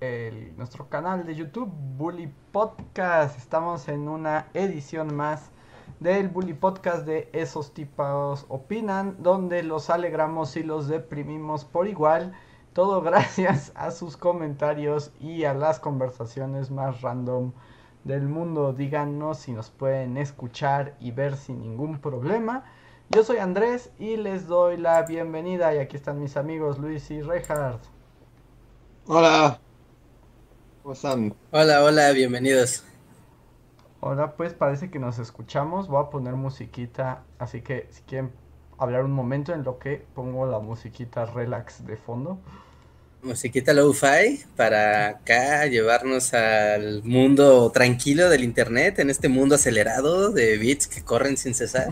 el, 0.00 0.56
nuestro 0.56 0.88
canal 0.88 1.26
de 1.26 1.34
YouTube, 1.34 1.70
Bully 1.96 2.32
Podcast. 2.52 3.36
Estamos 3.38 3.88
en 3.88 4.08
una 4.08 4.48
edición 4.54 5.14
más 5.14 5.50
del 6.00 6.28
Bully 6.28 6.54
Podcast 6.54 7.04
de 7.06 7.28
Esos 7.32 7.74
tipos 7.74 8.46
opinan, 8.48 9.16
donde 9.22 9.62
los 9.62 9.90
alegramos 9.90 10.56
y 10.56 10.62
los 10.62 10.88
deprimimos 10.88 11.64
por 11.64 11.86
igual. 11.86 12.32
Todo 12.72 13.02
gracias 13.02 13.72
a 13.74 13.90
sus 13.90 14.16
comentarios 14.16 15.12
y 15.20 15.44
a 15.44 15.54
las 15.54 15.78
conversaciones 15.80 16.70
más 16.70 17.02
random 17.02 17.52
del 18.04 18.26
mundo. 18.26 18.72
Díganos 18.72 19.38
si 19.38 19.52
nos 19.52 19.70
pueden 19.70 20.16
escuchar 20.16 20.94
y 21.00 21.10
ver 21.10 21.36
sin 21.36 21.60
ningún 21.60 21.98
problema. 21.98 22.64
Yo 23.10 23.24
soy 23.24 23.38
Andrés 23.38 23.90
y 23.98 24.16
les 24.16 24.46
doy 24.46 24.76
la 24.76 25.02
bienvenida 25.02 25.74
y 25.74 25.78
aquí 25.78 25.96
están 25.96 26.20
mis 26.20 26.36
amigos 26.36 26.78
Luis 26.78 27.10
y 27.10 27.20
Reinhardt. 27.20 27.84
Hola. 29.06 29.60
¿Cómo 30.90 30.96
están? 30.96 31.34
Hola, 31.52 31.84
hola, 31.84 32.10
bienvenidos. 32.10 32.82
Hola, 34.00 34.32
pues 34.32 34.54
parece 34.54 34.90
que 34.90 34.98
nos 34.98 35.20
escuchamos. 35.20 35.86
Voy 35.86 36.04
a 36.04 36.10
poner 36.10 36.34
musiquita, 36.34 37.22
así 37.38 37.60
que 37.60 37.86
si 37.92 38.02
quieren 38.02 38.32
hablar 38.76 39.04
un 39.04 39.12
momento 39.12 39.54
en 39.54 39.62
lo 39.62 39.78
que 39.78 40.04
pongo 40.16 40.46
la 40.46 40.58
musiquita 40.58 41.26
relax 41.26 41.86
de 41.86 41.96
fondo. 41.96 42.40
Musiquita 43.22 43.72
low-fi 43.72 44.44
para 44.56 45.06
acá 45.10 45.64
llevarnos 45.66 46.34
al 46.34 47.04
mundo 47.04 47.70
tranquilo 47.70 48.28
del 48.28 48.42
internet, 48.42 48.98
en 48.98 49.10
este 49.10 49.28
mundo 49.28 49.54
acelerado 49.54 50.32
de 50.32 50.58
bits 50.58 50.88
que 50.88 51.04
corren 51.04 51.36
sin 51.36 51.54
cesar. 51.54 51.86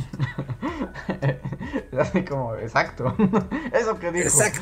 Así 1.97 2.25
como, 2.25 2.56
exacto. 2.56 3.14
Eso 3.73 3.97
que 4.01 4.11
dijo. 4.11 4.27
Exacto. 4.27 4.61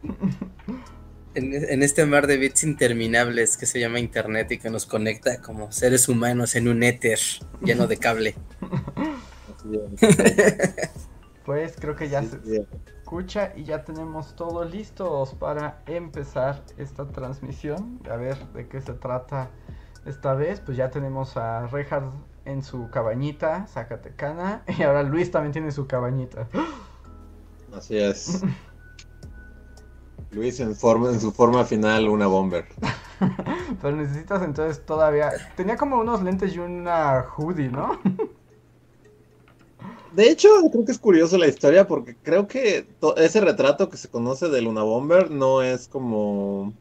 en, 1.34 1.52
en, 1.54 1.82
este 1.82 2.04
mar 2.06 2.26
de 2.26 2.36
bits 2.36 2.64
interminables 2.64 3.56
que 3.56 3.66
se 3.66 3.80
llama 3.80 3.98
internet 3.98 4.50
y 4.52 4.58
que 4.58 4.70
nos 4.70 4.86
conecta 4.86 5.40
como 5.40 5.72
seres 5.72 6.08
humanos 6.08 6.54
en 6.56 6.68
un 6.68 6.82
éter 6.82 7.18
lleno 7.62 7.86
de 7.86 7.96
cable. 7.96 8.34
pues 11.44 11.74
creo 11.78 11.96
que 11.96 12.08
ya 12.08 12.22
se 12.22 12.38
escucha 13.02 13.52
y 13.56 13.64
ya 13.64 13.84
tenemos 13.84 14.34
todo 14.36 14.64
listos 14.64 15.34
para 15.34 15.82
empezar 15.86 16.62
esta 16.78 17.06
transmisión. 17.08 18.00
A 18.10 18.16
ver 18.16 18.36
de 18.54 18.68
qué 18.68 18.80
se 18.80 18.94
trata 18.94 19.50
esta 20.06 20.34
vez. 20.34 20.60
Pues 20.60 20.76
ya 20.76 20.90
tenemos 20.90 21.36
a 21.36 21.66
Reinhard 21.66 22.12
en 22.44 22.62
su 22.62 22.90
cabañita, 22.90 23.66
Zacatecana. 23.66 24.64
Y 24.78 24.82
ahora 24.82 25.02
Luis 25.02 25.30
también 25.30 25.52
tiene 25.52 25.70
su 25.72 25.86
cabañita. 25.86 26.48
Así 27.74 27.98
es. 27.98 28.42
Luis 30.32 30.60
en, 30.60 30.74
forma, 30.74 31.10
en 31.10 31.20
su 31.20 31.30
forma 31.30 31.64
final 31.64 32.08
una 32.08 32.26
bomber. 32.26 32.64
Pero 33.82 33.96
necesitas 33.96 34.42
entonces 34.42 34.84
todavía... 34.84 35.30
Tenía 35.56 35.76
como 35.76 35.98
unos 35.98 36.22
lentes 36.22 36.54
y 36.54 36.58
una 36.58 37.22
hoodie, 37.36 37.68
¿no? 37.68 38.00
De 40.14 40.30
hecho, 40.30 40.48
creo 40.70 40.84
que 40.84 40.92
es 40.92 40.98
curioso 40.98 41.38
la 41.38 41.46
historia 41.46 41.86
porque 41.86 42.16
creo 42.22 42.46
que 42.46 42.86
ese 43.16 43.40
retrato 43.40 43.88
que 43.88 43.96
se 43.96 44.08
conoce 44.08 44.48
de 44.48 44.60
Luna 44.60 44.82
Bomber 44.82 45.30
no 45.30 45.62
es 45.62 45.88
como... 45.88 46.74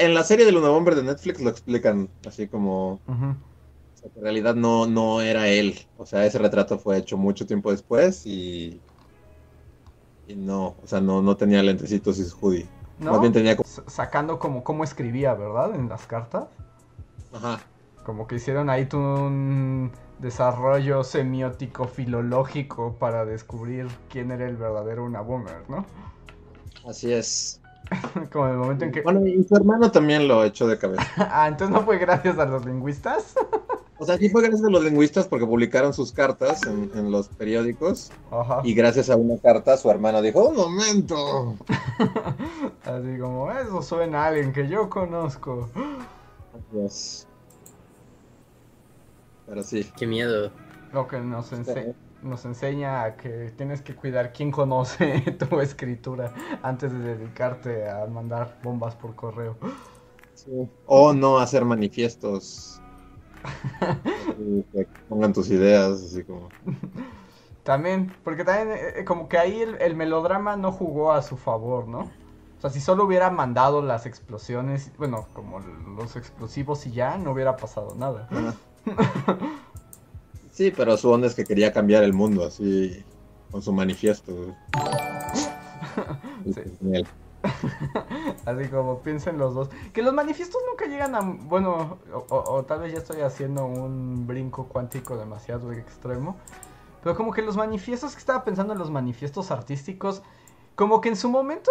En 0.00 0.14
la 0.14 0.24
serie 0.24 0.44
de 0.46 0.52
Luna 0.52 0.70
Bomber 0.70 0.94
de 0.96 1.02
Netflix 1.02 1.40
lo 1.40 1.50
explican 1.50 2.08
así 2.26 2.48
como... 2.48 3.00
Uh 3.06 3.12
-huh. 3.12 3.36
o 3.36 3.98
sea, 3.98 4.10
que 4.10 4.18
en 4.18 4.24
realidad 4.24 4.54
no, 4.56 4.86
no 4.86 5.20
era 5.20 5.48
él. 5.48 5.78
O 5.96 6.06
sea, 6.06 6.26
ese 6.26 6.38
retrato 6.38 6.78
fue 6.78 6.98
hecho 6.98 7.16
mucho 7.16 7.46
tiempo 7.46 7.70
después 7.70 8.26
y... 8.26 8.80
Y 10.28 10.34
no, 10.34 10.74
o 10.82 10.86
sea, 10.86 11.00
no, 11.00 11.22
no 11.22 11.36
tenía 11.36 11.62
lentecitos 11.62 12.18
y 12.18 12.24
su 12.24 12.36
hoodie. 12.38 12.66
¿No? 12.98 13.12
Más 13.12 13.20
bien 13.20 13.32
tenía 13.32 13.56
como... 13.56 13.68
Sacando 13.86 14.38
como 14.38 14.64
cómo 14.64 14.84
escribía, 14.84 15.34
¿verdad? 15.34 15.74
En 15.74 15.88
las 15.88 16.06
cartas. 16.06 16.46
Ajá. 17.32 17.60
Como 18.04 18.26
que 18.26 18.36
hicieron 18.36 18.70
ahí 18.70 18.88
un 18.92 19.90
desarrollo 20.18 21.04
semiótico 21.04 21.86
filológico 21.86 22.94
para 22.98 23.24
descubrir 23.24 23.88
quién 24.08 24.30
era 24.30 24.46
el 24.46 24.56
verdadero 24.56 25.04
una 25.04 25.20
boomer, 25.20 25.68
¿no? 25.68 25.84
Así 26.88 27.12
es. 27.12 27.60
Como 28.32 28.46
el 28.48 28.56
momento 28.56 28.84
en 28.84 28.92
que. 28.92 29.02
Bueno, 29.02 29.26
y 29.26 29.42
su 29.44 29.56
hermano 29.56 29.90
también 29.90 30.28
lo 30.28 30.44
echó 30.44 30.66
de 30.66 30.78
cabeza. 30.78 31.04
ah, 31.30 31.48
entonces 31.48 31.74
no 31.74 31.82
fue 31.84 31.98
gracias 31.98 32.38
a 32.38 32.46
los 32.46 32.64
lingüistas. 32.64 33.34
o 33.98 34.04
sea, 34.04 34.18
sí 34.18 34.28
fue 34.28 34.42
gracias 34.42 34.64
a 34.64 34.70
los 34.70 34.84
lingüistas 34.84 35.26
porque 35.26 35.46
publicaron 35.46 35.94
sus 35.94 36.12
cartas 36.12 36.62
en, 36.66 36.90
en 36.94 37.10
los 37.10 37.28
periódicos. 37.28 38.10
Ajá. 38.30 38.60
Y 38.62 38.74
gracias 38.74 39.08
a 39.08 39.16
una 39.16 39.38
carta, 39.38 39.76
su 39.76 39.90
hermano 39.90 40.20
dijo: 40.20 40.48
¡Un 40.48 40.56
momento! 40.56 41.56
Así 42.84 43.18
como, 43.18 43.50
eso 43.50 43.82
suena 43.82 44.24
a 44.24 44.26
alguien 44.28 44.52
que 44.52 44.68
yo 44.68 44.90
conozco. 44.90 45.68
Es. 46.74 47.26
Pero 49.46 49.62
sí. 49.62 49.90
Qué 49.96 50.06
miedo. 50.06 50.50
Lo 50.92 51.08
que 51.08 51.18
nos, 51.18 51.52
ense 51.52 51.94
nos 52.22 52.44
enseña 52.44 53.02
a 53.02 53.16
que 53.16 53.52
tienes 53.56 53.80
que 53.82 53.94
cuidar 53.94 54.32
quién 54.32 54.50
conoce 54.50 55.20
tu 55.38 55.60
escritura 55.60 56.34
antes 56.62 56.92
de 56.92 56.98
dedicarte 56.98 57.88
a 57.88 58.06
mandar 58.06 58.58
bombas 58.62 58.94
por 58.94 59.14
correo. 59.14 59.56
Sí. 60.34 60.68
O 60.86 61.12
no 61.14 61.38
hacer 61.38 61.64
manifiestos. 61.64 62.80
que 64.72 64.86
pongan 65.08 65.32
tus 65.32 65.50
ideas, 65.50 66.02
así 66.02 66.24
como. 66.24 66.48
También, 67.62 68.12
porque 68.22 68.44
también 68.44 68.78
eh, 68.78 69.04
como 69.04 69.28
que 69.28 69.38
ahí 69.38 69.60
el, 69.60 69.80
el, 69.80 69.96
melodrama 69.96 70.56
no 70.56 70.70
jugó 70.72 71.12
a 71.12 71.22
su 71.22 71.36
favor, 71.36 71.88
¿no? 71.88 72.00
O 72.58 72.60
sea, 72.60 72.70
si 72.70 72.80
solo 72.80 73.04
hubiera 73.04 73.30
mandado 73.30 73.82
las 73.82 74.06
explosiones, 74.06 74.92
bueno, 74.98 75.26
como 75.32 75.60
los 75.60 76.16
explosivos 76.16 76.86
y 76.86 76.92
ya, 76.92 77.18
no 77.18 77.32
hubiera 77.32 77.56
pasado 77.56 77.94
nada. 77.96 78.28
Sí, 80.52 80.72
pero 80.74 80.96
su 80.96 81.10
onda 81.10 81.26
es 81.26 81.34
que 81.34 81.44
quería 81.44 81.70
cambiar 81.70 82.02
el 82.02 82.14
mundo, 82.14 82.46
así, 82.46 83.04
con 83.50 83.62
su 83.62 83.72
manifiesto. 83.72 84.32
Sí. 86.44 87.04
Así 88.44 88.68
como 88.68 89.00
piensen 89.00 89.38
los 89.38 89.54
dos. 89.54 89.70
Que 89.92 90.02
los 90.02 90.14
manifiestos 90.14 90.60
nunca 90.68 90.86
llegan 90.86 91.14
a... 91.14 91.20
Bueno, 91.20 91.98
o, 92.28 92.64
tal 92.64 92.80
vez 92.80 92.92
ya 92.92 92.98
estoy 92.98 93.20
haciendo 93.20 93.64
un 93.64 94.26
brinco 94.26 94.66
cuántico 94.66 95.16
demasiado 95.16 95.72
extremo. 95.72 96.36
Pero 97.02 97.16
como 97.16 97.32
que 97.32 97.42
los 97.42 97.56
manifiestos 97.56 98.12
que 98.12 98.18
estaba 98.18 98.44
pensando 98.44 98.72
en 98.72 98.78
los 98.78 98.90
manifiestos 98.90 99.50
artísticos, 99.50 100.22
como 100.74 101.00
que 101.00 101.08
en 101.08 101.16
su 101.16 101.28
momento 101.28 101.70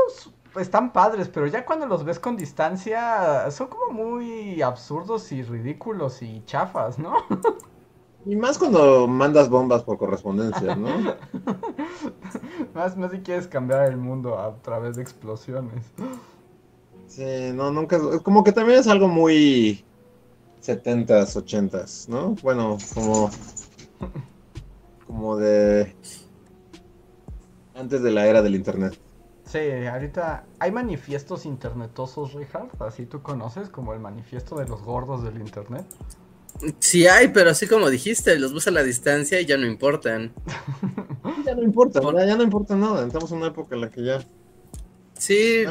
están 0.59 0.93
padres, 0.93 1.27
pero 1.27 1.47
ya 1.47 1.65
cuando 1.65 1.85
los 1.85 2.03
ves 2.03 2.19
con 2.19 2.37
distancia 2.37 3.49
son 3.51 3.67
como 3.67 3.91
muy 3.91 4.61
absurdos 4.61 5.31
y 5.31 5.43
ridículos 5.43 6.21
y 6.21 6.43
chafas, 6.45 6.97
¿no? 6.97 7.15
Y 8.25 8.35
más 8.35 8.57
cuando 8.57 9.07
mandas 9.07 9.49
bombas 9.49 9.83
por 9.83 9.97
correspondencia, 9.99 10.75
¿no? 10.75 10.87
más, 12.73 12.97
más 12.97 13.11
si 13.11 13.19
quieres 13.19 13.47
cambiar 13.47 13.85
el 13.85 13.97
mundo 13.97 14.39
a 14.39 14.55
través 14.61 14.95
de 14.95 15.03
explosiones. 15.03 15.85
Sí, 17.07 17.51
no, 17.53 17.71
nunca. 17.71 17.99
Como 18.23 18.43
que 18.43 18.51
también 18.51 18.79
es 18.79 18.87
algo 18.87 19.07
muy 19.07 19.85
70s, 20.63 21.35
80s, 21.35 22.09
¿no? 22.09 22.35
Bueno, 22.41 22.77
como. 22.93 23.29
Como 25.05 25.37
de. 25.37 25.95
Antes 27.75 28.01
de 28.01 28.11
la 28.11 28.25
era 28.25 28.41
del 28.41 28.55
internet. 28.55 28.97
Sí, 29.43 29.59
ahorita 29.85 30.45
hay 30.57 30.71
manifiestos 30.71 31.45
internetosos, 31.45 32.33
Richard, 32.33 32.69
así 32.79 33.05
tú 33.05 33.21
conoces, 33.21 33.69
como 33.69 33.93
el 33.93 33.99
manifiesto 33.99 34.55
de 34.55 34.67
los 34.67 34.81
gordos 34.81 35.23
del 35.23 35.37
internet. 35.37 35.85
Sí 36.79 37.05
hay, 37.07 37.29
pero 37.29 37.49
así 37.49 37.67
como 37.67 37.90
dijiste, 37.90 38.40
los 38.40 38.53
ves 38.53 38.67
a 38.67 38.72
la 38.72 38.84
distancia 38.84 39.41
y 39.41 39.46
ya 39.46 39.57
no 39.57 39.66
importan. 39.66 40.34
ya 41.46 41.55
no 41.55 41.63
importa, 41.63 42.02
ya, 42.02 42.25
ya, 42.25 42.35
no 42.35 42.43
importa 42.43 42.75
nada. 42.75 43.05
Estamos 43.05 43.31
en 43.31 43.37
una 43.37 43.47
época 43.47 43.75
en 43.75 43.81
la 43.81 43.90
que 43.90 44.03
ya. 44.03 44.25
Sí, 45.17 45.63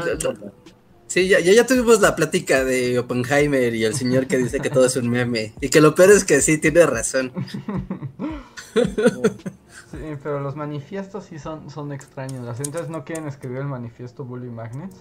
sí, 1.06 1.28
ya, 1.28 1.40
ya, 1.40 1.66
tuvimos 1.66 2.00
la 2.00 2.16
plática 2.16 2.64
de 2.64 2.98
Oppenheimer 2.98 3.74
y 3.74 3.84
el 3.84 3.94
señor 3.94 4.26
que 4.26 4.38
dice 4.38 4.60
que 4.60 4.70
todo 4.70 4.86
es 4.86 4.96
un 4.96 5.08
meme. 5.08 5.54
Y 5.60 5.68
que 5.68 5.80
lo 5.80 5.94
peor 5.94 6.10
es 6.10 6.24
que 6.24 6.40
sí, 6.40 6.58
tiene 6.58 6.84
razón. 6.86 7.32
sí, 8.74 9.98
pero 10.22 10.40
los 10.40 10.56
manifiestos 10.56 11.26
sí 11.26 11.38
son, 11.38 11.70
son 11.70 11.92
extraños. 11.92 12.58
Entonces 12.60 12.88
no 12.90 13.04
quieren 13.04 13.28
escribir 13.28 13.58
el 13.58 13.66
manifiesto 13.66 14.24
Bully 14.24 14.50
Magnets. 14.50 14.96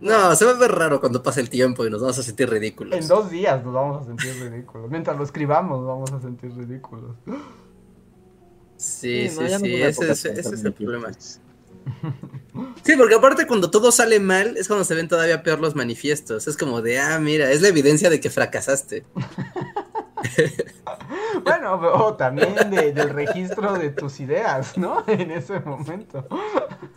No, 0.00 0.34
se 0.36 0.44
va 0.44 0.52
a 0.52 0.54
ver 0.54 0.72
raro 0.72 1.00
cuando 1.00 1.22
pase 1.22 1.40
el 1.40 1.50
tiempo 1.50 1.84
y 1.84 1.90
nos 1.90 2.00
vamos 2.00 2.18
a 2.18 2.22
sentir 2.22 2.48
ridículos. 2.48 2.98
En 2.98 3.08
dos 3.08 3.30
días 3.30 3.64
nos 3.64 3.74
vamos 3.74 4.02
a 4.02 4.06
sentir 4.06 4.34
ridículos. 4.40 4.90
Mientras 4.90 5.16
lo 5.16 5.24
escribamos, 5.24 5.78
nos 5.80 5.88
vamos 5.88 6.12
a 6.12 6.20
sentir 6.20 6.54
ridículos. 6.54 7.16
Sí, 8.76 9.28
sí, 9.28 9.48
sí, 9.58 9.82
ese, 9.82 10.12
es, 10.12 10.24
ese 10.24 10.54
es 10.54 10.64
el 10.64 10.72
problema. 10.72 11.10
Sí, 12.84 12.92
porque 12.96 13.14
aparte 13.14 13.46
cuando 13.46 13.70
todo 13.70 13.90
sale 13.90 14.20
mal 14.20 14.56
es 14.56 14.68
cuando 14.68 14.84
se 14.84 14.94
ven 14.94 15.08
todavía 15.08 15.42
peor 15.42 15.60
los 15.60 15.74
manifiestos. 15.74 16.46
Es 16.46 16.56
como 16.56 16.80
de, 16.80 17.00
ah, 17.00 17.18
mira, 17.18 17.50
es 17.50 17.60
la 17.60 17.68
evidencia 17.68 18.08
de 18.10 18.20
que 18.20 18.30
fracasaste. 18.30 19.04
bueno, 21.44 21.74
o 21.74 22.14
también 22.14 22.54
del 22.70 23.10
registro 23.10 23.74
de 23.74 23.90
tus 23.90 24.20
ideas, 24.20 24.76
¿no? 24.76 25.04
En 25.06 25.30
ese 25.30 25.60
momento. 25.60 26.26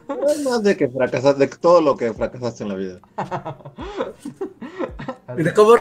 más 0.08 0.64
de 0.64 0.78
que 0.78 0.90
fracasaste, 0.90 1.48
de 1.48 1.48
todo 1.48 1.82
lo 1.82 1.98
que 1.98 2.14
fracasaste 2.14 2.64
en 2.64 2.70
la 2.70 2.76
vida. 2.76 3.00
cómo, 5.56 5.76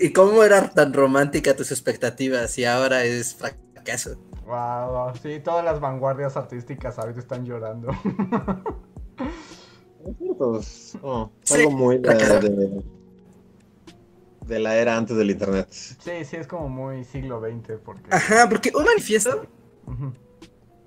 y 0.00 0.12
cómo 0.12 0.42
eran 0.42 0.74
tan 0.74 0.92
romántica 0.92 1.56
tus 1.56 1.70
expectativas 1.70 2.58
y 2.58 2.64
ahora 2.64 3.04
es 3.04 3.34
fracaso. 3.34 4.16
Wow, 4.46 5.12
sí, 5.22 5.40
todas 5.44 5.64
las 5.64 5.80
vanguardias 5.80 6.36
artísticas 6.36 6.98
ahorita 6.98 7.20
están 7.20 7.44
llorando. 7.44 7.90
Es 10.60 10.96
oh, 11.02 11.30
algo 11.50 11.70
muy 11.70 11.98
de, 11.98 12.08
de, 12.08 12.82
la 14.48 14.76
era 14.76 14.96
antes 14.96 15.16
del 15.16 15.30
internet. 15.30 15.68
Sí, 15.70 16.24
sí, 16.24 16.36
es 16.36 16.46
como 16.46 16.68
muy 16.68 17.04
siglo 17.04 17.40
XX. 17.40 17.78
Porque... 17.84 18.08
Ajá, 18.10 18.48
porque 18.48 18.72
un 18.74 18.84
manifiesto. 18.84 19.46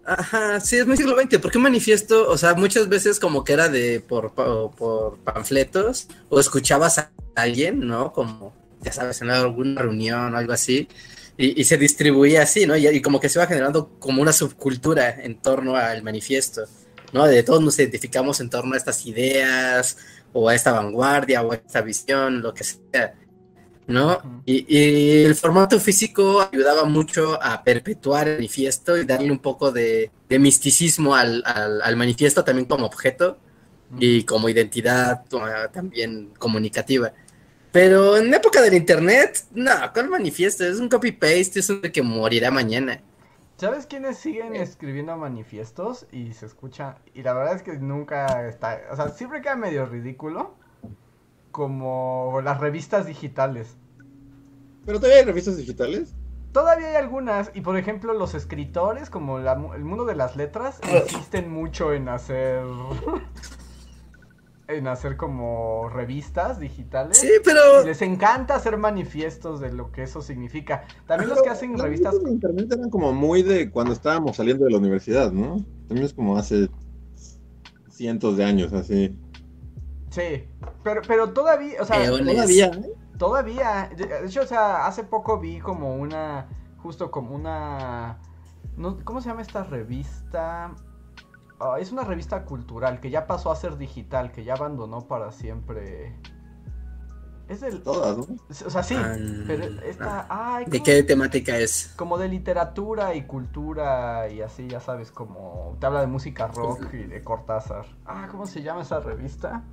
Ajá, 0.03 0.59
sí, 0.59 0.77
es 0.77 0.87
muy 0.87 0.97
siglo 0.97 1.15
XX, 1.15 1.37
porque 1.39 1.57
un 1.57 1.63
manifiesto, 1.63 2.29
o 2.29 2.37
sea, 2.37 2.55
muchas 2.55 2.89
veces 2.89 3.19
como 3.19 3.43
que 3.43 3.53
era 3.53 3.69
de 3.69 3.99
por, 3.99 4.33
por 4.33 5.17
panfletos, 5.19 6.07
o 6.29 6.39
escuchabas 6.39 6.97
a 6.97 7.11
alguien, 7.35 7.87
¿no? 7.87 8.11
Como, 8.11 8.53
ya 8.81 8.91
sabes, 8.91 9.21
en 9.21 9.29
alguna 9.29 9.81
reunión 9.81 10.33
o 10.33 10.37
algo 10.37 10.53
así, 10.53 10.87
y, 11.37 11.63
se 11.63 11.77
distribuía 11.77 12.43
así, 12.43 12.65
¿no? 12.65 12.75
Y, 12.75 13.01
como 13.01 13.19
que 13.19 13.29
se 13.29 13.39
va 13.39 13.47
generando 13.47 13.89
como 13.99 14.21
una 14.21 14.33
subcultura 14.33 15.09
en 15.09 15.41
torno 15.41 15.75
al 15.75 16.03
manifiesto, 16.03 16.63
¿no? 17.13 17.25
De 17.27 17.43
todos 17.43 17.61
nos 17.61 17.77
identificamos 17.79 18.39
en 18.41 18.49
torno 18.49 18.73
a 18.73 18.77
estas 18.77 19.05
ideas, 19.05 19.97
o 20.33 20.49
a 20.49 20.55
esta 20.55 20.71
vanguardia, 20.71 21.41
o 21.41 21.51
a 21.51 21.55
esta 21.55 21.81
visión, 21.81 22.41
lo 22.41 22.53
que 22.53 22.63
sea, 22.63 23.13
¿no? 23.87 24.41
Y, 24.45 25.23
el 25.23 25.35
formato 25.35 25.79
físico 25.79 26.47
ayudaba 26.51 26.85
mucho 26.85 27.41
a 27.41 27.63
perpetuar 27.63 28.27
el 28.27 28.35
manifiesto 28.35 28.97
y 28.97 29.05
darle 29.05 29.31
un 29.31 29.39
poco 29.39 29.71
de, 29.71 30.11
misticismo 30.29 31.15
al, 31.15 31.43
al, 31.45 31.95
manifiesto 31.95 32.43
también 32.43 32.67
como 32.67 32.85
objeto 32.85 33.37
y 33.99 34.23
como 34.23 34.49
identidad 34.49 35.23
también 35.71 36.31
comunicativa. 36.37 37.13
Pero 37.71 38.17
en 38.17 38.33
época 38.33 38.61
del 38.61 38.73
internet, 38.73 39.45
no, 39.53 39.71
¿cuál 39.93 40.09
manifiesto? 40.09 40.65
Es 40.65 40.79
un 40.79 40.89
copy-paste, 40.89 41.59
es 41.59 41.69
un 41.69 41.81
de 41.81 41.91
que 41.91 42.01
morirá 42.01 42.51
mañana. 42.51 43.01
¿Sabes 43.61 43.85
quiénes 43.85 44.17
siguen 44.17 44.55
eh. 44.55 44.61
escribiendo 44.61 45.15
manifiestos 45.17 46.07
y 46.11 46.33
se 46.33 46.47
escucha? 46.47 46.97
Y 47.13 47.21
la 47.21 47.33
verdad 47.33 47.55
es 47.55 47.61
que 47.61 47.77
nunca 47.77 48.47
está, 48.47 48.81
o 48.91 48.95
sea, 48.95 49.09
siempre 49.09 49.41
queda 49.41 49.55
medio 49.55 49.85
ridículo, 49.85 50.55
como 51.51 52.42
las 52.44 52.59
revistas 52.59 53.06
digitales. 53.06 53.77
¿Pero 54.86 55.00
todavía 55.00 55.19
hay 55.19 55.25
revistas 55.25 55.57
digitales? 55.57 56.15
Todavía 56.51 56.89
hay 56.89 56.95
algunas, 56.95 57.51
y 57.53 57.62
por 57.62 57.77
ejemplo 57.77 58.13
los 58.13 58.33
escritores, 58.33 59.09
como 59.09 59.39
el 59.39 59.86
mundo 59.86 60.06
de 60.06 60.15
las 60.15 60.36
letras, 60.36 60.80
insisten 61.03 61.51
mucho 61.51 61.94
en 61.94 62.09
hacer 62.09 62.63
en 64.68 64.88
hacer 64.88 65.18
como 65.18 65.89
revistas 65.89 66.59
digitales. 66.59 67.18
Sí, 67.18 67.30
pero. 67.44 67.83
les 67.83 68.01
encanta 68.01 68.56
hacer 68.56 68.77
manifiestos 68.77 69.59
de 69.59 69.71
lo 69.71 69.92
que 69.92 70.03
eso 70.03 70.21
significa. 70.21 70.86
También 71.07 71.30
los 71.30 71.42
que 71.42 71.50
hacen 71.50 71.77
revistas. 71.77 72.15
En 72.15 72.33
internet 72.33 72.71
eran 72.71 72.89
como 72.89 73.13
muy 73.13 73.44
de 73.44 73.69
cuando 73.69 73.94
estábamos 73.94 74.38
saliendo 74.38 74.65
de 74.65 74.71
la 74.71 74.77
universidad, 74.77 75.31
¿no? 75.31 75.57
También 75.88 76.06
es 76.06 76.13
como 76.13 76.38
hace 76.38 76.69
cientos 77.89 78.38
de 78.38 78.45
años, 78.45 78.74
así. 78.74 79.15
Sí, 80.11 80.47
pero, 80.83 81.01
pero 81.07 81.31
todavía, 81.31 81.81
o 81.81 81.85
sea, 81.85 82.05
todavía, 82.05 82.65
¿eh? 82.67 82.93
Todavía, 83.17 83.89
de 83.95 84.25
hecho, 84.25 84.41
o 84.41 84.45
sea, 84.45 84.85
hace 84.85 85.05
poco 85.05 85.39
vi 85.39 85.59
como 85.59 85.95
una, 85.95 86.47
justo 86.83 87.09
como 87.11 87.33
una, 87.33 88.19
¿cómo 89.05 89.21
se 89.21 89.29
llama 89.29 89.41
esta 89.41 89.63
revista? 89.63 90.75
Ah, 91.61 91.77
es 91.79 91.91
una 91.93 92.03
revista 92.03 92.43
cultural 92.43 92.99
que 92.99 93.09
ya 93.09 93.25
pasó 93.25 93.51
a 93.51 93.55
ser 93.55 93.77
digital, 93.77 94.31
que 94.31 94.43
ya 94.43 94.55
abandonó 94.55 95.07
para 95.07 95.31
siempre. 95.31 96.15
Es 97.47 97.61
del. 97.61 97.83
Todas, 97.83 98.17
¿no? 98.17 98.25
O 98.49 98.69
sea, 98.69 98.81
sí, 98.81 98.95
ah, 98.97 99.15
pero 99.45 99.65
esta. 99.83 100.63
¿De 100.65 100.81
qué 100.81 101.03
temática 101.03 101.57
es? 101.57 101.93
Como 101.95 102.17
de 102.17 102.27
literatura 102.27 103.13
y 103.13 103.23
cultura 103.23 104.29
y 104.29 104.41
así, 104.41 104.67
ya 104.67 104.79
sabes, 104.79 105.11
como. 105.11 105.77
Te 105.79 105.85
habla 105.85 106.01
de 106.01 106.07
música 106.07 106.47
rock 106.47 106.93
y 106.93 107.03
de 107.03 107.21
Cortázar. 107.21 107.85
Ah, 108.05 108.27
¿cómo 108.31 108.45
se 108.45 108.63
llama 108.63 108.81
esa 108.81 108.99
revista? 108.99 109.63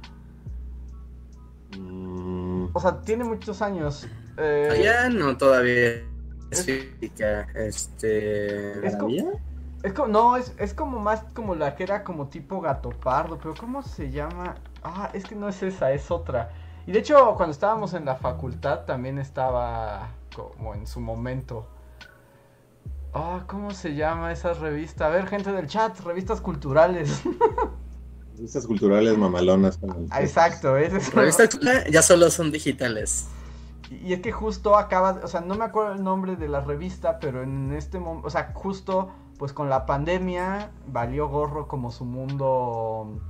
Mm. 1.76 2.69
O 2.73 2.81
sea, 2.81 3.00
tiene 3.00 3.25
muchos 3.25 3.62
años. 3.62 4.06
Eh... 4.37 4.81
Ya 4.82 5.09
no, 5.09 5.37
todavía. 5.37 6.03
Es. 6.50 6.69
Este. 6.69 8.87
¿Es 8.87 8.97
es 9.82 9.93
como, 9.93 10.09
no, 10.09 10.37
es, 10.37 10.55
es 10.59 10.75
como 10.75 10.99
más 10.99 11.23
como 11.35 11.55
la 11.55 11.76
que 11.76 11.85
era 11.85 12.03
como 12.03 12.29
tipo 12.29 12.61
gato 12.61 12.91
pardo, 12.91 13.38
pero 13.38 13.55
¿cómo 13.55 13.82
se 13.82 14.11
llama? 14.11 14.56
Ah, 14.82 15.11
es 15.12 15.25
que 15.25 15.37
no 15.37 15.49
es 15.49 15.62
esa, 15.62 15.93
es 15.93 16.11
otra. 16.11 16.50
Y 16.87 16.93
de 16.93 16.99
hecho, 16.99 17.35
cuando 17.37 17.53
estábamos 17.53 17.94
en 17.94 18.05
la 18.05 18.17
facultad 18.17 18.87
también 18.87 19.19
estaba 19.19 20.09
como 20.35 20.75
en 20.75 20.87
su 20.87 21.00
momento. 21.00 21.69
Ah, 23.15 23.44
¿cómo 23.47 23.70
se 23.70 23.94
llama 23.94 24.32
esa 24.32 24.53
revista? 24.53 25.06
A 25.06 25.11
ver, 25.11 25.29
gente 25.29 25.53
del 25.53 25.69
chat, 25.69 25.99
revistas 26.00 26.41
culturales. 26.41 27.23
Revistas 28.38 28.67
culturales 28.67 29.19
mamalonas. 29.19 29.79
Ah, 30.11 30.23
exacto, 30.23 30.76
es 30.76 31.12
Revistas 31.12 31.58
ya 31.90 32.02
solo 32.02 32.31
son 32.31 32.50
digitales. 32.50 33.26
Y 33.90 34.12
es 34.12 34.20
que 34.20 34.32
justo 34.32 34.76
acaba, 34.76 35.20
o 35.23 35.29
sea, 35.29 35.40
no 35.40 35.55
me 35.55 35.64
acuerdo 35.64 35.94
el 35.94 36.02
nombre 36.02 36.37
de 36.37 36.49
la 36.49 36.61
revista, 36.61 37.19
pero 37.19 37.43
en 37.43 37.73
este 37.73 37.99
momento, 37.99 38.26
o 38.26 38.31
sea, 38.31 38.52
justo 38.55 39.11
pues 39.38 39.52
con 39.52 39.70
la 39.70 39.87
pandemia 39.87 40.73
valió 40.88 41.29
gorro 41.29 41.69
como 41.69 41.90
su 41.93 42.05
mundo 42.05 43.20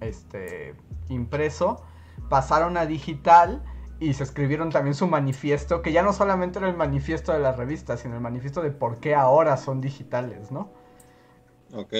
este 0.00 0.74
impreso, 1.08 1.84
pasaron 2.28 2.76
a 2.76 2.86
digital 2.86 3.62
y 4.00 4.14
se 4.14 4.24
escribieron 4.24 4.70
también 4.70 4.94
su 4.94 5.06
manifiesto, 5.06 5.82
que 5.82 5.92
ya 5.92 6.02
no 6.02 6.12
solamente 6.12 6.58
era 6.58 6.68
el 6.68 6.76
manifiesto 6.76 7.32
de 7.32 7.38
la 7.38 7.52
revista, 7.52 7.96
sino 7.96 8.14
el 8.14 8.20
manifiesto 8.20 8.60
de 8.60 8.70
por 8.70 8.98
qué 8.98 9.14
ahora 9.14 9.56
son 9.56 9.80
digitales, 9.80 10.50
¿no? 10.50 10.70
Ok. 11.74 11.94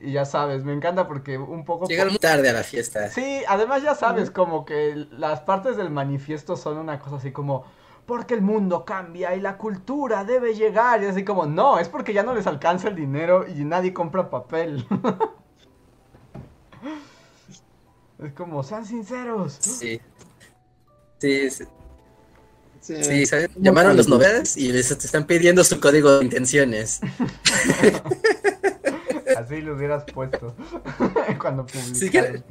Y 0.00 0.12
ya 0.12 0.24
sabes, 0.24 0.64
me 0.64 0.72
encanta 0.72 1.06
porque 1.06 1.36
un 1.36 1.64
poco... 1.64 1.86
Llegaron 1.86 2.16
tarde 2.16 2.48
a 2.48 2.54
la 2.54 2.62
fiesta. 2.62 3.10
Sí, 3.10 3.42
además 3.46 3.82
ya 3.82 3.94
sabes, 3.94 4.30
como 4.30 4.64
que 4.64 5.06
las 5.10 5.40
partes 5.40 5.76
del 5.76 5.90
manifiesto 5.90 6.56
son 6.56 6.78
una 6.78 6.98
cosa 6.98 7.16
así 7.16 7.32
como 7.32 7.64
porque 8.06 8.34
el 8.34 8.42
mundo 8.42 8.84
cambia 8.84 9.36
y 9.36 9.40
la 9.40 9.56
cultura 9.56 10.24
debe 10.24 10.54
llegar. 10.54 11.02
Y 11.02 11.06
así 11.06 11.24
como, 11.24 11.46
no, 11.46 11.78
es 11.78 11.88
porque 11.88 12.12
ya 12.12 12.24
no 12.24 12.34
les 12.34 12.46
alcanza 12.46 12.88
el 12.88 12.96
dinero 12.96 13.46
y 13.46 13.64
nadie 13.64 13.92
compra 13.92 14.28
papel. 14.28 14.84
es 18.18 18.32
como, 18.32 18.64
sean 18.64 18.84
sinceros. 18.84 19.58
Sí. 19.60 20.00
Sí, 21.18 21.50
sí. 21.50 21.64
Sí, 22.80 23.24
llamaron 23.56 23.96
los 23.96 24.08
novedades 24.08 24.56
y 24.56 24.72
les 24.72 24.90
están 24.90 25.24
pidiendo 25.24 25.62
su 25.62 25.78
código 25.78 26.18
de 26.18 26.24
intenciones. 26.24 27.00
Así 29.50 29.62
lo 29.62 29.74
hubieras 29.74 30.04
puesto 30.04 30.54
cuando 31.40 31.66
publicaron. 31.66 32.44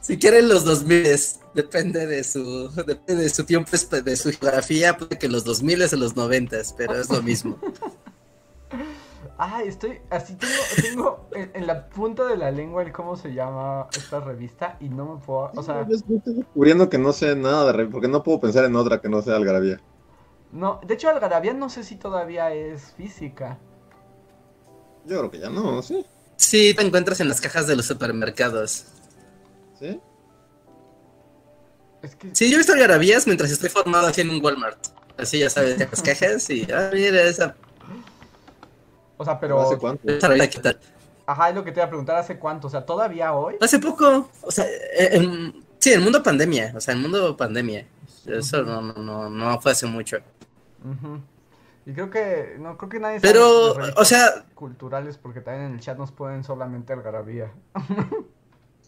Si 0.00 0.18
quieren, 0.18 0.48
los 0.48 0.64
2000, 0.64 1.04
depende 1.52 2.06
de 2.06 2.24
su 2.24 2.70
depende 2.86 3.24
de 3.24 3.28
su 3.28 3.44
tiempo, 3.44 3.72
de 3.72 4.16
su 4.16 4.30
geografía, 4.30 4.96
puede 4.96 5.18
que 5.18 5.28
los 5.28 5.44
2000 5.44 5.82
es 5.82 5.92
en 5.92 6.00
los 6.00 6.16
90, 6.16 6.56
pero 6.78 6.94
es 6.94 7.10
lo 7.10 7.22
mismo. 7.22 7.58
Ay, 9.38 9.68
estoy, 9.68 10.00
así 10.08 10.34
tengo, 10.36 11.28
tengo 11.28 11.28
en, 11.52 11.66
la 11.66 11.90
punta 11.90 12.24
de 12.24 12.38
la 12.38 12.50
lengua 12.50 12.82
el 12.82 12.90
cómo 12.90 13.16
se 13.16 13.34
llama 13.34 13.86
esta 13.94 14.20
revista 14.20 14.78
y 14.80 14.88
no 14.88 15.16
me 15.16 15.20
puedo, 15.22 15.50
o 15.54 15.62
sea... 15.62 15.82
estoy 15.82 16.22
descubriendo 16.24 16.88
que 16.88 16.96
no 16.96 17.12
sé 17.12 17.36
nada 17.36 17.66
de 17.66 17.72
revista, 17.72 17.92
porque 17.92 18.08
no 18.08 18.22
puedo 18.22 18.40
pensar 18.40 18.64
en 18.64 18.74
otra 18.76 19.02
que 19.02 19.10
no 19.10 19.20
sea 19.20 19.36
Algarabía. 19.36 19.78
No, 20.52 20.80
de 20.86 20.94
hecho 20.94 21.10
Algarabía 21.10 21.52
no 21.52 21.68
sé 21.68 21.84
si 21.84 21.96
todavía 21.96 22.50
es 22.54 22.92
física. 22.92 23.58
Yo 25.04 25.18
creo 25.18 25.30
que 25.30 25.38
ya 25.38 25.50
no, 25.50 25.82
sí. 25.82 26.06
Sí, 26.46 26.74
te 26.74 26.82
encuentras 26.82 27.18
en 27.20 27.28
las 27.28 27.40
cajas 27.40 27.66
de 27.66 27.74
los 27.74 27.86
supermercados. 27.86 28.84
¿Sí? 29.80 30.00
Es 32.02 32.14
que... 32.14 32.30
Sí, 32.32 32.48
yo 32.48 32.54
he 32.54 32.58
visto 32.58 32.74
garabías 32.76 33.26
mientras 33.26 33.50
estoy 33.50 33.68
formado 33.68 34.06
aquí 34.06 34.20
en 34.20 34.30
un 34.30 34.44
Walmart. 34.44 34.78
Así 35.18 35.40
ya 35.40 35.50
sabes, 35.50 35.76
las 35.78 36.02
cajas 36.02 36.48
y. 36.50 36.70
Ah, 36.72 36.90
mira 36.92 37.22
esa. 37.22 37.56
O 39.16 39.24
sea, 39.24 39.40
pero. 39.40 39.60
¿Hace 39.60 39.78
cuánto? 39.78 40.08
Ajá, 41.26 41.48
es 41.48 41.54
lo 41.56 41.64
que 41.64 41.72
te 41.72 41.80
iba 41.80 41.86
a 41.86 41.88
preguntar, 41.88 42.16
¿hace 42.16 42.38
cuánto? 42.38 42.68
O 42.68 42.70
sea, 42.70 42.86
¿todavía 42.86 43.32
hoy? 43.32 43.56
Hace 43.60 43.80
poco. 43.80 44.30
O 44.42 44.50
sea, 44.52 44.64
eh, 44.96 45.52
Sí, 45.80 45.92
el 45.92 46.00
mundo 46.00 46.22
pandemia, 46.22 46.72
o 46.74 46.80
sea, 46.80 46.94
el 46.94 47.00
mundo 47.00 47.36
pandemia. 47.36 47.86
Eso 48.26 48.62
no, 48.62 48.80
no, 48.80 48.94
no, 48.94 49.30
no 49.30 49.60
fue 49.60 49.72
hace 49.72 49.86
mucho. 49.86 50.18
Y 51.86 51.92
creo 51.92 52.10
que, 52.10 52.56
no, 52.58 52.76
creo 52.76 52.88
que 52.88 52.98
nadie 52.98 53.20
Pero, 53.20 53.76
o 53.96 54.04
sea... 54.04 54.44
Culturales, 54.56 55.18
porque 55.18 55.40
también 55.40 55.66
en 55.66 55.74
el 55.74 55.80
chat 55.80 55.96
nos 55.96 56.10
pueden 56.10 56.42
solamente 56.42 56.92
algarabía. 56.92 57.52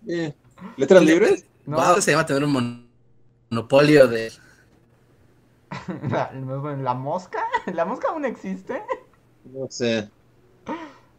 sí. 0.05 0.35
¿Letras 0.77 1.05
libres? 1.05 1.47
No. 1.65 2.01
se 2.01 2.11
llama 2.11 2.27
tener 2.27 2.43
un 2.43 2.91
monopolio 3.51 4.09
de... 4.09 4.33
¿La, 6.11 6.33
¿La 6.33 6.95
mosca? 6.95 7.39
¿La 7.73 7.85
mosca 7.85 8.09
aún 8.09 8.25
existe? 8.25 8.83
No 9.45 9.69
sé. 9.71 10.11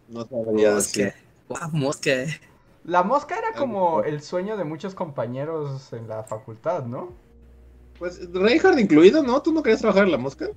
No 0.10 0.28
sabría 0.28 0.74
mosca. 0.74 1.16
Wow, 1.48 1.70
mosca. 1.72 2.12
La 2.84 3.04
mosca 3.04 3.38
era 3.38 3.54
como 3.54 4.04
el 4.04 4.22
sueño 4.22 4.58
de 4.58 4.66
muchos 4.66 4.96
compañeros 4.96 5.94
en 5.94 6.10
la 6.10 6.24
facultad, 6.24 6.86
¿no? 6.86 7.14
Pues 7.98 8.32
Reinhardt 8.34 8.80
incluido, 8.80 9.24
¿no? 9.24 9.42
¿Tú 9.42 9.54
no 9.54 9.64
querías 9.64 9.82
trabajar 9.82 10.06
en 10.06 10.12
la 10.12 10.18
mosca? 10.18 10.50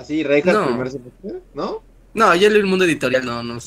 Así, 0.00 0.22
Reinhardt 0.22 0.58
no. 0.58 0.66
primer 0.68 0.90
semestre, 0.90 1.42
¿no? 1.52 1.82
No, 2.14 2.34
yo 2.34 2.48
el 2.48 2.64
mundo 2.64 2.86
editorial 2.86 3.22
no, 3.22 3.42
no. 3.42 3.58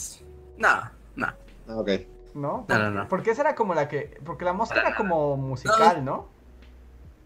No, 0.57 0.91
no. 1.15 1.27
Ah, 1.67 1.75
ok. 1.75 1.89
¿No? 2.33 2.65
No, 2.67 2.79
no, 2.79 2.89
no. 2.89 3.07
Porque 3.07 3.29
esa 3.29 3.43
era 3.43 3.53
como 3.53 3.75
la 3.75 3.87
que. 3.87 4.17
Porque 4.25 4.43
la 4.43 4.53
mosca 4.53 4.81
era 4.81 4.95
como 4.95 5.37
musical, 5.37 6.03
¿no? 6.03 6.27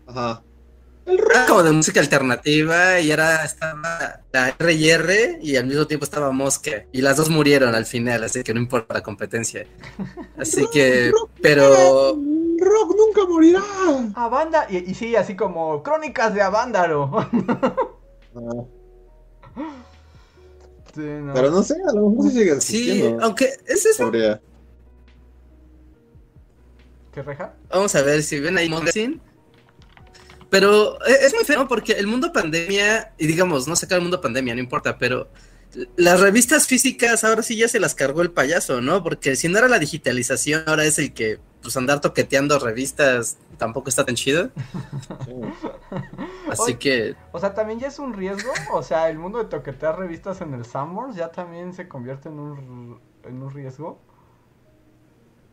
Ajá. 0.08 0.42
Era 1.06 1.46
como 1.46 1.64
de 1.64 1.72
música 1.72 2.02
alternativa 2.02 3.00
y 3.00 3.12
era 3.12 3.46
estaba 3.46 4.20
la 4.34 4.54
R 4.60 5.40
y 5.42 5.56
al 5.56 5.66
mismo 5.66 5.88
tiempo 5.88 6.04
estaba 6.04 6.32
Mosca 6.32 6.84
y 6.92 7.00
las 7.00 7.16
dos 7.16 7.30
murieron 7.30 7.74
al 7.76 7.86
final, 7.86 8.26
así 8.26 8.44
que 8.44 8.54
no 8.54 8.60
importa 8.60 8.96
la 8.96 9.04
competencia. 9.04 9.66
Así 10.38 10.68
que, 10.74 11.14
pero 11.42 12.10
Rock 12.60 12.96
nunca 12.98 13.26
morirá. 13.26 13.64
A 14.16 14.28
banda 14.28 14.68
y, 14.70 14.92
y 14.92 14.94
sí, 14.96 15.16
así 15.16 15.38
como 15.38 15.82
Crónicas 15.82 16.34
de 16.34 16.42
Avándaro. 16.42 17.10
sí, 20.96 21.02
no. 21.02 21.34
Pero 21.34 21.52
no 21.52 21.64
sé, 21.64 21.76
a 21.88 21.94
lo 21.94 22.10
mejor 22.10 22.26
sí 22.26 22.38
sigue 22.38 22.54
existiendo. 22.54 23.10
Sí, 23.10 23.16
aunque 23.22 23.54
es 23.66 23.86
eso. 23.86 24.12
¿Qué 24.12 24.42
reja? 27.24 27.54
Vamos 27.70 27.96
a 27.96 28.02
ver 28.04 28.22
si 28.24 28.40
ven 28.40 28.58
ahí 28.58 28.70
Magazine. 28.70 29.20
Pero 30.50 30.98
e, 31.06 31.26
es 31.26 31.34
muy 31.34 31.44
feo 31.44 31.68
porque 31.68 31.94
el 31.94 32.08
mundo 32.08 32.32
pandemia, 32.32 33.14
y 33.18 33.28
digamos, 33.28 33.68
no 33.68 33.76
saca 33.76 33.96
el 33.96 34.02
mundo 34.02 34.22
pandemia, 34.22 34.54
no 34.54 34.62
importa, 34.62 34.98
pero 34.98 35.30
las 35.96 36.20
revistas 36.20 36.68
físicas 36.68 37.24
ahora 37.24 37.44
sí 37.44 37.58
ya 37.58 37.68
se 37.68 37.80
las 37.80 37.96
cargó 37.96 38.22
el 38.22 38.32
payaso, 38.32 38.82
¿no? 38.82 39.04
Porque 39.04 39.36
si 39.36 39.48
no 39.48 39.58
era 39.58 39.68
la 39.68 39.80
digitalización, 39.80 40.64
ahora 40.66 40.86
es 40.86 40.98
el 41.00 41.14
que, 41.14 41.40
pues 41.62 41.76
andar 41.76 42.02
toqueteando 42.02 42.58
revistas 42.60 43.38
tampoco 43.58 43.90
está 43.90 44.06
tan 44.06 44.16
chido. 44.16 44.52
Así 46.52 46.76
que... 46.76 47.16
O 47.32 47.40
sea, 47.40 47.54
también 47.54 47.80
ya 47.80 47.88
es 47.88 48.00
un 48.00 48.14
riesgo, 48.14 48.52
o 48.74 48.84
sea, 48.84 49.10
el 49.10 49.18
mundo 49.20 49.40
de 49.40 49.46
toquetear 49.46 49.98
revistas 49.98 50.42
en 50.42 50.54
el 50.54 50.66
Summers 50.66 51.16
ya 51.16 51.32
también 51.32 51.74
se 51.74 51.88
convierte 51.88 52.30
en 52.30 52.40
un, 52.40 53.00
en 53.24 53.44
un 53.44 53.52
riesgo. 53.52 54.00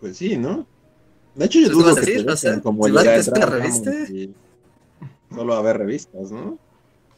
Pues 0.00 0.16
sí, 0.16 0.36
¿no? 0.36 0.66
De 1.34 1.46
hecho, 1.46 1.58
yo 1.58 1.70
dudo 1.70 1.94
que 1.96 2.30
o 2.30 2.36
sea, 2.36 2.60
como 2.60 2.86
ya 2.88 3.02
revista 3.46 3.90
solo 5.34 5.54
a 5.54 5.62
ver 5.62 5.78
revistas, 5.78 6.30
¿no? 6.30 6.58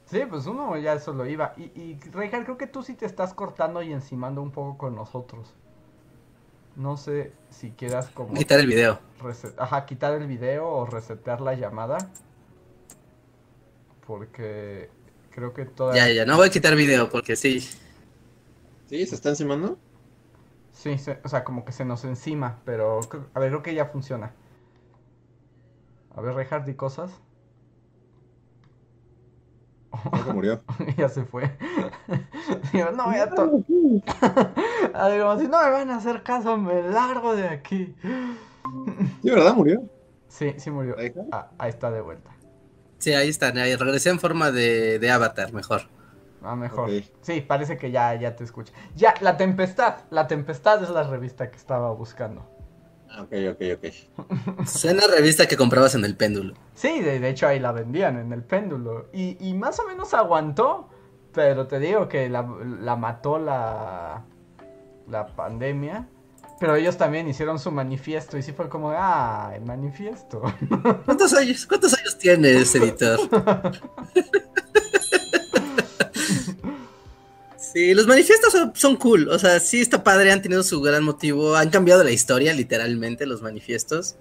Sí, 0.07 0.21
pues 0.29 0.47
uno 0.47 0.79
ya 0.79 0.95
eso 0.95 1.13
lo 1.13 1.27
iba. 1.27 1.53
Y, 1.57 1.65
y 1.75 1.99
creo 1.99 2.57
que 2.57 2.67
tú 2.67 2.83
sí 2.83 2.95
te 2.95 3.07
estás 3.07 3.35
cortando 3.35 3.83
y 3.83 3.93
encimando 3.93 4.41
un 4.41 4.53
poco 4.53 4.79
con 4.79 4.95
nosotros. 4.95 5.55
No 6.77 6.97
sé 6.97 7.33
si 7.51 7.71
quieras 7.71 8.11
como... 8.11 8.35
Quitar 8.35 8.61
el 8.61 8.67
video. 8.67 9.01
Ajá, 9.57 9.87
quitar 9.87 10.15
el 10.15 10.27
video 10.27 10.69
o 10.69 10.87
resetear 10.87 11.41
la 11.41 11.55
llamada. 11.55 11.99
Porque 14.07 14.91
creo 15.31 15.53
que 15.53 15.65
todavía... 15.65 16.07
Ya, 16.09 16.13
ya, 16.13 16.27
no 16.27 16.37
voy 16.37 16.49
a 16.49 16.51
quitar 16.51 16.77
video 16.77 17.09
porque 17.09 17.37
sí. 17.37 17.61
¿Sí? 17.61 19.07
¿Se 19.07 19.15
está 19.15 19.31
encimando? 19.31 19.79
Sí, 20.73 20.97
o 21.25 21.29
sea, 21.29 21.43
como 21.43 21.65
que 21.65 21.73
se 21.73 21.85
nos 21.85 22.05
encima, 22.05 22.61
pero... 22.65 23.01
A 23.35 23.41
ver, 23.41 23.51
creo 23.51 23.63
que 23.63 23.75
ya 23.75 23.87
funciona. 23.87 24.33
A 26.15 26.21
ver, 26.21 26.35
Reinhardt, 26.35 26.69
y 26.69 26.75
cosas. 26.75 27.11
murió. 30.33 30.61
ya 30.97 31.09
se 31.09 31.25
fue. 31.25 31.57
no, 32.97 33.13
ya 33.13 33.31
to... 33.31 33.63
si 35.39 35.49
no 35.49 35.65
me 35.65 35.71
van 35.71 35.91
a 35.91 35.97
hacer 35.97 36.23
caso, 36.23 36.57
me 36.57 36.83
largo 36.83 37.35
de 37.35 37.49
aquí. 37.49 37.95
Sí, 39.23 39.31
¿verdad? 39.31 39.55
Murió. 39.55 39.83
Sí, 40.29 40.55
sí 40.59 40.71
murió. 40.71 40.99
Ahí 40.99 41.07
está, 41.07 41.25
ah, 41.33 41.51
ahí 41.59 41.71
está 41.71 41.91
de 41.91 42.01
vuelta. 42.01 42.36
Sí, 42.99 43.13
ahí 43.13 43.29
está. 43.29 43.51
Regresé 43.51 44.11
en 44.11 44.21
forma 44.21 44.51
de, 44.51 44.99
de 44.99 45.11
avatar, 45.11 45.53
mejor. 45.53 45.83
Ah, 46.43 46.55
mejor. 46.55 46.91
Sí, 47.23 47.41
parece 47.41 47.77
que 47.77 47.91
ya, 47.91 48.15
ya 48.15 48.37
te 48.37 48.45
escucha. 48.45 48.73
Ya, 48.95 49.15
La 49.21 49.37
Tempestad. 49.37 49.97
La 50.11 50.27
Tempestad 50.27 50.83
es 50.83 50.91
la 50.91 51.03
revista 51.03 51.51
que 51.51 51.57
estaba 51.57 51.93
buscando. 51.93 52.49
Ok, 53.19 53.33
ok, 53.53 53.63
ok. 53.77 54.67
Suena 54.67 55.03
revista 55.07 55.47
que 55.47 55.57
comprabas 55.57 55.95
en 55.95 56.05
el 56.05 56.17
péndulo. 56.17 56.55
Sí, 56.75 57.01
de, 57.01 57.27
hecho 57.29 57.49
ahí 57.49 57.59
la 57.59 57.73
vendían 57.73 58.19
en 58.19 58.33
el 58.33 58.43
péndulo. 58.43 59.09
Y, 59.13 59.55
más 59.55 59.79
o 59.81 59.87
menos 59.87 60.15
aguantó, 60.15 60.89
pero 61.33 61.67
te 61.67 61.79
digo 61.79 62.09
que 62.09 62.29
la, 62.29 62.43
mató 62.43 63.39
la, 63.39 64.25
la 65.09 65.27
pandemia. 65.35 66.09
Pero 66.59 66.75
ellos 66.75 66.97
también 66.97 67.29
hicieron 67.29 67.59
su 67.59 67.71
manifiesto 67.71 68.39
y 68.39 68.43
sí 68.43 68.53
fue 68.53 68.69
como, 68.69 68.91
ah, 68.91 69.53
el 69.55 69.65
manifiesto. 69.65 70.43
¿Cuántos 71.05 71.35
años, 71.35 71.67
cuántos 71.67 71.96
años 72.17 72.19
tienes, 72.19 72.75
editor? 72.75 73.21
Sí, 77.73 77.93
los 77.93 78.07
manifiestos 78.07 78.55
son, 78.75 78.97
cool, 78.97 79.29
o 79.29 79.39
sea, 79.39 79.61
sí 79.61 79.83
está 79.83 80.03
padre, 80.03 80.33
han 80.33 80.41
tenido 80.41 80.63
su 80.63 80.81
gran 80.81 81.05
motivo, 81.05 81.57
han 81.57 81.69
cambiado 81.69 82.03
la 82.05 82.11
historia 82.11 82.55
literalmente 82.55 83.27
los 83.27 83.43
manifiestos, 83.43 84.17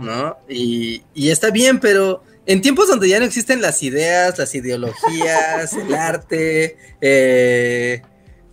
¿no? 0.00 0.36
Y, 0.48 1.02
está 1.14 1.50
bien, 1.50 1.78
pero 1.78 2.24
en 2.44 2.60
tiempos 2.60 2.88
donde 2.88 3.08
ya 3.08 3.20
no 3.20 3.24
existen 3.24 3.62
las 3.62 3.84
ideas, 3.84 4.36
las 4.36 4.52
ideologías, 4.56 5.74
el 5.74 5.94
arte, 5.94 6.76
eh, 7.00 8.02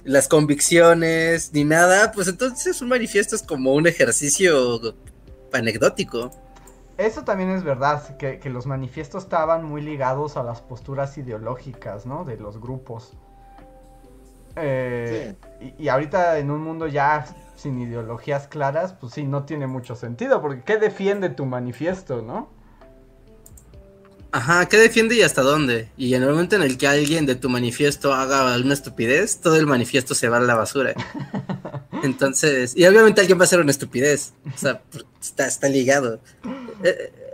las 0.03 0.27
convicciones, 0.27 1.51
ni 1.53 1.63
nada, 1.63 2.11
pues 2.11 2.27
entonces 2.27 2.81
un 2.81 2.89
manifiesto 2.89 3.35
es 3.35 3.41
como 3.41 3.73
un 3.73 3.87
ejercicio 3.87 4.95
anecdótico. 5.51 6.31
Eso 6.99 7.23
también 7.23 7.49
es 7.49 7.63
verdad, 7.63 8.17
que, 8.17 8.39
que 8.39 8.49
los 8.49 8.65
manifiestos 8.65 9.23
estaban 9.23 9.63
muy 9.63 9.81
ligados 9.81 10.35
a 10.35 10.43
las 10.43 10.61
posturas 10.61 11.17
ideológicas, 11.17 12.05
¿no? 12.05 12.25
De 12.25 12.35
los 12.35 12.59
grupos. 12.59 13.13
Eh, 14.57 15.33
y, 15.77 15.87
ahorita 15.87 16.39
en 16.39 16.51
un 16.51 16.61
mundo 16.61 16.87
ya 16.87 17.25
sin 17.55 17.79
ideologías 17.79 18.49
claras, 18.49 18.91
pues 18.91 19.13
sí, 19.13 19.23
no 19.23 19.45
tiene 19.45 19.65
mucho 19.65 19.95
sentido, 19.95 20.41
porque 20.41 20.61
¿qué 20.63 20.77
defiende 20.77 21.29
tu 21.29 21.45
manifiesto, 21.45 22.21
no? 22.21 22.49
Ajá, 24.33 24.67
¿qué 24.67 24.75
defiende 24.75 25.15
y 25.15 25.21
hasta 25.21 25.41
dónde? 25.41 25.89
Y 25.95 26.13
en 26.15 26.23
el 26.23 26.29
momento 26.29 26.57
en 26.57 26.63
el 26.63 26.77
que 26.77 26.87
alguien 26.87 27.25
de 27.25 27.35
tu 27.35 27.47
manifiesto 27.47 28.13
haga 28.13 28.53
alguna 28.53 28.73
estupidez, 28.73 29.39
todo 29.39 29.55
el 29.55 29.67
manifiesto 29.67 30.13
se 30.13 30.27
va 30.27 30.37
a 30.37 30.41
la 30.41 30.55
basura. 30.55 30.93
Entonces, 32.03 32.75
y 32.75 32.85
obviamente 32.85 33.21
alguien 33.21 33.39
va 33.39 33.43
a 33.43 33.45
hacer 33.45 33.59
una 33.59 33.71
estupidez. 33.71 34.33
O 34.53 34.57
sea, 34.57 34.81
está, 35.21 35.47
está 35.47 35.67
ligado. 35.67 36.19
Eh, 36.83 37.29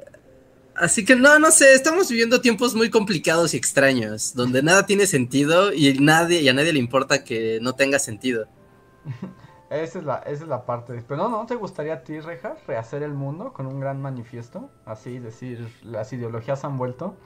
Así 0.75 1.06
que 1.06 1.16
no, 1.16 1.40
no 1.40 1.52
sé, 1.52 1.74
estamos 1.74 2.10
viviendo 2.10 2.42
tiempos 2.42 2.75
muy 2.75 2.90
complicados 2.90 3.54
y 3.54 3.58
extraños, 3.58 4.34
donde 4.34 4.62
nada 4.62 4.86
tiene 4.86 5.08
sentido 5.08 5.72
y 5.74 5.98
nadie 6.00 6.42
y 6.42 6.50
a 6.50 6.54
nadie 6.54 6.74
le 6.74 6.80
importa 6.80 7.24
que 7.24 7.60
no 7.62 7.74
tenga 7.74 7.98
sentido. 8.00 8.48
Esa 9.70 10.00
es 10.00 10.06
la, 10.06 10.18
esa 10.18 10.44
es 10.44 10.48
la 10.48 10.64
parte. 10.64 11.04
Pero 11.08 11.24
no, 11.24 11.28
¿no 11.28 11.46
te 11.48 11.56
gustaría 11.56 11.96
a 11.96 12.04
ti, 12.04 12.20
Reja, 12.20 12.56
rehacer 12.68 13.02
el 13.02 13.14
mundo 13.14 13.52
con 13.52 13.66
un 13.66 13.80
gran 13.80 14.00
manifiesto? 14.00 14.70
Así, 14.86 15.18
decir, 15.18 15.68
las 15.84 16.14
ideologías 16.14 16.64
han 16.64 16.78
vuelto. 16.78 17.18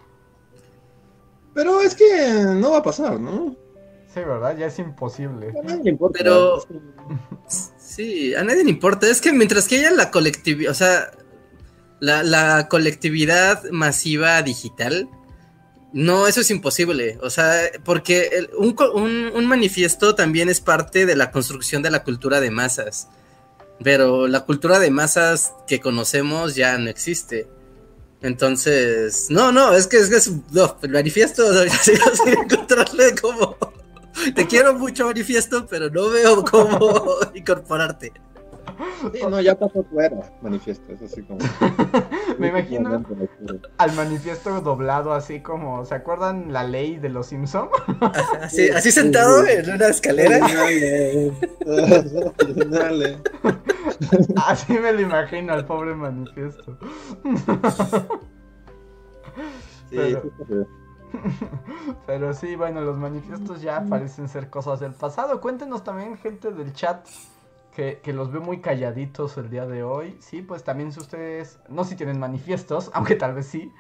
Pero 1.54 1.82
es 1.82 1.96
que 1.96 2.46
no 2.56 2.72
va 2.72 2.78
a 2.78 2.84
pasar, 2.84 3.20
¿no? 3.20 3.58
Sí, 4.08 4.22
¿verdad? 4.22 4.58
Ya 4.58 4.68
es 4.68 4.80
imposible. 4.80 5.50
A 5.50 5.64
nadie 5.64 5.84
le 5.84 5.90
importa. 5.92 6.18
Pero... 6.18 6.64
Sí, 7.78 8.34
a 8.34 8.44
nadie 8.44 8.64
le 8.64 8.70
importa. 8.70 9.08
Es 9.08 9.20
que 9.20 9.34
mientras 9.34 9.68
que 9.68 9.80
haya 9.80 9.92
la 9.92 10.10
colectividad, 10.10 10.72
o 10.72 10.76
sea, 10.76 11.12
la, 12.00 12.68
colectividad 12.70 13.64
masiva 13.72 14.42
digital, 14.42 15.10
no, 15.92 16.28
eso 16.28 16.42
es 16.42 16.52
imposible. 16.52 17.18
O 17.22 17.30
sea, 17.30 17.54
porque 17.84 18.48
un, 18.58 19.46
manifiesto 19.48 20.16
también 20.16 20.50
es 20.50 20.62
parte 20.62 21.06
de 21.06 21.16
la 21.16 21.32
construcción 21.32 21.82
de 21.82 21.92
la 21.92 22.04
cultura 22.04 22.40
de 22.40 22.52
masas. 22.52 23.08
Pero 23.84 24.28
la 24.28 24.42
cultura 24.42 24.78
de 24.80 24.92
masas 24.92 25.54
que 25.68 25.80
conocemos 25.80 26.56
ya 26.56 26.78
no 26.78 26.90
existe. 26.90 27.48
Entonces, 28.22 29.28
no, 29.30 29.52
no, 29.52 29.74
es 29.74 29.88
que 29.88 29.98
es, 29.98 30.12
es 30.12 30.32
no, 30.52 30.78
el 30.82 30.92
manifiesto, 30.92 31.44
encontrarle 32.26 33.16
como. 33.16 33.58
Te 34.36 34.46
quiero 34.48 34.74
mucho, 34.74 35.06
manifiesto, 35.06 35.66
pero 35.66 35.90
no 35.90 36.10
veo 36.10 36.44
cómo 36.44 37.16
incorporarte. 37.34 38.12
Sí, 39.14 39.22
no, 39.30 39.40
ya 39.42 39.58
pasó 39.58 39.84
fuera 39.84 40.32
manifiesto, 40.42 40.94
es 40.94 41.02
así 41.02 41.22
como... 41.24 41.40
Me 42.40 42.48
imagino 42.48 43.04
al 43.78 43.94
manifiesto 43.94 44.62
doblado 44.62 45.14
así 45.14 45.42
como, 45.42 45.86
¿se 45.86 45.96
acuerdan 45.96 46.54
la 46.54 46.64
ley 46.64 46.98
de 46.98 47.10
los 47.10 47.28
Simpson? 47.28 47.70
Así, 48.42 48.70
así 48.70 48.92
sentado 48.92 49.46
en 49.46 49.70
una 49.70 49.88
escalera. 49.88 50.46
Así 54.48 54.74
me 54.74 54.94
lo 54.94 55.02
imagino 55.02 55.54
al 55.54 55.66
pobre 55.66 55.94
manifiesto. 55.94 56.78
Pero, 59.90 60.24
pero 62.06 62.34
sí, 62.34 62.56
bueno, 62.56 62.82
los 62.82 62.98
manifiestos 62.98 63.62
ya 63.62 63.84
parecen 63.84 64.30
ser 64.30 64.50
cosas 64.50 64.80
del 64.80 64.94
pasado. 64.94 65.42
Cuéntenos 65.42 65.84
también, 65.84 66.18
gente 66.18 66.52
del 66.52 66.74
chat, 66.74 67.06
que, 68.02 68.14
los 68.14 68.32
ve 68.32 68.40
muy 68.40 68.60
calladitos 68.62 69.38
el 69.38 69.50
día 69.50 69.66
de 69.66 69.84
hoy. 69.84 70.18
Sí, 70.20 70.42
pues 70.42 70.64
también 70.64 70.92
si 70.92 71.00
ustedes, 71.00 71.60
no 71.70 71.84
si 71.84 71.96
tienen 71.96 72.20
manifiestos, 72.20 72.92
aunque 72.94 73.16
tal 73.16 73.34
vez 73.34 73.48
sí. 73.48 73.72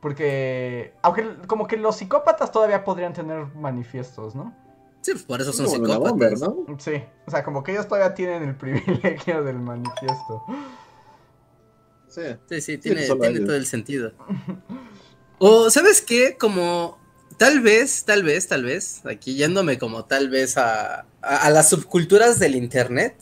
Porque, 0.00 0.94
aunque 1.02 1.36
como 1.46 1.66
que 1.66 1.76
los 1.76 1.96
psicópatas 1.96 2.52
todavía 2.52 2.84
podrían 2.84 3.12
tener 3.12 3.46
manifiestos, 3.54 4.34
¿no? 4.34 4.54
Sí, 5.00 5.12
pues 5.12 5.24
por 5.24 5.40
eso 5.40 5.52
son 5.52 5.68
psicópatas. 5.68 6.40
¿no? 6.40 6.66
Sí, 6.78 7.02
o 7.26 7.30
sea, 7.30 7.44
como 7.44 7.62
que 7.62 7.72
ellos 7.72 7.86
todavía 7.86 8.14
tienen 8.14 8.42
el 8.42 8.56
privilegio 8.58 9.42
del 9.42 9.58
manifiesto. 9.58 10.42
Sí, 12.08 12.22
sí, 12.48 12.60
sí 12.60 12.78
tiene, 12.78 13.02
tiene 13.02 13.40
todo 13.40 13.56
el 13.56 13.66
sentido. 13.66 14.12
O, 15.38 15.70
¿sabes 15.70 16.00
qué? 16.02 16.36
Como 16.36 16.98
tal 17.36 17.60
vez, 17.60 18.04
tal 18.04 18.22
vez, 18.22 18.48
tal 18.48 18.64
vez, 18.64 19.02
aquí 19.04 19.34
yéndome 19.34 19.78
como 19.78 20.04
tal 20.04 20.28
vez 20.28 20.56
a, 20.56 21.06
a, 21.20 21.50
las 21.50 21.70
subculturas 21.70 22.38
del 22.38 22.54
Internet, 22.54 23.14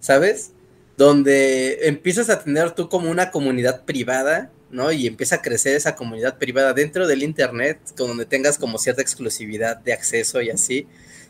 ¿sabes? 0.00 0.52
Donde 0.96 1.86
empiezas 1.88 2.30
a 2.30 2.42
tener 2.42 2.72
tú 2.72 2.88
como 2.88 3.10
una 3.10 3.30
comunidad 3.30 3.84
privada, 3.84 4.50
¿no? 4.70 4.90
Y 4.92 5.06
empieza 5.06 5.36
a 5.36 5.42
crecer 5.42 5.76
esa 5.76 5.94
comunidad 5.94 6.38
privada 6.38 6.72
dentro 6.72 7.06
del 7.06 7.22
Internet, 7.22 7.78
donde 7.96 8.26
tengas 8.26 8.58
como 8.58 8.78
cierta 8.78 9.02
exclusividad 9.02 9.76
de 9.76 9.92
acceso 9.92 10.40
y 10.40 10.50
así. 10.50 10.86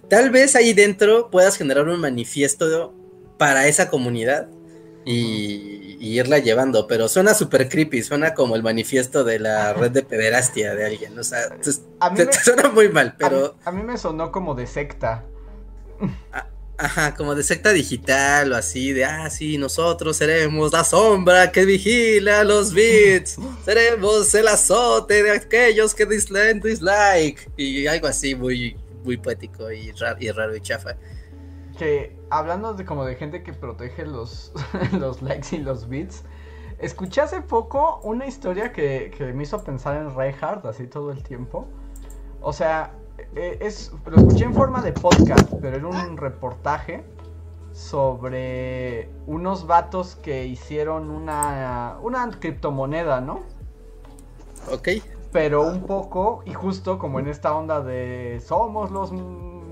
Tal 0.08 0.30
vez 0.30 0.56
ahí 0.56 0.72
dentro 0.72 1.30
puedas 1.30 1.56
generar 1.56 1.88
un 1.88 2.00
manifiesto 2.00 2.94
para 3.38 3.66
esa 3.66 3.88
comunidad 3.88 4.48
y, 5.04 5.96
irla 6.00 6.38
llevando, 6.38 6.86
pero 6.86 7.08
suena 7.08 7.34
súper 7.34 7.68
creepy, 7.68 8.02
suena 8.02 8.34
como 8.34 8.56
el 8.56 8.62
manifiesto 8.62 9.24
de 9.24 9.38
la 9.38 9.72
red 9.72 9.90
de 9.90 10.02
pederastia 10.02 10.74
de 10.74 10.86
alguien, 10.86 11.18
o 11.18 11.24
sea, 11.24 11.40
a 12.00 12.10
mí 12.10 12.24
me, 12.24 12.32
suena 12.44 12.70
muy 12.70 12.88
mal, 12.88 13.14
pero... 13.18 13.56
A 13.64 13.72
mí, 13.72 13.82
me 13.82 13.98
sonó 13.98 14.30
como 14.30 14.54
de 14.54 14.66
secta. 14.66 15.24
Ajá, 16.76 17.14
como 17.14 17.34
de 17.34 17.42
secta 17.42 17.72
digital 17.72 18.52
o 18.52 18.56
así, 18.56 18.92
de, 18.92 19.04
ah, 19.04 19.30
sí, 19.30 19.58
nosotros 19.58 20.16
seremos 20.16 20.72
la 20.72 20.84
sombra 20.84 21.52
que 21.52 21.64
vigila 21.64 22.44
los 22.44 22.72
bits, 22.72 23.36
seremos 23.64 24.34
el 24.34 24.48
azote 24.48 25.22
de 25.22 25.30
aquellos 25.30 25.94
que 25.94 26.06
disleen 26.06 26.60
dislike, 26.60 27.50
y 27.56 27.86
algo 27.86 28.08
así 28.08 28.34
muy, 28.34 28.76
muy 29.04 29.16
poético 29.16 29.70
y 29.70 29.92
raro 29.92 30.16
y, 30.20 30.30
raro 30.30 30.56
y 30.56 30.60
chafa 30.60 30.96
que 31.74 32.16
hablando 32.30 32.74
de 32.74 32.84
como 32.84 33.04
de 33.04 33.16
gente 33.16 33.42
que 33.42 33.52
protege 33.52 34.06
los, 34.06 34.52
los 34.92 35.22
likes 35.22 35.56
y 35.56 35.58
los 35.58 35.88
bits, 35.88 36.24
escuché 36.78 37.20
hace 37.20 37.40
poco 37.40 38.00
una 38.02 38.26
historia 38.26 38.72
que, 38.72 39.10
me 39.34 39.42
hizo 39.42 39.62
pensar 39.62 39.96
en 39.96 40.14
Reinhardt 40.14 40.64
así 40.66 40.86
todo 40.86 41.10
el 41.10 41.22
tiempo. 41.22 41.66
O 42.40 42.52
sea, 42.52 42.92
e, 43.34 43.58
es, 43.60 43.92
lo 44.06 44.16
escuché 44.16 44.44
en 44.44 44.54
forma 44.54 44.82
de 44.82 44.92
podcast, 44.92 45.52
pero 45.60 45.76
era 45.76 45.86
un 45.86 46.16
reportaje 46.16 47.04
sobre 47.72 49.08
unos 49.26 49.66
vatos 49.66 50.14
que 50.16 50.46
hicieron 50.46 51.10
una, 51.10 51.98
una 52.02 52.30
criptomoneda, 52.30 53.20
¿no? 53.20 53.40
Ok. 54.72 54.88
Pero 55.32 55.62
un 55.62 55.82
poco, 55.82 56.42
y 56.46 56.52
justo 56.52 56.98
como 56.98 57.18
en 57.18 57.26
esta 57.26 57.56
onda 57.56 57.82
de 57.82 58.40
somos 58.44 58.92
los 58.92 59.10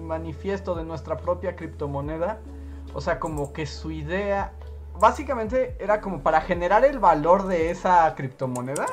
manifiesto 0.02 0.74
de 0.74 0.84
nuestra 0.84 1.16
propia 1.16 1.56
criptomoneda. 1.56 2.40
O 2.94 3.00
sea, 3.00 3.18
como 3.18 3.52
que 3.52 3.66
su 3.66 3.90
idea 3.90 4.52
básicamente 4.98 5.76
era 5.78 6.00
como 6.00 6.22
para 6.22 6.40
generar 6.40 6.84
el 6.84 6.98
valor 6.98 7.46
de 7.46 7.70
esa 7.70 8.14
criptomoneda. 8.14 8.86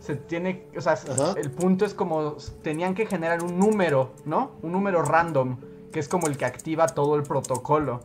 Se 0.00 0.16
tiene, 0.16 0.66
o 0.76 0.80
sea, 0.80 0.98
el 1.36 1.50
punto 1.50 1.84
es 1.84 1.94
como 1.94 2.36
tenían 2.62 2.94
que 2.94 3.06
generar 3.06 3.42
un 3.44 3.58
número, 3.58 4.12
¿no? 4.24 4.52
Un 4.62 4.72
número 4.72 5.02
random, 5.02 5.58
que 5.92 6.00
es 6.00 6.08
como 6.08 6.26
el 6.26 6.36
que 6.36 6.46
activa 6.46 6.86
todo 6.88 7.16
el 7.16 7.22
protocolo. 7.22 8.00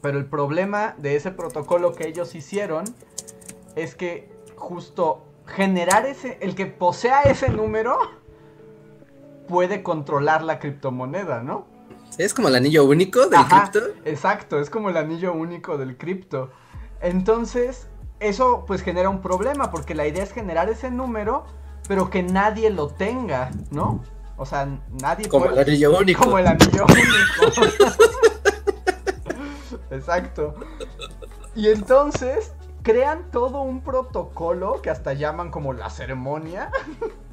Pero 0.00 0.18
el 0.18 0.26
problema 0.26 0.94
de 0.98 1.16
ese 1.16 1.30
protocolo 1.30 1.94
que 1.94 2.06
ellos 2.06 2.34
hicieron 2.34 2.84
es 3.74 3.94
que 3.94 4.30
justo 4.56 5.24
generar 5.46 6.06
ese, 6.06 6.38
el 6.40 6.54
que 6.54 6.66
posea 6.66 7.22
ese 7.22 7.48
número, 7.48 7.98
puede 9.48 9.82
controlar 9.82 10.42
la 10.42 10.58
criptomoneda, 10.58 11.42
¿no? 11.42 11.66
Es 12.18 12.32
como 12.32 12.48
el 12.48 12.54
anillo 12.54 12.84
único 12.84 13.26
del 13.26 13.44
cripto. 13.46 13.80
Exacto, 14.04 14.60
es 14.60 14.70
como 14.70 14.90
el 14.90 14.96
anillo 14.96 15.32
único 15.32 15.78
del 15.78 15.96
cripto. 15.96 16.50
Entonces, 17.00 17.88
eso 18.20 18.64
pues 18.66 18.82
genera 18.82 19.08
un 19.08 19.20
problema, 19.20 19.70
porque 19.70 19.94
la 19.94 20.06
idea 20.06 20.22
es 20.22 20.32
generar 20.32 20.68
ese 20.68 20.90
número, 20.90 21.44
pero 21.88 22.10
que 22.10 22.22
nadie 22.22 22.70
lo 22.70 22.88
tenga, 22.88 23.50
¿no? 23.70 24.02
O 24.36 24.46
sea, 24.46 24.66
nadie 25.00 25.28
Como 25.28 25.46
el 25.46 25.58
anillo 25.58 25.98
único. 25.98 26.24
Como 26.24 26.38
el 26.38 26.46
anillo 26.46 26.86
único. 26.86 27.72
Exacto. 29.90 30.54
Y 31.54 31.68
entonces 31.68 32.52
crean 32.82 33.30
todo 33.30 33.60
un 33.62 33.80
protocolo 33.80 34.82
que 34.82 34.90
hasta 34.90 35.12
llaman 35.14 35.50
como 35.50 35.72
la 35.72 35.90
ceremonia. 35.90 36.70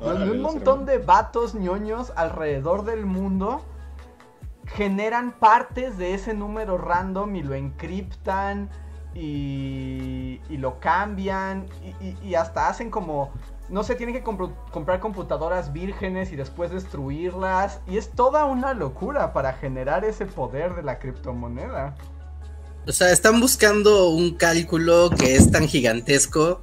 un 0.00 0.40
montón 0.40 0.86
de 0.86 0.98
vatos 0.98 1.54
ñoños 1.54 2.12
alrededor 2.16 2.84
del 2.84 3.06
mundo 3.06 3.62
generan 4.66 5.32
partes 5.32 5.96
de 5.98 6.14
ese 6.14 6.34
número 6.34 6.78
random 6.78 7.34
y 7.36 7.42
lo 7.42 7.54
encriptan 7.54 8.68
y, 9.14 10.40
lo 10.50 10.78
cambian 10.80 11.66
y, 12.22 12.34
hasta 12.34 12.68
hacen 12.68 12.90
como, 12.90 13.32
no 13.68 13.82
sé, 13.82 13.94
tienen 13.94 14.14
que 14.14 14.22
comprar 14.22 15.00
computadoras 15.00 15.72
vírgenes 15.72 16.32
y 16.32 16.36
después 16.36 16.70
destruirlas 16.70 17.80
y 17.86 17.96
es 17.96 18.10
toda 18.10 18.44
una 18.44 18.74
locura 18.74 19.32
para 19.32 19.54
generar 19.54 20.04
ese 20.04 20.26
poder 20.26 20.74
de 20.74 20.82
la 20.82 20.98
criptomoneda. 20.98 21.96
O 22.86 22.92
sea, 22.92 23.10
están 23.10 23.40
buscando 23.40 24.08
un 24.08 24.34
cálculo 24.34 25.10
que 25.10 25.36
es 25.36 25.50
tan 25.50 25.66
gigantesco 25.66 26.62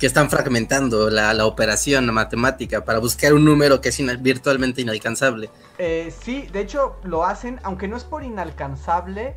que 0.00 0.06
están 0.06 0.30
fragmentando 0.30 1.10
la, 1.10 1.44
operación 1.44 2.12
matemática 2.12 2.86
para 2.86 2.98
buscar 2.98 3.34
un 3.34 3.44
número 3.44 3.82
que 3.82 3.90
es 3.90 4.22
virtualmente 4.22 4.80
inalcanzable. 4.80 5.50
Eh, 5.76 6.12
sí, 6.22 6.48
de 6.52 6.60
hecho 6.60 6.96
lo 7.04 7.24
hacen, 7.24 7.60
aunque 7.64 7.86
no 7.86 7.98
es 7.98 8.04
por 8.04 8.24
inalcanzable, 8.24 9.36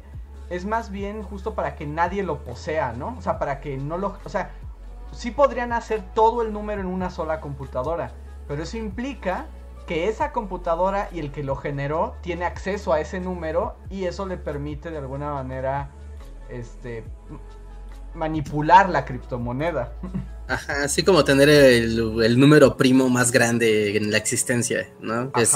es 0.50 0.66
más 0.66 0.90
bien 0.90 1.22
justo 1.22 1.54
para 1.54 1.76
que 1.76 1.86
nadie 1.86 2.24
lo 2.24 2.46
posea, 2.46 2.94
¿no? 2.94 3.18
O 3.20 3.22
sea, 3.22 3.40
para 3.40 3.60
que 3.60 3.76
no 3.76 3.98
lo... 3.98 4.18
O 4.24 4.30
sea, 4.30 4.52
sí 5.12 5.32
podrían 5.32 5.74
hacer 5.74 6.02
todo 6.14 6.42
el 6.42 6.54
número 6.54 6.80
en 6.80 6.88
una 6.88 7.10
sola 7.10 7.42
computadora, 7.42 8.14
pero 8.48 8.64
eso 8.64 8.78
implica 8.78 9.48
que 9.86 10.08
esa 10.08 10.32
computadora 10.32 11.10
y 11.12 11.20
el 11.20 11.34
que 11.34 11.44
lo 11.44 11.58
generó 11.58 12.16
tiene 12.22 12.46
acceso 12.46 12.94
a 12.94 13.02
ese 13.02 13.20
número 13.20 13.76
y 13.90 14.06
eso 14.06 14.26
le 14.26 14.38
permite 14.38 14.92
de 14.92 15.00
alguna 15.00 15.34
manera 15.34 15.90
este 16.48 17.04
manipular 18.14 18.90
la 18.90 19.04
criptomoneda. 19.04 19.92
Ajá, 20.48 20.84
así 20.84 21.04
como 21.04 21.24
tener 21.24 21.50
el, 21.50 22.40
número 22.40 22.76
primo 22.76 23.10
más 23.10 23.32
grande 23.32 23.96
en 23.96 24.12
la 24.12 24.18
existencia, 24.18 24.90
¿no? 25.02 25.32
Es, 25.36 25.56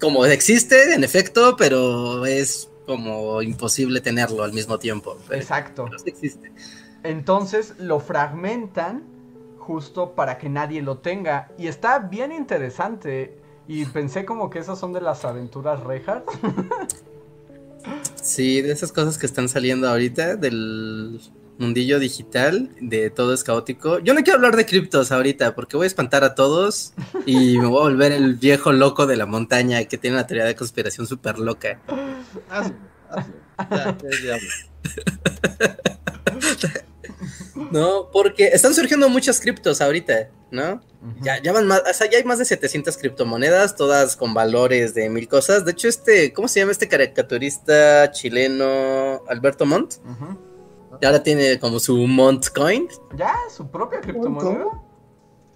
como 0.00 0.24
existe, 0.24 0.94
en 0.94 1.02
efecto, 1.02 1.56
pero 1.56 2.24
es 2.26 2.70
como 2.86 3.42
imposible 3.42 4.00
tenerlo 4.00 4.44
al 4.44 4.52
mismo 4.52 4.78
tiempo. 4.78 5.16
Exacto. 5.30 5.88
Entonces 7.02 7.74
lo 7.78 8.00
fragmentan 8.00 9.04
justo 9.58 10.14
para 10.14 10.38
que 10.38 10.48
nadie 10.48 10.82
lo 10.82 10.98
tenga. 10.98 11.50
Y 11.58 11.66
está 11.66 11.98
bien 11.98 12.32
interesante. 12.32 13.38
Y 13.68 13.84
pensé 13.84 14.24
como 14.24 14.50
que 14.50 14.58
esas 14.58 14.78
son 14.78 14.92
de 14.92 15.00
las 15.00 15.24
aventuras 15.24 15.80
Reinhardt. 15.84 16.28
sí, 18.20 18.62
de 18.62 18.72
esas 18.72 18.90
cosas 18.90 19.16
que 19.16 19.26
están 19.26 19.48
saliendo 19.48 19.88
ahorita, 19.88 20.34
del 20.36 21.20
mundillo 21.60 21.98
digital 21.98 22.70
de 22.80 23.10
todo 23.10 23.34
es 23.34 23.44
caótico. 23.44 23.98
Yo 24.00 24.14
no 24.14 24.22
quiero 24.22 24.38
hablar 24.38 24.56
de 24.56 24.66
criptos 24.66 25.12
ahorita 25.12 25.54
porque 25.54 25.76
voy 25.76 25.84
a 25.84 25.86
espantar 25.86 26.24
a 26.24 26.34
todos 26.34 26.94
y 27.26 27.58
me 27.58 27.66
voy 27.66 27.80
a 27.80 27.82
volver 27.82 28.12
el 28.12 28.34
viejo 28.34 28.72
loco 28.72 29.06
de 29.06 29.16
la 29.16 29.26
montaña 29.26 29.84
que 29.84 29.98
tiene 29.98 30.16
una 30.16 30.26
teoría 30.26 30.46
de 30.46 30.56
conspiración 30.56 31.06
súper 31.06 31.38
loca. 31.38 31.78
¿no? 37.70 38.08
Porque 38.12 38.48
están 38.48 38.74
surgiendo 38.74 39.08
muchas 39.08 39.40
criptos 39.40 39.80
ahorita, 39.80 40.30
¿no? 40.50 40.80
ya, 41.22 41.42
ya 41.42 41.52
van 41.52 41.66
más, 41.66 41.82
o 41.88 41.94
sea, 41.94 42.10
ya 42.10 42.18
hay 42.18 42.24
más 42.24 42.38
de 42.38 42.44
700 42.44 42.96
criptomonedas, 42.96 43.76
todas 43.76 44.16
con 44.16 44.34
valores 44.34 44.94
de 44.94 45.08
mil 45.08 45.28
cosas. 45.28 45.64
De 45.64 45.72
hecho, 45.72 45.88
este, 45.88 46.32
¿cómo 46.32 46.48
se 46.48 46.60
llama 46.60 46.72
este 46.72 46.88
caricaturista 46.88 48.10
chileno 48.12 49.22
Alberto 49.28 49.66
Montt? 49.66 49.94
Y 51.00 51.06
ahora 51.06 51.22
tiene 51.22 51.58
como 51.58 51.80
su 51.80 51.96
Mont 51.96 52.48
Coin. 52.48 52.88
Ya, 53.16 53.34
su 53.54 53.70
propia 53.70 54.00
criptomoneda. 54.00 54.66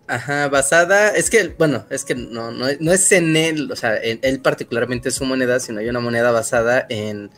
Ajá, 0.06 0.48
basada, 0.48 1.10
es 1.10 1.30
que, 1.30 1.54
bueno, 1.58 1.86
es 1.88 2.04
que 2.04 2.14
no, 2.14 2.50
no, 2.50 2.66
no 2.78 2.92
es 2.92 3.10
en 3.12 3.36
él, 3.36 3.72
o 3.72 3.76
sea, 3.76 3.96
en 3.96 4.18
él 4.22 4.40
particularmente 4.40 5.10
su 5.10 5.24
moneda, 5.24 5.58
sino 5.60 5.80
hay 5.80 5.88
una 5.88 6.00
moneda 6.00 6.30
basada 6.30 6.84
en 6.90 7.30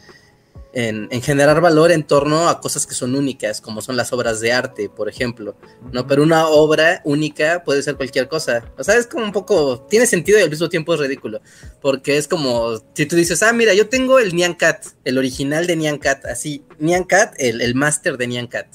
en, 0.77 1.23
generar 1.23 1.63
valor 1.63 1.91
en 1.91 2.05
torno 2.05 2.51
a 2.51 2.61
cosas 2.61 2.87
que 2.87 2.95
son 2.95 3.15
únicas, 3.15 3.63
como 3.63 3.81
son 3.81 3.97
las 3.97 4.13
obras 4.13 4.41
de 4.41 4.53
arte, 4.53 4.91
por 4.91 5.09
ejemplo, 5.09 5.57
¿no? 5.91 6.07
Pero 6.07 6.23
una 6.23 6.49
obra 6.49 7.01
única 7.05 7.65
puede 7.65 7.83
ser 7.83 7.97
cualquier 7.97 8.29
cosa. 8.29 8.63
O 8.77 8.85
sea, 8.85 8.97
es 8.97 9.07
como 9.07 9.25
un 9.25 9.33
poco, 9.33 9.87
tiene 9.89 10.05
sentido 10.05 10.39
y 10.39 10.43
al 10.43 10.51
mismo 10.51 10.69
tiempo 10.69 10.93
es 10.93 11.01
ridículo, 11.01 11.41
porque 11.81 12.19
es 12.19 12.29
como, 12.29 12.77
si 12.93 13.07
tú 13.07 13.17
dices, 13.17 13.43
ah, 13.43 13.55
mira, 13.55 13.73
yo 13.73 13.89
tengo 13.89 14.19
el 14.19 14.35
Nyan 14.35 14.53
Cat, 14.53 14.85
el 15.05 15.17
original 15.17 15.67
de 15.67 15.77
Nyan 15.77 15.97
Cat, 15.97 16.27
así, 16.27 16.63
Nyan 16.79 17.05
Cat, 17.05 17.33
el, 17.39 17.63
el 17.63 17.75
máster 17.75 18.19
de 18.19 18.27
Nyan 18.27 18.47
Cat, 18.47 18.67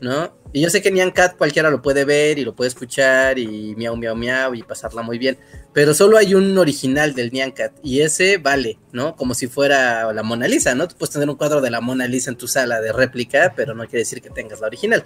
¿no? 0.00 0.34
Y 0.52 0.62
yo 0.62 0.70
sé 0.70 0.80
que 0.80 0.90
Nyan 0.90 1.10
Cat 1.10 1.36
cualquiera 1.36 1.70
lo 1.70 1.82
puede 1.82 2.04
ver 2.04 2.38
y 2.38 2.44
lo 2.44 2.54
puede 2.54 2.68
escuchar 2.68 3.38
y 3.38 3.74
miau, 3.76 3.96
miau, 3.96 4.16
miau 4.16 4.54
y 4.54 4.62
pasarla 4.62 5.02
muy 5.02 5.18
bien. 5.18 5.38
Pero 5.74 5.92
solo 5.92 6.16
hay 6.16 6.34
un 6.34 6.56
original 6.56 7.14
del 7.14 7.30
Nyan 7.30 7.52
Cat 7.52 7.72
y 7.82 8.00
ese 8.00 8.38
vale, 8.38 8.78
¿no? 8.92 9.14
Como 9.14 9.34
si 9.34 9.46
fuera 9.46 10.10
la 10.12 10.22
Mona 10.22 10.48
Lisa, 10.48 10.74
¿no? 10.74 10.88
Tú 10.88 10.96
puedes 10.96 11.12
tener 11.12 11.28
un 11.28 11.36
cuadro 11.36 11.60
de 11.60 11.70
la 11.70 11.80
Mona 11.80 12.06
Lisa 12.06 12.30
en 12.30 12.36
tu 12.36 12.48
sala 12.48 12.80
de 12.80 12.92
réplica, 12.92 13.52
pero 13.54 13.74
no 13.74 13.84
quiere 13.84 14.00
decir 14.00 14.22
que 14.22 14.30
tengas 14.30 14.60
la 14.60 14.68
original. 14.68 15.04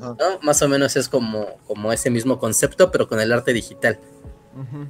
¿no? 0.00 0.16
Más 0.42 0.60
o 0.62 0.68
menos 0.68 0.96
es 0.96 1.08
como, 1.08 1.58
como 1.66 1.92
ese 1.92 2.10
mismo 2.10 2.38
concepto, 2.38 2.90
pero 2.90 3.06
con 3.06 3.20
el 3.20 3.32
arte 3.32 3.52
digital. 3.52 4.00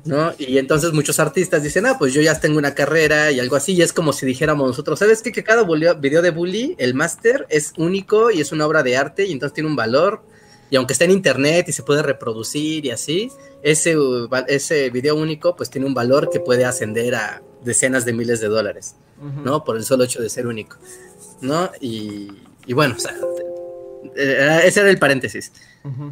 ¿No? 0.04 0.32
Y 0.38 0.58
entonces 0.58 0.92
muchos 0.92 1.20
artistas 1.20 1.62
dicen, 1.62 1.86
ah, 1.86 1.96
pues 1.98 2.12
yo 2.12 2.20
ya 2.20 2.38
tengo 2.40 2.58
una 2.58 2.74
carrera 2.74 3.30
y 3.30 3.40
algo 3.40 3.56
así, 3.56 3.74
y 3.74 3.82
es 3.82 3.92
como 3.92 4.12
si 4.12 4.26
dijéramos 4.26 4.66
nosotros, 4.66 4.98
¿sabes 4.98 5.22
qué? 5.22 5.32
Que 5.32 5.44
cada 5.44 5.64
video 5.94 6.22
de 6.22 6.30
Bully, 6.30 6.74
el 6.78 6.94
máster, 6.94 7.46
es 7.48 7.72
único 7.76 8.30
y 8.30 8.40
es 8.40 8.52
una 8.52 8.66
obra 8.66 8.82
de 8.82 8.96
arte 8.96 9.26
y 9.26 9.32
entonces 9.32 9.54
tiene 9.54 9.68
un 9.68 9.76
valor, 9.76 10.22
y 10.70 10.76
aunque 10.76 10.94
está 10.94 11.04
en 11.04 11.10
internet 11.10 11.68
y 11.68 11.72
se 11.72 11.82
puede 11.82 12.02
reproducir 12.02 12.86
y 12.86 12.90
así, 12.90 13.30
ese, 13.62 13.94
ese 14.48 14.90
video 14.90 15.16
único 15.16 15.54
pues 15.54 15.68
tiene 15.68 15.86
un 15.86 15.94
valor 15.94 16.30
que 16.30 16.40
puede 16.40 16.64
ascender 16.64 17.14
a 17.14 17.42
decenas 17.62 18.04
de 18.04 18.12
miles 18.12 18.40
de 18.40 18.48
dólares, 18.48 18.96
¿no? 19.44 19.64
Por 19.64 19.76
el 19.76 19.84
solo 19.84 20.04
hecho 20.04 20.20
de 20.20 20.28
ser 20.30 20.46
único, 20.46 20.78
¿no? 21.40 21.70
Y, 21.80 22.28
y 22.66 22.72
bueno, 22.72 22.94
o 22.96 22.98
sea, 22.98 23.14
eh, 24.16 24.60
ese 24.64 24.80
era 24.80 24.90
el 24.90 24.98
paréntesis, 24.98 25.52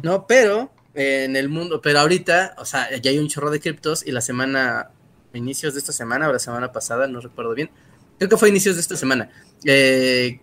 ¿no? 0.03 0.27
Pero 0.27 0.71
en 0.93 1.35
el 1.35 1.49
mundo, 1.49 1.81
pero 1.81 1.99
ahorita, 1.99 2.55
o 2.57 2.65
sea, 2.65 2.89
ya 2.97 3.11
hay 3.11 3.19
un 3.19 3.27
chorro 3.27 3.49
de 3.49 3.59
criptos 3.59 4.05
y 4.05 4.11
la 4.11 4.21
semana, 4.21 4.89
inicios 5.33 5.73
de 5.73 5.79
esta 5.79 5.93
semana 5.93 6.29
o 6.29 6.33
la 6.33 6.39
semana 6.39 6.71
pasada, 6.71 7.07
no 7.07 7.21
recuerdo 7.21 7.53
bien, 7.53 7.69
creo 8.17 8.29
que 8.29 8.37
fue 8.37 8.49
inicios 8.49 8.75
de 8.75 8.81
esta 8.81 8.97
semana, 8.97 9.29
eh, 9.63 10.39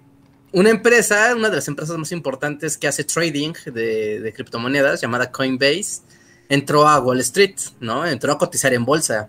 una 0.53 0.71
empresa, 0.71 1.35
una 1.37 1.51
de 1.51 1.57
las 1.57 1.69
empresas 1.69 1.97
más 1.99 2.13
importantes 2.13 2.79
que 2.79 2.89
hace 2.89 3.05
trading 3.05 3.53
de, 3.67 4.33
criptomonedas, 4.35 5.01
llamada 5.01 5.31
Coinbase, 5.31 6.01
entró 6.49 6.89
a 6.89 6.99
Wall 7.01 7.21
Street, 7.21 7.57
¿no? 7.81 8.07
Entró 8.07 8.33
a 8.33 8.39
cotizar 8.39 8.73
en 8.73 8.85
bolsa. 8.85 9.29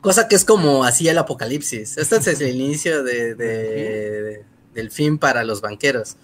Cosa 0.00 0.28
que 0.28 0.36
es 0.36 0.44
como 0.44 0.84
así 0.84 1.08
el 1.08 1.18
apocalipsis. 1.18 1.98
Este 1.98 2.16
es 2.16 2.40
el 2.40 2.54
inicio 2.60 3.02
de, 3.02 4.44
del 4.72 4.90
fin 4.90 5.18
para 5.18 5.42
los 5.42 5.60
banqueros. 5.60 6.16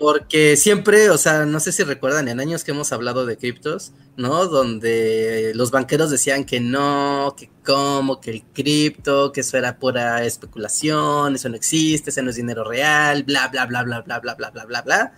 Porque 0.00 0.56
siempre, 0.56 1.10
o 1.10 1.18
sea, 1.18 1.44
no 1.44 1.60
sé 1.60 1.72
si 1.72 1.82
recuerdan 1.82 2.26
en 2.28 2.40
años 2.40 2.64
que 2.64 2.70
hemos 2.70 2.90
hablado 2.90 3.26
de 3.26 3.36
criptos, 3.36 3.92
¿no? 4.16 4.46
Donde 4.46 5.52
los 5.54 5.70
banqueros 5.70 6.10
decían 6.10 6.44
que 6.46 6.58
no, 6.58 7.34
que 7.36 7.50
cómo, 7.62 8.18
que 8.18 8.30
el 8.30 8.42
cripto, 8.42 9.30
que 9.30 9.42
eso 9.42 9.58
era 9.58 9.78
pura 9.78 10.24
especulación, 10.24 11.34
eso 11.34 11.50
no 11.50 11.56
existe, 11.56 12.08
ese 12.08 12.22
no 12.22 12.30
es 12.30 12.36
dinero 12.36 12.64
real, 12.64 13.24
bla, 13.24 13.48
bla, 13.48 13.66
bla, 13.66 13.82
bla, 13.82 14.00
bla, 14.00 14.20
bla, 14.20 14.34
bla, 14.36 14.50
bla, 14.50 14.64
bla, 14.64 14.80
bla. 14.80 15.12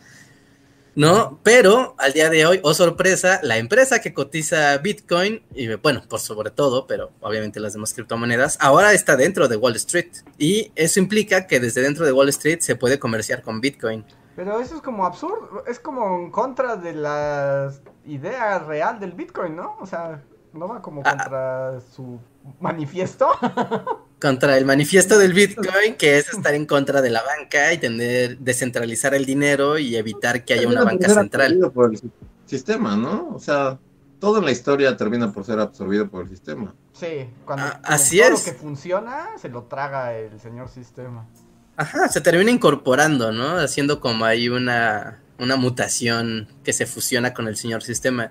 ¿No? 0.97 1.39
Pero 1.45 1.95
al 1.99 2.13
día 2.13 2.29
de 2.29 2.45
hoy, 2.45 2.59
oh 2.65 2.75
sorpresa, 2.75 3.39
la 3.45 3.59
empresa 3.59 4.01
que 4.01 4.13
cotiza 4.13 4.77
Bitcoin, 4.79 5.45
y 5.55 5.73
bueno, 5.77 6.03
por 6.09 6.19
sobre 6.19 6.51
todo, 6.51 6.89
pero 6.89 7.13
obviamente 7.21 7.61
las 7.61 7.75
demás 7.75 7.95
criptomonedas, 7.95 8.59
ahora 8.61 8.93
está 8.93 9.15
dentro 9.15 9.47
de 9.47 9.57
Wall 9.57 9.77
Street. 9.77 10.11
Y 10.39 10.73
eso 10.75 10.99
implica 10.99 11.47
que 11.47 11.61
desde 11.61 11.83
dentro 11.83 12.05
de 12.05 12.11
Wall 12.11 12.31
Street 12.31 12.59
se 12.63 12.75
puede 12.75 12.99
comerciar 12.99 13.43
con 13.43 13.61
Bitcoin. 13.61 14.05
Pero 14.35 14.61
eso 14.61 14.75
es 14.75 14.81
como 14.81 15.05
absurdo, 15.05 15.65
es 15.67 15.79
como 15.79 16.19
en 16.19 16.31
contra 16.31 16.77
de 16.77 16.95
la 16.95 17.73
idea 18.07 18.59
real 18.61 18.99
del 18.99 19.13
Bitcoin, 19.13 19.57
¿no? 19.57 19.77
O 19.81 19.87
sea, 19.87 20.23
no 20.53 20.69
va 20.69 20.81
como 20.81 21.03
ah, 21.05 21.11
contra 21.11 21.81
su 21.81 22.19
manifiesto. 22.61 23.29
contra 24.21 24.57
el 24.57 24.65
manifiesto 24.65 25.19
del 25.19 25.33
Bitcoin, 25.33 25.97
que 25.99 26.19
es 26.19 26.29
estar 26.33 26.55
en 26.55 26.67
contra 26.67 27.03
de 27.03 27.11
la 27.11 27.23
banca 27.23 27.73
y 27.73 27.79
tener 27.79 28.39
descentralizar 28.39 29.15
el 29.15 29.27
dinero 29.27 29.79
y 29.79 29.97
evitar 29.97 30.45
que 30.45 30.55
haya 30.55 30.69
una 30.69 30.85
banca 30.85 31.09
central. 31.09 31.71
Por 31.75 31.93
el 31.93 32.01
sistema, 32.47 32.97
¿no? 32.97 33.31
O 33.35 33.39
sea, 33.39 33.79
todo 34.19 34.39
en 34.39 34.45
la 34.45 34.53
historia 34.53 34.97
termina 34.97 35.33
por 35.33 35.45
ser 35.45 35.59
absorbido 35.59 36.09
por 36.09 36.23
el 36.23 36.29
sistema. 36.29 36.75
Sí, 36.93 37.29
cuando, 37.45 37.67
ah, 37.67 37.81
así 37.83 38.21
todo 38.21 38.31
lo 38.31 38.45
que 38.45 38.53
funciona 38.53 39.31
se 39.37 39.49
lo 39.49 39.65
traga 39.65 40.15
el 40.15 40.39
señor 40.41 40.69
sistema. 40.69 41.27
Ajá, 41.77 42.09
se 42.09 42.21
termina 42.21 42.51
incorporando, 42.51 43.33
¿no? 43.33 43.59
Haciendo 43.59 44.01
como 44.01 44.25
ahí 44.25 44.49
una, 44.49 45.23
una 45.39 45.57
mutación 45.57 46.49
que 46.65 46.73
se 46.73 46.87
fusiona 46.87 47.35
con 47.35 47.49
el 47.49 47.57
señor 47.57 47.83
sistema. 47.83 48.31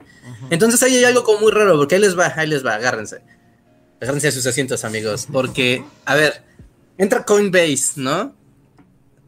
Entonces 0.49 0.81
ahí 0.83 0.95
hay 0.95 1.03
algo 1.03 1.23
como 1.23 1.41
muy 1.41 1.51
raro, 1.51 1.77
porque 1.77 1.95
ahí 1.95 2.01
les 2.01 2.17
va, 2.17 2.31
ahí 2.35 2.47
les 2.47 2.65
va, 2.65 2.75
agárrense. 2.75 3.21
Agárrense 3.99 4.29
a 4.29 4.31
sus 4.31 4.45
asientos, 4.45 4.85
amigos. 4.85 5.27
Porque, 5.31 5.83
a 6.05 6.15
ver, 6.15 6.43
entra 6.97 7.25
Coinbase, 7.25 7.93
¿no? 7.95 8.35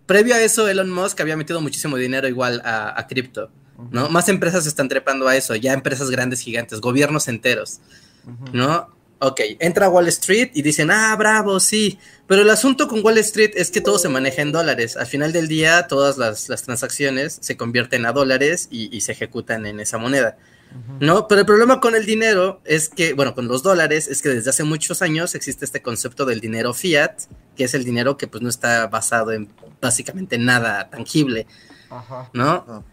Previo 0.05 0.35
a 0.35 0.41
eso, 0.41 0.67
Elon 0.67 0.91
Musk 0.91 1.19
había 1.21 1.37
metido 1.37 1.61
muchísimo 1.61 1.97
dinero 1.97 2.27
igual 2.27 2.61
a, 2.65 2.99
a 2.99 3.07
cripto, 3.07 3.51
¿no? 3.91 4.09
Más 4.09 4.29
empresas 4.29 4.65
están 4.65 4.89
trepando 4.89 5.27
a 5.27 5.35
eso, 5.35 5.55
ya 5.55 5.73
empresas 5.73 6.09
grandes, 6.09 6.41
gigantes, 6.41 6.81
gobiernos 6.81 7.27
enteros, 7.27 7.79
¿no? 8.51 8.92
Ok, 9.25 9.39
entra 9.59 9.87
Wall 9.87 10.09
Street 10.09 10.51
y 10.53 10.63
dicen, 10.63 10.91
ah, 10.91 11.15
bravo, 11.15 11.61
sí. 11.61 11.97
Pero 12.27 12.41
el 12.41 12.49
asunto 12.49 12.89
con 12.89 13.01
Wall 13.05 13.19
Street 13.19 13.51
es 13.55 13.71
que 13.71 13.79
todo 13.79 13.97
se 13.97 14.09
maneja 14.09 14.41
en 14.41 14.51
dólares. 14.51 14.97
Al 14.97 15.05
final 15.05 15.31
del 15.31 15.47
día, 15.47 15.87
todas 15.87 16.17
las, 16.17 16.47
transacciones 16.63 17.37
se 17.39 17.55
convierten 17.55 18.05
a 18.05 18.11
dólares 18.11 18.67
y, 18.69 18.99
se 18.99 19.13
ejecutan 19.13 19.65
en 19.65 19.79
esa 19.79 19.97
moneda. 19.97 20.35
¿No? 20.99 21.29
Pero 21.29 21.39
el 21.39 21.47
problema 21.47 21.79
con 21.79 21.95
el 21.95 22.05
dinero 22.05 22.59
es 22.65 22.89
que, 22.89 23.13
bueno, 23.13 23.33
con 23.33 23.47
los 23.47 23.63
dólares, 23.63 24.09
es 24.09 24.21
que 24.21 24.27
desde 24.27 24.49
hace 24.49 24.65
muchos 24.65 25.01
años 25.01 25.35
existe 25.35 25.63
este 25.63 25.81
concepto 25.81 26.25
del 26.25 26.41
dinero 26.41 26.73
fiat, 26.73 27.13
que 27.55 27.63
es 27.63 27.73
el 27.75 27.85
dinero 27.85 28.17
que 28.17 28.27
pues 28.27 28.43
no 28.43 28.49
está 28.49 28.87
basado 28.87 29.31
en 29.31 29.47
básicamente 29.79 30.37
nada 30.37 30.89
tangible. 30.89 31.47
¿No? 32.33 32.83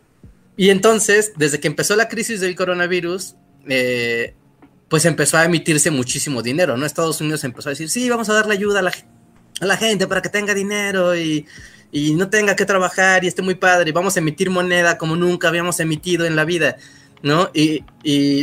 Y 0.56 0.70
entonces, 0.70 1.32
desde 1.36 1.58
que 1.58 1.66
empezó 1.66 1.96
la 1.96 2.08
crisis 2.08 2.40
del 2.40 2.54
coronavirus, 2.54 3.34
eh, 3.68 4.34
pues 4.90 5.04
empezó 5.04 5.38
a 5.38 5.44
emitirse 5.44 5.90
muchísimo 5.92 6.42
dinero, 6.42 6.76
¿no? 6.76 6.84
Estados 6.84 7.20
Unidos 7.20 7.44
empezó 7.44 7.68
a 7.68 7.70
decir, 7.70 7.88
sí, 7.88 8.10
vamos 8.10 8.28
a 8.28 8.34
darle 8.34 8.54
ayuda 8.54 8.80
a 8.80 8.82
la, 9.64 9.76
gente 9.76 10.08
para 10.08 10.20
que 10.20 10.28
tenga 10.28 10.52
dinero 10.52 11.16
y, 11.16 11.46
no 11.92 12.28
tenga 12.28 12.56
que 12.56 12.64
trabajar 12.66 13.22
y 13.22 13.28
esté 13.28 13.40
muy 13.40 13.54
padre, 13.54 13.90
y 13.90 13.92
vamos 13.92 14.16
a 14.16 14.18
emitir 14.18 14.50
moneda 14.50 14.98
como 14.98 15.14
nunca 15.14 15.46
habíamos 15.46 15.78
emitido 15.78 16.26
en 16.26 16.34
la 16.34 16.44
vida, 16.44 16.76
¿no? 17.22 17.50
Y, 17.54 17.84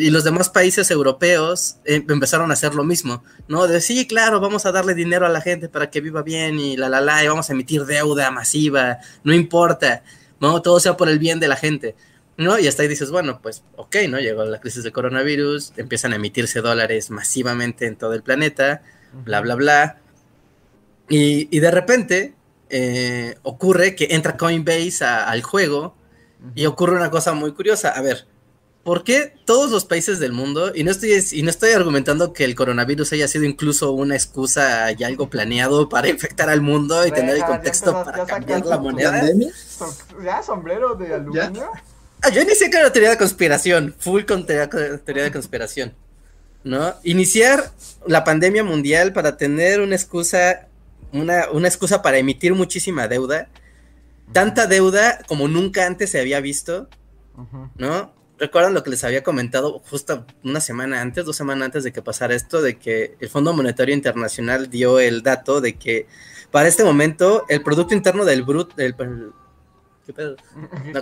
los 0.09 0.23
demás 0.23 0.49
países 0.49 0.89
europeos 0.89 1.79
em, 1.83 2.05
empezaron 2.09 2.49
a 2.49 2.53
hacer 2.53 2.75
lo 2.75 2.85
mismo, 2.85 3.25
¿no? 3.49 3.67
De 3.67 3.81
sí, 3.81 4.07
claro, 4.07 4.39
vamos 4.39 4.65
a 4.65 4.71
darle 4.71 4.93
dinero 4.93 5.25
a 5.25 5.29
la 5.29 5.41
gente 5.41 5.67
para 5.67 5.89
que 5.89 5.99
viva 5.99 6.21
bien 6.21 6.59
y 6.61 6.77
la, 6.77 6.87
la, 6.87 7.01
la, 7.01 7.25
y 7.25 7.27
vamos 7.27 7.49
a 7.49 7.53
emitir 7.53 7.83
deuda 7.83 8.31
masiva, 8.31 8.99
no 9.25 9.33
importa, 9.33 10.01
¿no? 10.39 10.61
Todo 10.61 10.79
sea 10.79 10.95
por 10.95 11.09
el 11.09 11.19
bien 11.19 11.41
de 11.41 11.49
la 11.49 11.57
gente. 11.57 11.95
¿No? 12.37 12.59
Y 12.59 12.67
hasta 12.67 12.83
ahí 12.83 12.87
dices, 12.87 13.11
bueno, 13.11 13.39
pues 13.41 13.63
ok, 13.75 13.95
¿no? 14.09 14.19
Llegó 14.19 14.45
la 14.45 14.61
crisis 14.61 14.83
del 14.83 14.93
coronavirus, 14.93 15.73
empiezan 15.77 16.13
a 16.13 16.17
emitirse 16.17 16.61
dólares 16.61 17.09
masivamente 17.09 17.87
en 17.87 17.95
todo 17.95 18.13
el 18.13 18.23
planeta, 18.23 18.81
bla, 19.25 19.41
bla, 19.41 19.55
bla. 19.55 19.97
Y, 21.09 21.59
de 21.59 21.71
repente 21.71 22.35
eh, 22.69 23.35
ocurre 23.43 23.95
que 23.95 24.09
entra 24.11 24.37
Coinbase 24.37 25.03
al 25.05 25.41
juego 25.41 25.95
y 26.53 26.65
ocurre 26.65 26.95
una 26.95 27.09
cosa 27.09 27.33
muy 27.33 27.53
curiosa. 27.53 27.89
A 27.89 28.01
ver, 28.01 28.27
¿por 28.83 29.03
qué 29.03 29.33
todos 29.45 29.71
los 29.71 29.85
países 29.85 30.19
del 30.19 30.33
mundo, 30.33 30.71
y 30.75 30.83
no 30.83 30.91
estoy, 30.91 31.11
y 31.31 31.41
no 31.41 31.49
estoy 31.49 31.71
argumentando 31.71 32.33
que 32.33 32.43
el 32.43 32.55
coronavirus 32.55 33.13
haya 33.13 33.27
sido 33.27 33.45
incluso 33.45 33.93
una 33.93 34.15
excusa 34.15 34.91
y 34.91 35.03
algo 35.03 35.29
planeado 35.29 35.89
para 35.89 36.09
infectar 36.09 36.49
al 36.49 36.61
mundo 36.61 37.05
y 37.07 37.11
tener 37.11 37.37
el 37.37 37.45
contexto 37.45 37.93
para 38.03 38.25
cambiar 38.25 38.65
la 38.65 38.77
moneda? 38.77 39.27
¿Ya 40.23 40.43
sombrero 40.43 40.93
de 40.95 41.15
aluminio? 41.15 41.71
Yo 42.33 42.41
inicié 42.41 42.71
con 42.71 42.81
la 42.81 42.91
teoría 42.91 43.11
de 43.11 43.17
conspiración, 43.17 43.95
full 43.97 44.23
con 44.23 44.45
teoría, 44.45 44.67
de 45.23 45.31
conspiración, 45.31 45.93
¿no? 46.63 46.95
Iniciar 47.03 47.71
la 48.05 48.23
pandemia 48.23 48.63
mundial 48.63 49.13
para 49.13 49.37
tener 49.37 49.81
una 49.81 49.95
excusa, 49.95 50.67
una, 51.11 51.49
una 51.51 51.67
excusa 51.67 52.01
para 52.01 52.17
emitir 52.17 52.53
muchísima 52.53 53.07
deuda 53.07 53.49
tanta 54.31 54.67
deuda 54.67 55.19
como 55.27 55.47
nunca 55.47 55.85
antes 55.85 56.11
se 56.11 56.19
había 56.19 56.39
visto, 56.41 56.87
¿no? 57.77 58.13
¿Recuerdan 58.39 58.73
lo 58.73 58.83
que 58.83 58.91
les 58.91 59.03
había 59.03 59.23
comentado 59.23 59.79
justo 59.89 60.25
una 60.43 60.61
semana 60.61 61.01
antes, 61.01 61.25
dos 61.25 61.35
semanas 61.35 61.65
antes 61.65 61.83
de 61.83 61.91
que 61.91 62.03
pasara 62.03 62.35
esto, 62.35 62.61
de 62.61 62.77
que 62.77 63.15
el 63.19 63.29
Fondo 63.29 63.53
Monetario 63.53 63.95
Internacional 63.95 64.69
dio 64.69 64.99
el 64.99 65.23
dato 65.23 65.59
de 65.59 65.75
que 65.75 66.05
para 66.51 66.67
este 66.67 66.83
momento 66.83 67.45
el 67.49 67.63
Producto 67.63 67.95
Interno 67.95 68.25
del 68.25 68.43
Brut, 68.43 68.75
del, 68.75 68.95
¿Qué 70.07 70.13
pedo? 70.13 70.37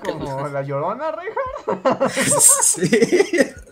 como 0.04 0.48
la 0.48 0.64
llorona, 0.64 1.12
Reja? 1.12 2.10
sí. 2.64 2.90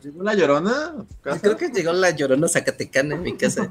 ¿Llegó 0.03 0.21
la 0.21 0.35
llorona? 0.35 0.93
Creo 1.41 1.57
que 1.57 1.69
llegó 1.69 1.91
la 1.91 2.11
llorona 2.11 2.47
Zacatecana 2.47 3.15
en 3.15 3.23
mi 3.23 3.35
casa. 3.35 3.67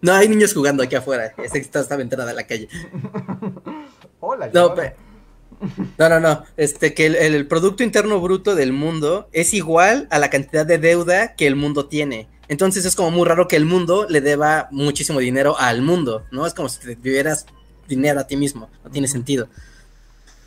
No, 0.00 0.14
hay 0.14 0.30
niños 0.30 0.54
jugando 0.54 0.82
aquí 0.82 0.94
afuera. 0.94 1.34
Esta 1.36 1.58
está 1.58 1.80
esta 1.80 1.96
ventana 1.96 2.24
de 2.24 2.32
la 2.32 2.46
calle. 2.46 2.70
Hola, 4.20 4.48
no, 4.54 4.74
no, 5.98 6.08
no, 6.08 6.20
no. 6.20 6.44
Este, 6.56 6.94
que 6.94 7.04
el, 7.04 7.46
Producto 7.46 7.82
Interno 7.82 8.18
Bruto 8.18 8.54
del 8.54 8.72
mundo 8.72 9.28
es 9.32 9.52
igual 9.52 10.08
a 10.10 10.18
la 10.18 10.30
cantidad 10.30 10.64
de 10.64 10.78
deuda 10.78 11.34
que 11.34 11.46
el 11.46 11.54
mundo 11.54 11.84
tiene. 11.84 12.28
Entonces 12.48 12.86
es 12.86 12.96
como 12.96 13.10
muy 13.10 13.28
raro 13.28 13.46
que 13.46 13.56
el 13.56 13.66
mundo 13.66 14.06
le 14.08 14.22
deba 14.22 14.68
muchísimo 14.70 15.20
dinero 15.20 15.58
al 15.58 15.82
mundo, 15.82 16.24
¿no? 16.30 16.46
Es 16.46 16.54
como 16.54 16.70
si 16.70 16.80
te 16.80 16.94
vivieras 16.94 17.44
dinero 17.86 18.20
a 18.20 18.26
ti 18.26 18.38
mismo. 18.38 18.70
No 18.82 18.90
tiene 18.90 19.06
sentido. 19.06 19.48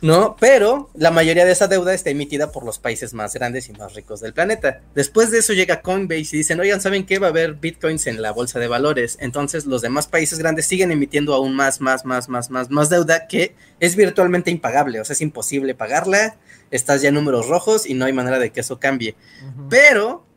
¿No? 0.00 0.36
Pero 0.38 0.90
la 0.94 1.10
mayoría 1.10 1.44
de 1.44 1.52
esa 1.52 1.68
deuda 1.68 1.94
está 1.94 2.10
emitida 2.10 2.52
por 2.52 2.64
los 2.64 2.78
países 2.78 3.14
más 3.14 3.34
grandes 3.34 3.68
y 3.68 3.72
más 3.72 3.94
ricos 3.94 4.20
del 4.20 4.32
planeta. 4.32 4.80
Después 4.94 5.30
de 5.30 5.38
eso 5.38 5.52
llega 5.52 5.82
Coinbase 5.82 6.34
y 6.34 6.38
dicen, 6.38 6.60
oigan, 6.60 6.80
¿saben 6.80 7.06
qué? 7.06 7.18
Va 7.18 7.28
a 7.28 7.30
haber 7.30 7.54
bitcoins 7.54 8.06
en 8.06 8.22
la 8.22 8.32
bolsa 8.32 8.58
de 8.58 8.68
valores. 8.68 9.18
Entonces 9.20 9.66
los 9.66 9.82
demás 9.82 10.06
países 10.06 10.38
grandes 10.38 10.66
siguen 10.66 10.92
emitiendo 10.92 11.34
aún 11.34 11.54
más, 11.54 11.80
más, 11.80 12.04
más, 12.04 12.28
más, 12.28 12.50
más, 12.50 12.70
más 12.70 12.88
deuda 12.88 13.26
que 13.26 13.54
es 13.80 13.96
virtualmente 13.96 14.50
impagable. 14.50 15.00
O 15.00 15.04
sea, 15.04 15.14
es 15.14 15.20
imposible 15.20 15.74
pagarla. 15.74 16.36
Estás 16.70 17.02
ya 17.02 17.08
en 17.08 17.14
números 17.14 17.48
rojos 17.48 17.86
y 17.86 17.94
no 17.94 18.04
hay 18.04 18.12
manera 18.12 18.38
de 18.38 18.50
que 18.50 18.60
eso 18.60 18.78
cambie. 18.78 19.16
Pero 19.70 20.27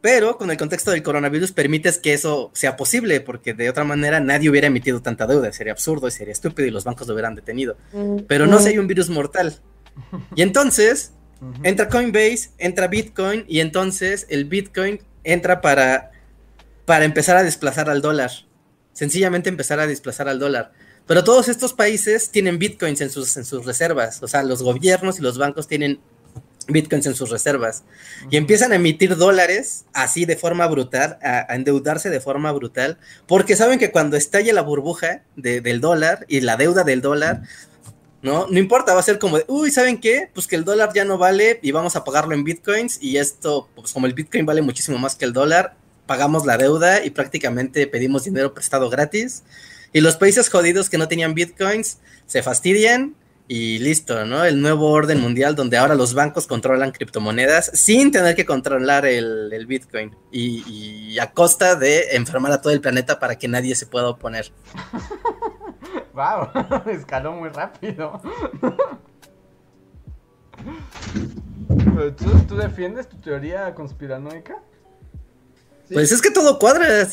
pero 0.00 0.38
con 0.38 0.50
el 0.50 0.56
contexto 0.56 0.92
del 0.92 1.02
coronavirus 1.02 1.52
permites 1.52 1.98
que 1.98 2.12
eso 2.12 2.50
sea 2.54 2.76
posible, 2.76 3.20
porque 3.20 3.54
de 3.54 3.68
otra 3.68 3.84
manera 3.84 4.20
nadie 4.20 4.48
hubiera 4.48 4.68
emitido 4.68 5.02
tanta 5.02 5.26
deuda, 5.26 5.52
sería 5.52 5.72
absurdo 5.72 6.06
y 6.06 6.10
sería 6.12 6.32
estúpido 6.32 6.68
y 6.68 6.70
los 6.70 6.84
bancos 6.84 7.08
lo 7.08 7.14
hubieran 7.14 7.34
detenido. 7.34 7.76
Mm. 7.92 8.18
Pero 8.28 8.46
no 8.46 8.60
si 8.60 8.68
hay 8.68 8.78
un 8.78 8.86
virus 8.86 9.08
mortal. 9.08 9.58
Y 10.36 10.42
entonces 10.42 11.12
entra 11.64 11.88
Coinbase, 11.88 12.50
entra 12.58 12.86
Bitcoin 12.86 13.44
y 13.48 13.60
entonces 13.60 14.26
el 14.28 14.44
Bitcoin 14.44 15.00
entra 15.24 15.60
para, 15.60 16.12
para 16.84 17.04
empezar 17.04 17.36
a 17.36 17.42
desplazar 17.42 17.90
al 17.90 18.00
dólar. 18.00 18.30
Sencillamente 18.92 19.48
empezar 19.48 19.80
a 19.80 19.86
desplazar 19.86 20.28
al 20.28 20.38
dólar. 20.38 20.72
Pero 21.06 21.24
todos 21.24 21.48
estos 21.48 21.72
países 21.72 22.30
tienen 22.30 22.58
bitcoins 22.58 23.00
en 23.00 23.10
sus, 23.10 23.36
en 23.36 23.44
sus 23.44 23.64
reservas. 23.64 24.22
O 24.22 24.28
sea, 24.28 24.42
los 24.42 24.62
gobiernos 24.62 25.18
y 25.18 25.22
los 25.22 25.38
bancos 25.38 25.66
tienen 25.66 26.00
bitcoins 26.68 27.06
en 27.06 27.14
sus 27.14 27.30
reservas 27.30 27.84
y 28.30 28.36
empiezan 28.36 28.72
a 28.72 28.76
emitir 28.76 29.16
dólares 29.16 29.86
así 29.92 30.24
de 30.24 30.36
forma 30.36 30.66
brutal, 30.66 31.18
a, 31.22 31.54
endeudarse 31.54 32.10
de 32.10 32.20
forma 32.20 32.52
brutal, 32.52 32.98
porque 33.26 33.56
saben 33.56 33.78
que 33.78 33.90
cuando 33.90 34.16
estalle 34.16 34.52
la 34.52 34.62
burbuja 34.62 35.22
del 35.36 35.80
dólar 35.80 36.26
y 36.28 36.40
la 36.40 36.56
deuda 36.56 36.84
del 36.84 37.00
dólar, 37.00 37.42
¿no? 38.22 38.46
No 38.48 38.58
importa, 38.58 38.94
va 38.94 39.00
a 39.00 39.04
ser 39.04 39.18
como 39.18 39.38
de, 39.38 39.44
uy, 39.48 39.70
¿saben 39.70 40.00
qué? 40.00 40.30
Pues 40.34 40.46
que 40.46 40.56
el 40.56 40.64
dólar 40.64 40.92
ya 40.94 41.04
no 41.04 41.18
vale 41.18 41.60
y 41.62 41.70
vamos 41.70 41.96
a 41.96 42.04
pagarlo 42.04 42.34
en 42.34 42.44
bitcoins 42.44 42.98
y 43.02 43.16
esto, 43.16 43.68
pues 43.74 43.92
como 43.92 44.06
el 44.06 44.14
bitcoin 44.14 44.46
vale 44.46 44.62
muchísimo 44.62 44.98
más 44.98 45.14
que 45.14 45.24
el 45.24 45.32
dólar, 45.32 45.76
pagamos 46.06 46.46
la 46.46 46.56
deuda 46.56 47.04
y 47.04 47.10
prácticamente 47.10 47.86
pedimos 47.86 48.24
dinero 48.24 48.54
prestado 48.54 48.90
gratis. 48.90 49.42
Y 49.92 50.00
los 50.00 50.16
países 50.16 50.50
jodidos 50.50 50.90
que 50.90 50.98
no 50.98 51.08
tenían 51.08 51.34
bitcoins 51.34 51.98
se 52.26 52.42
fastidian 52.42 53.14
y 53.50 53.78
listo, 53.78 54.26
¿no? 54.26 54.44
El 54.44 54.60
nuevo 54.60 54.90
orden 54.90 55.20
mundial 55.20 55.56
donde 55.56 55.78
ahora 55.78 55.94
los 55.94 56.12
bancos 56.12 56.46
controlan 56.46 56.92
criptomonedas 56.92 57.70
sin 57.72 58.12
tener 58.12 58.36
que 58.36 58.44
controlar 58.44 59.06
el, 59.06 59.66
Bitcoin 59.66 60.14
y, 60.30 61.18
a 61.18 61.32
costa 61.32 61.74
de 61.74 62.14
enfermar 62.16 62.52
a 62.52 62.60
todo 62.60 62.74
el 62.74 62.82
planeta 62.82 63.18
para 63.18 63.36
que 63.36 63.48
nadie 63.48 63.74
se 63.74 63.86
pueda 63.86 64.10
oponer. 64.10 64.52
wow, 66.12 66.50
escaló 66.86 67.32
muy 67.32 67.48
rápido. 67.48 68.20
¿Tú, 72.16 72.40
¿Tú, 72.46 72.56
defiendes 72.56 73.08
tu 73.08 73.16
teoría 73.16 73.74
conspiranoica? 73.74 74.62
Pues 75.90 76.12
es 76.12 76.20
que 76.20 76.30
todo 76.30 76.58
cuadra. 76.58 77.08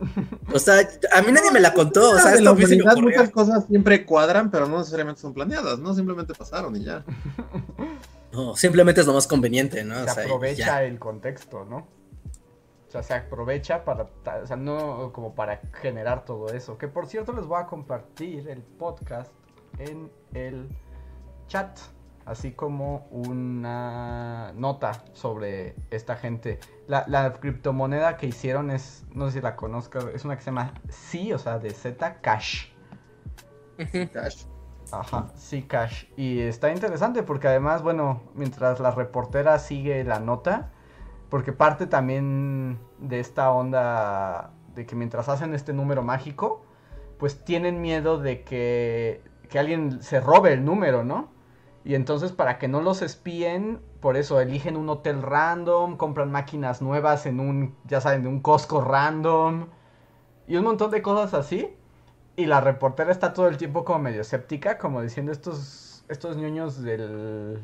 O 0.54 0.58
sea, 0.58 0.88
a 1.12 1.22
mí 1.22 1.32
nadie 1.32 1.50
me 1.50 1.60
la 1.60 1.74
contó. 1.74 2.10
O 2.12 2.18
sea, 2.18 2.34
en 2.34 2.44
la 2.44 2.52
humanidad 2.52 2.96
muchas 2.96 3.30
cosas 3.30 3.66
siempre 3.66 4.04
cuadran, 4.06 4.50
pero 4.50 4.66
no 4.66 4.78
necesariamente 4.78 5.20
son 5.20 5.34
planeadas, 5.34 5.78
¿no? 5.78 5.94
Simplemente 5.94 6.34
pasaron 6.34 6.76
y 6.76 6.84
ya. 6.84 7.04
No, 8.30 8.54
simplemente 8.54 9.00
es 9.00 9.06
lo 9.06 9.14
más 9.14 9.26
conveniente, 9.26 9.82
¿no? 9.84 10.06
Se 10.06 10.20
aprovecha 10.20 10.84
el 10.84 10.98
contexto, 10.98 11.64
¿no? 11.64 11.88
O 12.86 12.90
sea, 12.90 13.02
se 13.02 13.14
aprovecha 13.14 13.86
para, 13.86 14.06
o 14.42 14.46
sea, 14.46 14.56
no 14.56 15.12
como 15.14 15.34
para 15.34 15.62
generar 15.80 16.26
todo 16.26 16.52
eso. 16.52 16.76
Que 16.76 16.88
por 16.88 17.06
cierto 17.06 17.32
les 17.32 17.46
voy 17.46 17.58
a 17.58 17.66
compartir 17.66 18.48
el 18.50 18.60
podcast 18.62 19.32
en 19.78 20.10
el 20.34 20.68
chat 21.48 21.78
así 22.28 22.52
como 22.52 23.08
una 23.10 24.52
nota 24.54 24.92
sobre 25.14 25.74
esta 25.90 26.16
gente. 26.16 26.60
La, 26.86 27.32
criptomoneda 27.40 28.18
que 28.18 28.26
hicieron 28.26 28.70
es, 28.70 29.06
no 29.14 29.26
sé 29.26 29.38
si 29.38 29.40
la 29.40 29.56
conozco, 29.56 29.98
es 30.14 30.24
una 30.24 30.36
que 30.36 30.42
se 30.42 30.50
llama 30.50 30.74
C, 30.90 31.34
o 31.34 31.38
sea, 31.38 31.58
de 31.58 31.70
Z, 31.70 32.20
Cash. 32.20 32.68
Cash. 34.12 34.44
Ajá, 34.92 35.28
sí, 35.34 35.62
Cash. 35.62 36.04
Y 36.16 36.40
está 36.40 36.70
interesante 36.70 37.22
porque 37.22 37.48
además, 37.48 37.82
bueno, 37.82 38.22
mientras 38.34 38.78
la 38.78 38.90
reportera 38.90 39.58
sigue 39.58 40.04
la 40.04 40.20
nota, 40.20 40.70
porque 41.30 41.52
parte 41.52 41.86
también 41.86 42.78
de 42.98 43.20
esta 43.20 43.50
onda 43.52 44.52
de 44.74 44.84
que 44.84 44.94
mientras 44.94 45.30
hacen 45.30 45.54
este 45.54 45.72
número 45.72 46.02
mágico, 46.02 46.62
pues 47.18 47.42
tienen 47.44 47.80
miedo 47.80 48.18
de 48.18 48.44
que, 48.44 49.22
que 49.48 49.58
alguien 49.58 50.02
se 50.02 50.20
robe 50.20 50.52
el 50.52 50.64
número, 50.64 51.04
¿no? 51.04 51.37
Y 51.88 51.94
entonces 51.94 52.32
para 52.32 52.58
que 52.58 52.68
no 52.68 52.82
los 52.82 53.00
espíen, 53.00 53.80
por 54.00 54.18
eso 54.18 54.42
eligen 54.42 54.76
un 54.76 54.90
hotel 54.90 55.22
random, 55.22 55.96
compran 55.96 56.30
máquinas 56.30 56.82
nuevas 56.82 57.24
en 57.24 57.40
un, 57.40 57.74
ya 57.86 58.02
saben, 58.02 58.24
de 58.24 58.28
un 58.28 58.40
Costco 58.40 58.82
random. 58.82 59.68
Y 60.46 60.56
un 60.56 60.64
montón 60.64 60.90
de 60.90 61.00
cosas 61.00 61.32
así. 61.32 61.74
Y 62.36 62.44
la 62.44 62.60
reportera 62.60 63.10
está 63.10 63.32
todo 63.32 63.48
el 63.48 63.56
tiempo 63.56 63.86
como 63.86 64.00
medio 64.00 64.20
escéptica, 64.20 64.76
como 64.76 65.00
diciendo 65.00 65.32
estos, 65.32 66.04
estos 66.10 66.36
niños 66.36 66.82
del, 66.82 67.58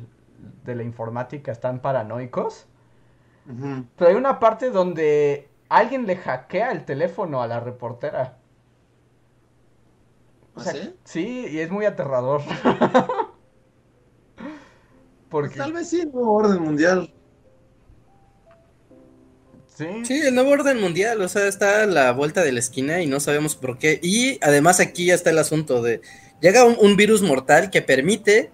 de 0.63 0.73
la 0.73 0.81
informática 0.81 1.51
están 1.51 1.79
paranoicos. 1.79 2.65
Pero 3.95 4.09
hay 4.09 4.15
una 4.15 4.39
parte 4.39 4.71
donde 4.71 5.51
alguien 5.69 6.07
le 6.07 6.15
hackea 6.15 6.71
el 6.71 6.83
teléfono 6.83 7.43
a 7.43 7.47
la 7.47 7.59
reportera. 7.59 8.39
¿Ah, 10.55 10.61
¿Sí? 10.61 10.95
sí, 11.03 11.45
y 11.47 11.59
es 11.59 11.69
muy 11.69 11.85
aterrador. 11.85 12.41
Tal 15.55 15.73
vez 15.73 15.89
sí, 15.89 16.01
el 16.01 16.11
nuevo 16.11 16.33
orden 16.33 16.61
mundial. 16.61 17.13
Sí. 19.75 19.85
Sí, 20.03 20.21
el 20.21 20.33
nuevo 20.33 20.51
orden 20.51 20.79
mundial, 20.79 21.21
o 21.21 21.27
sea, 21.27 21.47
está 21.47 21.83
a 21.83 21.85
la 21.85 22.11
vuelta 22.13 22.43
de 22.43 22.53
la 22.53 22.59
esquina 22.59 23.01
y 23.01 23.07
no 23.07 23.19
sabemos 23.19 23.55
por 23.55 23.77
qué. 23.77 23.99
Y 24.01 24.39
además 24.41 24.79
aquí 24.79 25.07
ya 25.07 25.15
está 25.15 25.31
el 25.31 25.37
asunto 25.37 25.81
de, 25.81 26.01
llega 26.41 26.63
un, 26.63 26.95
virus 26.95 27.21
mortal 27.21 27.69
que 27.69 27.81
permite 27.81 28.51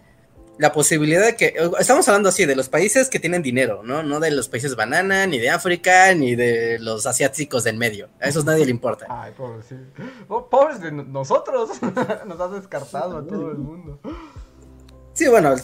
la 0.58 0.72
posibilidad 0.72 1.26
de 1.26 1.36
que, 1.36 1.54
estamos 1.80 2.08
hablando 2.08 2.30
así, 2.30 2.46
de 2.46 2.56
los 2.56 2.70
países 2.70 3.10
que 3.10 3.20
tienen 3.20 3.42
dinero, 3.42 3.82
¿no? 3.84 4.02
No 4.02 4.20
de 4.20 4.32
los 4.32 4.50
países 4.50 4.76
banana, 4.76 5.28
ni 5.28 5.40
de 5.40 5.50
África, 5.50 6.14
ni 6.16 6.36
de 6.36 6.80
los 6.80 7.06
asiáticos 7.06 7.64
del 7.64 7.78
medio. 7.78 8.10
A 8.20 8.28
esos 8.28 8.46
nadie 8.46 8.66
le 8.66 8.72
importa. 8.72 9.06
Ay, 9.10 9.34
pobres, 9.36 9.66
sí. 9.68 9.76
Oh, 10.28 10.50
pobres 10.50 10.82
de 10.82 10.92
nosotros. 10.92 11.70
Nos 12.26 12.40
has 12.40 12.52
descartado 12.52 13.18
a 13.18 13.26
todo 13.26 13.52
el 13.52 13.58
mundo. 13.58 14.00
Sí, 15.14 15.28
bueno, 15.28 15.56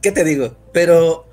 ¿qué 0.00 0.12
te 0.12 0.24
digo? 0.24 0.56
Pero 0.72 1.28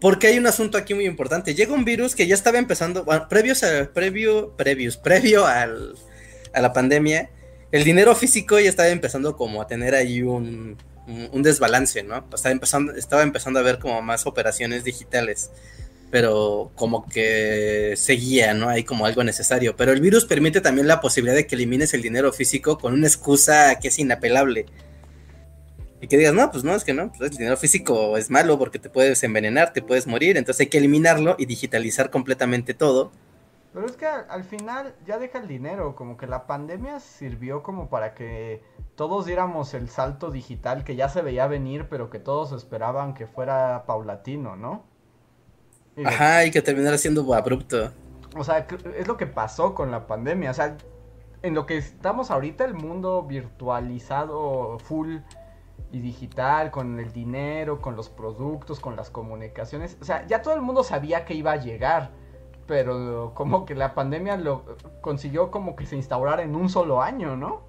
porque 0.00 0.28
hay 0.28 0.38
un 0.38 0.46
asunto 0.46 0.78
aquí 0.78 0.94
muy 0.94 1.06
importante. 1.06 1.54
Llega 1.54 1.72
un 1.72 1.84
virus 1.84 2.14
que 2.14 2.26
ya 2.26 2.34
estaba 2.34 2.58
empezando, 2.58 3.04
bueno, 3.04 3.28
previos 3.28 3.64
previo, 3.92 4.54
previos, 4.56 4.96
previo 4.96 5.46
al, 5.46 5.94
a 6.52 6.60
la 6.60 6.72
pandemia, 6.72 7.30
el 7.72 7.84
dinero 7.84 8.14
físico 8.14 8.60
ya 8.60 8.68
estaba 8.68 8.88
empezando 8.90 9.36
como 9.36 9.60
a 9.60 9.66
tener 9.66 9.94
ahí 9.94 10.22
un, 10.22 10.76
un 11.32 11.42
desbalance, 11.42 12.02
¿no? 12.02 12.24
Estaba 12.32 12.52
empezando, 12.52 12.92
estaba 12.94 13.22
empezando 13.22 13.58
a 13.58 13.62
ver 13.62 13.78
como 13.78 14.00
más 14.00 14.26
operaciones 14.26 14.84
digitales, 14.84 15.50
pero 16.10 16.70
como 16.76 17.08
que 17.08 17.94
seguía, 17.96 18.54
¿no? 18.54 18.68
Hay 18.68 18.84
como 18.84 19.06
algo 19.06 19.24
necesario. 19.24 19.74
Pero 19.74 19.92
el 19.92 20.00
virus 20.00 20.24
permite 20.24 20.60
también 20.60 20.86
la 20.86 21.00
posibilidad 21.00 21.34
de 21.34 21.48
que 21.48 21.56
elimines 21.56 21.94
el 21.94 22.02
dinero 22.02 22.32
físico 22.32 22.78
con 22.78 22.94
una 22.94 23.08
excusa 23.08 23.78
que 23.80 23.88
es 23.88 23.98
inapelable 23.98 24.66
y 26.04 26.06
que 26.06 26.18
digas, 26.18 26.34
no, 26.34 26.50
pues 26.50 26.64
no, 26.64 26.74
es 26.74 26.84
que 26.84 26.92
no, 26.92 27.10
pues 27.10 27.30
el 27.30 27.38
dinero 27.38 27.56
físico 27.56 28.18
es 28.18 28.30
malo 28.30 28.58
porque 28.58 28.78
te 28.78 28.90
puedes 28.90 29.22
envenenar, 29.24 29.72
te 29.72 29.80
puedes 29.80 30.06
morir, 30.06 30.36
entonces 30.36 30.60
hay 30.60 30.66
que 30.66 30.76
eliminarlo 30.76 31.34
y 31.38 31.46
digitalizar 31.46 32.10
completamente 32.10 32.74
todo 32.74 33.10
Pero 33.72 33.86
es 33.86 33.96
que 33.96 34.04
al, 34.04 34.44
final 34.44 34.94
ya 35.06 35.18
deja 35.18 35.38
el 35.38 35.48
dinero, 35.48 35.96
como 35.96 36.18
que 36.18 36.26
la 36.26 36.46
pandemia 36.46 37.00
sirvió 37.00 37.62
como 37.62 37.88
para 37.88 38.12
que 38.12 38.62
todos 38.96 39.24
diéramos 39.24 39.72
el 39.72 39.88
salto 39.88 40.30
digital 40.30 40.84
que 40.84 40.94
ya 40.94 41.08
se 41.08 41.22
veía 41.22 41.46
venir, 41.46 41.86
pero 41.88 42.10
que 42.10 42.18
todos 42.18 42.52
esperaban 42.52 43.14
que 43.14 43.26
fuera 43.26 43.84
paulatino, 43.86 44.56
¿no? 44.56 44.84
Ajá, 46.04 46.44
y 46.44 46.50
que 46.50 46.60
terminara 46.60 46.98
siendo 46.98 47.32
abrupto. 47.32 47.92
O 48.36 48.44
sea, 48.44 48.66
es 48.98 49.08
lo 49.08 49.16
que 49.16 49.26
pasó 49.26 49.74
con 49.74 49.90
la 49.90 50.06
pandemia, 50.06 50.50
o 50.50 50.54
sea, 50.54 50.76
en 51.40 51.54
lo 51.54 51.64
que 51.64 51.78
estamos 51.78 52.30
ahorita, 52.30 52.66
el 52.66 52.74
mundo 52.74 53.22
virtualizado 53.22 54.78
full 54.80 55.20
y 55.94 56.00
digital, 56.00 56.70
con 56.70 56.98
el 56.98 57.12
dinero, 57.12 57.80
con 57.80 57.94
los 57.96 58.08
productos, 58.08 58.80
con 58.80 58.96
las 58.96 59.10
comunicaciones. 59.10 59.96
O 60.00 60.04
sea, 60.04 60.26
ya 60.26 60.42
todo 60.42 60.54
el 60.54 60.60
mundo 60.60 60.82
sabía 60.82 61.24
que 61.24 61.34
iba 61.34 61.52
a 61.52 61.56
llegar, 61.56 62.10
pero 62.66 63.32
como 63.34 63.64
que 63.64 63.74
la 63.74 63.94
pandemia 63.94 64.36
lo 64.36 64.64
consiguió 65.00 65.50
como 65.50 65.76
que 65.76 65.86
se 65.86 65.96
instaurara 65.96 66.42
en 66.42 66.56
un 66.56 66.68
solo 66.68 67.00
año, 67.00 67.36
¿no? 67.36 67.62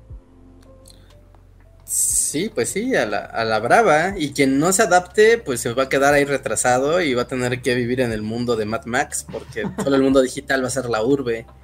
Sí, 1.86 2.50
pues 2.54 2.70
sí, 2.70 2.96
a 2.96 3.06
la, 3.06 3.20
a 3.20 3.46
la 3.46 3.60
brava. 3.60 4.16
Y 4.18 4.34
quien 4.34 4.58
no 4.60 4.74
se 4.74 4.82
adapte, 4.82 5.38
pues 5.38 5.62
se 5.62 5.72
va 5.74 5.84
a 5.84 5.90
quedar 5.90 6.16
ahí 6.16 6.26
retrasado 6.26 7.00
y 7.00 7.14
va 7.14 7.24
a 7.24 7.28
tener 7.28 7.62
que 7.62 7.76
vivir 7.76 8.02
en 8.02 8.12
el 8.12 8.24
mundo 8.24 8.56
de 8.56 8.66
Mad 8.66 8.86
Max, 8.86 9.26
porque 9.32 9.64
solo 9.84 9.96
el 9.96 10.02
mundo 10.02 10.22
digital 10.22 10.64
va 10.64 10.68
a 10.68 10.72
ser 10.72 10.90
la 10.90 11.04
urbe. 11.04 11.46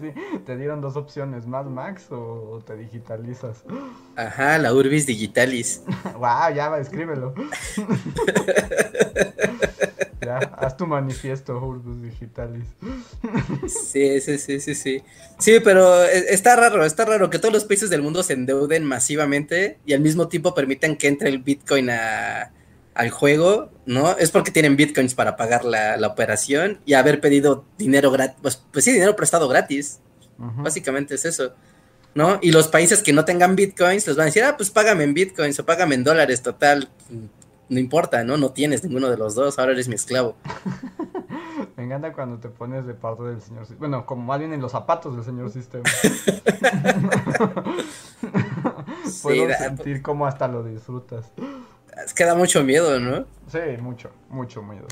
Sí, 0.00 0.12
te 0.44 0.56
dieron 0.56 0.80
dos 0.80 0.96
opciones, 0.96 1.46
Mad 1.46 1.66
Max 1.66 2.06
o 2.10 2.62
te 2.66 2.76
digitalizas. 2.76 3.64
Ajá, 4.16 4.58
la 4.58 4.74
urbis 4.74 5.06
digitalis. 5.06 5.82
wow, 6.14 6.54
ya 6.54 6.68
va, 6.68 6.78
escríbelo. 6.78 7.34
Ya, 10.20 10.38
haz 10.58 10.76
tu 10.76 10.86
manifiesto, 10.86 11.58
urbis 11.58 12.02
digitalis. 12.02 12.66
sí, 13.68 14.20
sí, 14.20 14.38
sí, 14.38 14.60
sí, 14.60 14.74
sí. 14.74 15.02
Sí, 15.38 15.60
pero 15.62 16.04
e, 16.04 16.34
está 16.34 16.56
raro, 16.56 16.84
está 16.84 17.04
raro 17.04 17.30
que 17.30 17.38
todos 17.38 17.54
los 17.54 17.64
países 17.64 17.90
del 17.90 18.02
mundo 18.02 18.22
se 18.22 18.34
endeuden 18.34 18.84
masivamente 18.84 19.78
y 19.86 19.92
al 19.92 20.00
mismo 20.00 20.28
tiempo 20.28 20.54
permitan 20.54 20.96
que 20.96 21.08
entre 21.08 21.28
el 21.28 21.38
Bitcoin 21.38 21.90
a 21.90 22.52
al 22.98 23.10
juego, 23.10 23.70
¿no? 23.86 24.16
Es 24.18 24.32
porque 24.32 24.50
tienen 24.50 24.74
bitcoins 24.74 25.14
para 25.14 25.36
pagar 25.36 25.64
la, 25.64 26.04
operación 26.04 26.80
y 26.84 26.94
haber 26.94 27.20
pedido 27.20 27.64
dinero 27.78 28.10
gratis, 28.10 28.36
pues, 28.42 28.60
pues, 28.72 28.84
sí, 28.84 28.92
dinero 28.92 29.14
prestado 29.14 29.48
gratis. 29.48 30.00
Básicamente 30.36 31.14
es 31.14 31.24
eso, 31.24 31.54
¿no? 32.14 32.40
Y 32.42 32.50
los 32.50 32.66
países 32.66 33.02
que 33.02 33.12
no 33.12 33.24
tengan 33.24 33.54
bitcoins 33.54 34.04
les 34.06 34.16
van 34.16 34.24
a 34.24 34.26
decir, 34.26 34.42
ah, 34.42 34.56
pues 34.56 34.70
págame 34.70 35.04
en 35.04 35.14
bitcoins 35.14 35.60
o 35.60 35.64
págame 35.64 35.94
en 35.94 36.02
dólares, 36.02 36.42
total. 36.42 36.88
No 37.68 37.78
importa, 37.78 38.24
¿no? 38.24 38.36
No 38.36 38.50
tienes 38.50 38.82
ninguno 38.84 39.10
de 39.10 39.16
los 39.16 39.34
dos, 39.34 39.58
ahora 39.58 39.72
eres 39.72 39.88
mi 39.88 39.94
esclavo. 39.94 40.36
Me 41.76 41.84
encanta 41.84 42.12
cuando 42.12 42.38
te 42.38 42.48
pones 42.48 42.86
de 42.86 42.94
parte 42.94 43.22
del 43.24 43.40
señor 43.40 43.66
sistema. 43.66 43.78
Bueno, 43.80 44.06
como 44.06 44.22
más 44.22 44.38
bien 44.38 44.52
en 44.52 44.60
los 44.60 44.72
zapatos 44.72 45.14
del 45.14 45.24
señor 45.24 45.50
sistema. 45.50 45.84
Puedo 49.22 49.54
sentir 49.54 50.02
cómo 50.02 50.26
hasta 50.26 50.48
lo 50.48 50.62
disfrutas. 50.64 51.30
Es 52.04 52.14
que 52.14 52.24
da 52.24 52.34
mucho 52.34 52.62
miedo, 52.62 52.98
¿no? 53.00 53.26
Sí, 53.50 53.58
mucho, 53.80 54.10
mucho 54.28 54.62
miedo. 54.62 54.86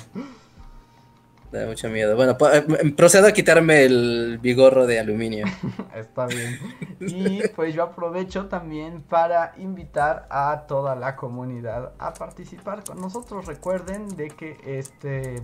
Da 1.53 1.67
mucho 1.67 1.89
miedo. 1.89 2.17
Bueno, 2.17 2.37
eh, 2.53 2.93
procedo 2.97 3.29
a 3.29 3.33
quitarme 3.33 3.85
el 3.85 4.39
bigorro 4.43 4.87
de 4.87 4.99
aluminio. 4.99 5.47
Está 5.95 6.27
bien. 6.27 6.59
Y 7.01 7.47
pues 7.49 7.75
yo 7.75 7.85
aprovecho 7.85 8.47
también 8.47 9.03
para 9.03 9.55
invitar 9.57 10.27
a 10.31 10.65
toda 10.67 10.97
la 10.97 11.15
comunidad 11.17 11.93
a 11.99 12.15
participar 12.15 12.83
con 12.85 13.01
nosotros. 13.01 13.47
Recuerden 13.47 14.09
de 14.17 14.29
que 14.29 14.57
este 14.65 15.43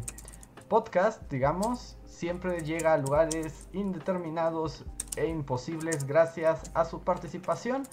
podcast, 0.69 1.23
digamos, 1.31 1.97
siempre 2.05 2.61
llega 2.61 2.95
a 2.95 2.99
lugares 2.99 3.69
indeterminados 3.73 4.85
e 5.17 5.27
imposibles 5.27 6.07
gracias 6.07 6.71
a 6.75 6.85
su 6.85 7.01
participación 7.03 7.85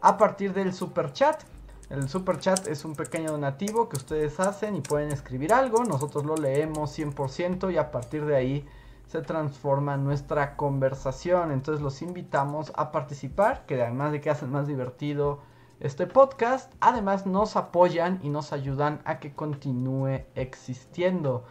a 0.00 0.16
partir 0.18 0.52
del 0.52 0.72
super 0.72 1.12
chat 1.12 1.42
el 1.90 2.08
super 2.08 2.38
chat 2.38 2.66
es 2.66 2.84
un 2.84 2.94
pequeño 2.94 3.30
donativo 3.30 3.88
que 3.88 3.96
ustedes 3.96 4.40
hacen 4.40 4.74
y 4.74 4.80
pueden 4.80 5.12
escribir 5.12 5.52
algo. 5.52 5.84
Nosotros 5.84 6.24
lo 6.24 6.36
leemos 6.36 6.98
100% 6.98 7.72
y 7.72 7.76
a 7.76 7.90
partir 7.90 8.24
de 8.24 8.36
ahí 8.36 8.66
se 9.06 9.20
transforma 9.20 9.96
nuestra 9.96 10.56
conversación. 10.56 11.52
Entonces 11.52 11.82
los 11.82 12.00
invitamos 12.02 12.72
a 12.74 12.90
participar, 12.90 13.66
que 13.66 13.82
además 13.82 14.12
de 14.12 14.20
que 14.20 14.30
hacen 14.30 14.50
más 14.50 14.66
divertido 14.66 15.40
este 15.80 16.06
podcast, 16.06 16.72
además 16.80 17.26
nos 17.26 17.56
apoyan 17.56 18.18
y 18.22 18.30
nos 18.30 18.52
ayudan 18.52 19.02
a 19.04 19.18
que 19.18 19.34
continúe 19.34 20.24
existiendo. 20.34 21.44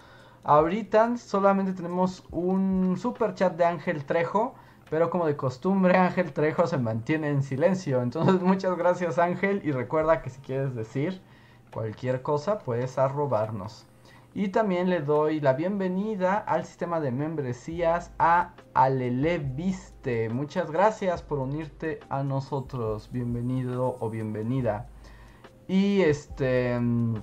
Ahorita 0.43 1.17
solamente 1.17 1.73
tenemos 1.73 2.23
un 2.31 2.97
super 2.99 3.35
chat 3.35 3.55
de 3.55 3.65
Ángel 3.65 4.03
Trejo 4.05 4.55
pero 4.89 5.09
como 5.09 5.25
de 5.25 5.35
costumbre, 5.35 5.97
Ángel 5.97 6.33
Trejo 6.33 6.67
se 6.67 6.77
mantiene 6.77 7.29
en 7.29 7.43
silencio. 7.43 8.01
Entonces, 8.01 8.41
muchas 8.43 8.77
gracias, 8.77 9.17
Ángel. 9.17 9.61
Y 9.63 9.71
recuerda 9.71 10.21
que 10.21 10.29
si 10.29 10.39
quieres 10.41 10.75
decir 10.75 11.21
cualquier 11.71 12.21
cosa, 12.21 12.59
puedes 12.59 12.97
arrobarnos. 12.97 13.85
Y 14.35 14.49
también 14.49 14.89
le 14.89 15.01
doy 15.01 15.39
la 15.39 15.53
bienvenida 15.53 16.37
al 16.37 16.65
sistema 16.65 16.99
de 16.99 17.11
membresías 17.11 18.11
a 18.17 18.53
Alele 18.73 19.37
Viste. 19.37 20.29
Muchas 20.29 20.71
gracias 20.71 21.21
por 21.21 21.37
unirte 21.37 21.99
a 22.09 22.23
nosotros. 22.23 23.11
Bienvenido 23.11 23.95
o 23.99 24.09
bienvenida. 24.09 24.87
Y 25.67 26.01
este. 26.01 26.79
Mm, 26.79 27.17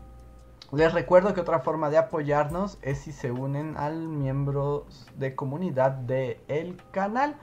les 0.72 0.92
recuerdo 0.92 1.34
que 1.34 1.40
otra 1.40 1.58
forma 1.58 1.90
de 1.90 1.98
apoyarnos 1.98 2.78
es 2.82 2.98
si 2.98 3.10
se 3.10 3.32
unen 3.32 3.76
al 3.76 4.06
miembro 4.06 4.86
de 5.16 5.34
comunidad 5.34 5.90
del 5.90 6.38
el 6.46 6.76
canal 6.92 7.34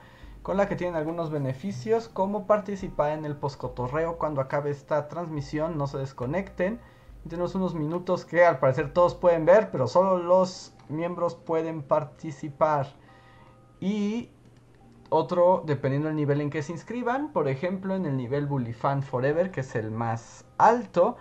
con 0.48 0.56
la 0.56 0.66
que 0.66 0.76
tienen 0.76 0.96
algunos 0.96 1.30
beneficios 1.30 2.08
como 2.08 2.46
participar 2.46 3.10
en 3.12 3.26
el 3.26 3.36
poscotorreo 3.36 4.16
cuando 4.16 4.40
acabe 4.40 4.70
esta 4.70 5.06
transmisión, 5.06 5.76
no 5.76 5.86
se 5.86 5.98
desconecten. 5.98 6.80
tenemos 7.28 7.54
unos 7.54 7.74
minutos 7.74 8.24
que 8.24 8.46
al 8.46 8.58
parecer 8.58 8.94
todos 8.94 9.14
pueden 9.14 9.44
ver, 9.44 9.70
pero 9.70 9.86
solo 9.86 10.16
los 10.16 10.72
miembros 10.88 11.34
pueden 11.34 11.82
participar. 11.82 12.86
Y 13.78 14.30
otro, 15.10 15.64
dependiendo 15.66 16.08
del 16.08 16.16
nivel 16.16 16.40
en 16.40 16.48
que 16.48 16.62
se 16.62 16.72
inscriban, 16.72 17.30
por 17.30 17.46
ejemplo 17.46 17.94
en 17.94 18.06
el 18.06 18.16
nivel 18.16 18.46
Bully 18.46 18.72
Fan 18.72 19.02
Forever, 19.02 19.50
que 19.50 19.60
es 19.60 19.74
el 19.74 19.90
más 19.90 20.46
alto, 20.56 21.18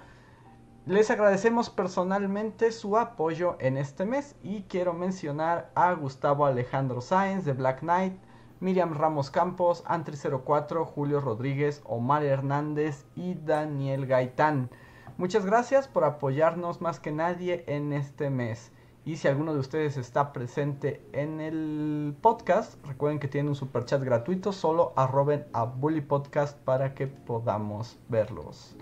les 0.85 1.11
agradecemos 1.11 1.69
personalmente 1.69 2.71
su 2.71 2.95
apoyo 2.95 3.57
en 3.59 3.75
este 3.75 4.05
mes 4.05 4.37
y 4.41 4.61
quiero 4.69 4.93
mencionar 4.93 5.69
a 5.75 5.91
Gustavo 5.91 6.45
Alejandro 6.45 7.01
Sáenz 7.01 7.43
de 7.43 7.51
Black 7.51 7.81
Knight, 7.81 8.17
Miriam 8.59 8.93
Ramos 8.93 9.29
Campos, 9.29 9.83
Antri04, 9.85 10.85
Julio 10.85 11.19
Rodríguez, 11.21 11.81
Omar 11.85 12.23
Hernández 12.23 13.05
y 13.15 13.35
Daniel 13.35 14.05
Gaitán. 14.05 14.69
Muchas 15.17 15.45
gracias 15.45 15.87
por 15.87 16.03
apoyarnos 16.03 16.81
más 16.81 16.99
que 16.99 17.11
nadie 17.11 17.63
en 17.67 17.93
este 17.93 18.29
mes. 18.29 18.71
Y 19.05 19.15
si 19.15 19.27
alguno 19.27 19.53
de 19.53 19.59
ustedes 19.59 19.95
está 19.97 20.33
presente 20.33 21.01
en 21.13 21.39
el 21.39 22.15
podcast, 22.21 22.75
recuerden 22.85 23.19
que 23.19 23.27
tienen 23.27 23.49
un 23.49 23.55
super 23.55 23.85
chat 23.85 24.03
gratuito, 24.03 24.51
solo 24.51 24.91
arroben 24.95 25.45
a 25.53 25.63
Bully 25.63 26.01
Podcast 26.01 26.57
para 26.59 26.93
que 26.93 27.07
podamos 27.07 27.97
verlos. 28.09 28.75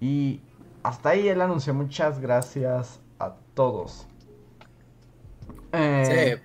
Y 0.00 0.42
hasta 0.82 1.10
ahí 1.10 1.28
el 1.28 1.40
anuncio. 1.40 1.72
Muchas 1.72 2.20
gracias 2.20 3.00
a 3.18 3.36
todos. 3.54 4.06
Eh, 5.72 6.40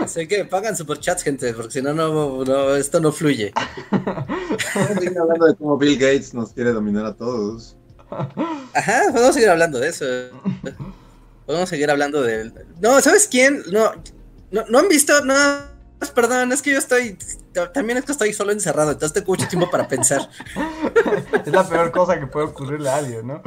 Así 0.00 0.26
que 0.26 0.44
pagan 0.44 0.76
superchats, 0.76 1.22
gente, 1.22 1.52
porque 1.54 1.72
si 1.72 1.82
no, 1.82 1.94
no, 1.94 2.76
esto 2.76 3.00
no 3.00 3.12
fluye. 3.12 3.52
Vamos 3.90 4.90
a 4.90 4.94
seguir 4.94 5.18
hablando 5.18 5.46
de 5.46 5.54
cómo 5.56 5.78
Bill 5.78 5.98
Gates 5.98 6.34
nos 6.34 6.52
quiere 6.52 6.72
dominar 6.72 7.06
a 7.06 7.14
todos. 7.14 7.76
Ajá, 8.74 9.02
podemos 9.12 9.34
seguir 9.34 9.50
hablando 9.50 9.78
de 9.78 9.88
eso. 9.88 10.04
Podemos 11.44 11.68
seguir 11.68 11.90
hablando 11.90 12.22
de. 12.22 12.52
No, 12.80 13.00
¿sabes 13.00 13.28
quién? 13.28 13.62
No, 13.70 13.92
no, 14.50 14.78
han 14.78 14.88
visto 14.88 15.24
nada. 15.24 15.72
Perdón, 16.14 16.52
es 16.52 16.62
que 16.62 16.72
yo 16.72 16.78
estoy. 16.78 17.18
También 17.72 17.98
es 17.98 18.04
que 18.04 18.12
estoy 18.12 18.32
solo 18.32 18.52
encerrado, 18.52 18.92
entonces 18.92 19.14
tengo 19.14 19.32
mucho 19.32 19.48
tiempo 19.48 19.70
para 19.70 19.88
pensar. 19.88 20.28
es 21.46 21.52
la 21.52 21.66
peor 21.66 21.90
cosa 21.90 22.20
que 22.20 22.26
puede 22.26 22.46
ocurrirle 22.46 22.90
a 22.90 22.96
alguien, 22.96 23.26
¿no? 23.26 23.42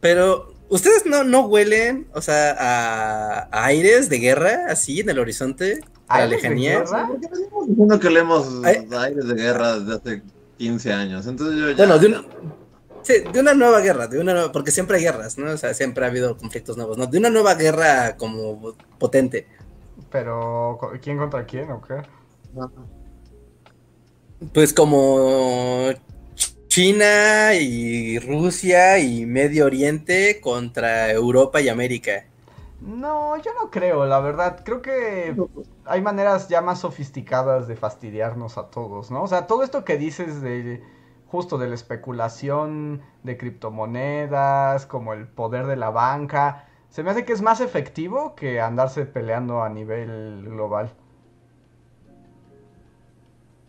Pero 0.00 0.54
¿Ustedes 0.68 1.06
no, 1.06 1.24
no 1.24 1.46
huelen, 1.46 2.08
o 2.14 2.20
sea, 2.20 2.54
a, 2.58 3.64
aires 3.64 4.08
de 4.08 4.18
guerra 4.18 4.66
así 4.68 5.00
en 5.00 5.08
el 5.10 5.18
horizonte? 5.18 5.80
A 6.08 6.20
la 6.20 6.26
lejanía. 6.26 6.84
Diciendo 7.66 7.98
que 7.98 8.10
leemos 8.10 8.64
aires 8.64 9.26
de 9.26 9.34
guerra 9.34 9.78
desde 9.78 9.94
hace 9.94 10.22
15 10.58 10.92
años. 10.92 11.26
Entonces 11.26 11.58
yo 11.58 11.70
ya... 11.70 11.76
Bueno, 11.76 11.98
de 11.98 12.06
una, 12.08 12.24
sí, 13.02 13.14
de 13.32 13.40
una 13.40 13.54
nueva 13.54 13.80
guerra, 13.80 14.06
de 14.08 14.20
una 14.20 14.52
porque 14.52 14.70
siempre 14.70 14.98
hay 14.98 15.04
guerras, 15.04 15.38
¿no? 15.38 15.50
O 15.50 15.56
sea, 15.56 15.72
siempre 15.72 16.04
ha 16.04 16.08
habido 16.08 16.36
conflictos 16.36 16.76
nuevos, 16.76 16.98
¿no? 16.98 17.06
De 17.06 17.18
una 17.18 17.30
nueva 17.30 17.54
guerra 17.54 18.16
como 18.16 18.74
potente. 18.98 19.46
Pero, 20.10 20.78
¿quién 21.02 21.16
contra 21.16 21.46
quién 21.46 21.70
o 21.70 21.80
qué? 21.80 22.02
Pues 24.52 24.72
como 24.72 25.90
China 26.78 27.54
y 27.54 28.20
Rusia 28.20 29.00
y 29.00 29.26
Medio 29.26 29.66
Oriente 29.66 30.40
contra 30.40 31.10
Europa 31.10 31.60
y 31.60 31.68
América. 31.68 32.26
No, 32.80 33.36
yo 33.42 33.50
no 33.60 33.68
creo, 33.68 34.06
la 34.06 34.20
verdad. 34.20 34.60
Creo 34.64 34.80
que 34.80 35.34
hay 35.86 36.00
maneras 36.02 36.48
ya 36.48 36.60
más 36.60 36.78
sofisticadas 36.78 37.66
de 37.66 37.74
fastidiarnos 37.74 38.58
a 38.58 38.70
todos, 38.70 39.10
¿no? 39.10 39.24
O 39.24 39.26
sea, 39.26 39.48
todo 39.48 39.64
esto 39.64 39.84
que 39.84 39.98
dices 39.98 40.40
de 40.40 40.80
justo 41.26 41.58
de 41.58 41.66
la 41.66 41.74
especulación 41.74 43.02
de 43.24 43.36
criptomonedas, 43.36 44.86
como 44.86 45.14
el 45.14 45.26
poder 45.26 45.66
de 45.66 45.74
la 45.74 45.90
banca, 45.90 46.68
se 46.90 47.02
me 47.02 47.10
hace 47.10 47.24
que 47.24 47.32
es 47.32 47.42
más 47.42 47.60
efectivo 47.60 48.36
que 48.36 48.60
andarse 48.60 49.04
peleando 49.04 49.64
a 49.64 49.68
nivel 49.68 50.44
global. 50.44 50.92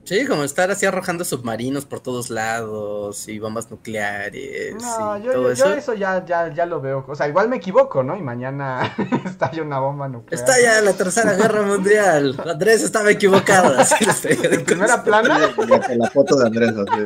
Sí, 0.10 0.26
como 0.26 0.44
estar 0.44 0.72
así 0.72 0.88
arrojando 0.88 1.24
submarinos 1.24 1.86
por 1.86 2.00
todos 2.00 2.32
lados 2.32 3.28
y 3.28 3.38
bombas 3.38 3.70
nucleares. 3.70 4.74
No, 4.82 5.20
y 5.20 5.22
yo, 5.22 5.34
todo 5.34 5.54
yo- 5.54 5.66
yo 5.66 5.74
eso. 5.76 5.94
ya, 5.94 6.26
ya, 6.26 6.52
ya 6.52 6.66
lo 6.66 6.82
veo. 6.82 7.06
O 7.08 7.14
sea, 7.14 7.28
igual 7.28 7.48
me 7.48 7.58
equivoco, 7.58 8.02
¿no? 8.02 8.18
Y 8.18 8.22
mañana 8.24 8.92
estalla 9.26 9.62
una 9.62 9.78
bomba 9.78 10.08
nuclear. 10.08 10.34
Está 10.44 10.60
ya 10.60 10.82
la 10.82 10.94
tercera 10.94 11.34
guerra 11.34 11.62
mundial. 11.62 12.42
Andrés 12.44 12.82
estaba 12.82 13.12
equivocado. 13.12 13.78
así 13.78 14.04
¿En 14.50 14.66
primera 14.66 15.04
plana? 15.04 15.38
La, 15.38 15.88
la 15.96 16.10
foto 16.10 16.38
de 16.38 16.48
Andrés, 16.48 16.72
así. 16.72 17.04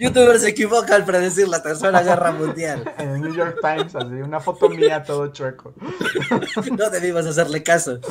Youtubers 0.00 0.40
se 0.40 0.48
equivoca 0.48 0.96
al 0.96 1.04
predecir 1.04 1.46
la 1.46 1.62
tercera 1.62 2.02
guerra 2.02 2.32
mundial. 2.32 2.90
En 2.98 3.10
el 3.10 3.20
New 3.20 3.34
York 3.34 3.58
Times, 3.60 3.94
así, 3.94 4.14
una 4.14 4.40
foto 4.40 4.68
mía 4.68 5.02
todo 5.04 5.28
chueco. 5.28 5.74
No 6.76 6.90
debimos 6.90 7.26
hacerle 7.26 7.62
caso. 7.62 8.00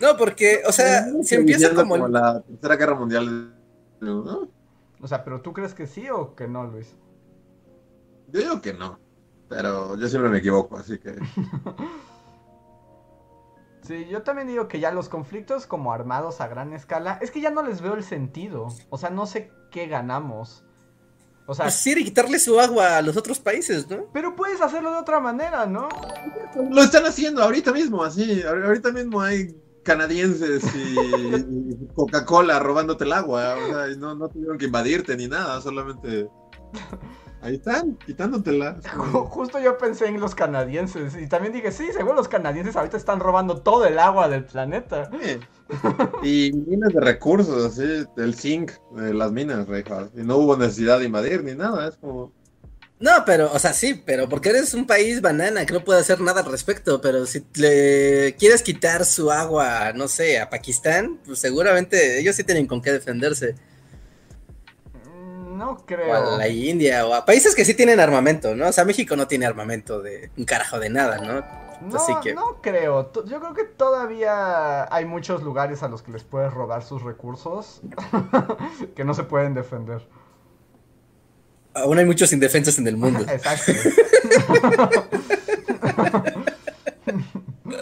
No, 0.00 0.16
porque, 0.18 0.60
o 0.66 0.72
sea, 0.72 1.06
si 1.22 1.34
empieza 1.34 1.72
como 1.74 1.96
el- 1.96 2.12
la 2.12 2.42
tercera 2.42 2.76
guerra 2.76 2.94
mundial. 2.94 3.54
¿no? 4.00 4.48
O 5.00 5.08
sea, 5.08 5.24
pero 5.24 5.40
¿tú 5.40 5.52
crees 5.54 5.72
que 5.72 5.86
sí 5.86 6.10
o 6.10 6.34
que 6.34 6.46
no, 6.46 6.64
Luis? 6.64 6.94
Yo 8.30 8.40
digo 8.40 8.60
que 8.60 8.74
no. 8.74 8.98
Pero 9.48 9.96
yo 9.96 10.08
siempre 10.08 10.30
me 10.30 10.38
equivoco, 10.38 10.76
así 10.76 10.98
que. 10.98 11.14
Sí, 13.86 14.06
yo 14.10 14.22
también 14.22 14.48
digo 14.48 14.66
que 14.66 14.80
ya 14.80 14.90
los 14.90 15.08
conflictos 15.08 15.66
como 15.66 15.92
armados 15.92 16.40
a 16.40 16.48
gran 16.48 16.72
escala, 16.72 17.18
es 17.20 17.30
que 17.30 17.40
ya 17.40 17.50
no 17.50 17.62
les 17.62 17.80
veo 17.82 17.94
el 17.94 18.02
sentido. 18.04 18.68
O 18.90 18.96
sea, 18.98 19.10
no 19.10 19.26
sé 19.26 19.50
qué 19.70 19.86
ganamos. 19.86 20.64
O 21.46 21.54
sea, 21.54 21.66
pues, 21.66 21.74
sí, 21.74 21.92
y 21.98 22.04
quitarle 22.04 22.38
su 22.38 22.58
agua 22.58 22.96
a 22.96 23.02
los 23.02 23.16
otros 23.18 23.38
países, 23.38 23.88
¿no? 23.90 24.06
pero 24.14 24.34
puedes 24.34 24.62
hacerlo 24.62 24.90
de 24.92 24.98
otra 24.98 25.20
manera, 25.20 25.66
¿no? 25.66 25.88
Lo 26.70 26.82
están 26.82 27.04
haciendo 27.04 27.42
ahorita 27.42 27.70
mismo, 27.72 28.02
así. 28.02 28.40
ahor- 28.42 28.64
Ahorita 28.64 28.90
mismo 28.92 29.20
hay 29.20 29.54
canadienses 29.82 30.64
y, 30.74 30.98
y 30.98 31.88
Coca-Cola 31.94 32.58
robándote 32.60 33.04
el 33.04 33.12
agua. 33.12 33.56
O 33.56 33.66
sea, 33.74 33.88
y 33.90 33.98
no, 33.98 34.14
no 34.14 34.28
tuvieron 34.30 34.56
que 34.56 34.64
invadirte 34.64 35.14
ni 35.18 35.28
nada, 35.28 35.60
solamente. 35.60 36.26
Ahí 37.42 37.56
están, 37.56 37.96
quitándotela. 38.06 38.78
Es 38.82 38.86
Ju- 38.90 38.96
como- 38.96 39.24
Justo 39.26 39.58
yo 39.60 39.76
pensé 39.76 40.06
en 40.06 40.18
los 40.18 40.34
canadienses 40.34 41.14
y 41.16 41.26
también 41.28 41.52
dije, 41.52 41.72
sí, 41.72 41.92
seguro 41.92 42.14
los 42.14 42.28
canadienses 42.28 42.74
ahorita 42.74 42.96
están 42.96 43.20
robando 43.20 43.58
todo 43.60 43.84
el 43.84 43.98
agua 43.98 44.28
del 44.28 44.44
planeta. 44.44 45.10
Sí. 45.22 45.38
Y 46.22 46.52
minas 46.66 46.92
de 46.94 47.00
recursos, 47.00 47.64
así, 47.64 48.04
el 48.16 48.34
zinc 48.34 48.72
de 48.96 49.12
las 49.12 49.30
minas, 49.32 49.66
reja. 49.68 50.08
Y 50.16 50.22
no 50.22 50.36
hubo 50.38 50.56
necesidad 50.56 50.98
de 50.98 51.04
invadir 51.06 51.44
ni 51.44 51.54
nada, 51.54 51.88
es 51.88 51.96
como. 51.96 52.32
No, 53.00 53.10
pero, 53.26 53.52
o 53.52 53.58
sea, 53.58 53.74
sí, 53.74 54.00
pero 54.06 54.28
porque 54.28 54.48
eres 54.50 54.72
un 54.72 54.86
país 54.86 55.20
banana 55.20 55.66
que 55.66 55.74
no 55.74 55.84
puede 55.84 56.00
hacer 56.00 56.20
nada 56.20 56.40
al 56.40 56.50
respecto, 56.50 57.00
pero 57.02 57.26
si 57.26 57.44
le 57.56 58.34
quieres 58.38 58.62
quitar 58.62 59.04
su 59.04 59.30
agua, 59.30 59.92
no 59.94 60.08
sé, 60.08 60.38
a 60.38 60.48
Pakistán, 60.48 61.18
pues 61.26 61.40
seguramente 61.40 62.18
ellos 62.20 62.36
sí 62.36 62.44
tienen 62.44 62.66
con 62.66 62.80
qué 62.80 62.92
defenderse. 62.92 63.56
No 65.56 65.70
O 65.70 65.72
a 65.74 65.86
creo. 65.86 66.38
la 66.38 66.48
India, 66.48 67.06
o 67.06 67.14
a 67.14 67.24
países 67.24 67.54
que 67.54 67.64
sí 67.64 67.74
tienen 67.74 68.00
armamento, 68.00 68.54
¿no? 68.54 68.68
O 68.68 68.72
sea, 68.72 68.84
México 68.84 69.14
no 69.16 69.26
tiene 69.28 69.46
armamento 69.46 70.02
de 70.02 70.30
un 70.36 70.44
carajo 70.44 70.78
de 70.80 70.90
nada, 70.90 71.18
¿no? 71.18 71.44
No, 71.88 71.96
Así 71.96 72.12
que- 72.22 72.34
no 72.34 72.60
creo. 72.62 73.12
Yo 73.24 73.40
creo 73.40 73.54
que 73.54 73.64
todavía 73.64 74.92
hay 74.94 75.04
muchos 75.04 75.42
lugares 75.42 75.82
a 75.82 75.88
los 75.88 76.02
que 76.02 76.12
les 76.12 76.24
puedes 76.24 76.52
robar 76.52 76.82
sus 76.82 77.02
recursos 77.02 77.80
que 78.96 79.04
no 79.04 79.14
se 79.14 79.24
pueden 79.24 79.54
defender. 79.54 80.06
Aún 81.74 81.98
hay 81.98 82.04
muchos 82.04 82.32
indefensos 82.32 82.78
en 82.78 82.86
el 82.86 82.96
mundo. 82.96 83.20
Exacto. 83.28 83.72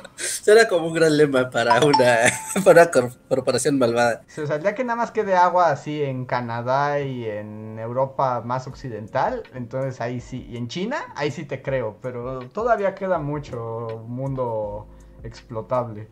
Será 0.17 0.69
como 0.69 0.87
un 0.87 0.95
gran 0.95 1.17
lema 1.17 1.51
para 1.51 1.85
una, 1.85 2.19
para 2.65 2.83
una 2.83 2.91
corporación 3.29 3.79
malvada. 3.79 4.25
O 4.43 4.47
sea, 4.47 4.59
día 4.59 4.75
que 4.75 4.85
nada 4.85 4.97
más 4.97 5.11
quede 5.11 5.35
agua 5.35 5.71
así 5.71 6.03
en 6.03 6.27
Canadá 6.27 7.01
y 7.01 7.27
en 7.27 7.79
Europa 7.79 8.43
más 8.45 8.67
occidental, 8.67 9.43
entonces 9.55 10.01
ahí 10.01 10.21
sí. 10.21 10.47
Y 10.49 10.57
en 10.57 10.69
China, 10.69 11.13
ahí 11.15 11.31
sí 11.31 11.45
te 11.45 11.63
creo, 11.63 11.97
pero 12.01 12.49
todavía 12.51 12.95
queda 12.95 13.19
mucho 13.19 14.05
mundo 14.07 14.87
explotable. 15.23 16.09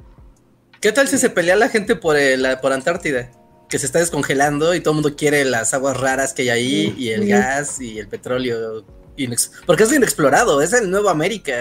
¿Qué 0.80 0.92
tal 0.92 1.08
si 1.08 1.18
se 1.18 1.28
pelea 1.28 1.56
la 1.56 1.68
gente 1.68 1.94
por, 1.94 2.16
el, 2.16 2.46
por 2.62 2.72
Antártida? 2.72 3.30
Que 3.68 3.78
se 3.78 3.86
está 3.86 3.98
descongelando 3.98 4.74
y 4.74 4.80
todo 4.80 4.92
el 4.92 5.02
mundo 5.02 5.16
quiere 5.16 5.44
las 5.44 5.74
aguas 5.74 5.98
raras 6.00 6.32
que 6.32 6.42
hay 6.42 6.48
ahí 6.48 6.94
y 6.96 7.10
el 7.10 7.28
gas 7.28 7.80
y 7.80 7.98
el 7.98 8.08
petróleo. 8.08 8.84
Porque 9.66 9.82
es 9.82 9.92
inexplorado, 9.92 10.62
es 10.62 10.72
el 10.72 10.90
Nuevo 10.90 11.10
América, 11.10 11.52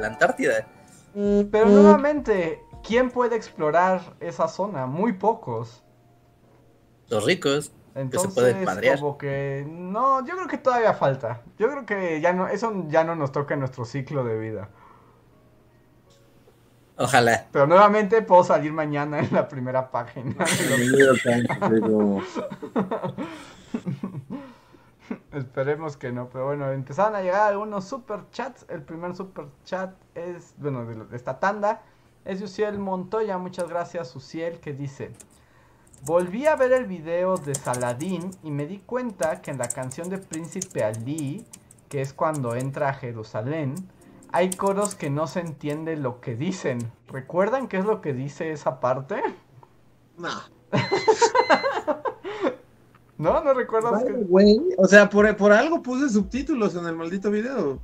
la 0.00 0.06
Antártida. 0.06 0.66
Pero 1.14 1.66
nuevamente, 1.66 2.62
¿quién 2.82 3.10
puede 3.10 3.36
explorar 3.36 4.16
esa 4.20 4.48
zona? 4.48 4.86
Muy 4.86 5.12
pocos. 5.12 5.82
Los 7.08 7.24
ricos. 7.24 7.72
Entonces, 7.94 8.64
madrear. 8.64 8.98
como 8.98 9.18
que 9.18 9.66
no, 9.68 10.24
yo 10.26 10.34
creo 10.36 10.48
que 10.48 10.56
todavía 10.56 10.94
falta. 10.94 11.42
Yo 11.58 11.70
creo 11.70 11.84
que 11.84 12.22
ya 12.22 12.32
no, 12.32 12.48
eso 12.48 12.86
ya 12.88 13.04
no 13.04 13.14
nos 13.14 13.32
toca 13.32 13.52
en 13.54 13.60
nuestro 13.60 13.84
ciclo 13.84 14.24
de 14.24 14.38
vida. 14.38 14.70
Ojalá. 16.96 17.48
Pero 17.52 17.66
nuevamente 17.66 18.22
puedo 18.22 18.44
salir 18.44 18.72
mañana 18.72 19.18
en 19.18 19.28
la 19.32 19.48
primera 19.48 19.90
página. 19.90 20.34
Esperemos 25.32 25.96
que 25.96 26.12
no, 26.12 26.28
pero 26.28 26.46
bueno, 26.46 26.70
empezaron 26.70 27.14
a 27.14 27.22
llegar 27.22 27.48
algunos 27.48 27.84
super 27.84 28.28
chats. 28.30 28.66
El 28.68 28.82
primer 28.82 29.14
super 29.14 29.46
chat 29.64 29.94
es, 30.14 30.54
bueno, 30.58 30.84
de 30.84 31.16
esta 31.16 31.38
tanda, 31.40 31.82
es 32.24 32.40
Uciel 32.42 32.78
Montoya. 32.78 33.38
Muchas 33.38 33.68
gracias, 33.68 34.14
Uciel, 34.14 34.60
que 34.60 34.72
dice: 34.72 35.12
Volví 36.04 36.46
a 36.46 36.56
ver 36.56 36.72
el 36.72 36.86
video 36.86 37.36
de 37.36 37.54
Saladín 37.54 38.30
y 38.42 38.50
me 38.50 38.66
di 38.66 38.78
cuenta 38.78 39.40
que 39.40 39.50
en 39.50 39.58
la 39.58 39.68
canción 39.68 40.08
de 40.08 40.18
Príncipe 40.18 40.84
Ali, 40.84 41.46
que 41.88 42.00
es 42.00 42.12
cuando 42.12 42.54
entra 42.54 42.88
a 42.88 42.94
Jerusalén, 42.94 43.74
hay 44.32 44.50
coros 44.50 44.94
que 44.94 45.10
no 45.10 45.26
se 45.26 45.40
entiende 45.40 45.96
lo 45.96 46.20
que 46.20 46.34
dicen. 46.34 46.92
¿Recuerdan 47.08 47.68
qué 47.68 47.78
es 47.78 47.84
lo 47.84 48.00
que 48.00 48.14
dice 48.14 48.50
esa 48.50 48.80
parte? 48.80 49.22
No. 50.16 50.30
¿No? 53.22 53.42
¿No 53.42 53.54
recuerdas 53.54 54.02
que.? 54.02 54.12
güey. 54.12 54.60
O 54.78 54.86
sea, 54.86 55.08
por, 55.08 55.36
por 55.36 55.52
algo 55.52 55.80
puse 55.80 56.08
subtítulos 56.08 56.74
en 56.74 56.86
el 56.86 56.96
maldito 56.96 57.30
video. 57.30 57.80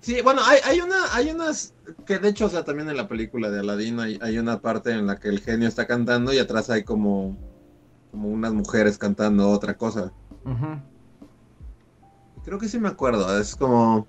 Sí, 0.00 0.20
bueno, 0.22 0.42
hay, 0.44 0.58
hay 0.64 0.80
una, 0.80 1.14
hay 1.14 1.30
unas 1.30 1.72
que 2.04 2.18
de 2.18 2.28
hecho, 2.28 2.46
o 2.46 2.48
sea, 2.50 2.64
también 2.64 2.90
en 2.90 2.96
la 2.96 3.08
película 3.08 3.50
de 3.50 3.60
Aladdin 3.60 4.00
hay, 4.00 4.18
hay 4.20 4.38
una 4.38 4.60
parte 4.60 4.90
en 4.90 5.06
la 5.06 5.18
que 5.18 5.28
el 5.28 5.40
genio 5.40 5.66
está 5.66 5.86
cantando 5.86 6.32
y 6.32 6.38
atrás 6.38 6.68
hay 6.68 6.82
como, 6.82 7.38
como 8.10 8.28
unas 8.28 8.52
mujeres 8.52 8.98
cantando 8.98 9.48
otra 9.48 9.78
cosa. 9.78 10.12
Creo 12.44 12.58
que 12.58 12.68
sí 12.68 12.78
me 12.78 12.88
acuerdo, 12.88 13.38
es 13.38 13.56
como... 13.56 14.06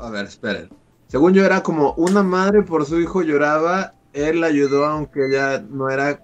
A 0.00 0.10
ver, 0.10 0.24
esperen. 0.24 0.70
Según 1.06 1.32
yo 1.32 1.44
era 1.44 1.62
como 1.62 1.92
una 1.94 2.24
madre 2.24 2.62
por 2.62 2.86
su 2.86 2.98
hijo 2.98 3.22
lloraba, 3.22 3.94
él 4.26 4.40
la 4.40 4.48
ayudó 4.48 4.86
aunque 4.86 5.26
ella 5.26 5.60
no 5.60 5.90
era, 5.90 6.20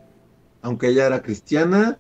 aunque 0.62 0.88
ella 0.88 1.06
era 1.06 1.22
cristiana, 1.22 1.98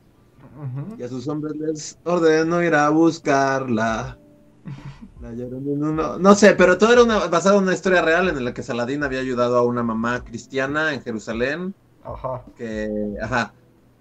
y 0.98 1.02
a 1.02 1.08
sus 1.08 1.26
hombres 1.28 1.54
les 1.56 1.98
ordenó 2.04 2.62
ir 2.62 2.74
a 2.74 2.88
buscarla. 2.90 4.18
La 5.20 5.30
uno- 5.30 6.18
No 6.18 6.34
sé, 6.34 6.54
pero 6.54 6.76
todo 6.76 6.92
era 6.92 7.02
una, 7.02 7.26
basado 7.28 7.56
en 7.58 7.64
una 7.64 7.72
historia 7.74 8.02
real 8.02 8.28
en 8.28 8.44
la 8.44 8.52
que 8.52 8.62
Saladín 8.62 9.02
había 9.02 9.20
ayudado 9.20 9.56
a 9.56 9.62
una 9.62 9.82
mamá 9.82 10.22
cristiana 10.22 10.92
en 10.92 11.02
Jerusalén 11.02 11.74
Ajá. 12.04 12.44
que, 12.56 12.90
ajá, 13.22 13.54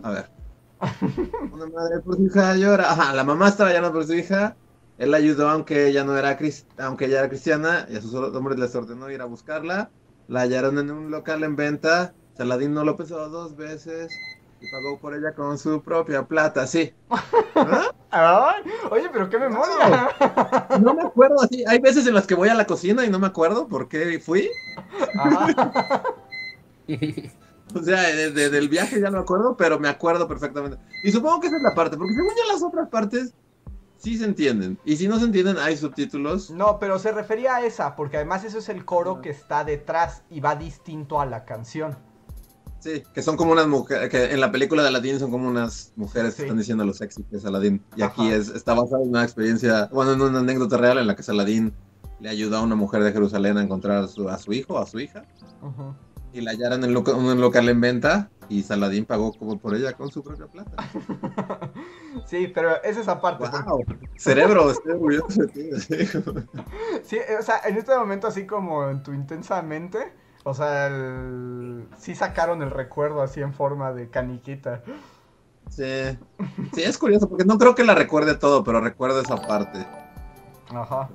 a 0.04 0.12
ver. 0.12 0.30
Una 1.54 1.66
madre 1.68 2.00
por 2.04 2.18
su 2.18 2.26
hija 2.26 2.56
llora. 2.58 2.92
Ajá, 2.92 3.14
la 3.14 3.24
mamá 3.24 3.48
estaba 3.50 3.70
llorando 3.70 3.94
por 3.94 4.06
su 4.06 4.14
hija. 4.14 4.56
Él 4.98 5.12
la 5.12 5.18
ayudó 5.18 5.50
aunque 5.50 5.88
ella 5.88 6.04
no 6.04 6.18
era 6.18 6.38
aunque 6.80 7.06
ella 7.06 7.20
era 7.20 7.30
cristiana 7.30 7.86
y 7.90 7.96
a 7.96 8.02
sus 8.02 8.14
hombres 8.14 8.60
les 8.60 8.76
ordenó 8.76 9.10
ir 9.10 9.22
a 9.22 9.26
buscarla. 9.26 9.90
La 10.28 10.42
hallaron 10.42 10.80
en 10.80 10.92
un 10.92 11.12
local 11.12 11.44
en 11.44 11.56
venta. 11.56 12.14
Saladín 12.38 12.74
no 12.74 12.84
lo 12.84 12.96
pensó 12.96 13.30
dos 13.30 13.56
veces 13.56 14.12
y 14.60 14.72
pagó 14.72 15.00
por 15.00 15.14
ella 15.14 15.34
con 15.34 15.58
su 15.58 15.82
propia 15.82 16.24
plata. 16.26 16.66
Sí. 16.68 16.94
¿Ah? 18.12 18.56
Oye, 18.92 19.10
pero 19.12 19.30
qué 19.30 19.40
memoria. 19.40 20.10
No 20.82 20.94
me 20.94 21.04
acuerdo 21.04 21.42
así. 21.42 21.64
Hay 21.68 21.80
veces 21.80 22.08
en 22.08 22.14
las 22.14 22.28
que 22.28 22.36
voy 22.36 22.50
a 22.50 22.56
la 22.56 22.66
cocina 22.66 23.06
y 23.06 23.10
no 23.10 23.20
me 23.20 23.28
acuerdo 23.28 23.68
por 23.68 23.88
qué 23.88 24.20
fui. 24.20 24.50
Ajá. 25.18 26.04
O 27.76 27.82
sea, 27.82 28.04
del 28.04 28.70
viaje 28.70 29.00
ya 29.00 29.10
no 29.10 29.18
me 29.18 29.24
acuerdo, 29.24 29.58
pero 29.58 29.80
me 29.80 29.88
acuerdo 29.88 30.28
perfectamente. 30.28 30.78
Y 31.04 31.12
supongo 31.12 31.40
que 31.40 31.48
esa 31.48 31.58
es 31.58 31.64
la 31.64 31.74
parte, 31.74 31.98
porque 31.98 32.14
según 32.14 32.30
ya 32.36 32.54
las 32.54 32.62
otras 32.62 32.88
partes 32.90 33.34
sí 34.04 34.18
se 34.18 34.26
entienden. 34.26 34.78
Y 34.84 34.98
si 34.98 35.08
no 35.08 35.18
se 35.18 35.26
entienden, 35.26 35.58
hay 35.58 35.78
subtítulos. 35.78 36.52
No, 36.52 36.78
pero 36.78 37.00
se 37.00 37.12
refería 37.12 37.56
a 37.56 37.66
esa, 37.66 37.96
porque 37.96 38.18
además 38.18 38.44
eso 38.44 38.60
es 38.60 38.68
el 38.68 38.84
coro 38.84 39.22
que 39.22 39.30
está 39.30 39.64
detrás 39.64 40.24
y 40.30 40.42
va 40.42 40.56
distinto 40.56 41.22
a 41.22 41.26
la 41.26 41.46
canción. 41.46 41.96
Sí, 42.80 43.02
que 43.14 43.22
son 43.22 43.38
como 43.38 43.54
unas 43.54 43.68
mujeres, 43.68 44.10
que 44.10 44.34
en 44.34 44.42
la 44.42 44.52
película 44.52 44.82
de 44.82 44.90
Aladdin 44.90 45.18
son 45.18 45.32
como 45.32 45.48
unas 45.48 45.94
mujeres 45.96 46.36
que 46.36 46.42
están 46.42 46.58
diciendo 46.58 46.84
lo 46.84 46.94
sexy 46.94 47.24
que 47.24 47.38
es 47.38 47.46
Aladdin. 47.46 47.82
Y 47.96 48.02
aquí 48.02 48.30
es, 48.30 48.50
está 48.50 48.74
basado 48.74 49.04
en 49.04 49.10
una 49.10 49.24
experiencia, 49.24 49.90
bueno, 49.94 50.12
en 50.12 50.22
una 50.22 50.40
anécdota 50.40 50.76
real 50.76 50.98
en 50.98 51.08
la 51.08 51.16
que 51.16 51.24
Saladín 51.24 51.74
le 52.20 52.28
ayudó 52.28 52.58
a 52.58 52.62
una 52.62 52.76
mujer 52.76 53.04
de 53.04 53.14
Jerusalén 53.14 53.58
a 53.58 53.64
encontrar 53.64 54.04
a 54.04 54.08
su, 54.10 54.28
a 54.28 54.38
su 54.38 54.52
hijo, 54.52 54.78
a 54.78 54.86
su 54.86 55.00
hija. 55.00 55.24
Y 56.34 56.42
la 56.42 56.52
hallaron 56.52 56.84
en 56.84 56.98
un 56.98 57.42
local 57.42 57.70
en 57.70 57.80
venta 57.80 58.30
y 58.50 58.64
Saladín 58.64 59.06
pagó 59.06 59.34
como 59.34 59.60
por 59.60 59.76
ella 59.76 59.94
con 59.94 60.12
su 60.12 60.24
propia 60.24 60.48
plata. 60.48 60.90
sí, 62.26 62.52
pero 62.54 62.82
es 62.84 62.98
esa 62.98 63.22
parte. 63.22 63.46
Cerebro, 64.18 64.70
estoy 64.72 64.94
orgulloso 64.94 65.44
de 65.44 65.48
ti. 65.48 65.70
sí, 67.04 67.18
o 67.40 67.42
sea, 67.44 67.62
en 67.66 67.78
este 67.78 67.96
momento 67.96 68.28
así 68.28 68.46
como 68.46 68.90
en 68.90 69.04
tu 69.04 69.14
intensa 69.14 69.62
mente 69.62 70.12
o 70.46 70.54
sea, 70.54 70.92
sí 71.98 72.16
sacaron 72.16 72.62
el 72.62 72.70
recuerdo 72.70 73.22
así 73.22 73.40
en 73.40 73.54
forma 73.54 73.94
de 73.94 74.10
caniquita. 74.10 74.84
Sí. 75.70 76.18
Sí, 76.74 76.84
es 76.84 76.98
curioso 76.98 77.30
porque 77.30 77.46
no 77.46 77.58
creo 77.58 77.76
que 77.76 77.86
la 77.86 77.96
recuerde 77.96 78.36
todo, 78.36 78.64
pero 78.64 78.82
recuerdo 78.82 79.22
esa 79.22 79.38
parte. 79.38 79.88
Ajá. 80.70 81.10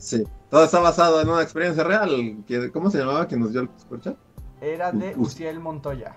sí. 0.00 0.24
Todo 0.50 0.64
está 0.64 0.80
basado 0.80 1.20
en 1.20 1.28
una 1.28 1.42
experiencia 1.42 1.84
real. 1.84 2.42
¿Cómo 2.72 2.90
se 2.90 2.98
llamaba 2.98 3.26
quien 3.26 3.40
nos 3.40 3.52
dio 3.52 3.60
el 3.60 3.68
superchat? 3.76 4.16
Era 4.64 4.92
de 4.92 5.14
Uciel 5.18 5.60
Montoya. 5.60 6.16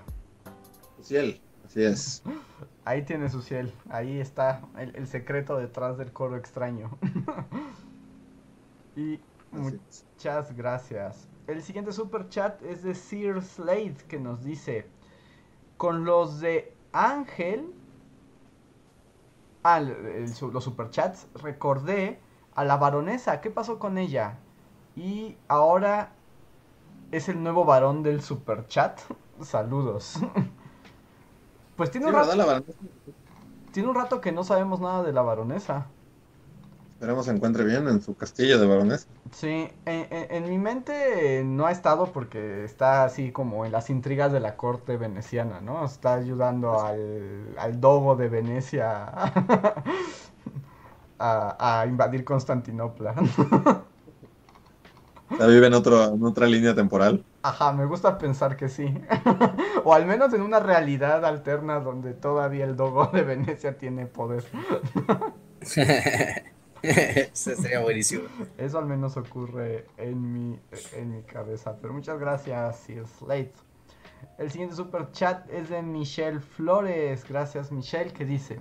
Uciel, 0.97 1.41
así 1.65 1.83
es. 1.83 2.23
Ahí 2.85 3.03
tienes 3.03 3.35
Uciel. 3.35 3.73
Ahí 3.89 4.21
está 4.21 4.61
el, 4.77 4.95
el 4.95 5.05
secreto 5.05 5.57
detrás 5.57 5.97
del 5.97 6.13
coro 6.13 6.37
extraño. 6.37 6.97
y 8.95 9.19
muchas 9.51 10.55
gracias. 10.55 11.27
El 11.47 11.61
siguiente 11.61 11.91
super 11.91 12.29
chat 12.29 12.63
es 12.63 12.83
de 12.83 12.95
Sir 12.95 13.41
Slade 13.41 13.97
que 14.07 14.17
nos 14.17 14.45
dice: 14.45 14.87
Con 15.75 16.05
los 16.05 16.39
de 16.39 16.73
Ángel. 16.93 17.73
Ah, 19.61 19.81
los 19.81 20.63
superchats. 20.63 21.27
Recordé 21.33 22.21
a 22.55 22.63
la 22.63 22.77
baronesa. 22.77 23.41
¿Qué 23.41 23.51
pasó 23.51 23.77
con 23.77 23.97
ella? 23.97 24.37
Y 24.95 25.35
ahora 25.49 26.13
es 27.11 27.29
el 27.29 27.41
nuevo 27.41 27.65
varón 27.65 28.03
del 28.03 28.21
superchat. 28.21 28.99
Saludos. 29.41 30.19
pues 31.75 31.91
tiene 31.91 32.07
un 32.07 32.13
rato. 32.13 32.63
Tiene 33.71 33.89
un 33.89 33.95
rato 33.95 34.21
que 34.21 34.31
no 34.31 34.43
sabemos 34.43 34.79
nada 34.79 35.03
de 35.03 35.13
la 35.13 35.21
baronesa. 35.21 35.87
Esperemos 36.93 37.25
se 37.25 37.31
encuentre 37.31 37.63
bien 37.63 37.87
en 37.87 38.01
su 38.01 38.15
castillo 38.15 38.59
de 38.59 38.65
baronesa. 38.65 39.05
Sí, 39.31 39.69
en, 39.85 40.49
mi 40.49 40.57
mente 40.57 41.43
no 41.45 41.67
ha 41.67 41.71
estado 41.71 42.11
porque 42.11 42.63
está 42.63 43.03
así 43.03 43.31
como 43.31 43.67
en 43.67 43.71
las 43.71 43.91
intrigas 43.91 44.31
de 44.31 44.39
la 44.39 44.57
corte 44.57 44.97
veneciana, 44.97 45.61
¿no? 45.61 45.85
Está 45.85 46.15
ayudando 46.15 46.81
al, 46.81 47.53
al 47.59 47.79
dogo 47.79 48.15
de 48.15 48.29
Venecia 48.29 49.13
a, 51.19 51.85
invadir 51.87 52.23
Constantinopla. 52.23 53.13
Vive 55.29 55.67
en, 55.67 55.73
otro, 55.73 56.13
en 56.13 56.23
otra 56.23 56.47
línea 56.47 56.73
temporal? 56.73 57.23
Ajá, 57.41 57.71
me 57.73 57.85
gusta 57.85 58.17
pensar 58.17 58.55
que 58.55 58.69
sí. 58.69 58.93
o 59.83 59.93
al 59.93 60.05
menos 60.05 60.33
en 60.33 60.41
una 60.41 60.59
realidad 60.59 61.25
alterna 61.25 61.79
donde 61.79 62.13
todavía 62.13 62.65
el 62.65 62.75
dogo 62.75 63.07
de 63.07 63.23
Venecia 63.23 63.77
tiene 63.77 64.05
poder. 64.05 64.45
Eso 66.81 67.55
sería 67.55 67.79
buenísimo. 67.81 68.23
Eso 68.57 68.77
al 68.77 68.85
menos 68.85 69.17
ocurre 69.17 69.87
en 69.97 70.31
mi, 70.31 70.59
en 70.93 71.11
mi 71.11 71.23
cabeza. 71.23 71.75
Pero 71.81 71.93
muchas 71.93 72.19
gracias, 72.19 72.77
Sir 72.79 73.05
Slate. 73.07 73.53
El 74.37 74.51
siguiente 74.51 74.75
super 74.75 75.11
chat 75.11 75.49
es 75.49 75.69
de 75.69 75.81
Michelle 75.81 76.39
Flores. 76.39 77.25
Gracias, 77.27 77.71
Michelle, 77.71 78.11
que 78.11 78.25
dice: 78.25 78.59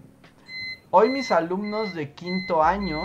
Hoy 0.91 1.11
mis 1.11 1.31
alumnos 1.31 1.95
de 1.95 2.13
quinto 2.15 2.63
año 2.63 3.01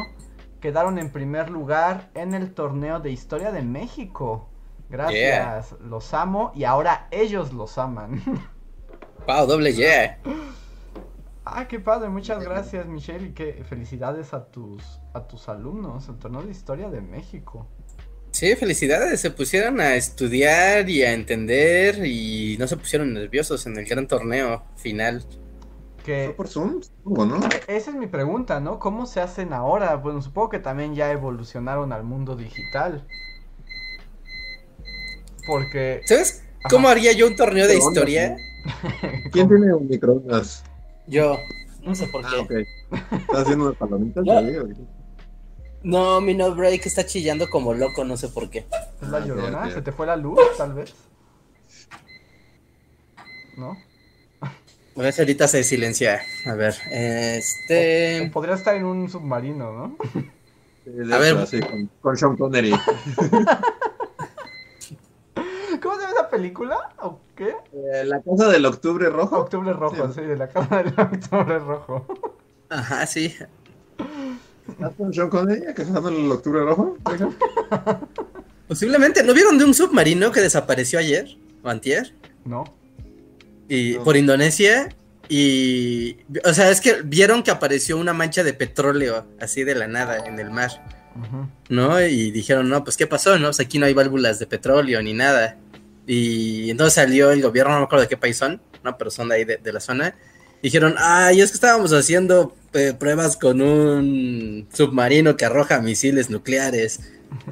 quedaron 0.62 0.97
en 0.99 1.12
primer 1.12 1.49
lugar 1.49 2.09
en 2.14 2.34
el 2.34 2.53
torneo 2.53 2.99
de 2.99 3.12
historia 3.12 3.51
de 3.51 3.64
México. 3.64 4.47
Gracias, 4.89 5.76
los 5.82 6.14
amo 6.14 6.51
y 6.55 6.64
ahora 6.64 7.07
ellos 7.12 7.51
los 7.51 7.78
aman. 7.78 8.22
Wow, 9.28 9.45
doble 9.45 9.72
yeah. 9.72 10.18
Ah, 11.45 11.68
qué 11.68 11.80
padre, 11.80 12.09
muchas 12.09 12.43
gracias 12.43 12.88
Michelle 12.88 13.28
y 13.28 13.32
qué 13.34 13.64
felicidades 13.70 14.34
a 14.34 14.45
tus 14.45 14.84
a 15.14 15.28
tus 15.28 15.47
alumnos, 15.47 16.09
el 16.09 16.18
torneo 16.18 16.41
de 16.41 16.49
historia 16.49 16.89
de 16.89 17.01
México. 17.01 17.68
Sí, 18.32 18.55
felicidades, 18.55 19.20
se 19.20 19.30
pusieron 19.30 19.80
a 19.80 19.95
estudiar 19.95 20.89
y 20.89 21.03
a 21.03 21.14
entender 21.14 22.03
y 22.05 22.55
no 22.57 22.68
se 22.68 22.78
pusieron 22.78 23.14
nerviosos 23.14 23.66
en 23.68 23.78
el 23.78 23.86
gran 23.86 24.07
torneo 24.07 24.64
final. 24.76 25.24
Que 26.04 26.34
por 26.36 26.47
Zoom, 26.47 26.82
¿no? 27.06 27.38
E-, 27.38 27.76
esa 27.76 27.91
es 27.91 27.95
mi 27.95 28.08
pregunta, 28.08 28.60
¿no? 28.60 28.80
¿Cómo 28.80 29.06
se 29.06 29.22
hacen 29.22 29.54
ahora? 29.54 29.95
Bueno, 29.95 30.22
supongo 30.22 30.49
que 30.49 30.60
también 30.60 30.95
ya 30.95 31.12
evolucionaron 31.12 31.93
al 31.93 32.04
mundo 32.04 32.36
digital. 32.36 33.06
Porque... 35.45 36.02
¿Sabes 36.06 36.43
cómo 36.70 36.88
haría 36.88 37.12
yo 37.14 37.28
un 37.28 37.36
torneo 37.36 37.68
de 37.68 37.78
historia? 37.78 38.36
¿Quién 39.32 39.47
tiene 39.47 39.74
un 39.74 39.88
microondas? 39.88 40.64
Yo, 41.08 41.38
no 41.84 41.95
sé 41.95 42.08
por 42.08 42.26
ah, 42.26 42.30
qué. 42.47 42.66
¿Estás 42.91 43.41
haciendo 43.41 43.66
unas 43.66 43.78
palomitas? 43.78 44.24
No, 45.84 46.22
mi 46.22 46.36
no 46.36 46.54
break 46.54 46.86
está 46.86 47.06
chillando 47.06 47.49
como 47.49 47.74
loco, 47.74 48.04
no 48.04 48.16
sé 48.18 48.28
por 48.28 48.49
qué. 48.49 48.66
¿Es 49.02 49.08
la 49.10 49.18
ah, 49.18 49.26
llorona? 49.26 49.72
¿Se 49.72 49.82
te 49.82 49.91
fue 49.91 50.06
la 50.06 50.16
luz, 50.16 50.39
tal 50.58 50.74
vez? 50.74 50.93
¿No? 53.58 53.76
A 55.02 55.04
ver 55.04 55.14
si 55.14 55.22
ahorita 55.22 55.47
se 55.47 55.64
silencia. 55.64 56.22
A 56.45 56.54
ver, 56.54 56.76
este. 56.91 58.30
podría 58.32 58.54
estar 58.54 58.76
en 58.76 58.86
un 58.86 59.10
submarino, 59.10 59.72
¿no? 59.74 59.97
a 61.16 61.18
ver. 61.18 61.36
con, 61.68 61.89
con 61.99 62.16
Sean 62.16 62.38
Connery. 62.38 62.70
¿Cómo 65.82 65.95
se 65.95 66.02
llama 66.02 66.14
esa 66.14 66.30
película? 66.30 66.78
¿O 66.99 67.20
qué? 67.36 67.56
Eh, 67.74 68.04
la 68.06 68.22
casa 68.22 68.49
del 68.49 68.64
octubre 68.64 69.10
rojo. 69.10 69.39
Octubre 69.39 69.74
rojo, 69.74 70.14
sí, 70.14 70.22
de 70.22 70.38
la 70.38 70.47
casa 70.47 70.84
del 70.84 70.93
octubre 70.95 71.58
rojo. 71.58 72.06
Ajá, 72.70 73.08
sí. 73.08 73.36
¿Estás 74.70 74.93
con 74.93 75.12
Sean 75.12 75.32
Connery 75.32 75.64
en 75.64 76.26
el 76.26 76.32
octubre 76.32 76.62
rojo? 76.62 76.95
Posiblemente. 78.68 79.24
¿No 79.24 79.34
vieron 79.34 79.58
de 79.58 79.66
un 79.66 79.74
submarino 79.74 80.32
que 80.32 80.41
desapareció 80.41 80.99
ayer? 80.99 81.39
¿O 81.64 81.70
antier? 81.70 82.14
No. 82.45 82.81
Y 83.74 83.94
por 84.00 84.18
Indonesia. 84.18 84.90
Y. 85.30 86.18
O 86.44 86.54
sea, 86.54 86.70
es 86.70 86.82
que 86.82 87.04
vieron 87.06 87.42
que 87.42 87.52
apareció 87.52 87.98
una 87.98 88.12
mancha 88.12 88.44
de 88.44 88.54
petróleo 88.54 89.26
así 89.40 89.64
de 89.64 89.76
la 89.76 89.88
nada 89.88 90.26
en 90.26 90.40
el 90.40 90.52
mar. 90.52 90.72
¿No? 91.70 92.02
Y 92.02 92.32
dijeron, 92.32 92.68
no, 92.68 92.84
pues 92.84 92.98
¿qué 92.98 93.08
pasó? 93.08 93.40
No, 93.40 93.48
pues 93.48 93.62
aquí 93.62 93.80
no 93.80 93.86
hay 93.86 93.94
válvulas 93.94 94.40
de 94.40 94.48
petróleo 94.48 95.02
ni 95.02 95.14
nada. 95.14 95.58
Y 96.06 96.70
entonces 96.70 96.96
salió 96.96 97.32
el 97.32 97.42
gobierno, 97.42 97.72
no 97.72 97.80
me 97.80 97.86
acuerdo 97.86 98.04
de 98.04 98.10
qué 98.10 98.18
país 98.18 98.36
son, 98.36 98.62
¿no? 98.84 98.98
Pero 98.98 99.10
son 99.10 99.30
de 99.30 99.36
ahí 99.36 99.46
de, 99.46 99.56
de 99.58 99.72
la 99.72 99.80
zona. 99.80 100.16
Dijeron, 100.62 100.96
ay, 100.98 101.40
es 101.40 101.52
que 101.52 101.56
estábamos 101.56 101.94
haciendo 101.94 102.54
eh, 102.74 102.94
pruebas 102.98 103.38
con 103.38 103.62
un 103.62 104.68
submarino 104.74 105.38
que 105.38 105.46
arroja 105.46 105.80
misiles 105.80 106.30
nucleares. 106.30 107.00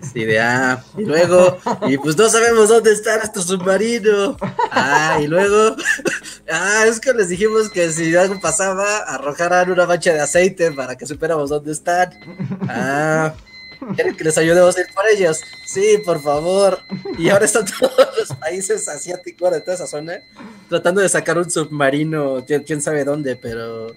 Así 0.02 0.26
de, 0.26 0.40
ah, 0.40 0.84
y 0.98 1.04
luego, 1.04 1.58
y 1.88 1.98
pues 1.98 2.18
no 2.18 2.30
sabemos 2.30 2.70
dónde 2.70 2.92
está 2.92 3.18
nuestro 3.18 3.42
submarino. 3.42 4.38
Ah, 4.72 5.20
y 5.22 5.28
luego, 5.28 5.76
ah, 6.52 6.86
es 6.88 7.00
que 7.00 7.14
les 7.14 7.30
dijimos 7.30 7.70
que 7.70 7.92
si 7.92 8.16
algo 8.16 8.40
pasaba, 8.40 9.00
arrojaran 9.00 9.72
una 9.72 9.86
mancha 9.86 10.14
de 10.14 10.22
aceite 10.22 10.72
para 10.72 10.98
que 10.98 11.06
supiéramos 11.06 11.50
dónde 11.50 11.72
están. 11.72 12.20
Ah, 12.68 13.34
¿Quieren 13.96 14.16
que 14.16 14.26
les 14.26 14.38
ayudemos 14.38 14.76
a 14.76 14.82
ir 14.82 14.88
por 14.94 15.08
ellos? 15.08 15.42
Sí, 15.66 16.02
por 16.06 16.22
favor. 16.22 16.80
Y 17.18 17.30
ahora 17.30 17.46
están 17.46 17.66
todos 17.80 18.10
los 18.18 18.34
países 18.38 18.88
asiáticos 18.88 19.52
de 19.52 19.62
toda 19.62 19.76
esa 19.76 19.88
zona 19.88 20.22
tratando 20.70 21.02
de 21.02 21.10
sacar 21.10 21.38
un 21.38 21.50
submarino, 21.50 22.46
quién 22.46 22.82
sabe 22.82 23.04
dónde, 23.04 23.36
pero 23.36 23.96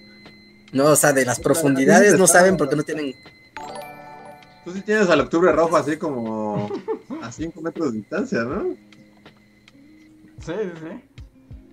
no, 0.71 0.85
o 0.85 0.95
sea, 0.95 1.13
de 1.13 1.23
las 1.23 1.39
profundidades 1.39 2.17
no 2.17 2.27
saben 2.27 2.57
porque 2.57 2.75
no 2.75 2.83
tienen. 2.83 3.15
Tú 4.63 4.71
sí 4.71 4.81
tienes 4.81 5.09
al 5.09 5.19
octubre 5.21 5.51
rojo 5.51 5.75
así 5.75 5.97
como 5.97 6.69
a 7.21 7.31
5 7.31 7.61
metros 7.61 7.91
de 7.91 7.99
distancia, 7.99 8.43
¿no? 8.43 8.75
Sí, 10.39 10.53
sí. 10.75 11.03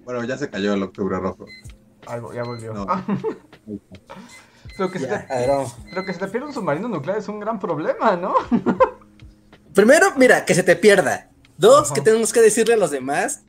Bueno, 0.05 0.24
ya 0.24 0.36
se 0.36 0.51
cayó 0.51 0.74
el 0.74 0.82
octubre 0.82 1.18
rojo. 1.18 1.47
Algo, 2.07 2.32
ya 2.32 2.43
volvió. 2.43 2.86
Pero 4.76 4.91
que, 4.93 4.99
se 4.99 5.07
te, 5.07 5.26
pero 5.28 6.05
que 6.05 6.12
se 6.12 6.18
te 6.18 6.28
pierda 6.28 6.49
un 6.49 6.55
submarino 6.55 6.88
nuclear 6.88 7.18
es 7.18 7.28
un 7.28 7.38
gran 7.38 7.59
problema, 7.59 8.16
¿no? 8.16 8.34
Primero, 9.74 10.07
mira, 10.16 10.45
que 10.45 10.55
se 10.55 10.62
te 10.62 10.74
pierda. 10.74 11.30
Dos, 11.59 11.93
que 11.93 12.01
tenemos 12.01 12.32
que 12.32 12.41
decirle 12.41 12.74
a 12.74 12.78
los 12.78 12.91
demás 12.91 13.45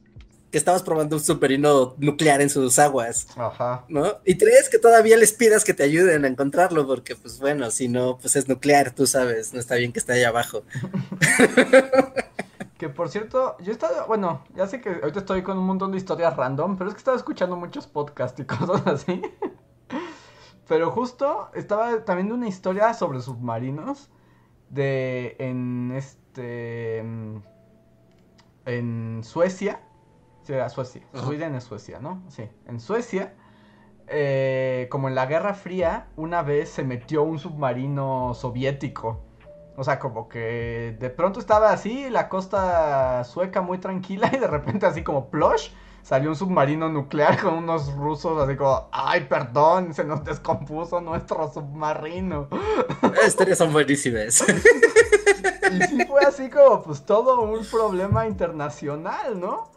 que 0.52 0.58
estabas 0.58 0.84
probando 0.84 1.16
un 1.16 1.24
submarino 1.24 1.96
nuclear 1.98 2.42
en 2.42 2.50
sus 2.50 2.78
aguas. 2.78 3.28
Ajá. 3.38 3.86
¿No? 3.88 4.18
Y 4.26 4.36
tres, 4.36 4.68
que 4.70 4.78
todavía 4.78 5.16
les 5.16 5.32
pidas 5.32 5.64
que 5.64 5.74
te 5.74 5.84
ayuden 5.84 6.26
a 6.26 6.28
encontrarlo, 6.28 6.86
porque, 6.86 7.16
pues 7.16 7.40
bueno, 7.40 7.72
si 7.72 7.88
no, 7.88 8.18
pues 8.18 8.36
es 8.36 8.50
nuclear, 8.50 8.92
tú 8.92 9.08
sabes, 9.08 9.54
no 9.54 9.60
está 9.60 9.76
bien 9.76 9.94
que 9.94 10.00
esté 10.00 10.14
ahí 10.14 10.26
abajo. 10.26 10.64
que 12.78 12.90
por 12.90 13.10
cierto, 13.10 13.56
yo 13.62 13.70
he 13.70 13.72
estado, 13.72 14.06
bueno, 14.08 14.44
ya 14.54 14.68
sé 14.68 14.82
que 14.82 14.90
ahorita 14.90 15.20
estoy 15.20 15.42
con 15.42 15.58
un 15.58 15.66
montón 15.66 15.92
de 15.92 15.98
historias 15.98 16.36
random, 16.36 16.78
pero 16.78 16.90
es 16.90 16.96
que 16.96 17.00
estaba 17.00 17.16
escuchando 17.16 17.56
muchos 17.56 17.88
podcasts 17.88 18.40
y 18.42 18.44
cosas 18.46 18.86
así. 18.86 19.22
pero 20.68 20.92
justo 20.92 21.50
estaba 21.54 22.04
también 22.04 22.28
de 22.28 22.34
una 22.34 22.50
historia 22.50 22.94
sobre 22.94 23.22
submarinos 23.22 24.10
de 24.70 25.38
en 25.40 25.94
este 25.94 27.06
en 28.66 29.22
Suecia 29.24 29.82
Sí, 30.44 30.54
era 30.54 30.70
Suecia. 30.70 31.02
Sweden 31.14 31.56
es 31.56 31.64
Suecia, 31.64 32.00
¿no? 32.00 32.24
Sí. 32.30 32.50
En 32.68 32.80
Suecia, 32.80 33.34
eh, 34.08 34.88
como 34.90 35.08
en 35.08 35.16
la 35.16 35.26
Guerra 35.26 35.54
Fría, 35.54 36.08
una 36.16 36.42
vez 36.42 36.70
se 36.70 36.84
metió 36.84 37.24
un 37.24 37.40
submarino 37.40 38.34
soviético. 38.34 39.22
O 39.78 39.84
sea, 39.84 40.00
como 40.00 40.28
que 40.28 40.96
de 41.00 41.10
pronto 41.10 41.40
estaba 41.40 41.72
así, 41.72 42.10
la 42.10 42.28
costa 42.28 43.24
sueca 43.24 43.62
muy 43.62 43.78
tranquila 43.78 44.30
y 44.34 44.38
de 44.38 44.48
repente 44.48 44.86
así 44.86 45.04
como 45.04 45.30
plush, 45.30 45.70
salió 46.04 46.30
un 46.30 46.36
submarino 46.36 46.90
nuclear 46.90 47.40
con 47.42 47.54
unos 47.54 47.94
rusos 47.94 48.42
así 48.42 48.58
como, 48.58 48.90
ay, 48.92 49.22
perdón, 49.22 49.94
se 49.94 50.04
nos 50.04 50.24
descompuso 50.24 51.00
nuestro 51.00 51.52
submarino. 51.52 52.50
Historias 53.26 53.60
son 53.60 53.72
buenísimas. 53.72 54.44
Y 55.72 55.84
sí 55.84 56.06
fue 56.06 56.22
así 56.22 56.50
como 56.50 56.84
pues 56.84 57.06
todo 57.06 57.42
un 57.42 57.66
problema 57.66 58.28
internacional, 58.28 59.40
¿no? 59.40 59.70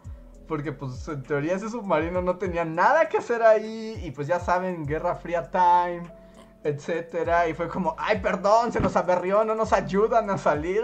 Porque 0.47 0.71
pues 0.71 1.07
en 1.07 1.23
teoría 1.23 1.55
ese 1.55 1.69
submarino 1.69 2.21
no 2.21 2.37
tenía 2.37 2.65
nada 2.65 3.09
que 3.09 3.17
hacer 3.17 3.41
ahí 3.41 3.99
y 4.03 4.11
pues 4.11 4.27
ya 4.27 4.39
saben, 4.39 4.85
Guerra 4.85 5.15
Fría 5.15 5.49
Time, 5.49 6.03
etcétera, 6.63 7.47
y 7.47 7.53
fue 7.53 7.67
como, 7.67 7.95
ay, 7.97 8.19
perdón, 8.21 8.71
se 8.71 8.79
nos 8.79 8.95
aberrió, 8.95 9.45
no 9.45 9.55
nos 9.55 9.71
ayudan 9.71 10.29
a 10.29 10.37
salir. 10.37 10.83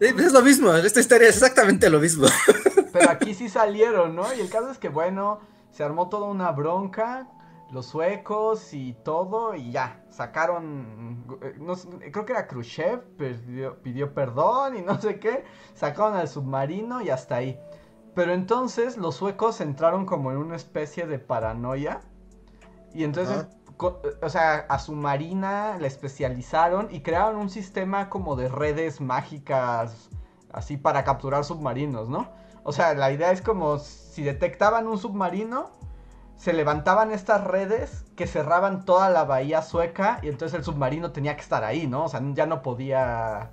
Sí, 0.00 0.12
pues 0.12 0.26
es 0.26 0.32
lo 0.32 0.42
mismo, 0.42 0.74
esta 0.74 0.98
historia 0.98 1.28
es 1.28 1.36
exactamente 1.36 1.88
lo 1.88 2.00
mismo. 2.00 2.26
Pero 2.92 3.08
aquí 3.08 3.34
sí 3.34 3.48
salieron, 3.48 4.16
¿no? 4.16 4.34
Y 4.34 4.40
el 4.40 4.50
caso 4.50 4.70
es 4.70 4.78
que, 4.78 4.88
bueno, 4.88 5.38
se 5.70 5.84
armó 5.84 6.08
toda 6.08 6.26
una 6.26 6.50
bronca, 6.50 7.28
los 7.70 7.86
suecos 7.86 8.74
y 8.74 8.94
todo, 9.04 9.54
y 9.54 9.70
ya, 9.70 10.04
sacaron, 10.10 11.24
no, 11.58 11.74
creo 12.10 12.26
que 12.26 12.32
era 12.32 12.48
Khrushchev, 12.48 13.00
pidió, 13.16 13.80
pidió 13.80 14.12
perdón 14.12 14.76
y 14.76 14.82
no 14.82 15.00
sé 15.00 15.20
qué, 15.20 15.44
sacaron 15.72 16.16
al 16.16 16.26
submarino 16.26 17.00
y 17.00 17.10
hasta 17.10 17.36
ahí. 17.36 17.58
Pero 18.14 18.32
entonces 18.32 18.96
los 18.96 19.16
suecos 19.16 19.60
entraron 19.60 20.04
como 20.06 20.32
en 20.32 20.38
una 20.38 20.56
especie 20.56 21.06
de 21.06 21.18
paranoia. 21.18 22.00
Y 22.92 23.04
entonces, 23.04 23.46
o 23.78 24.28
sea, 24.28 24.66
a 24.68 24.78
su 24.78 24.92
marina 24.92 25.78
la 25.80 25.86
especializaron 25.86 26.88
y 26.90 27.00
crearon 27.00 27.36
un 27.36 27.48
sistema 27.48 28.10
como 28.10 28.36
de 28.36 28.48
redes 28.48 29.00
mágicas, 29.00 30.10
así 30.52 30.76
para 30.76 31.04
capturar 31.04 31.44
submarinos, 31.44 32.08
¿no? 32.08 32.28
O 32.64 32.72
sea, 32.72 32.94
la 32.94 33.10
idea 33.10 33.32
es 33.32 33.40
como 33.40 33.78
si 33.78 34.22
detectaban 34.22 34.86
un 34.86 34.98
submarino, 34.98 35.70
se 36.36 36.52
levantaban 36.52 37.12
estas 37.12 37.42
redes 37.44 38.04
que 38.14 38.26
cerraban 38.26 38.84
toda 38.84 39.08
la 39.10 39.24
bahía 39.24 39.62
sueca 39.62 40.18
y 40.22 40.28
entonces 40.28 40.58
el 40.58 40.64
submarino 40.64 41.12
tenía 41.12 41.34
que 41.34 41.42
estar 41.42 41.64
ahí, 41.64 41.86
¿no? 41.86 42.04
O 42.04 42.08
sea, 42.08 42.20
ya 42.34 42.46
no 42.46 42.62
podía 42.62 43.50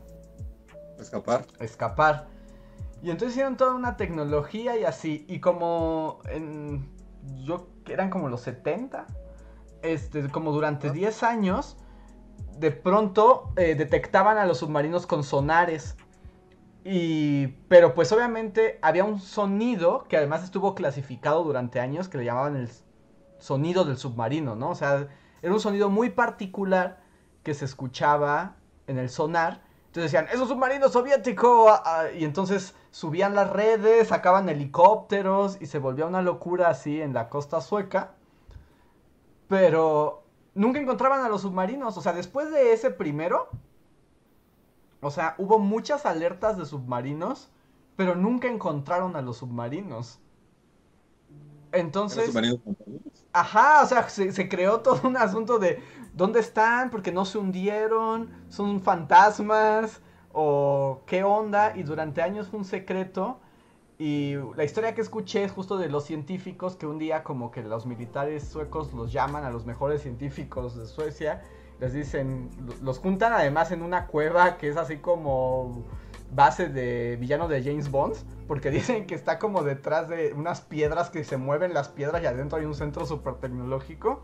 escapar. 1.00 1.46
Escapar. 1.60 2.28
Y 3.02 3.12
entonces 3.12 3.32
hicieron 3.32 3.58
toda 3.58 3.74
una 3.74 3.98
tecnología 3.98 4.78
y 4.78 4.84
así. 4.84 5.26
Y 5.28 5.40
como 5.40 6.20
en. 6.26 6.90
Yo 7.44 7.68
que 7.86 7.94
eran 7.94 8.10
como 8.10 8.30
los 8.30 8.42
70. 8.42 9.06
Este, 9.82 10.30
como 10.30 10.52
durante 10.52 10.92
10 10.92 11.24
años. 11.24 11.78
De 12.58 12.72
pronto 12.72 13.54
eh, 13.56 13.76
detectaban 13.76 14.38
a 14.38 14.46
los 14.46 14.60
submarinos 14.60 15.08
con 15.08 15.24
sonares. 15.24 15.96
Y. 16.84 17.48
Pero 17.70 17.94
pues 17.94 18.12
obviamente 18.12 18.80
había 18.82 19.06
un 19.06 19.20
sonido 19.20 20.06
que 20.10 20.18
además 20.18 20.44
estuvo 20.44 20.76
clasificado 20.76 21.44
durante 21.44 21.80
años. 21.80 22.10
Que 22.10 22.18
le 22.18 22.26
llamaban 22.26 22.58
el 22.58 22.70
sonido 23.38 23.86
del 23.86 23.98
submarino, 23.98 24.56
¿no? 24.56 24.72
O 24.72 24.76
sea, 24.76 25.08
era 25.42 25.54
un 25.54 25.62
sonido 25.62 25.90
muy 25.90 26.10
particular 26.10 27.02
que 27.44 27.54
se 27.54 27.64
escuchaba 27.64 28.58
en 28.88 28.98
el 28.98 29.10
sonar. 29.10 29.69
Entonces 29.90 30.12
decían, 30.12 30.28
es 30.32 30.40
un 30.40 30.48
submarino 30.48 30.88
soviético. 30.88 31.68
Ah, 31.70 31.82
ah", 31.84 32.12
y 32.12 32.24
entonces 32.24 32.76
subían 32.92 33.34
las 33.34 33.50
redes, 33.50 34.10
sacaban 34.10 34.48
helicópteros 34.48 35.58
y 35.60 35.66
se 35.66 35.80
volvía 35.80 36.06
una 36.06 36.22
locura 36.22 36.70
así 36.70 37.02
en 37.02 37.12
la 37.14 37.28
costa 37.28 37.60
sueca. 37.60 38.12
Pero 39.48 40.26
nunca 40.54 40.80
encontraban 40.80 41.26
a 41.26 41.30
los 41.30 41.42
submarinos. 41.42 41.98
O 41.98 42.02
sea, 42.02 42.14
después 42.14 42.52
de 42.52 42.72
ese 42.72 42.92
primero, 42.92 43.50
o 45.02 45.10
sea, 45.10 45.34
hubo 45.40 45.58
muchas 45.58 46.06
alertas 46.06 46.56
de 46.56 46.68
submarinos, 46.68 47.50
pero 47.96 48.14
nunca 48.14 48.48
encontraron 48.48 49.16
a 49.16 49.24
los 49.24 49.38
submarinos. 49.38 50.20
Entonces... 51.72 52.32
Ajá, 53.32 53.84
o 53.84 53.86
sea, 53.86 54.10
se, 54.10 54.50
creó 54.50 54.80
todo 54.82 55.08
un 55.08 55.18
asunto 55.18 55.60
de 55.60 55.82
dónde 56.14 56.40
están, 56.40 56.90
porque 56.90 57.12
no 57.12 57.26
se 57.26 57.38
hundieron, 57.38 58.30
son 58.50 58.82
fantasmas, 58.82 60.02
o 60.32 61.02
qué 61.06 61.24
onda 61.24 61.74
y 61.76 61.84
durante 61.84 62.22
años 62.22 62.48
fue 62.48 62.60
un 62.60 62.66
secreto. 62.66 63.40
Y 63.98 64.36
la 64.56 64.64
historia 64.64 64.96
que 64.96 65.02
escuché 65.02 65.44
es 65.44 65.52
justo 65.52 65.78
de 65.78 65.90
los 65.90 66.06
científicos 66.06 66.76
que 66.78 66.88
un 66.88 66.98
día 66.98 67.24
como 67.24 67.52
que 67.52 67.62
los 67.62 67.86
militares 67.86 68.48
suecos 68.48 68.94
los 68.94 69.12
llaman 69.12 69.44
a 69.44 69.50
los 69.50 69.66
mejores 69.66 70.02
científicos 70.02 70.78
de 70.78 70.86
Suecia, 70.86 71.44
les 71.80 71.94
dicen, 71.94 72.50
los 72.82 73.00
juntan 73.00 73.34
además 73.34 73.72
en 73.72 73.82
una 73.82 74.08
cueva 74.08 74.58
que 74.58 74.70
es 74.70 74.78
así 74.78 74.98
como 74.98 75.84
base 76.32 76.70
de 76.70 77.18
villano 77.18 77.48
de 77.48 77.64
James 77.64 77.90
Bond, 77.92 78.16
porque 78.48 78.70
dicen 78.72 79.06
que 79.06 79.16
está 79.16 79.40
como 79.40 79.64
detrás 79.64 80.08
de 80.10 80.34
unas 80.34 80.62
piedras 80.62 81.10
que 81.10 81.24
se 81.24 81.38
mueven 81.38 81.74
las 81.74 81.90
piedras 81.90 82.22
y 82.24 82.26
adentro 82.26 82.58
hay 82.58 82.66
un 82.66 82.76
centro 82.76 83.06
super 83.06 83.36
tecnológico. 83.36 84.22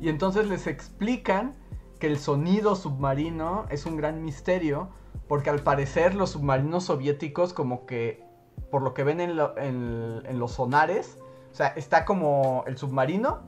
Y 0.00 0.08
entonces 0.08 0.48
les 0.48 0.66
explican 0.66 1.54
que 1.98 2.06
el 2.06 2.18
sonido 2.18 2.74
submarino 2.74 3.66
es 3.68 3.84
un 3.84 3.96
gran 3.96 4.24
misterio, 4.24 4.88
porque 5.28 5.50
al 5.50 5.60
parecer 5.60 6.14
los 6.14 6.30
submarinos 6.30 6.84
soviéticos 6.84 7.52
como 7.52 7.86
que, 7.86 8.24
por 8.70 8.82
lo 8.82 8.94
que 8.94 9.04
ven 9.04 9.20
en, 9.20 9.38
en, 9.58 10.38
los 10.38 10.52
sonares, 10.52 11.18
o 11.52 11.54
sea, 11.54 11.68
está 11.68 12.04
como 12.04 12.64
el 12.66 12.78
submarino 12.78 13.42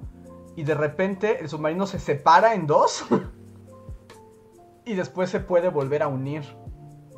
y 0.55 0.65
de 0.65 0.75
repente 0.75 1.41
el 1.41 1.49
submarino 1.49 1.87
se 1.87 1.99
separa 1.99 2.55
en 2.55 2.67
dos 2.67 3.07
y 4.85 4.95
después 4.95 5.31
se 5.31 5.41
puede 5.41 5.71
volver 5.71 6.03
a 6.03 6.09
unir. 6.09 6.45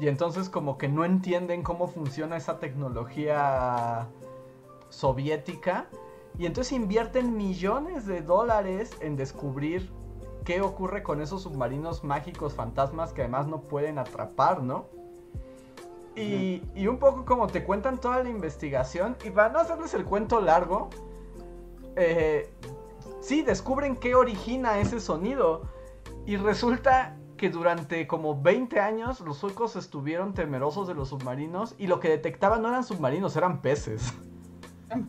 Y 0.01 0.09
entonces 0.09 0.49
como 0.49 0.77
que 0.79 0.89
no 0.89 1.05
entienden 1.05 1.63
cómo 1.63 1.87
funciona 1.87 2.37
esa 2.37 2.59
tecnología 2.59 4.09
soviética. 4.89 5.87
Y 6.39 6.47
entonces 6.47 6.73
invierten 6.73 7.37
millones 7.37 8.07
de 8.07 8.23
dólares 8.23 8.91
en 9.01 9.17
descubrir 9.17 9.91
qué 10.45 10.61
ocurre 10.61 11.03
con 11.03 11.21
esos 11.21 11.43
submarinos 11.43 12.05
mágicos 12.05 12.55
fantasmas 12.55 13.13
que 13.13 13.23
además 13.23 13.47
no 13.47 13.63
pueden 13.63 13.99
atrapar, 13.99 14.63
¿no? 14.63 14.87
Y, 16.17 16.87
un 16.87 16.99
poco 16.99 17.25
como 17.25 17.49
te 17.49 17.65
cuentan 17.65 17.99
toda 17.99 18.23
la 18.23 18.29
investigación, 18.29 19.17
y 19.25 19.31
para 19.31 19.49
no 19.49 19.59
hacerles 19.59 19.95
el 19.95 20.05
cuento 20.05 20.41
largo, 20.41 20.91
eh, 21.97 22.53
sí, 23.21 23.43
descubren 23.43 23.97
qué 23.97 24.15
origina 24.15 24.79
ese 24.79 25.01
sonido. 25.01 25.63
Y 26.25 26.37
resulta 26.37 27.17
que 27.37 27.51
durante 27.51 28.07
como 28.07 28.41
20 28.41 28.81
años 28.81 29.21
los 29.21 29.39
suecos 29.39 29.77
estuvieron 29.77 30.35
temerosos 30.35 30.87
de 30.89 30.95
los 30.95 31.09
submarinos 31.09 31.75
y 31.79 31.87
lo 31.87 32.01
que 32.01 32.09
detectaban 32.09 32.63
no 32.63 32.69
eran 32.69 32.85
submarinos, 32.85 33.37
eran 33.37 33.61
peces. 33.61 34.13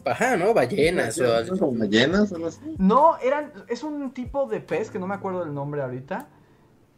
Ajá, 0.05 0.37
¿no? 0.37 0.53
Ballenas 0.53 1.19
o 1.19 1.71
ballenas 1.71 2.33
No, 2.77 3.17
eran. 3.17 3.51
Es 3.67 3.83
un 3.83 4.11
tipo 4.11 4.47
de 4.47 4.59
pez 4.59 4.89
que 4.89 4.99
no 4.99 5.07
me 5.07 5.15
acuerdo 5.15 5.43
del 5.43 5.53
nombre 5.53 5.81
ahorita. 5.81 6.27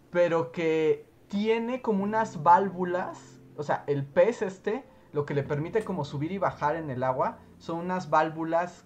Pero 0.09 0.51
que 0.51 1.05
tiene 1.27 1.81
como 1.81 2.03
unas 2.03 2.43
válvulas. 2.43 3.41
O 3.57 3.63
sea, 3.63 3.83
el 3.87 4.05
pez 4.05 4.41
este, 4.41 4.85
lo 5.11 5.25
que 5.25 5.33
le 5.33 5.43
permite 5.43 5.83
como 5.83 6.05
subir 6.05 6.31
y 6.31 6.37
bajar 6.37 6.75
en 6.75 6.89
el 6.89 7.03
agua, 7.03 7.39
son 7.57 7.79
unas 7.79 8.09
válvulas 8.09 8.85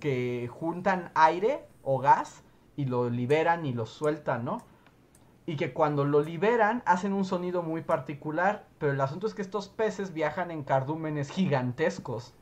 que 0.00 0.48
juntan 0.50 1.10
aire 1.14 1.66
o 1.82 1.98
gas 1.98 2.42
y 2.76 2.86
lo 2.86 3.10
liberan 3.10 3.64
y 3.66 3.72
lo 3.72 3.86
sueltan, 3.86 4.44
¿no? 4.44 4.62
Y 5.46 5.56
que 5.56 5.72
cuando 5.72 6.04
lo 6.04 6.22
liberan 6.22 6.82
hacen 6.86 7.12
un 7.12 7.24
sonido 7.24 7.62
muy 7.62 7.82
particular. 7.82 8.66
Pero 8.78 8.92
el 8.92 9.00
asunto 9.00 9.26
es 9.26 9.34
que 9.34 9.42
estos 9.42 9.68
peces 9.68 10.12
viajan 10.12 10.50
en 10.50 10.64
cardúmenes 10.64 11.30
gigantescos. 11.30 12.34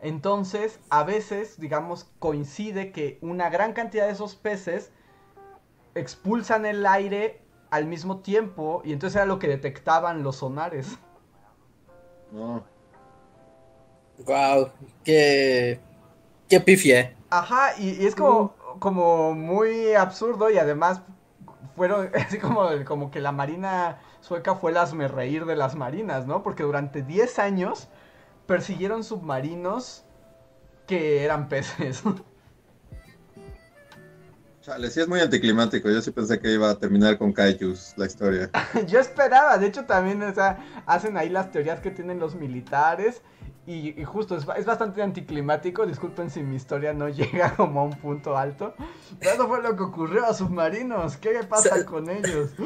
Entonces, 0.00 0.80
a 0.90 1.04
veces, 1.04 1.58
digamos, 1.58 2.10
coincide 2.18 2.92
que 2.92 3.18
una 3.22 3.48
gran 3.48 3.72
cantidad 3.72 4.06
de 4.06 4.12
esos 4.12 4.34
peces 4.34 4.92
expulsan 5.94 6.66
el 6.66 6.86
aire 6.86 7.42
al 7.70 7.86
mismo 7.86 8.18
tiempo 8.18 8.82
y 8.84 8.92
entonces 8.92 9.16
era 9.16 9.26
lo 9.26 9.38
que 9.38 9.48
detectaban 9.48 10.22
los 10.22 10.36
sonares. 10.36 10.98
No. 12.32 12.64
Wow, 14.26 14.70
qué, 15.04 15.80
qué 16.48 16.60
pifia. 16.60 17.16
Ajá, 17.30 17.78
y, 17.78 18.04
es 18.04 18.14
como, 18.14 18.54
como 18.78 19.34
muy 19.34 19.94
absurdo 19.94 20.50
y 20.50 20.58
además 20.58 21.02
fueron 21.76 22.10
así 22.14 22.38
como, 22.38 22.68
como 22.84 23.10
que 23.10 23.20
la 23.20 23.32
marina 23.32 23.98
sueca 24.20 24.54
fue 24.54 24.70
el 24.70 24.76
asme 24.76 25.08
reír 25.08 25.44
de 25.46 25.56
las 25.56 25.74
marinas, 25.74 26.26
¿no? 26.26 26.42
Porque 26.42 26.62
durante 26.62 27.02
10 27.02 27.38
años 27.38 27.88
persiguieron 28.46 29.04
submarinos 29.04 30.04
que 30.86 31.24
eran 31.24 31.48
peces. 31.48 32.02
Chale, 34.62 34.90
sí 34.90 35.00
es 35.00 35.08
muy 35.08 35.20
anticlimático. 35.20 35.88
Yo 35.88 36.02
sí 36.02 36.10
pensé 36.10 36.38
que 36.38 36.52
iba 36.52 36.68
a 36.68 36.74
terminar 36.74 37.16
con 37.16 37.32
Kaijus 37.32 37.94
la 37.96 38.04
historia. 38.06 38.50
Yo 38.86 39.00
esperaba, 39.00 39.56
de 39.56 39.66
hecho 39.66 39.86
también 39.86 40.22
o 40.22 40.34
sea, 40.34 40.58
hacen 40.84 41.16
ahí 41.16 41.30
las 41.30 41.50
teorías 41.50 41.80
que 41.80 41.90
tienen 41.90 42.18
los 42.18 42.34
militares 42.34 43.22
y, 43.70 44.04
justo 44.04 44.36
es, 44.36 44.44
es, 44.56 44.64
bastante 44.64 45.02
anticlimático. 45.02 45.86
Disculpen 45.86 46.30
si 46.30 46.42
mi 46.42 46.56
historia 46.56 46.92
no 46.92 47.08
llega 47.10 47.54
como 47.56 47.80
a 47.80 47.84
un 47.84 47.98
punto 47.98 48.36
alto. 48.36 48.74
Pero 49.18 49.32
eso 49.32 49.48
fue 49.48 49.62
lo 49.62 49.76
que 49.76 49.82
ocurrió 49.82 50.26
a 50.26 50.34
submarinos. 50.34 51.16
¿Qué 51.16 51.40
pasa 51.48 51.84
con 51.84 52.08
ellos? 52.10 52.50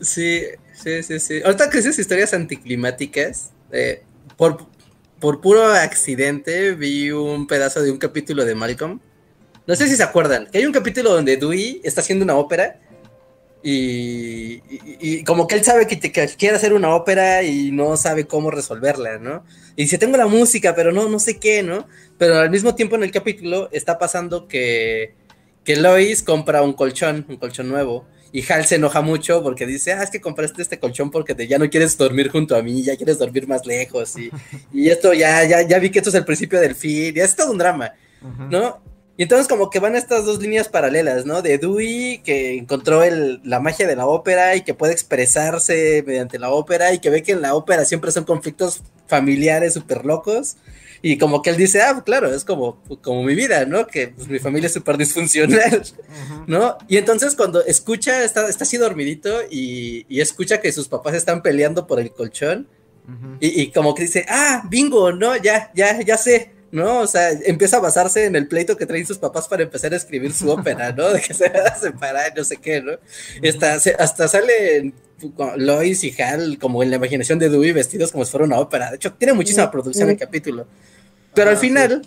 Sí, 0.00 0.42
sí, 0.74 1.02
sí, 1.02 1.18
sí. 1.18 1.42
Ahorita 1.44 1.70
que 1.70 1.78
dices 1.78 1.98
historias 1.98 2.32
anticlimáticas, 2.34 3.50
eh, 3.72 4.04
por, 4.36 4.66
por 5.18 5.40
puro 5.40 5.64
accidente 5.72 6.74
vi 6.74 7.10
un 7.10 7.46
pedazo 7.46 7.82
de 7.82 7.90
un 7.90 7.98
capítulo 7.98 8.44
de 8.44 8.54
Malcolm 8.54 9.00
no 9.68 9.76
sé 9.76 9.86
si 9.86 9.96
se 9.96 10.02
acuerdan, 10.02 10.46
que 10.46 10.56
hay 10.56 10.64
un 10.64 10.72
capítulo 10.72 11.12
donde 11.12 11.36
Dewey 11.36 11.82
está 11.84 12.00
haciendo 12.00 12.24
una 12.24 12.36
ópera 12.36 12.80
y, 13.62 15.24
como 15.24 15.46
que 15.46 15.56
él 15.56 15.64
sabe 15.64 15.86
que, 15.86 15.98
quiere 15.98 16.56
hacer 16.56 16.72
una 16.72 16.94
ópera 16.94 17.42
y 17.42 17.70
no 17.72 17.96
sabe 17.96 18.26
cómo 18.26 18.50
resolverla, 18.50 19.18
¿no? 19.18 19.44
Y 19.76 19.82
dice, 19.82 19.98
tengo 19.98 20.16
la 20.16 20.26
música, 20.26 20.74
pero 20.74 20.92
no, 20.92 21.08
no 21.08 21.18
sé 21.18 21.38
qué, 21.38 21.62
¿no? 21.62 21.86
Pero 22.18 22.38
al 22.38 22.50
mismo 22.50 22.74
tiempo 22.74 22.96
en 22.96 23.02
el 23.02 23.10
capítulo 23.10 23.68
está 23.72 23.98
pasando 23.98 24.48
que, 24.48 25.14
que 25.64 25.76
Lois 25.76 26.22
compra 26.22 26.62
un 26.62 26.72
colchón, 26.72 27.26
un 27.28 27.36
colchón 27.36 27.68
nuevo. 27.68 28.06
Y 28.30 28.44
Hal 28.52 28.66
se 28.66 28.74
enoja 28.74 29.00
mucho 29.00 29.42
porque 29.42 29.66
dice, 29.66 29.92
ah, 29.94 30.02
es 30.02 30.10
que 30.10 30.20
compraste 30.20 30.60
este 30.60 30.78
colchón 30.78 31.10
porque 31.10 31.34
ya 31.46 31.58
no 31.58 31.70
quieres 31.70 31.96
dormir 31.96 32.28
junto 32.28 32.56
a 32.56 32.62
mí, 32.62 32.82
ya 32.82 32.94
quieres 32.96 33.18
dormir 33.18 33.48
más 33.48 33.64
lejos. 33.66 34.16
Y, 34.18 34.30
y 34.72 34.90
esto 34.90 35.14
ya, 35.14 35.44
ya, 35.44 35.62
ya 35.62 35.78
vi 35.78 35.90
que 35.90 36.00
esto 36.00 36.10
es 36.10 36.16
el 36.16 36.26
principio 36.26 36.60
del 36.60 36.74
fin, 36.74 37.14
ya 37.14 37.24
es 37.24 37.34
todo 37.34 37.50
un 37.50 37.58
drama, 37.58 37.92
¿no? 38.50 38.82
Y 39.18 39.24
entonces 39.24 39.48
como 39.48 39.68
que 39.68 39.80
van 39.80 39.96
estas 39.96 40.24
dos 40.24 40.38
líneas 40.40 40.68
paralelas, 40.68 41.26
¿no? 41.26 41.42
De 41.42 41.58
Dewey, 41.58 42.18
que 42.18 42.56
encontró 42.56 43.02
el, 43.02 43.40
la 43.42 43.58
magia 43.58 43.88
de 43.88 43.96
la 43.96 44.06
ópera 44.06 44.54
y 44.54 44.62
que 44.62 44.74
puede 44.74 44.92
expresarse 44.92 46.04
mediante 46.06 46.38
la 46.38 46.50
ópera 46.50 46.94
y 46.94 47.00
que 47.00 47.10
ve 47.10 47.24
que 47.24 47.32
en 47.32 47.42
la 47.42 47.56
ópera 47.56 47.84
siempre 47.84 48.12
son 48.12 48.22
conflictos 48.22 48.80
familiares 49.08 49.74
súper 49.74 50.04
locos. 50.04 50.56
Y 51.02 51.18
como 51.18 51.42
que 51.42 51.50
él 51.50 51.56
dice, 51.56 51.82
ah, 51.82 52.00
claro, 52.06 52.32
es 52.32 52.44
como, 52.44 52.80
como 53.02 53.24
mi 53.24 53.34
vida, 53.34 53.64
¿no? 53.64 53.88
Que 53.88 54.06
pues, 54.06 54.28
mi 54.28 54.38
familia 54.38 54.68
es 54.68 54.74
súper 54.74 54.96
disfuncional, 54.96 55.82
¿no? 56.46 56.78
Y 56.86 56.96
entonces 56.96 57.34
cuando 57.34 57.64
escucha, 57.64 58.22
está, 58.22 58.48
está 58.48 58.62
así 58.62 58.76
dormidito 58.76 59.40
y, 59.50 60.06
y, 60.08 60.20
escucha 60.20 60.60
que 60.60 60.70
sus 60.70 60.86
papás 60.86 61.14
están 61.14 61.42
peleando 61.42 61.88
por 61.88 61.98
el 61.98 62.12
colchón 62.12 62.68
y, 63.40 63.62
y, 63.62 63.72
como 63.72 63.96
que 63.96 64.02
dice, 64.02 64.26
ah, 64.28 64.62
bingo, 64.68 65.10
¿no? 65.10 65.34
Ya, 65.36 65.72
ya, 65.74 66.00
ya 66.02 66.16
sé. 66.16 66.52
¿No? 66.70 67.00
O 67.00 67.06
sea, 67.06 67.30
empieza 67.30 67.78
a 67.78 67.80
basarse 67.80 68.26
en 68.26 68.36
el 68.36 68.48
pleito 68.48 68.76
que 68.76 68.86
traen 68.86 69.06
sus 69.06 69.18
papás 69.18 69.48
para 69.48 69.62
empezar 69.62 69.92
a 69.92 69.96
escribir 69.96 70.32
su 70.32 70.50
ópera, 70.50 70.92
¿no? 70.92 71.10
De 71.10 71.20
que 71.20 71.34
se 71.34 71.48
van 71.48 71.66
a 71.66 71.74
separar, 71.74 72.32
no 72.36 72.44
sé 72.44 72.56
qué, 72.56 72.80
¿no? 72.82 72.92
Hasta, 73.48 73.74
hasta 74.02 74.28
sale 74.28 74.92
Lois 75.56 76.04
y 76.04 76.14
Hal 76.20 76.58
como 76.58 76.82
en 76.82 76.90
la 76.90 76.96
imaginación 76.96 77.38
de 77.38 77.48
Dewey 77.48 77.72
vestidos 77.72 78.12
como 78.12 78.24
si 78.24 78.30
fuera 78.30 78.46
una 78.46 78.58
ópera. 78.58 78.90
De 78.90 78.96
hecho, 78.96 79.12
tiene 79.14 79.32
muchísima 79.32 79.70
producción 79.70 80.10
el 80.10 80.16
capítulo. 80.16 80.66
Pero 81.34 81.50
al 81.50 81.56
final, 81.56 82.02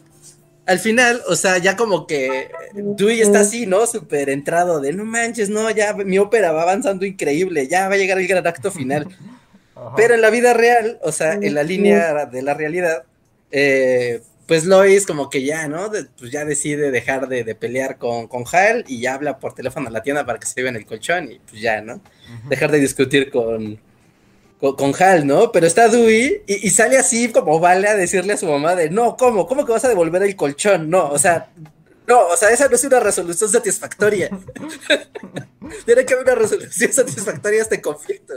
al 0.66 0.80
final, 0.80 1.22
o 1.28 1.36
sea, 1.36 1.58
ya 1.58 1.76
como 1.76 2.06
que 2.06 2.50
Dewey 2.74 3.22
está 3.22 3.42
así, 3.42 3.66
¿no? 3.66 3.88
Súper 3.88 4.30
entrado 4.30 4.80
de, 4.80 4.94
no 4.94 5.06
manches, 5.06 5.50
no, 5.50 5.70
ya 5.72 5.94
mi 5.94 6.18
ópera 6.18 6.52
va 6.52 6.64
avanzando 6.64 7.06
increíble, 7.06 7.68
ya 7.68 7.88
va 7.88 7.96
a 7.96 7.98
llegar 7.98 8.20
el 8.20 8.28
gran 8.28 8.46
acto 8.46 8.72
final. 8.72 9.08
Pero 9.96 10.14
en 10.14 10.22
la 10.22 10.30
vida 10.30 10.54
real, 10.54 11.00
o 11.02 11.12
sea, 11.12 11.34
en 11.34 11.56
la 11.56 11.64
línea 11.64 12.26
de 12.26 12.42
la 12.44 12.54
realidad, 12.54 13.04
eh, 13.52 14.22
pues 14.48 14.66
Lois 14.66 15.06
como 15.06 15.30
que 15.30 15.44
ya, 15.44 15.68
¿no? 15.68 15.90
pues 16.18 16.32
ya 16.32 16.46
decide 16.46 16.92
dejar 16.92 17.28
de, 17.28 17.56
pelear 17.56 17.98
con, 17.98 18.28
con, 18.28 18.44
Hal 18.52 18.84
y 18.88 19.02
ya 19.02 19.14
habla 19.14 19.40
por 19.40 19.54
teléfono 19.54 19.88
a 19.88 19.92
la 19.92 20.04
tienda 20.04 20.26
para 20.26 20.40
que 20.40 20.48
se 20.48 20.56
lleven 20.56 20.76
el 20.76 20.86
colchón 20.86 21.32
y 21.32 21.40
pues 21.40 21.62
ya, 21.62 21.82
¿no? 21.82 22.02
Dejar 22.50 22.72
de 22.72 22.80
discutir 22.80 23.30
con, 23.32 23.80
con, 24.60 24.94
Hal, 25.00 25.26
¿no? 25.26 25.52
Pero 25.52 25.68
está 25.68 25.88
Dewey 25.88 26.44
y, 26.48 26.68
y, 26.68 26.70
sale 26.70 26.98
así 26.98 27.32
como 27.32 27.60
vale 27.60 27.88
a 27.88 27.96
decirle 27.96 28.34
a 28.34 28.38
su 28.38 28.48
mamá 28.48 28.76
de, 28.76 28.90
no, 28.90 29.16
¿cómo? 29.18 29.48
¿Cómo 29.48 29.66
que 29.66 29.72
vas 29.72 29.86
a 29.86 29.90
devolver 29.90 30.24
el 30.24 30.36
colchón? 30.36 30.90
No, 30.90 31.10
o 31.10 31.20
sea, 31.20 31.50
no, 32.08 32.28
o 32.28 32.36
sea, 32.36 32.50
esa 32.50 32.68
no 32.68 32.76
es 32.76 32.84
una 32.84 33.00
resolución 33.00 33.50
satisfactoria. 33.50 34.30
Tiene 35.86 36.06
que 36.06 36.14
haber 36.14 36.26
una 36.26 36.36
resolución 36.36 36.92
satisfactoria 36.92 37.60
a 37.60 37.64
este 37.64 37.82
conflicto, 37.82 38.34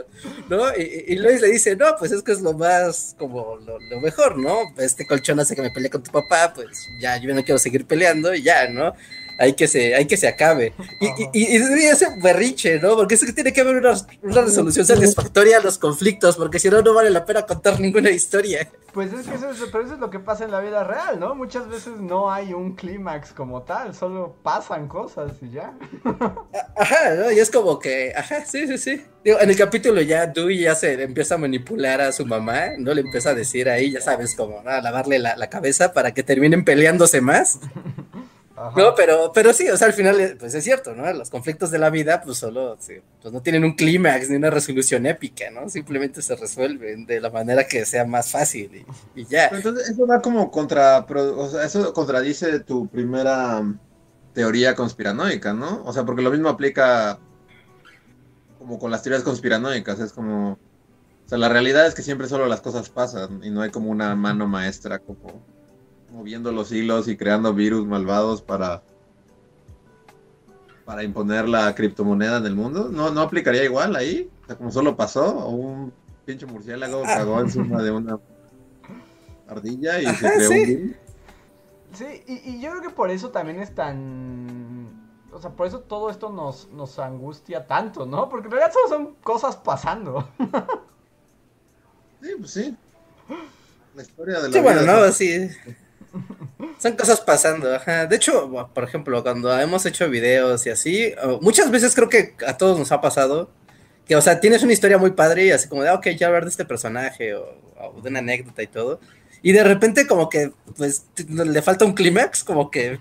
¿no? 0.49 0.71
Y, 0.77 1.05
y, 1.09 1.17
Lois 1.17 1.41
le 1.41 1.49
dice, 1.49 1.75
no, 1.75 1.97
pues 1.99 2.13
es 2.13 2.23
que 2.23 2.33
es 2.33 2.41
lo 2.41 2.53
más, 2.53 3.17
como 3.19 3.57
lo, 3.57 4.01
mejor, 4.01 4.39
¿no? 4.39 4.61
Este 4.77 5.07
colchón 5.07 5.41
hace 5.41 5.57
que 5.57 5.63
me 5.63 5.71
pelee 5.71 5.91
con 5.91 6.03
tu 6.03 6.13
papá, 6.13 6.53
pues 6.55 6.87
ya, 7.01 7.17
yo 7.17 7.35
no 7.35 7.43
quiero 7.43 7.59
seguir 7.59 7.87
peleando 7.87 8.35
y 8.35 8.43
ya, 8.43 8.69
¿no? 8.69 8.95
Hay 9.39 9.55
que 9.55 9.69
se, 9.69 9.95
hay 9.95 10.07
que 10.07 10.17
se 10.17 10.29
acabe. 10.29 10.73
Y, 11.01 11.07
y, 11.07 11.29
y, 11.33 11.57
ese 11.57 12.07
berriche, 12.23 12.79
¿no? 12.81 12.97
Porque 12.97 13.15
es 13.15 13.25
que 13.25 13.33
tiene 13.33 13.53
que 13.53 13.61
haber 13.61 13.77
una, 13.77 13.95
resolución 14.23 14.87
satisfactoria 14.87 15.59
a 15.59 15.61
los 15.61 15.79
conflictos, 15.79 16.37
porque 16.37 16.59
si 16.59 16.69
no, 16.71 16.83
no 16.83 16.95
vale 16.95 17.11
la 17.11 17.25
pena 17.25 17.43
contar 17.43 17.81
ninguna 17.81 18.11
historia. 18.11 18.69
Pues 18.93 19.13
es 19.13 19.27
que 19.27 19.35
eso 19.35 19.51
es, 19.51 19.59
pero 19.73 19.85
eso 19.85 19.95
es 19.95 20.01
lo 20.01 20.09
que 20.09 20.21
pasa 20.21 20.45
en 20.45 20.53
la 20.53 20.61
vida 20.61 20.85
real, 20.85 21.19
¿no? 21.19 21.35
Muchas 21.35 21.69
veces 21.69 21.95
no 21.99 22.31
hay 22.31 22.53
un 22.53 22.77
clímax 22.77 23.33
como 23.33 23.63
tal, 23.63 23.93
solo 23.93 24.37
pasan 24.45 24.87
cosas 24.87 25.33
y 25.43 25.51
ya. 25.51 25.75
Ajá, 26.77 27.15
¿no? 27.15 27.33
Y 27.33 27.41
es 27.41 27.51
como 27.51 27.81
que, 27.81 28.13
ajá, 28.17 28.45
sí, 28.45 28.69
sí, 28.69 28.79
sí. 28.79 29.05
Digo, 29.25 29.41
en 29.41 29.51
el 29.51 29.57
capítulo 29.57 30.01
ya 30.01 30.27
Dewey 30.27 30.61
ya 30.61 30.77
se 30.77 31.03
empieza 31.03 31.35
a 31.35 31.39
manipular 31.39 32.01
a 32.01 32.13
su 32.13 32.25
mamá, 32.25 32.77
¿no? 32.79 32.95
Le 32.95 33.01
empieza 33.01 33.31
a 33.31 33.35
decir 33.35 33.69
ahí, 33.69 33.91
ya 33.91 34.01
sabes, 34.01 34.37
como 34.37 34.63
a 34.65 34.81
lavarle 34.81 35.19
la, 35.19 35.35
la 35.37 35.51
cabeza 35.51 35.93
para 35.93 36.15
que 36.15 36.23
terminen 36.23 36.65
peleándose 36.65 37.21
más. 37.21 37.59
No, 38.57 38.95
pero, 38.95 39.33
pero 39.35 39.53
sí, 39.53 39.69
o 39.69 39.77
sea, 39.77 39.89
al 39.89 39.95
final, 39.95 40.21
eh, 40.21 40.37
pues 40.39 40.55
es 40.55 40.63
cierto, 40.63 40.95
¿no? 40.95 41.13
Los 41.13 41.29
conflictos 41.29 41.73
de 41.73 41.79
la 41.79 41.91
vida, 41.91 42.23
pues 42.23 42.39
solo, 42.39 42.79
pues 43.21 43.35
no 43.35 43.43
tienen 43.43 43.65
un 43.65 43.75
clímax 43.75 44.31
ni 44.31 44.37
una 44.37 44.51
resolución 44.51 45.07
épica, 45.07 45.51
¿no? 45.51 45.69
Simplemente 45.69 46.23
se 46.23 46.37
resuelven 46.37 47.05
de 47.05 47.21
la 47.21 47.31
manera 47.31 47.67
que 47.67 47.85
sea 47.85 48.05
más 48.05 48.31
fácil 48.31 48.87
y, 49.17 49.27
ya. 49.27 49.49
Entonces, 49.49 49.89
eso 49.89 50.07
va 50.07 50.23
como 50.23 50.53
contra, 50.53 51.01
o 51.01 51.49
sea, 51.49 51.65
eso 51.65 51.93
contradice 51.93 52.61
tu 52.61 52.87
primera 52.87 53.61
teoría 54.35 54.77
conspiranoica, 54.77 55.53
¿no? 55.53 55.83
O 55.85 55.93
sea, 55.93 56.05
porque 56.05 56.23
lo 56.23 56.31
mismo 56.31 56.49
aplica 56.49 57.19
como 58.61 58.79
con 58.79 58.93
las 58.93 59.03
teorías 59.03 59.25
conspiranoicas, 59.25 59.99
es 59.99 60.13
como, 60.13 60.53
o 60.53 61.29
sea, 61.29 61.39
la 61.39 61.49
realidad 61.49 61.89
es 61.89 61.95
que 61.95 62.03
siempre 62.03 62.29
solo 62.29 62.47
las 62.47 62.61
cosas 62.61 62.89
pasan 62.89 63.41
y 63.43 63.51
no 63.51 63.63
hay 63.63 63.71
como 63.71 63.91
una 63.91 64.15
mano 64.15 64.47
maestra 64.47 65.01
como 65.01 65.43
moviendo 66.15 66.53
los 66.53 66.71
hilos 66.71 67.09
y 67.09 67.17
creando 67.17 67.53
virus 67.53 67.87
malvados 67.87 68.41
para 68.41 68.83
para 70.85 71.03
imponer 71.03 71.49
la 71.49 71.75
criptomoneda 71.75 72.39
en 72.39 72.47
el 72.47 72.55
mundo. 72.55 72.89
¿No, 72.91 73.11
no 73.11 73.23
aplicaría 73.23 73.65
igual 73.65 73.97
ahí? 73.97 74.31
O 74.43 74.47
sea, 74.47 74.57
como 74.57 74.71
solo 74.71 74.97
pasó, 74.97 75.25
o 75.39 75.51
un 75.51 75.93
pinche 76.25 76.47
murciélago 76.47 77.03
ah. 77.05 77.15
cagó 77.15 77.41
encima 77.41 77.83
de 77.83 77.91
una 77.91 78.19
ardilla 79.49 80.01
y 80.01 80.07
se 80.07 80.33
creó 80.35 80.51
un 80.51 80.57
virus. 80.57 80.97
Sí, 81.95 82.25
y, 82.27 82.61
yo 82.61 82.71
creo 82.71 82.83
que 82.83 82.91
por 82.91 83.11
eso 83.11 83.31
también 83.31 83.61
es 83.61 83.75
tan... 83.75 85.11
O 85.33 85.41
sea, 85.41 85.51
por 85.51 85.67
eso 85.67 85.81
todo 85.81 86.11
esto 86.11 86.31
nos, 86.31 86.69
nos 86.71 86.99
angustia 86.99 87.67
tanto, 87.67 88.05
¿no? 88.05 88.29
Porque 88.29 88.47
en 88.47 88.53
realidad 88.53 88.73
solo 88.73 88.89
son 88.89 89.15
cosas 89.23 89.57
pasando. 89.57 90.29
sí, 92.23 92.31
pues 92.39 92.51
sí. 92.51 92.77
La 93.95 94.03
historia 94.03 94.41
de 94.41 94.49
la 94.49 94.53
Sí, 94.53 94.61
bueno, 94.61 94.83
no, 94.83 95.11
sí. 95.13 95.49
Son 96.79 96.97
cosas 96.97 97.21
pasando, 97.21 97.75
ajá. 97.75 98.07
De 98.07 98.17
hecho, 98.17 98.69
por 98.73 98.85
ejemplo, 98.85 99.23
cuando 99.23 99.59
hemos 99.59 99.85
hecho 99.87 100.09
videos 100.09 100.67
y 100.67 100.71
así, 100.71 101.15
muchas 101.41 101.71
veces 101.71 101.95
creo 101.95 102.09
que 102.09 102.35
a 102.47 102.57
todos 102.57 102.79
nos 102.79 102.93
ha 102.93 103.01
pasado 103.01 103.51
que, 104.07 104.17
o 104.17 104.21
sea, 104.21 104.41
tienes 104.41 104.63
una 104.63 104.73
historia 104.73 104.99
muy 104.99 105.13
padre 105.13 105.47
y 105.47 105.51
así 105.51 105.69
como 105.69 105.83
de, 105.83 105.89
ah, 105.89 105.95
ok, 105.95 106.09
ya 106.11 106.27
hablar 106.27 106.45
de 106.45 106.51
este 106.51 106.65
personaje 106.65 107.35
o, 107.35 107.47
de 108.03 108.11
una 108.11 108.19
anécdota 108.19 108.63
y 108.63 108.67
todo. 108.67 109.01
Y 109.43 109.53
de 109.53 109.65
repente 109.65 110.07
como 110.07 110.29
que, 110.29 110.53
pues, 110.77 111.07
le 111.29 111.63
falta 111.63 111.85
un 111.85 111.95
clímax, 111.95 112.45
como 112.45 112.71
que... 112.71 112.99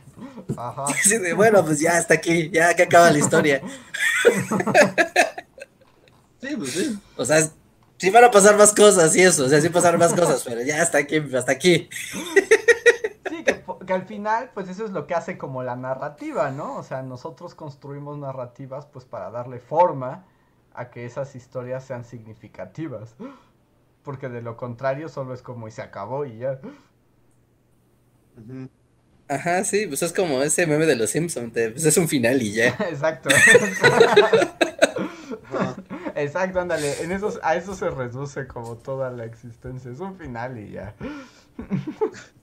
Ajá. 0.57 0.85
bueno, 1.35 1.63
pues 1.63 1.79
ya 1.79 1.97
está 1.97 2.15
aquí, 2.15 2.49
ya 2.51 2.73
que 2.73 2.83
acaba 2.83 3.11
la 3.11 3.19
historia. 3.19 3.61
sí, 6.41 6.55
pues 6.57 6.71
sí. 6.71 6.99
O 7.15 7.25
sea, 7.25 7.49
sí 7.97 8.09
van 8.09 8.25
a 8.25 8.31
pasar 8.31 8.57
más 8.57 8.73
cosas 8.73 9.15
y 9.15 9.21
eso, 9.21 9.45
o 9.45 9.49
sea, 9.49 9.61
sí 9.61 9.69
pasaron 9.69 9.99
más 9.99 10.13
cosas, 10.13 10.43
pero 10.45 10.61
ya 10.61 10.81
hasta 10.81 10.97
aquí, 10.97 11.23
hasta 11.33 11.53
aquí 11.53 11.89
que, 13.85 13.93
al 13.93 14.05
final, 14.05 14.51
pues 14.53 14.69
eso 14.69 14.85
es 14.85 14.91
lo 14.91 15.07
que 15.07 15.15
hace 15.15 15.37
como 15.37 15.63
la 15.63 15.75
narrativa, 15.75 16.51
¿no? 16.51 16.75
O 16.75 16.83
sea, 16.83 17.01
nosotros 17.01 17.55
construimos 17.55 18.17
narrativas 18.17 18.85
pues 18.85 19.05
para 19.05 19.29
darle 19.31 19.59
forma 19.59 20.25
a 20.73 20.89
que 20.89 21.05
esas 21.05 21.35
historias 21.35 21.83
sean 21.83 22.03
significativas. 22.03 23.15
porque 24.03 24.29
de 24.29 24.41
lo 24.41 24.57
contrario 24.57 25.07
solo 25.07 25.33
es 25.33 25.41
como 25.41 25.67
y 25.67 25.71
se 25.71 25.81
acabó 25.81 26.25
y 26.25 26.39
ya. 26.39 26.59
Ajá, 29.27 29.63
sí, 29.63 29.87
pues 29.87 30.03
es 30.03 30.11
como 30.11 30.41
ese 30.41 30.67
meme 30.67 30.85
de 30.85 30.95
los 30.95 31.09
Simpsons, 31.09 31.51
pues 31.53 31.85
es 31.85 31.97
un 31.97 32.07
final 32.07 32.41
y 32.41 32.51
ya. 32.53 32.67
Exacto. 32.89 33.29
Exacto, 36.15 36.59
ándale. 36.59 37.01
En 37.01 37.11
esos, 37.11 37.39
a 37.41 37.55
eso 37.55 37.73
se 37.75 37.89
reduce 37.89 38.45
como 38.47 38.77
toda 38.77 39.09
la 39.09 39.25
existencia. 39.25 39.91
Es 39.91 39.99
un 39.99 40.15
final 40.17 40.57
y 40.59 40.71
ya. 40.71 40.93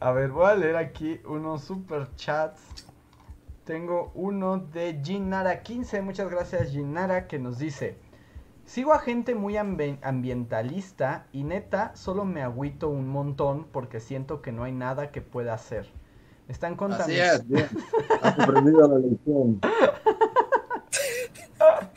A 0.00 0.10
ver, 0.12 0.30
voy 0.30 0.46
a 0.46 0.54
leer 0.54 0.76
aquí 0.76 1.20
unos 1.26 1.64
super 1.64 2.14
chats. 2.16 2.60
Tengo 3.64 4.12
uno 4.14 4.58
de 4.58 5.00
Ginara15. 5.02 6.02
Muchas 6.02 6.30
gracias, 6.30 6.70
Ginara, 6.70 7.26
que 7.26 7.38
nos 7.38 7.58
dice: 7.58 7.98
Sigo 8.64 8.92
a 8.92 8.98
gente 8.98 9.34
muy 9.34 9.56
ambientalista 9.56 11.26
y 11.32 11.44
neta, 11.44 11.94
solo 11.94 12.24
me 12.24 12.42
agüito 12.42 12.88
un 12.88 13.08
montón 13.08 13.66
porque 13.72 14.00
siento 14.00 14.42
que 14.42 14.52
no 14.52 14.64
hay 14.64 14.72
nada 14.72 15.12
que 15.12 15.22
pueda 15.22 15.54
hacer. 15.54 15.86
Están 16.48 16.76
contaminando. 16.76 17.54
Así 17.54 17.54
es, 17.54 17.70
aprendido 18.22 18.88
la 18.88 18.98
lección. 18.98 19.60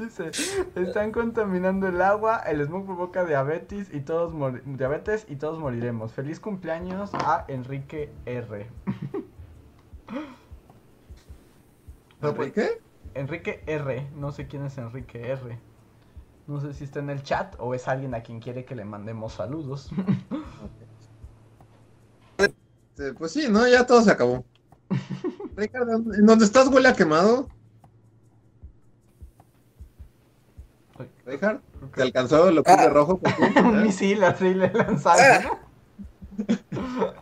Dice, 0.00 0.30
están 0.76 1.12
contaminando 1.12 1.86
el 1.86 2.00
agua, 2.00 2.38
el 2.38 2.64
smog 2.64 2.86
provoca 2.86 3.26
diabetes 3.26 3.92
y 3.92 4.00
todos 4.00 4.32
diabetes 4.64 5.26
y 5.28 5.36
todos 5.36 5.58
moriremos. 5.58 6.12
Feliz 6.12 6.40
cumpleaños 6.40 7.10
a 7.12 7.44
Enrique 7.48 8.10
R. 8.24 8.66
¿Enrique? 12.22 12.80
Enrique 13.12 13.62
R. 13.66 14.08
No 14.16 14.32
sé 14.32 14.46
quién 14.46 14.64
es 14.64 14.78
Enrique 14.78 15.32
R. 15.32 15.58
No 16.46 16.60
sé 16.60 16.72
si 16.72 16.84
está 16.84 17.00
en 17.00 17.10
el 17.10 17.22
chat 17.22 17.54
o 17.58 17.74
es 17.74 17.86
alguien 17.86 18.14
a 18.14 18.22
quien 18.22 18.40
quiere 18.40 18.64
que 18.64 18.74
le 18.74 18.84
mandemos 18.84 19.34
saludos. 19.34 19.90
Este, 22.38 23.14
pues 23.14 23.32
sí, 23.32 23.46
no, 23.50 23.66
ya 23.68 23.86
todo 23.86 24.02
se 24.02 24.10
acabó. 24.10 24.44
Ricardo, 25.56 25.94
¿en 25.94 26.26
dónde 26.26 26.44
estás 26.44 26.68
huele 26.68 26.88
a 26.88 26.94
quemado? 26.94 27.48
Richard, 31.30 31.60
¿te 31.94 32.02
alcanzó 32.02 32.50
lo 32.50 32.62
que 32.62 32.72
ah. 32.72 32.88
rojo? 32.88 33.20
Un 33.56 33.82
misil 33.82 34.22
así 34.24 34.52
le 34.52 34.72
lanzaron. 34.72 35.24
Ah. 35.26 35.58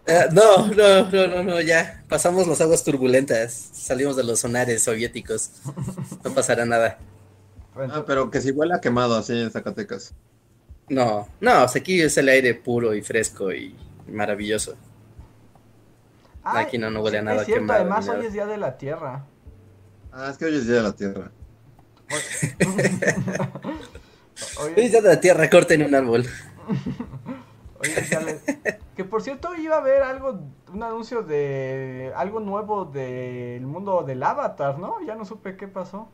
Eh, 0.06 0.26
no, 0.32 0.68
no, 0.68 1.10
no, 1.10 1.26
no, 1.26 1.42
no, 1.42 1.60
ya 1.60 2.02
pasamos 2.08 2.46
las 2.46 2.60
aguas 2.60 2.84
turbulentas, 2.84 3.52
salimos 3.72 4.16
de 4.16 4.24
los 4.24 4.40
sonares 4.40 4.82
soviéticos, 4.82 5.50
no 6.24 6.34
pasará 6.34 6.64
nada. 6.64 6.98
Ah, 7.76 8.04
pero 8.06 8.30
que 8.30 8.40
si 8.40 8.50
huele 8.50 8.74
a 8.74 8.80
quemado 8.80 9.16
así 9.16 9.38
en 9.38 9.50
Zacatecas. 9.50 10.14
No, 10.88 11.28
no, 11.40 11.52
aquí 11.52 12.00
es 12.00 12.16
el 12.16 12.28
aire 12.28 12.54
puro 12.54 12.94
y 12.94 13.02
fresco 13.02 13.52
y 13.52 13.76
maravilloso. 14.08 14.74
aquí 16.42 16.78
no, 16.78 16.90
no 16.90 17.02
huele 17.02 17.18
a 17.18 17.22
nada 17.22 17.40
es 17.42 17.46
cierto, 17.46 17.72
Además, 17.72 18.08
hoy 18.08 18.26
es 18.26 18.32
día 18.32 18.46
de 18.46 18.56
la 18.56 18.76
tierra. 18.76 19.24
Ah, 20.12 20.28
es 20.30 20.38
que 20.38 20.46
hoy 20.46 20.56
es 20.56 20.66
día 20.66 20.76
de 20.76 20.82
la 20.82 20.92
tierra. 20.92 21.30
hoy 24.60 24.72
es 24.76 24.92
día 24.92 25.00
de 25.00 25.08
la 25.08 25.20
tierra, 25.20 25.48
corten 25.50 25.82
un 25.82 25.94
árbol. 25.94 26.26
Que 28.96 29.04
por 29.04 29.22
cierto 29.22 29.54
iba 29.54 29.76
a 29.76 29.78
haber 29.78 30.02
algo, 30.02 30.40
un 30.72 30.82
anuncio 30.82 31.22
de 31.22 32.12
algo 32.16 32.40
nuevo 32.40 32.84
del 32.86 33.64
mundo 33.64 34.02
del 34.02 34.20
Avatar, 34.22 34.78
¿no? 34.80 35.00
Ya 35.06 35.14
no 35.14 35.24
supe 35.24 35.56
qué 35.56 35.68
pasó. 35.68 36.08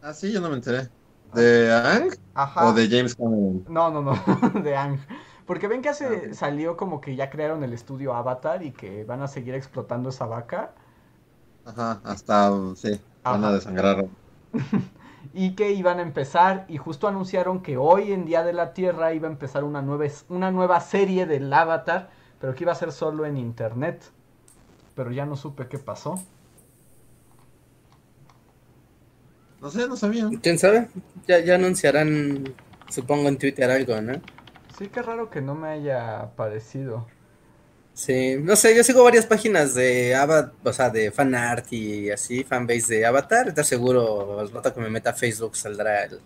Ah, 0.00 0.14
sí, 0.14 0.32
yo 0.32 0.40
no 0.40 0.48
me 0.48 0.54
enteré. 0.54 0.88
¿De 1.34 1.72
Ang? 1.72 2.16
Ajá. 2.34 2.66
¿O 2.66 2.72
de 2.72 2.88
James 2.88 3.16
Cameron? 3.16 3.64
No, 3.68 3.90
no, 3.90 4.02
no, 4.02 4.14
de 4.62 4.76
Ang. 4.76 5.00
Porque 5.46 5.66
ven 5.66 5.82
que 5.82 5.88
hace, 5.88 6.30
ah, 6.30 6.34
salió 6.34 6.76
como 6.76 7.00
que 7.00 7.16
ya 7.16 7.30
crearon 7.30 7.64
el 7.64 7.72
estudio 7.72 8.14
Avatar 8.14 8.62
y 8.62 8.70
que 8.70 9.02
van 9.02 9.22
a 9.22 9.28
seguir 9.28 9.54
explotando 9.54 10.10
esa 10.10 10.26
vaca. 10.26 10.72
Ajá, 11.64 12.00
hasta, 12.04 12.52
sí, 12.76 13.00
van 13.24 13.44
a 13.44 13.52
desangrar. 13.52 14.06
y 15.38 15.54
que 15.54 15.72
iban 15.72 15.98
a 15.98 16.02
empezar 16.02 16.64
y 16.66 16.78
justo 16.78 17.06
anunciaron 17.06 17.60
que 17.60 17.76
hoy 17.76 18.10
en 18.10 18.24
Día 18.24 18.42
de 18.42 18.54
la 18.54 18.72
Tierra 18.72 19.12
iba 19.12 19.28
a 19.28 19.30
empezar 19.30 19.64
una 19.64 19.82
nueva, 19.82 20.06
una 20.30 20.50
nueva 20.50 20.80
serie 20.80 21.26
del 21.26 21.52
Avatar, 21.52 22.08
pero 22.40 22.54
que 22.54 22.64
iba 22.64 22.72
a 22.72 22.74
ser 22.74 22.90
solo 22.90 23.26
en 23.26 23.36
internet. 23.36 24.02
Pero 24.94 25.12
ya 25.12 25.26
no 25.26 25.36
supe 25.36 25.68
qué 25.68 25.78
pasó. 25.78 26.14
No 29.60 29.68
sé, 29.68 29.86
no 29.86 29.96
sabía. 29.96 30.30
¿Quién 30.42 30.58
sabe? 30.58 30.88
Ya, 31.28 31.40
ya 31.40 31.56
anunciarán, 31.56 32.54
supongo, 32.88 33.28
en 33.28 33.36
Twitter 33.36 33.70
algo, 33.70 34.00
¿no? 34.00 34.14
Sí, 34.78 34.88
qué 34.88 35.02
raro 35.02 35.28
que 35.28 35.42
no 35.42 35.54
me 35.54 35.68
haya 35.68 36.20
aparecido. 36.20 37.06
Sí, 37.96 38.36
no 38.38 38.56
sé, 38.56 38.76
yo 38.76 38.84
sigo 38.84 39.02
varias 39.02 39.24
páginas 39.24 39.74
de 39.74 40.14
Avatar, 40.14 40.52
o 40.62 40.70
sea, 40.70 40.90
de 40.90 41.10
fanart 41.10 41.72
y 41.72 42.10
así, 42.10 42.44
fanbase 42.44 42.96
de 42.96 43.06
Avatar. 43.06 43.48
Estar 43.48 43.64
seguro, 43.64 44.42
el 44.42 44.52
rato 44.52 44.74
que 44.74 44.82
me 44.82 44.90
meta 44.90 45.10
a 45.10 45.14
Facebook 45.14 45.56
saldrá 45.56 46.04
el, 46.04 46.20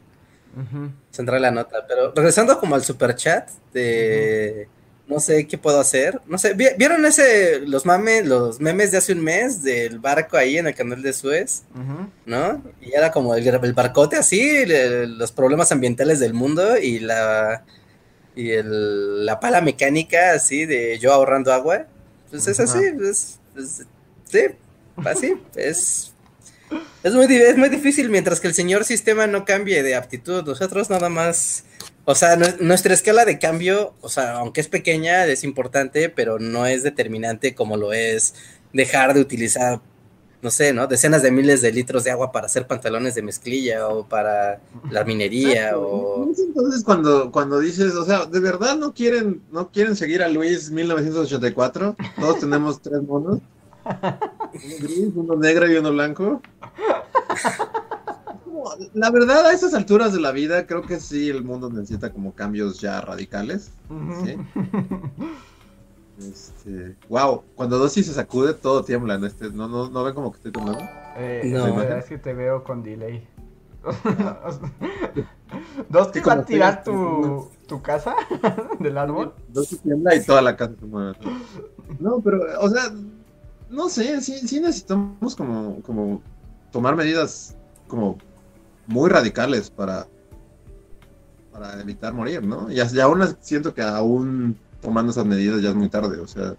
saldrá 1.13 1.39
la 1.39 1.53
nota. 1.53 1.87
Pero 1.87 2.13
regresando 2.13 2.59
como 2.59 2.75
al 2.75 2.83
super 2.83 3.15
chat 3.15 3.49
de 3.73 4.69
no 5.07 5.21
sé 5.21 5.47
qué 5.47 5.59
puedo 5.59 5.79
hacer. 5.79 6.21
No 6.27 6.39
sé, 6.39 6.55
¿vieron 6.55 7.07
ese, 7.07 7.61
los 7.61 7.87
mames, 7.87 8.27
los 8.27 8.59
memes 8.59 8.91
de 8.91 8.99
hace 8.99 9.13
un 9.13 9.23
mes 9.23 9.63
del 9.63 10.01
barco 10.01 10.37
ahí 10.37 10.59
en 10.59 10.67
el 10.67 10.75
canal 10.75 11.01
de 11.03 11.13
Suez? 11.13 11.63
¿No? 12.27 12.65
Y 12.81 12.93
era 12.93 13.13
como 13.13 13.37
el, 13.37 13.47
el 13.47 13.73
barcote 13.75 14.17
así, 14.17 14.65
los 14.67 15.31
problemas 15.31 15.71
ambientales 15.71 16.19
del 16.19 16.35
mundo 16.35 16.77
y 16.79 16.99
la 16.99 17.63
y 18.35 18.51
el, 18.53 19.27
la 19.27 19.41
pala 19.41 19.61
mecánica 19.61 20.33
así 20.33 20.67
de 20.67 20.99
yo 20.99 21.13
ahorrando 21.13 21.53
agua, 21.53 21.87
pues 22.31 22.47
es 22.47 22.61
así, 22.61 22.79
es, 23.03 23.39
sí, 24.25 24.41
así, 25.05 25.35
es, 25.57 26.13
es, 27.03 27.13
muy, 27.15 27.27
es 27.35 27.57
muy 27.57 27.69
difícil 27.69 28.09
mientras 28.11 28.41
que 28.41 28.49
el 28.49 28.55
señor 28.55 28.85
sistema 28.85 29.27
no 29.27 29.45
cambie 29.45 29.83
de 29.83 29.95
aptitud, 29.95 30.45
nosotros 30.45 30.91
nada 30.91 31.09
más, 31.09 31.65
o 32.05 32.15
sea, 32.15 32.37
nuestra 32.61 32.95
escala 32.95 33.25
de 33.25 33.39
cambio, 33.39 33.95
o 34.01 34.09
sea, 34.09 34.33
aunque 34.33 34.61
es 34.61 34.69
pequeña, 34.69 35.27
es 35.27 35.45
importante, 35.45 36.09
pero 36.09 36.39
no 36.39 36.67
es 36.67 36.83
determinante 36.83 37.55
como 37.55 37.77
lo 37.77 37.93
es 37.93 38.35
dejar 38.73 39.15
de 39.15 39.21
utilizar 39.21 39.81
no 40.43 40.51
sé, 40.51 40.73
¿no? 40.73 40.87
Decenas 40.87 41.23
de 41.23 41.31
miles 41.31 41.61
de 41.61 41.73
litros 41.73 42.05
de 42.05 42.11
agua 42.11 42.33
para 42.33 42.47
hacer 42.47 42.67
pantalones 42.67 43.15
de 43.15 43.23
mezclilla 43.23 43.89
o 43.89 44.07
para 44.07 44.61
la 44.91 45.05
minería 45.05 45.77
o... 45.77 46.31
Entonces 46.37 46.83
cuando, 46.83 47.31
cuando 47.31 47.61
dices, 47.61 47.95
o 47.95 48.05
sea, 48.05 48.25
¿de 48.25 48.41
verdad 48.41 48.77
no 48.77 48.95
quieren, 48.95 49.43
no 49.53 49.71
quieren 49.71 49.97
seguir 49.97 50.23
a 50.23 50.29
Luis 50.29 50.71
1984? 50.71 51.97
Todos 52.19 52.41
tenemos 52.41 52.81
tres 52.83 53.03
monos. 53.03 53.41
Uno 53.85 54.77
gris, 54.81 55.09
uno 55.15 55.37
negro 55.37 55.71
y 55.71 55.77
uno 55.77 55.93
blanco. 55.93 56.41
La 58.95 59.11
verdad, 59.11 59.47
a 59.47 59.53
esas 59.53 59.75
alturas 59.75 60.13
de 60.13 60.21
la 60.21 60.33
vida, 60.33 60.67
creo 60.67 60.83
que 60.83 61.01
sí 61.01 61.29
el 61.29 61.45
mundo 61.45 61.71
necesita 61.71 62.13
como 62.13 62.35
cambios 62.35 62.81
ya 62.81 63.01
radicales. 63.01 63.73
¿sí? 64.25 64.37
Este, 66.21 66.97
wow, 67.09 67.43
cuando 67.55 67.79
Dossi 67.79 68.03
se 68.03 68.13
sacude 68.13 68.55
todo 68.55 68.85
tiembla, 68.85 69.17
¿no? 69.17 69.27
Este, 69.27 69.51
¿no, 69.51 69.69
no, 69.69 69.89
¿no 69.89 70.05
ven 70.05 70.15
como 70.15 70.31
que 70.31 70.37
estoy 70.37 70.53
temblando? 70.53 70.85
Eh, 71.17 71.43
no. 71.47 71.83
Es 71.83 72.05
que 72.05 72.19
te 72.19 72.35
veo 72.35 72.63
con 72.63 72.83
delay. 72.83 73.27
¿Dossi 75.89 76.21
va 76.21 76.35
a 76.35 76.45
tirar 76.45 76.85
tu, 76.85 77.49
tu 77.67 77.81
casa 77.81 78.15
del 78.79 78.99
árbol? 78.99 79.33
Dossi 79.49 79.79
tiembla 79.79 80.15
y 80.15 80.23
toda 80.25 80.43
la 80.43 80.57
casa 80.57 80.75
se 80.79 80.85
mueve. 80.85 81.17
No, 81.99 82.21
pero, 82.21 82.43
o 82.61 82.69
sea, 82.69 82.93
no 83.71 83.89
sé, 83.89 84.21
sí, 84.21 84.47
sí 84.47 84.61
necesitamos 84.61 85.35
como, 85.35 85.81
como 85.83 86.21
tomar 86.71 86.97
medidas 86.97 87.57
como 87.89 88.19
muy 88.87 89.09
radicales 89.09 89.71
para, 89.71 90.07
para 91.51 91.81
evitar 91.81 92.13
morir, 92.13 92.45
¿no? 92.45 92.71
Y, 92.71 92.77
y 92.77 93.01
aún 93.01 93.37
siento 93.41 93.73
que 93.73 93.81
aún 93.83 94.59
tomando 94.81 95.13
esas 95.13 95.25
medidas 95.27 95.63
ya 95.63 95.71
es 95.71 95.75
muy 95.75 95.89
tarde, 95.89 96.21
o 96.21 96.27
sea. 96.27 96.55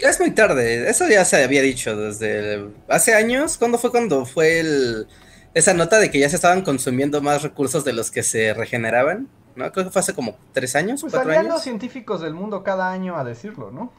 Ya 0.00 0.08
es 0.08 0.20
muy 0.20 0.30
tarde, 0.30 0.88
eso 0.88 1.06
ya 1.08 1.24
se 1.24 1.42
había 1.42 1.62
dicho 1.62 1.96
desde 1.96 2.68
hace 2.88 3.14
años. 3.14 3.58
¿Cuándo 3.58 3.76
fue 3.78 3.90
cuando 3.90 4.24
fue 4.24 4.60
el, 4.60 5.06
esa 5.52 5.74
nota 5.74 5.98
de 5.98 6.10
que 6.10 6.20
ya 6.20 6.28
se 6.28 6.36
estaban 6.36 6.62
consumiendo 6.62 7.20
más 7.20 7.42
recursos 7.42 7.84
de 7.84 7.92
los 7.92 8.10
que 8.10 8.22
se 8.22 8.54
regeneraban? 8.54 9.28
¿No? 9.56 9.70
Creo 9.72 9.86
que 9.86 9.90
fue 9.90 10.00
hace 10.00 10.14
como 10.14 10.38
tres 10.52 10.76
años. 10.76 11.00
Pues 11.00 11.12
salían 11.12 11.48
los 11.48 11.62
científicos 11.62 12.20
del 12.20 12.34
mundo 12.34 12.62
cada 12.62 12.90
año 12.90 13.16
a 13.16 13.24
decirlo, 13.24 13.70
¿no? 13.70 13.92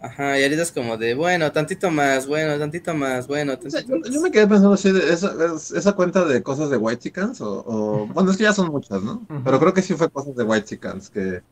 Ajá, 0.00 0.38
y 0.38 0.42
ahorita 0.42 0.62
es 0.62 0.72
como 0.72 0.98
de, 0.98 1.14
bueno, 1.14 1.50
tantito 1.52 1.90
más, 1.90 2.26
bueno, 2.26 2.58
tantito 2.58 2.94
más, 2.94 3.26
bueno, 3.26 3.58
tantito 3.58 3.96
yo, 4.08 4.20
me 4.20 4.30
quedé 4.30 4.46
pensando 4.46 4.74
así, 4.74 4.92
de 4.92 5.12
esa, 5.12 5.32
esa 5.74 5.92
cuenta 5.94 6.24
de 6.26 6.42
cosas 6.42 6.68
de 6.68 6.76
White 6.76 7.00
Chickens, 7.00 7.40
o, 7.40 7.64
o, 7.66 8.06
bueno, 8.06 8.30
es 8.30 8.36
que 8.36 8.44
ya 8.44 8.52
son 8.52 8.70
muchas, 8.70 9.02
¿no? 9.02 9.26
Pero 9.42 9.58
creo 9.58 9.72
que 9.72 9.80
sí 9.80 9.94
fue 9.94 10.10
cosas 10.10 10.36
de 10.36 10.44
White 10.44 10.66
Chickens, 10.66 11.08
que 11.08 11.42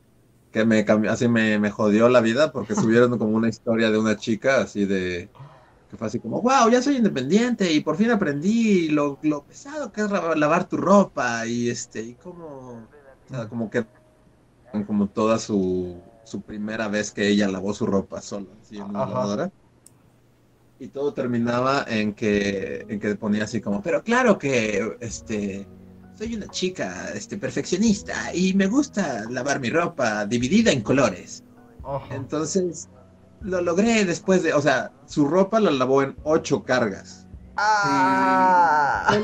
que 0.55 0.65
me 0.65 0.85
cambió, 0.85 1.11
así 1.11 1.27
me, 1.27 1.59
me, 1.59 1.71
jodió 1.71 2.09
la 2.09 2.21
vida 2.21 2.53
porque 2.53 2.75
subieron 2.77 3.19
como 3.19 3.37
una 3.37 3.49
historia 3.49 3.91
de 3.91 3.99
una 3.99 4.17
chica 4.17 4.63
así 4.63 4.85
de 4.85 5.29
que 5.91 5.97
fue 5.97 6.07
así 6.07 6.21
como, 6.21 6.41
wow, 6.41 6.71
ya 6.71 6.81
soy 6.81 6.97
independiente 6.97 7.73
y 7.73 7.81
por 7.81 7.97
fin 7.97 8.13
aprendí 8.13 8.89
lo, 8.89 9.19
lo 9.23 9.43
pesado 9.43 9.91
que 9.91 10.03
es 10.03 10.11
lavar 10.11 10.69
tu 10.69 10.77
ropa 10.77 11.45
y 11.45 11.69
este, 11.71 12.03
y 12.03 12.15
como, 12.15 12.87
como 13.49 13.69
que, 13.69 13.85
como 14.87 15.09
toda 15.09 15.41
su, 15.41 16.01
su 16.23 16.41
primera 16.41 16.87
vez 16.87 17.11
que 17.11 17.29
ella 17.29 17.49
lavó 17.49 17.75
su 17.75 17.85
ropa 17.85 18.23
sola, 18.23 18.47
así 18.63 18.77
en 18.77 18.85
una 18.85 19.07
lavadora. 19.07 19.51
Y 20.79 20.89
todo 20.89 21.15
terminaba 21.15 21.85
en 21.89 22.15
que, 22.15 22.87
en 22.89 23.01
que 23.01 23.17
ponía 23.17 23.45
así 23.45 23.61
como, 23.61 23.83
pero 23.83 24.05
claro 24.05 24.39
que, 24.39 24.97
este, 25.01 25.67
soy 26.17 26.35
una 26.35 26.47
chica, 26.49 27.11
este, 27.15 27.37
perfeccionista 27.37 28.35
y 28.35 28.55
me 28.55 28.67
gusta 28.67 29.25
lavar 29.31 29.61
mi 29.61 29.71
ropa 29.71 30.27
dividida 30.27 30.71
en 30.71 30.83
colores. 30.83 31.45
Entonces, 32.11 32.89
lo 33.41 33.61
logré 33.61 34.05
después 34.05 34.43
de, 34.43 34.55
o 34.55 34.61
sea, 34.61 34.91
su 35.07 35.27
ropa 35.29 35.61
la 35.61 35.71
lavó 35.71 36.03
en 36.03 36.17
ocho 36.23 36.63
cargas. 36.63 37.27
Ah. 37.57 39.17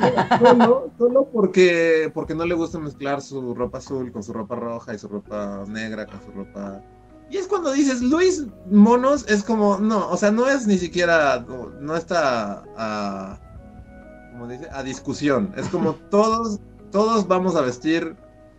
Solo, 0.99 1.29
porque, 1.33 2.11
porque 2.15 2.35
no 2.35 2.45
le 2.45 2.55
gusta 2.55 2.79
mezclar 2.79 3.23
su 3.23 3.55
ropa 3.55 3.79
azul 3.79 4.13
con 4.13 4.23
su 4.23 4.33
ropa 4.33 4.55
roja 4.55 4.95
y 4.95 4.99
su 4.99 5.09
ropa 5.09 5.65
negra 5.67 6.07
con 6.07 6.21
su 6.23 6.31
ropa... 6.33 6.83
Y 7.31 7.37
es 7.37 7.47
cuando 7.47 7.73
dices, 7.73 8.03
Luis 8.03 8.47
Monos 8.69 9.25
es 9.29 9.45
como, 9.45 9.79
no, 9.79 10.11
o 10.11 10.17
sea, 10.17 10.33
no 10.33 10.49
es 10.49 10.67
ni 10.67 10.79
siquiera, 10.79 11.45
no, 11.81 11.97
está 11.97 12.65
a, 12.77 13.39
como 14.33 14.49
dice, 14.49 14.69
a 14.73 14.83
discusión. 14.83 15.53
Es 15.57 15.69
como 15.69 15.95
todos, 15.95 16.59
todos 16.91 17.27
vamos 17.27 17.57
a 17.57 17.61
vestir 17.61 18.17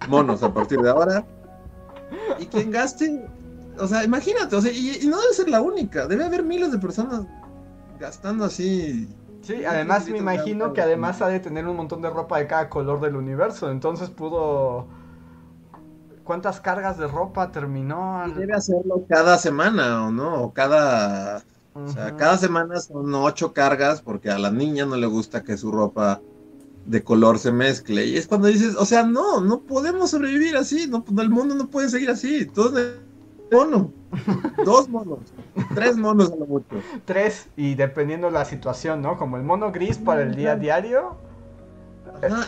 monos 0.07 0.43
a 0.43 0.53
partir 0.53 0.79
de 0.79 0.89
ahora. 0.89 1.25
Y 2.39 2.45
quien 2.45 2.71
gaste 2.71 3.25
o 3.79 3.87
sea, 3.87 4.03
imagínate, 4.03 4.55
o 4.55 4.61
sea, 4.61 4.71
y, 4.71 5.07
no 5.07 5.19
debe 5.19 5.33
ser 5.33 5.49
la 5.49 5.61
única, 5.61 6.07
debe 6.07 6.25
haber 6.25 6.43
miles 6.43 6.71
de 6.71 6.77
personas 6.77 7.21
gastando 7.99 8.45
así. 8.45 9.09
Sí, 9.41 9.65
además 9.65 10.07
me 10.07 10.17
imagino 10.17 10.73
que 10.73 10.81
además 10.81 11.21
ha 11.21 11.27
de 11.27 11.39
tener 11.39 11.67
un 11.67 11.77
montón 11.77 12.01
de 12.01 12.09
ropa 12.09 12.37
de 12.37 12.47
cada 12.47 12.69
color 12.69 12.99
del 13.01 13.15
universo, 13.15 13.71
entonces 13.71 14.09
pudo... 14.09 14.87
¿Cuántas 16.23 16.61
cargas 16.61 16.97
de 16.97 17.07
ropa 17.07 17.51
terminó? 17.51 18.23
debe 18.35 18.53
hacerlo 18.53 19.03
cada 19.09 19.37
semana, 19.37 20.05
¿o 20.05 20.11
no? 20.11 20.43
O 20.43 20.53
cada... 20.53 21.43
O 21.73 21.87
sea, 21.87 22.15
cada 22.17 22.37
semana 22.37 22.79
son 22.79 23.13
ocho 23.15 23.53
cargas 23.53 24.01
porque 24.01 24.29
a 24.29 24.37
la 24.37 24.51
niña 24.51 24.85
no 24.85 24.97
le 24.97 25.07
gusta 25.07 25.43
que 25.43 25.57
su 25.57 25.71
ropa 25.71 26.21
de 26.85 27.03
color 27.03 27.39
se 27.39 27.51
mezcle. 27.51 28.05
Y 28.05 28.17
es 28.17 28.27
cuando 28.27 28.47
dices, 28.47 28.75
o 28.75 28.85
sea, 28.85 29.03
no, 29.03 29.41
no 29.41 29.61
podemos 29.61 30.11
sobrevivir 30.11 30.55
así, 30.55 30.87
no, 30.87 31.03
el 31.19 31.29
mundo 31.29 31.55
no 31.55 31.69
puede 31.69 31.89
seguir 31.89 32.09
así. 32.09 32.45
Todos 32.45 32.73
mono. 33.51 33.91
Dos 34.65 34.89
monos. 34.89 35.19
Tres 35.75 35.97
monos 35.97 36.31
a 36.31 36.35
lo 36.35 36.45
mucho. 36.45 36.67
Tres, 37.05 37.47
y 37.55 37.75
dependiendo 37.75 38.29
la 38.29 38.45
situación, 38.45 39.01
¿no? 39.01 39.17
Como 39.17 39.37
el 39.37 39.43
mono 39.43 39.71
gris 39.71 39.97
para 39.97 40.23
el 40.23 40.35
día 40.35 40.55
diario. 40.55 41.17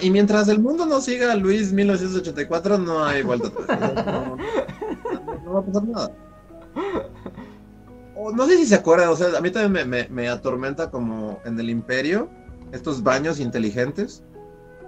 y 0.01 0.09
mientras 0.09 0.47
el 0.47 0.59
mundo 0.59 0.85
no 0.85 1.01
siga 1.01 1.35
Luis 1.35 1.71
1984, 1.71 2.77
no 2.79 3.03
hay 3.03 3.23
vuelta 3.23 3.49
No, 5.45 5.53
va 5.53 5.59
a 5.59 5.63
pasar 5.63 5.83
nada. 5.83 6.11
no 8.33 8.45
sé 8.45 8.57
si 8.57 8.65
se 8.65 8.75
acuerdan, 8.75 9.09
o 9.09 9.15
sea, 9.15 9.37
a 9.37 9.41
mí 9.41 9.51
también 9.51 9.89
me, 9.89 10.07
me 10.09 10.29
atormenta 10.29 10.89
como 10.89 11.39
en 11.45 11.59
el 11.59 11.69
Imperio, 11.69 12.29
estos 12.73 13.03
baños 13.03 13.39
inteligentes 13.39 14.23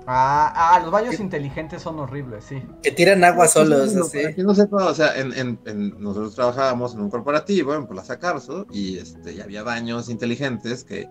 Ah, 0.07 0.53
ah, 0.55 0.79
los 0.81 0.91
baños 0.91 1.19
inteligentes 1.19 1.81
son 1.81 1.99
horribles, 1.99 2.45
sí. 2.45 2.61
Que 2.83 2.91
tiran 2.91 3.23
agua 3.23 3.47
solos, 3.47 3.95
así. 3.95 4.19
no 4.37 4.53
sepa, 4.53 4.85
o 4.85 4.93
sea, 4.93 5.17
en, 5.17 5.59
nosotros 5.97 6.35
trabajábamos 6.35 6.93
en 6.93 7.01
un 7.01 7.09
corporativo 7.09 7.73
en 7.73 7.87
Plaza 7.87 8.19
Carso 8.19 8.67
y 8.71 8.99
este, 8.99 9.33
y 9.33 9.41
había 9.41 9.63
baños 9.63 10.09
inteligentes 10.09 10.83
que, 10.83 11.09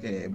que 0.00 0.32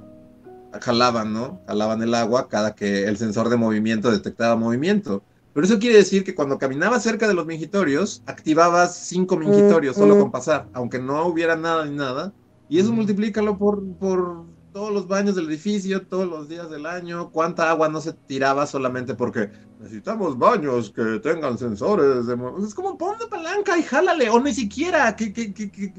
jalaban, 0.81 1.31
¿no? 1.31 1.61
Jalaban 1.67 2.01
el 2.01 2.13
agua 2.13 2.49
cada 2.49 2.75
que 2.75 3.05
el 3.05 3.15
sensor 3.17 3.47
de 3.47 3.55
movimiento 3.55 4.11
detectaba 4.11 4.57
movimiento. 4.57 5.23
Pero 5.53 5.65
eso 5.65 5.79
quiere 5.79 5.97
decir 5.97 6.25
que 6.25 6.35
cuando 6.35 6.57
caminabas 6.57 7.03
cerca 7.03 7.27
de 7.29 7.33
los 7.33 7.45
mingitorios, 7.45 8.23
activabas 8.25 8.95
cinco 8.95 9.37
mingitorios 9.37 9.95
solo 9.95 10.17
con 10.19 10.31
pasar, 10.31 10.67
aunque 10.73 10.99
no 10.99 11.25
hubiera 11.25 11.55
nada 11.55 11.85
ni 11.85 11.95
nada. 11.95 12.33
Y 12.69 12.79
eso 12.79 12.93
multiplícalo 12.93 13.57
por, 13.57 13.85
por 13.95 14.45
todos 14.71 14.91
los 14.91 15.07
baños 15.07 15.35
del 15.35 15.47
edificio, 15.47 16.05
todos 16.07 16.27
los 16.27 16.47
días 16.47 16.69
del 16.69 16.85
año, 16.85 17.31
cuánta 17.31 17.69
agua 17.69 17.89
no 17.89 18.01
se 18.01 18.13
tiraba 18.13 18.65
solamente 18.65 19.15
porque 19.15 19.51
necesitamos 19.79 20.37
baños 20.37 20.91
que 20.91 21.19
tengan 21.19 21.57
sensores. 21.57 22.27
De... 22.27 22.37
Es 22.65 22.73
como 22.73 22.97
pon 22.97 23.17
de 23.17 23.27
palanca 23.27 23.77
y 23.77 23.83
jálale, 23.83 24.29
o 24.29 24.39
ni 24.39 24.53
siquiera 24.53 25.15
que, 25.15 25.33
que, 25.33 25.53
que, 25.53 25.93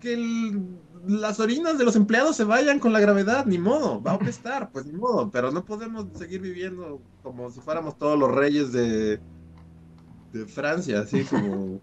que, 0.00 0.62
las 1.06 1.40
orinas 1.40 1.78
de 1.78 1.84
los 1.84 1.96
empleados 1.96 2.36
se 2.36 2.44
vayan 2.44 2.78
con 2.78 2.92
la 2.92 3.00
gravedad, 3.00 3.44
ni 3.44 3.58
modo, 3.58 4.00
va 4.00 4.12
a 4.12 4.14
apestar, 4.14 4.70
pues 4.70 4.86
ni 4.86 4.92
modo, 4.92 5.30
pero 5.30 5.50
no 5.50 5.64
podemos 5.64 6.06
seguir 6.14 6.40
viviendo 6.40 7.00
como 7.22 7.50
si 7.50 7.60
fuéramos 7.60 7.98
todos 7.98 8.16
los 8.16 8.32
reyes 8.32 8.72
de, 8.72 9.20
de 10.32 10.46
Francia, 10.46 11.00
así 11.00 11.24
como 11.24 11.80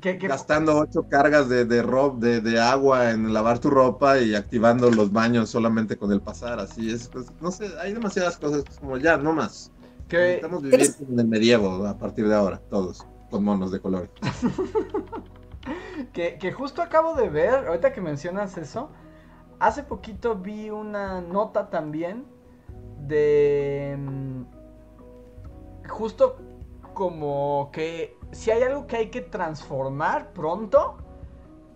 gastando 0.00 0.78
ocho 0.78 1.08
cargas 1.08 1.48
de, 1.48 1.64
de, 1.64 2.40
de, 2.40 2.60
agua 2.60 3.10
en 3.10 3.32
lavar 3.32 3.58
tu 3.58 3.70
ropa 3.70 4.18
y 4.18 4.34
activando 4.34 4.90
los 4.90 5.12
baños 5.12 5.50
solamente 5.50 5.96
con 5.96 6.12
el 6.12 6.20
pasar, 6.20 6.60
así 6.60 6.90
es, 6.90 7.08
pues, 7.08 7.26
no 7.40 7.50
sé, 7.50 7.70
hay 7.80 7.92
demasiadas 7.92 8.36
cosas 8.38 8.64
como 8.80 8.96
ya, 8.96 9.16
no 9.16 9.32
más. 9.32 9.72
Estamos 10.10 10.62
viviendo 10.62 10.96
en 11.10 11.20
el 11.20 11.28
medievo 11.28 11.86
a 11.86 11.98
partir 11.98 12.28
de 12.28 12.34
ahora, 12.34 12.60
todos, 12.70 13.06
con 13.30 13.44
monos 13.44 13.70
de 13.70 13.80
colores. 13.80 14.10
que, 16.12 16.38
que 16.38 16.52
justo 16.52 16.80
acabo 16.80 17.14
de 17.14 17.28
ver, 17.28 17.66
ahorita 17.66 17.92
que 17.92 18.00
mencionas 18.00 18.56
eso, 18.56 18.90
hace 19.58 19.82
poquito 19.82 20.36
vi 20.36 20.70
una 20.70 21.20
nota 21.20 21.68
también 21.70 22.24
de... 23.06 23.96
Mm, 23.98 24.42
justo 25.88 26.38
como 26.98 27.70
que 27.72 28.16
si 28.32 28.50
hay 28.50 28.60
algo 28.64 28.88
que 28.88 28.96
hay 28.96 29.10
que 29.10 29.20
transformar 29.20 30.32
pronto, 30.32 30.96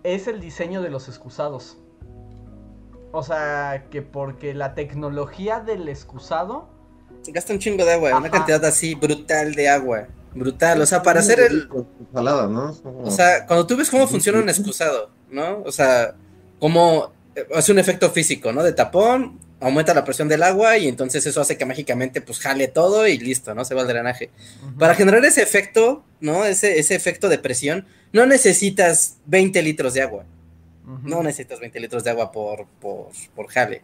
es 0.03 0.27
el 0.27 0.41
diseño 0.41 0.81
de 0.81 0.89
los 0.89 1.07
excusados. 1.07 1.77
O 3.13 3.23
sea, 3.23 3.85
que 3.89 4.01
porque 4.01 4.53
la 4.53 4.75
tecnología 4.75 5.61
del 5.61 5.87
excusado... 5.87 6.67
Gasta 7.27 7.53
un 7.53 7.59
chingo 7.59 7.85
de 7.85 7.93
agua, 7.93 8.17
una 8.17 8.29
cantidad 8.29 8.65
así 8.65 8.95
brutal 8.95 9.55
de 9.55 9.69
agua. 9.69 10.07
Brutal, 10.35 10.81
o 10.81 10.85
sea, 10.85 11.01
para 11.01 11.21
hacer 11.21 11.39
el... 11.39 11.69
¿no? 12.11 12.75
O 13.01 13.09
sea, 13.09 13.47
cuando 13.47 13.65
tú 13.65 13.77
ves 13.77 13.89
cómo 13.89 14.05
funciona 14.09 14.39
un 14.39 14.49
excusado, 14.49 15.09
¿no? 15.31 15.61
O 15.63 15.71
sea, 15.71 16.15
cómo 16.59 17.13
hace 17.55 17.71
un 17.71 17.79
efecto 17.79 18.09
físico, 18.09 18.51
¿no? 18.51 18.61
De 18.61 18.73
tapón, 18.73 19.39
aumenta 19.63 19.93
la 19.93 20.03
presión 20.03 20.27
del 20.27 20.43
agua 20.43 20.77
y 20.77 20.89
entonces 20.89 21.25
eso 21.25 21.39
hace 21.39 21.57
que 21.57 21.65
mágicamente 21.65 22.19
pues 22.19 22.39
jale 22.39 22.67
todo 22.67 23.07
y 23.07 23.17
listo, 23.17 23.55
¿no? 23.55 23.63
Se 23.63 23.73
va 23.73 23.81
el 23.81 23.87
drenaje. 23.87 24.29
Para 24.77 24.93
generar 24.93 25.23
ese 25.23 25.41
efecto, 25.41 26.03
¿no? 26.19 26.43
Ese, 26.43 26.79
ese 26.79 26.95
efecto 26.95 27.29
de 27.29 27.39
presión, 27.39 27.87
no 28.11 28.25
necesitas 28.25 29.17
20 29.25 29.61
litros 29.61 29.93
de 29.93 30.01
agua. 30.01 30.25
No 31.03 31.23
necesitas 31.23 31.61
20 31.61 31.79
litros 31.79 32.03
de 32.03 32.09
agua 32.09 32.29
por, 32.29 32.67
por, 32.81 33.07
por 33.33 33.47
jale, 33.47 33.83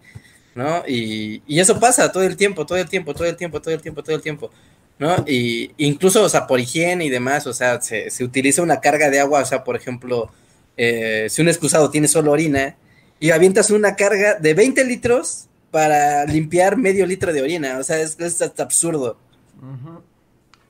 ¿no? 0.53 0.83
Y, 0.85 1.41
y, 1.47 1.61
eso 1.61 1.79
pasa 1.79 2.11
todo 2.11 2.23
el 2.23 2.35
tiempo, 2.35 2.65
todo 2.65 2.77
el 2.77 2.89
tiempo, 2.89 3.13
todo 3.13 3.25
el 3.25 3.37
tiempo, 3.37 3.61
todo 3.61 3.73
el 3.73 3.81
tiempo, 3.81 4.03
todo 4.03 4.15
el 4.17 4.21
tiempo, 4.21 4.51
¿no? 4.97 5.23
Y 5.25 5.71
incluso, 5.77 6.21
o 6.21 6.27
sea, 6.27 6.45
por 6.45 6.59
higiene 6.59 7.05
y 7.05 7.09
demás, 7.09 7.47
o 7.47 7.53
sea, 7.53 7.79
se, 7.79 8.09
se 8.09 8.25
utiliza 8.25 8.61
una 8.61 8.81
carga 8.81 9.09
de 9.09 9.21
agua, 9.21 9.41
o 9.41 9.45
sea, 9.45 9.63
por 9.63 9.77
ejemplo, 9.77 10.29
eh, 10.75 11.27
si 11.29 11.41
un 11.41 11.47
excusado 11.47 11.89
tiene 11.89 12.09
solo 12.09 12.33
orina 12.33 12.75
y 13.21 13.31
avientas 13.31 13.69
una 13.69 13.95
carga 13.95 14.35
de 14.35 14.53
20 14.53 14.83
litros, 14.83 15.48
para 15.71 16.25
limpiar 16.25 16.77
medio 16.77 17.05
litro 17.05 17.33
de 17.33 17.41
orina. 17.41 17.77
O 17.77 17.83
sea, 17.83 17.99
es, 17.99 18.19
es 18.19 18.41
absurdo. 18.59 19.17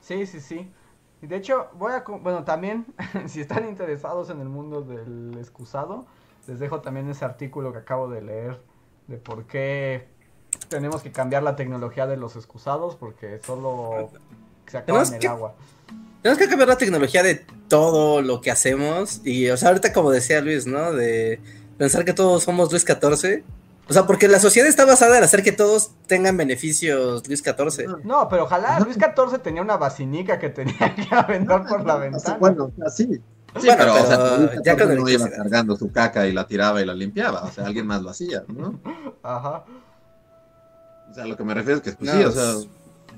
Sí, 0.02 0.26
sí, 0.26 0.40
sí. 0.40 0.72
Y 1.22 1.28
de 1.28 1.36
hecho, 1.36 1.68
voy 1.74 1.92
a. 1.92 2.04
Bueno, 2.08 2.44
también, 2.44 2.86
si 3.28 3.42
están 3.42 3.68
interesados 3.68 4.30
en 4.30 4.40
el 4.40 4.50
mundo 4.50 4.82
del 4.82 5.38
excusado, 5.38 6.06
les 6.48 6.60
dejo 6.60 6.82
también 6.82 7.10
ese 7.10 7.26
artículo 7.26 7.72
que 7.72 7.80
acabo 7.80 8.10
de 8.10 8.22
leer 8.22 8.60
de 9.08 9.18
por 9.18 9.46
qué 9.46 10.08
tenemos 10.70 11.02
que 11.02 11.12
cambiar 11.12 11.44
la 11.44 11.56
tecnología 11.56 12.08
de 12.08 12.18
los 12.18 12.36
excusados, 12.36 12.96
porque 12.96 13.40
solo 13.44 14.10
se 14.68 14.78
acaban 14.78 15.14
el 15.14 15.28
agua. 15.28 15.56
Tenemos 16.22 16.38
que 16.38 16.50
cambiar 16.50 16.68
la 16.68 16.78
tecnología 16.78 17.24
de 17.24 17.36
todo 17.68 18.22
lo 18.22 18.42
que 18.42 18.52
hacemos. 18.52 19.22
Y, 19.26 19.50
o 19.50 19.58
sea, 19.58 19.70
ahorita, 19.70 19.94
como 19.94 20.12
decía 20.12 20.42
Luis, 20.42 20.68
¿no? 20.68 20.92
De 20.92 21.40
pensar 21.78 22.04
que 22.04 22.14
todos 22.14 22.44
somos 22.44 22.72
Luis 22.72 22.84
14 22.84 23.44
o 23.90 23.94
sea, 23.94 24.06
porque 24.06 24.28
la 24.28 24.40
sociedad 24.40 24.70
está 24.70 24.86
basada 24.86 25.18
en 25.18 25.24
hacer 25.24 25.44
que 25.44 25.52
todos 25.52 25.92
tengan 26.06 26.38
beneficios 26.38 27.28
Luis 27.28 27.42
XIV. 27.42 28.04
No, 28.04 28.28
pero 28.30 28.44
ojalá 28.44 28.80
Luis 28.80 28.98
XIV 28.98 29.40
tenía 29.40 29.62
una 29.62 29.78
basinica 29.78 30.38
que 30.38 30.50
tenía 30.50 30.96
que 30.96 31.08
aventar 31.10 31.66
por 31.68 31.86
la 31.86 31.98
ventana. 31.98 32.38
Bueno, 32.38 32.72
así. 32.86 33.20
Sí, 33.60 33.68
pero, 33.76 33.94
o 33.96 34.06
sea, 34.06 34.62
ya 34.64 34.76
no 34.76 35.10
iba 35.10 35.28
cargando 35.28 35.76
su 35.76 35.92
caca 35.92 36.28
y 36.28 36.34
la 36.34 36.46
tiraba 36.46 36.82
y 36.82 36.86
la 36.86 36.94
limpiaba, 36.94 37.44
o 37.44 37.52
sea, 37.52 37.66
alguien 37.66 37.88
más 37.88 38.04
lo 38.04 38.12
hacía, 38.12 38.44
¿no? 38.48 38.80
Ajá. 39.24 39.66
O 41.10 41.14
sea, 41.16 41.26
lo 41.26 41.36
que 41.36 41.44
me 41.44 41.56
refiero 41.56 41.78
es 41.78 41.84
que, 41.84 41.94
pues 41.94 42.12
sí, 42.12 42.24
o 42.24 42.32
sea, 42.32 42.54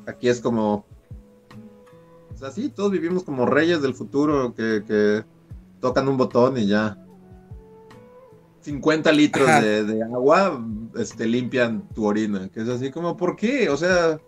aquí 0.07 0.29
es 0.29 0.39
como, 0.39 0.85
o 2.33 2.37
sea, 2.37 2.49
sí, 2.49 2.69
todos 2.69 2.91
vivimos 2.91 3.23
como 3.23 3.45
reyes 3.45 3.81
del 3.81 3.93
futuro 3.93 4.55
que, 4.55 4.85
que 4.87 5.25
tocan 5.81 6.07
un 6.07 6.15
botón 6.15 6.57
y 6.57 6.67
ya. 6.67 6.97
50 8.61 9.11
litros 9.11 9.47
de, 9.47 10.03
agua 10.03 10.63
este, 10.95 11.25
limpian 11.25 11.87
tu 11.93 12.05
orina. 12.05 12.49
Que 12.53 12.61
es 12.61 12.69
así 12.69 12.91
como, 12.91 13.17
¿por 13.17 13.35
qué? 13.35 13.69
O 13.69 13.77
sea. 13.77 14.19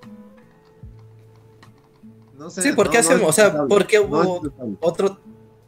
No 2.37 2.49
sé. 2.49 2.61
Sí, 2.61 2.71
porque 2.75 2.97
hacemos, 2.97 3.29
o 3.29 3.33
sea, 3.33 3.65
porque 3.67 3.99
hubo 3.99 4.41
otro. 4.81 5.19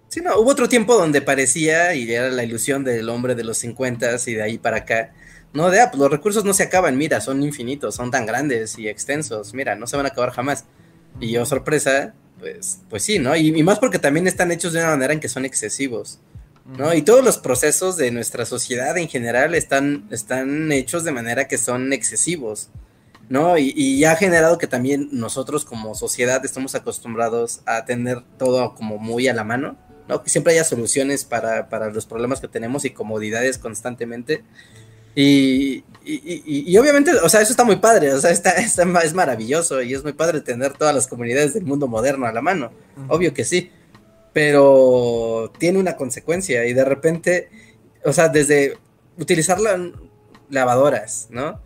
Sí, 0.08 0.22
no, 0.22 0.38
hubo 0.40 0.52
otro 0.52 0.70
tiempo 0.70 0.96
donde 0.96 1.22
parecía 1.22 1.94
y 1.96 2.12
era 2.12 2.30
la 2.30 2.44
ilusión 2.44 2.84
del 2.84 3.10
hombre 3.10 3.36
de 3.36 3.44
los 3.44 3.58
50 3.58 4.16
y 4.26 4.34
de 4.34 4.44
ahí 4.44 4.58
para 4.58 4.78
acá. 4.78 5.14
No, 5.54 5.70
de, 5.70 5.82
ah, 5.82 5.90
pues 5.90 6.00
los 6.00 6.12
recursos 6.12 6.44
no 6.44 6.54
se 6.54 6.64
acaban, 6.64 6.98
mira, 6.98 7.22
son 7.22 7.42
infinitos, 7.42 7.96
son 7.96 8.12
tan 8.12 8.26
grandes 8.26 8.78
y 8.78 8.90
extensos, 8.90 9.54
mira, 9.54 9.76
no 9.76 9.88
se 9.88 9.96
van 9.96 10.06
a 10.06 10.10
acabar 10.10 10.32
jamás. 10.32 10.66
Y 11.22 11.32
yo, 11.32 11.46
sorpresa, 11.46 12.14
pues, 12.40 12.82
pues 12.90 13.04
sí, 13.04 13.20
¿no? 13.20 13.36
y 13.38 13.64
más 13.64 13.80
porque 13.80 13.98
también 13.98 14.28
están 14.28 14.52
hechos 14.52 14.74
de 14.74 14.80
una 14.80 14.90
manera 14.90 15.14
en 15.14 15.22
que 15.22 15.30
son 15.30 15.46
excesivos. 15.46 16.20
¿No? 16.66 16.94
Y 16.94 17.04
todos 17.04 17.24
los 17.24 17.38
procesos 17.38 17.96
de 17.98 18.12
nuestra 18.12 18.46
sociedad 18.46 18.98
en 18.98 19.08
general 19.08 19.54
están, 19.56 20.08
están 20.10 20.72
hechos 20.72 21.04
de 21.04 21.12
manera 21.12 21.48
que 21.48 21.58
son 21.58 21.94
excesivos, 21.94 22.70
¿no? 23.30 23.58
Y, 23.58 23.74
y, 23.76 24.04
ha 24.06 24.16
generado 24.16 24.58
que 24.58 24.68
también 24.68 25.10
nosotros 25.12 25.64
como 25.64 25.96
sociedad 25.96 26.44
estamos 26.44 26.76
acostumbrados 26.76 27.62
a 27.66 27.86
tener 27.86 28.22
todo 28.38 28.74
como 28.74 28.98
muy 28.98 29.28
a 29.28 29.34
la 29.34 29.44
mano, 29.44 29.78
¿no? 30.08 30.24
Que 30.24 30.30
siempre 30.30 30.54
haya 30.54 30.64
soluciones 30.64 31.24
para, 31.24 31.70
para 31.70 31.90
los 31.92 32.06
problemas 32.06 32.42
que 32.42 32.48
tenemos 32.48 32.84
y 32.86 32.90
comodidades 32.90 33.58
constantemente. 33.58 34.44
Y, 35.14 35.84
y, 36.04 36.44
y, 36.68 36.78
obviamente, 36.78 37.12
o 37.14 37.30
sea, 37.30 37.42
eso 37.42 37.52
está 37.52 37.64
muy 37.64 37.78
padre, 37.78 38.12
o 38.12 38.20
sea, 38.20 38.32
está, 38.32 38.52
está, 38.52 38.84
es 38.84 39.14
maravilloso 39.14 39.82
y 39.82 39.94
es 39.94 40.04
muy 40.04 40.12
padre 40.14 40.42
tener 40.42 40.74
todas 40.74 40.94
las 40.94 41.08
comunidades 41.08 41.54
del 41.54 41.64
mundo 41.64 41.88
moderno 41.88 42.26
a 42.26 42.34
la 42.34 42.42
mano, 42.42 42.72
obvio 43.08 43.34
que 43.34 43.46
sí 43.46 43.72
pero 44.36 45.50
tiene 45.60 45.80
una 45.80 45.96
consecuencia 45.96 46.66
y 46.66 46.74
de 46.74 46.84
repente, 46.84 47.50
o 48.04 48.12
sea, 48.12 48.28
desde 48.28 48.78
utilizar 49.18 49.58
lavadoras, 50.50 51.30
¿no? 51.30 51.62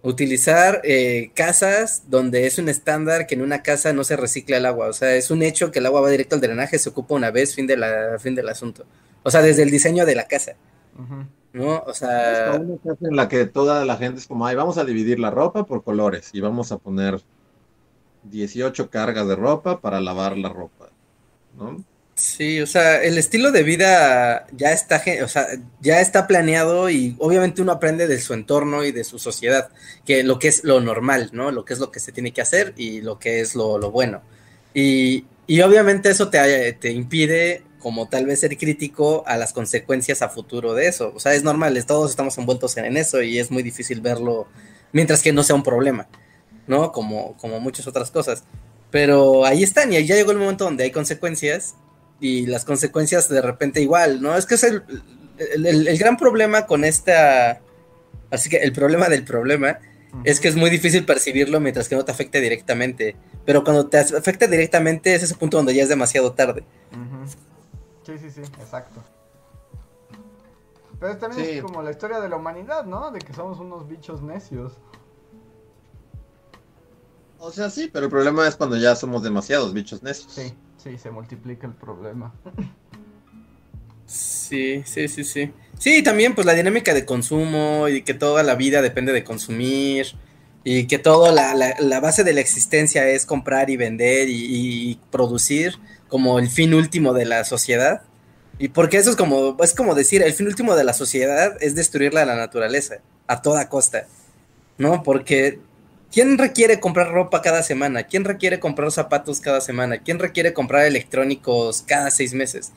Utilizar 0.00 0.80
eh, 0.84 1.32
casas 1.34 2.04
donde 2.06 2.46
es 2.46 2.58
un 2.58 2.68
estándar 2.68 3.26
que 3.26 3.34
en 3.34 3.42
una 3.42 3.64
casa 3.64 3.92
no 3.92 4.04
se 4.04 4.14
recicla 4.14 4.58
el 4.58 4.66
agua, 4.66 4.86
o 4.86 4.92
sea, 4.92 5.16
es 5.16 5.32
un 5.32 5.42
hecho 5.42 5.72
que 5.72 5.80
el 5.80 5.86
agua 5.86 6.02
va 6.02 6.08
directo 6.08 6.36
al 6.36 6.40
drenaje, 6.40 6.78
se 6.78 6.88
ocupa 6.88 7.16
una 7.16 7.32
vez, 7.32 7.52
fin, 7.52 7.66
de 7.66 7.76
la, 7.76 8.16
fin 8.20 8.36
del 8.36 8.48
asunto. 8.48 8.84
O 9.24 9.30
sea, 9.32 9.42
desde 9.42 9.64
el 9.64 9.72
diseño 9.72 10.06
de 10.06 10.14
la 10.14 10.28
casa. 10.28 10.54
¿No? 11.52 11.82
O 11.84 11.94
sea. 11.94 12.54
Es 12.54 12.60
una 12.60 12.76
casa 12.76 13.08
en 13.08 13.16
la 13.16 13.28
que 13.28 13.46
toda 13.46 13.84
la 13.84 13.96
gente 13.96 14.20
es 14.20 14.28
como, 14.28 14.46
ay, 14.46 14.54
vamos 14.54 14.78
a 14.78 14.84
dividir 14.84 15.18
la 15.18 15.32
ropa 15.32 15.66
por 15.66 15.82
colores 15.82 16.30
y 16.32 16.40
vamos 16.40 16.70
a 16.70 16.78
poner 16.78 17.20
18 18.22 18.88
cargas 18.88 19.26
de 19.26 19.34
ropa 19.34 19.80
para 19.80 20.00
lavar 20.00 20.38
la 20.38 20.50
ropa, 20.50 20.90
¿no? 21.58 21.82
Sí, 22.16 22.60
o 22.60 22.66
sea, 22.66 23.02
el 23.02 23.18
estilo 23.18 23.50
de 23.50 23.64
vida 23.64 24.46
ya 24.52 24.72
está, 24.72 25.02
o 25.24 25.28
sea, 25.28 25.48
ya 25.80 26.00
está 26.00 26.28
planeado 26.28 26.88
y 26.88 27.16
obviamente 27.18 27.60
uno 27.60 27.72
aprende 27.72 28.06
de 28.06 28.20
su 28.20 28.34
entorno 28.34 28.84
y 28.84 28.92
de 28.92 29.02
su 29.02 29.18
sociedad, 29.18 29.68
que 30.04 30.22
lo 30.22 30.38
que 30.38 30.46
es 30.48 30.62
lo 30.62 30.80
normal, 30.80 31.30
¿no? 31.32 31.50
Lo 31.50 31.64
que 31.64 31.72
es 31.72 31.80
lo 31.80 31.90
que 31.90 31.98
se 31.98 32.12
tiene 32.12 32.32
que 32.32 32.40
hacer 32.40 32.72
y 32.76 33.00
lo 33.00 33.18
que 33.18 33.40
es 33.40 33.56
lo, 33.56 33.90
bueno. 33.90 34.22
Y, 34.74 35.26
y, 35.48 35.60
obviamente 35.62 36.08
eso 36.10 36.30
te, 36.30 36.72
te 36.74 36.92
impide 36.92 37.64
como 37.80 38.08
tal 38.08 38.26
vez 38.26 38.40
ser 38.40 38.56
crítico 38.58 39.24
a 39.26 39.36
las 39.36 39.52
consecuencias 39.52 40.22
a 40.22 40.28
futuro 40.28 40.72
de 40.74 40.86
eso. 40.86 41.12
O 41.16 41.20
sea, 41.20 41.34
es 41.34 41.42
normal, 41.42 41.84
todos 41.84 42.10
estamos 42.10 42.38
envueltos 42.38 42.76
en 42.76 42.96
eso 42.96 43.22
y 43.22 43.38
es 43.38 43.50
muy 43.50 43.62
difícil 43.62 44.00
verlo 44.00 44.46
mientras 44.92 45.20
que 45.22 45.32
no 45.32 45.42
sea 45.42 45.56
un 45.56 45.64
problema, 45.64 46.08
¿no? 46.68 46.92
Como, 46.92 47.36
como 47.38 47.60
muchas 47.60 47.86
otras 47.88 48.10
cosas. 48.12 48.44
Pero 48.92 49.44
ahí 49.44 49.64
están 49.64 49.92
y 49.92 50.04
ya 50.06 50.14
llegó 50.14 50.30
el 50.30 50.38
momento 50.38 50.64
donde 50.64 50.84
hay 50.84 50.92
consecuencias 50.92 51.74
y 52.24 52.46
las 52.46 52.64
consecuencias 52.64 53.28
de 53.28 53.42
repente 53.42 53.82
igual, 53.82 54.22
¿no? 54.22 54.34
Es 54.34 54.46
que 54.46 54.54
es 54.54 54.64
el, 54.64 54.82
el, 55.38 55.98
gran 55.98 56.16
problema 56.16 56.66
con 56.66 56.84
esta, 56.84 57.60
así 58.30 58.48
que 58.48 58.56
el 58.56 58.72
problema 58.72 59.10
del 59.10 59.24
problema 59.24 59.78
es 60.24 60.40
que 60.40 60.48
es 60.48 60.56
muy 60.56 60.70
difícil 60.70 61.04
percibirlo 61.04 61.60
mientras 61.60 61.86
que 61.86 61.96
no 61.96 62.04
te 62.04 62.12
afecte 62.12 62.40
directamente, 62.40 63.14
pero 63.44 63.62
cuando 63.62 63.88
te 63.88 63.98
afecta 63.98 64.46
directamente 64.46 65.14
es 65.14 65.22
ese 65.22 65.34
punto 65.34 65.58
donde 65.58 65.74
ya 65.74 65.82
es 65.82 65.90
demasiado 65.90 66.32
tarde. 66.32 66.64
Sí, 68.06 68.16
sí, 68.18 68.30
sí, 68.30 68.40
exacto. 68.40 69.02
Pero 70.98 71.18
también 71.18 71.58
es 71.58 71.62
como 71.62 71.82
la 71.82 71.90
historia 71.90 72.20
de 72.20 72.30
la 72.30 72.36
humanidad, 72.36 72.86
¿no? 72.86 73.10
De 73.10 73.18
que 73.18 73.34
somos 73.34 73.58
unos 73.58 73.86
bichos 73.86 74.22
necios. 74.22 74.72
O 77.38 77.50
sea, 77.50 77.68
sí, 77.68 77.90
pero 77.92 78.06
el 78.06 78.10
problema 78.10 78.48
es 78.48 78.56
cuando 78.56 78.78
ya 78.78 78.96
somos 78.96 79.22
demasiados 79.22 79.74
bichos 79.74 80.02
necios. 80.02 80.32
Sí. 80.32 80.54
Sí, 80.84 80.98
se 80.98 81.10
multiplica 81.10 81.66
el 81.66 81.72
problema. 81.72 82.34
Sí, 84.06 84.82
sí, 84.84 85.08
sí, 85.08 85.24
sí. 85.24 85.50
Sí, 85.78 86.02
también 86.02 86.34
pues 86.34 86.46
la 86.46 86.52
dinámica 86.52 86.92
de 86.92 87.06
consumo 87.06 87.88
y 87.88 88.02
que 88.02 88.12
toda 88.12 88.42
la 88.42 88.54
vida 88.54 88.82
depende 88.82 89.14
de 89.14 89.24
consumir 89.24 90.14
y 90.62 90.86
que 90.86 90.98
toda 90.98 91.32
la, 91.32 92.00
base 92.00 92.22
de 92.22 92.34
la 92.34 92.42
existencia 92.42 93.08
es 93.08 93.24
comprar 93.24 93.70
y 93.70 93.78
vender 93.78 94.28
y, 94.28 95.00
producir 95.10 95.78
como 96.08 96.38
el 96.38 96.50
fin 96.50 96.74
último 96.74 97.14
de 97.14 97.24
la 97.24 97.44
sociedad. 97.44 98.02
Y 98.58 98.68
porque 98.68 98.98
eso 98.98 99.08
es 99.08 99.16
como, 99.16 99.56
es 99.62 99.72
como 99.72 99.94
decir, 99.94 100.22
el 100.22 100.34
fin 100.34 100.46
último 100.46 100.76
de 100.76 100.84
la 100.84 100.92
sociedad 100.92 101.56
es 101.62 101.74
destruirla 101.74 102.22
a 102.22 102.26
la 102.26 102.36
naturaleza 102.36 102.96
a 103.26 103.40
toda 103.40 103.70
costa, 103.70 104.06
¿no? 104.76 105.02
Porque 105.02 105.60
¿Quién 106.14 106.38
requiere 106.38 106.78
comprar 106.78 107.10
ropa 107.10 107.42
cada 107.42 107.64
semana? 107.64 108.04
¿Quién 108.04 108.22
requiere 108.22 108.60
comprar 108.60 108.92
zapatos 108.92 109.40
cada 109.40 109.60
semana? 109.60 109.98
¿Quién 109.98 110.20
requiere 110.20 110.52
comprar 110.52 110.86
electrónicos 110.86 111.82
cada 111.82 112.08
seis 112.12 112.34
meses? 112.34 112.70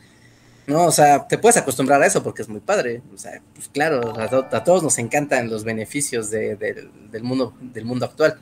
No, 0.66 0.86
o 0.86 0.92
sea, 0.92 1.28
te 1.28 1.38
puedes 1.38 1.56
acostumbrar 1.56 2.02
a 2.02 2.08
eso 2.08 2.24
porque 2.24 2.42
es 2.42 2.50
muy 2.50 2.62
padre. 2.62 3.04
O 3.14 3.18
sea, 3.20 3.40
pues 3.54 3.70
claro, 3.70 4.16
a, 4.20 4.64
todos 4.64 4.82
nos 4.82 4.98
encantan 4.98 5.52
los 5.52 5.64
beneficios 5.64 6.32
del, 6.32 6.90
mundo, 7.22 7.54
del 7.62 7.86
mundo 7.86 8.06
actual. 8.06 8.40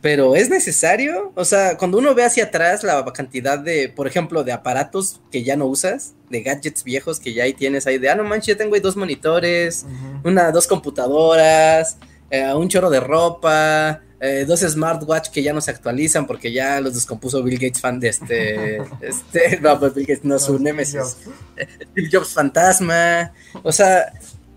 Pero 0.00 0.36
¿es 0.36 0.48
necesario? 0.48 1.32
O 1.34 1.44
sea, 1.44 1.76
cuando 1.76 1.98
uno 1.98 2.14
ve 2.14 2.22
hacia 2.22 2.44
atrás 2.44 2.84
la 2.84 3.04
cantidad 3.12 3.58
de, 3.58 3.88
por 3.88 4.06
ejemplo, 4.06 4.44
de 4.44 4.52
aparatos 4.52 5.20
que 5.32 5.42
ya 5.42 5.56
no 5.56 5.66
usas, 5.66 6.14
de 6.30 6.42
gadgets 6.42 6.84
viejos 6.84 7.18
que 7.18 7.34
ya 7.34 7.42
ahí 7.42 7.52
tienes 7.52 7.84
ahí, 7.88 7.98
de, 7.98 8.08
ah, 8.08 8.14
no 8.14 8.22
manches, 8.22 8.54
ya 8.54 8.56
tengo 8.56 8.76
ahí 8.76 8.80
dos 8.80 8.96
monitores, 8.96 9.86
una, 10.22 10.52
dos 10.52 10.68
computadoras, 10.68 11.96
eh, 12.30 12.54
un 12.54 12.68
chorro 12.68 12.90
de 12.90 13.00
ropa, 13.00 14.02
eh, 14.20 14.44
dos 14.46 14.60
smartwatch 14.60 15.30
que 15.30 15.42
ya 15.42 15.52
no 15.52 15.60
se 15.60 15.70
actualizan 15.70 16.26
porque 16.26 16.52
ya 16.52 16.80
los 16.80 16.94
descompuso 16.94 17.42
Bill 17.42 17.58
Gates 17.58 17.80
fan 17.80 17.98
de 17.98 18.08
este, 18.08 18.76
este 19.00 19.58
no, 19.60 19.78
pues 19.78 19.94
Bill 19.94 20.06
Gates 20.06 20.24
no, 20.24 20.38
su 20.38 20.58
Nemesis, 20.58 21.16
Bill 21.94 22.10
Jobs 22.12 22.34
fantasma, 22.34 23.32
o 23.62 23.72
sea, 23.72 24.12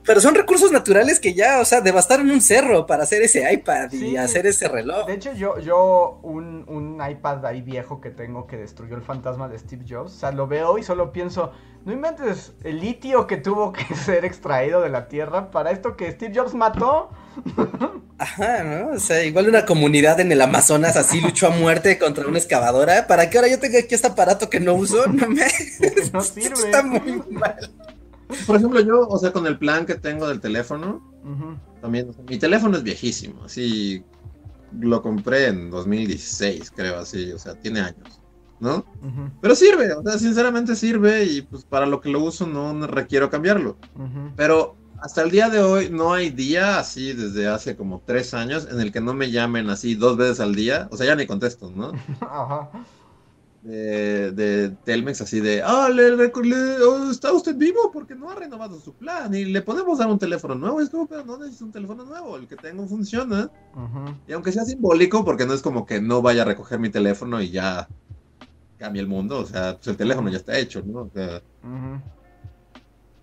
pero 0.06 0.22
son 0.22 0.36
recursos 0.36 0.72
naturales 0.72 1.20
que 1.20 1.34
ya, 1.34 1.60
o 1.60 1.66
sea, 1.66 1.82
devastaron 1.82 2.30
un 2.30 2.42
cerro 2.42 2.86
para 2.86 3.04
hacer 3.04 3.22
ese 3.22 3.52
iPad 3.52 3.92
y 3.94 4.18
hacer 4.18 4.46
ese 4.46 4.68
reloj. 4.68 5.08
De 5.08 5.14
hecho, 5.14 5.34
yo, 5.34 5.60
yo 5.60 6.20
un, 6.24 6.66
un 6.68 7.02
iPad 7.08 7.46
ahí 7.46 7.62
viejo 7.62 8.02
que 8.02 8.10
tengo 8.10 8.48
que 8.48 8.58
destruyó 8.58 8.96
el 8.96 9.02
fantasma 9.02 9.48
de 9.48 9.58
Steve 9.58 9.86
Jobs, 9.88 10.14
o 10.14 10.20
sea, 10.20 10.32
lo 10.32 10.48
veo 10.48 10.78
y 10.78 10.84
solo 10.84 11.12
pienso, 11.12 11.52
no 11.86 11.94
inventes 11.94 12.54
el 12.64 12.80
litio 12.80 13.28
que 13.28 13.38
tuvo 13.38 13.74
que 13.74 13.96
ser 13.96 14.26
extraído 14.26 14.82
de 14.82 14.90
la 14.90 15.08
Tierra 15.08 15.52
para 15.52 15.72
esto 15.72 15.96
que 15.96 16.12
Steve 16.12 16.34
Jobs 16.36 16.54
mató. 16.54 17.10
Ajá, 18.18 18.64
¿no? 18.64 18.90
O 18.90 19.00
sea, 19.00 19.24
igual 19.24 19.50
una 19.50 19.66
comunidad 19.66 20.20
en 20.20 20.32
el 20.32 20.42
Amazonas 20.42 20.96
así 20.96 21.20
luchó 21.20 21.48
a 21.48 21.50
muerte 21.50 21.98
contra 21.98 22.28
una 22.28 22.38
excavadora. 22.38 23.08
¿Para 23.08 23.30
que 23.30 23.38
ahora 23.38 23.50
yo 23.50 23.60
tenga 23.60 23.80
aquí 23.80 23.96
este 23.96 24.08
aparato 24.08 24.50
que 24.50 24.60
no 24.60 24.76
uso? 24.76 25.08
No 25.08 25.28
me. 25.28 25.46
no 26.14 26.22
sirve. 26.22 26.54
Está 26.54 26.84
muy 26.84 27.22
mal. 27.30 27.72
Por 28.46 28.56
ejemplo, 28.56 28.80
yo, 28.82 29.08
o 29.08 29.18
sea, 29.18 29.32
con 29.32 29.48
el 29.48 29.58
plan 29.58 29.86
que 29.86 29.96
tengo 29.96 30.28
del 30.28 30.40
teléfono, 30.40 31.02
también, 31.82 32.12
mi 32.28 32.38
teléfono 32.38 32.78
es 32.78 32.84
viejísimo, 32.84 33.44
así 33.44 34.04
lo 34.80 35.02
compré 35.02 35.48
en 35.48 35.70
2016, 35.70 36.72
creo, 36.72 36.98
así, 36.98 37.32
o 37.32 37.40
sea, 37.40 37.56
tiene 37.56 37.82
años, 37.82 38.20
¿no? 38.60 38.86
Pero 39.42 39.56
sirve, 39.56 39.94
o 39.94 40.02
sea, 40.04 40.18
sinceramente 40.18 40.76
sirve 40.76 41.26
y 41.26 41.42
pues 41.42 41.64
para 41.64 41.86
lo 41.86 42.02
que 42.02 42.10
lo 42.10 42.22
uso 42.22 42.48
no 42.48 42.88
requiero 42.88 43.30
cambiarlo. 43.30 43.78
Pero 44.36 44.76
hasta 45.04 45.22
el 45.22 45.32
día 45.32 45.50
de 45.50 45.60
hoy 45.62 45.90
no 45.90 46.14
hay 46.14 46.30
día 46.30 46.80
así 46.80 47.12
desde 47.12 47.48
hace 47.48 47.76
como 47.76 48.02
tres 48.06 48.34
años 48.34 48.68
en 48.72 48.80
el 48.80 48.92
que 48.94 49.02
no 49.02 49.14
me 49.14 49.32
llamen 49.32 49.70
así 49.70 49.96
dos 49.96 50.16
veces 50.16 50.40
al 50.40 50.56
día. 50.56 50.88
O 50.92 50.98
sea, 50.98 51.06
ya 51.06 51.16
ni 51.16 51.28
contesto, 51.28 51.70
¿no? 51.76 51.92
Ajá. 52.22 52.70
De, 53.64 54.32
de, 54.34 54.72
Telmex 54.84 55.22
así 55.22 55.40
de, 55.40 55.62
ah, 55.64 55.88
le, 55.90 56.12
oh, 56.86 57.10
está 57.10 57.32
usted 57.32 57.56
vivo 57.56 57.92
porque 57.94 58.14
no 58.14 58.30
ha 58.30 58.36
renovado 58.36 58.78
su 58.78 58.94
plan 58.94 59.34
y 59.34 59.46
le 59.46 59.62
podemos 59.62 60.00
dar 60.00 60.10
un 60.10 60.20
teléfono 60.20 60.56
nuevo. 60.56 60.82
Es 60.82 60.90
como, 60.90 61.08
pero 61.08 61.24
no 61.24 61.38
necesito 61.38 61.66
un 61.66 61.72
teléfono 61.72 62.04
nuevo, 62.04 62.36
el 62.36 62.48
que 62.48 62.58
tengo 62.58 62.86
funciona. 62.88 63.50
Y 64.28 64.34
aunque 64.34 64.52
sea 64.52 64.66
simbólico, 64.66 65.24
porque 65.24 65.46
no 65.46 65.54
es 65.54 65.62
como 65.62 65.86
que 65.86 66.02
no 66.02 66.22
vaya 66.22 66.42
a 66.42 66.46
recoger 66.46 66.78
mi 66.80 66.90
teléfono 66.90 67.42
y 67.42 67.52
ya 67.52 67.88
cambie 68.78 69.02
el 69.02 69.08
mundo, 69.08 69.40
o 69.40 69.46
sea, 69.46 69.76
pues 69.76 69.88
el 69.88 69.98
teléfono 69.98 70.30
ya 70.30 70.38
está 70.38 70.58
hecho, 70.58 70.84
¿no? 70.86 71.04
O 71.04 71.12
sea, 71.14 71.42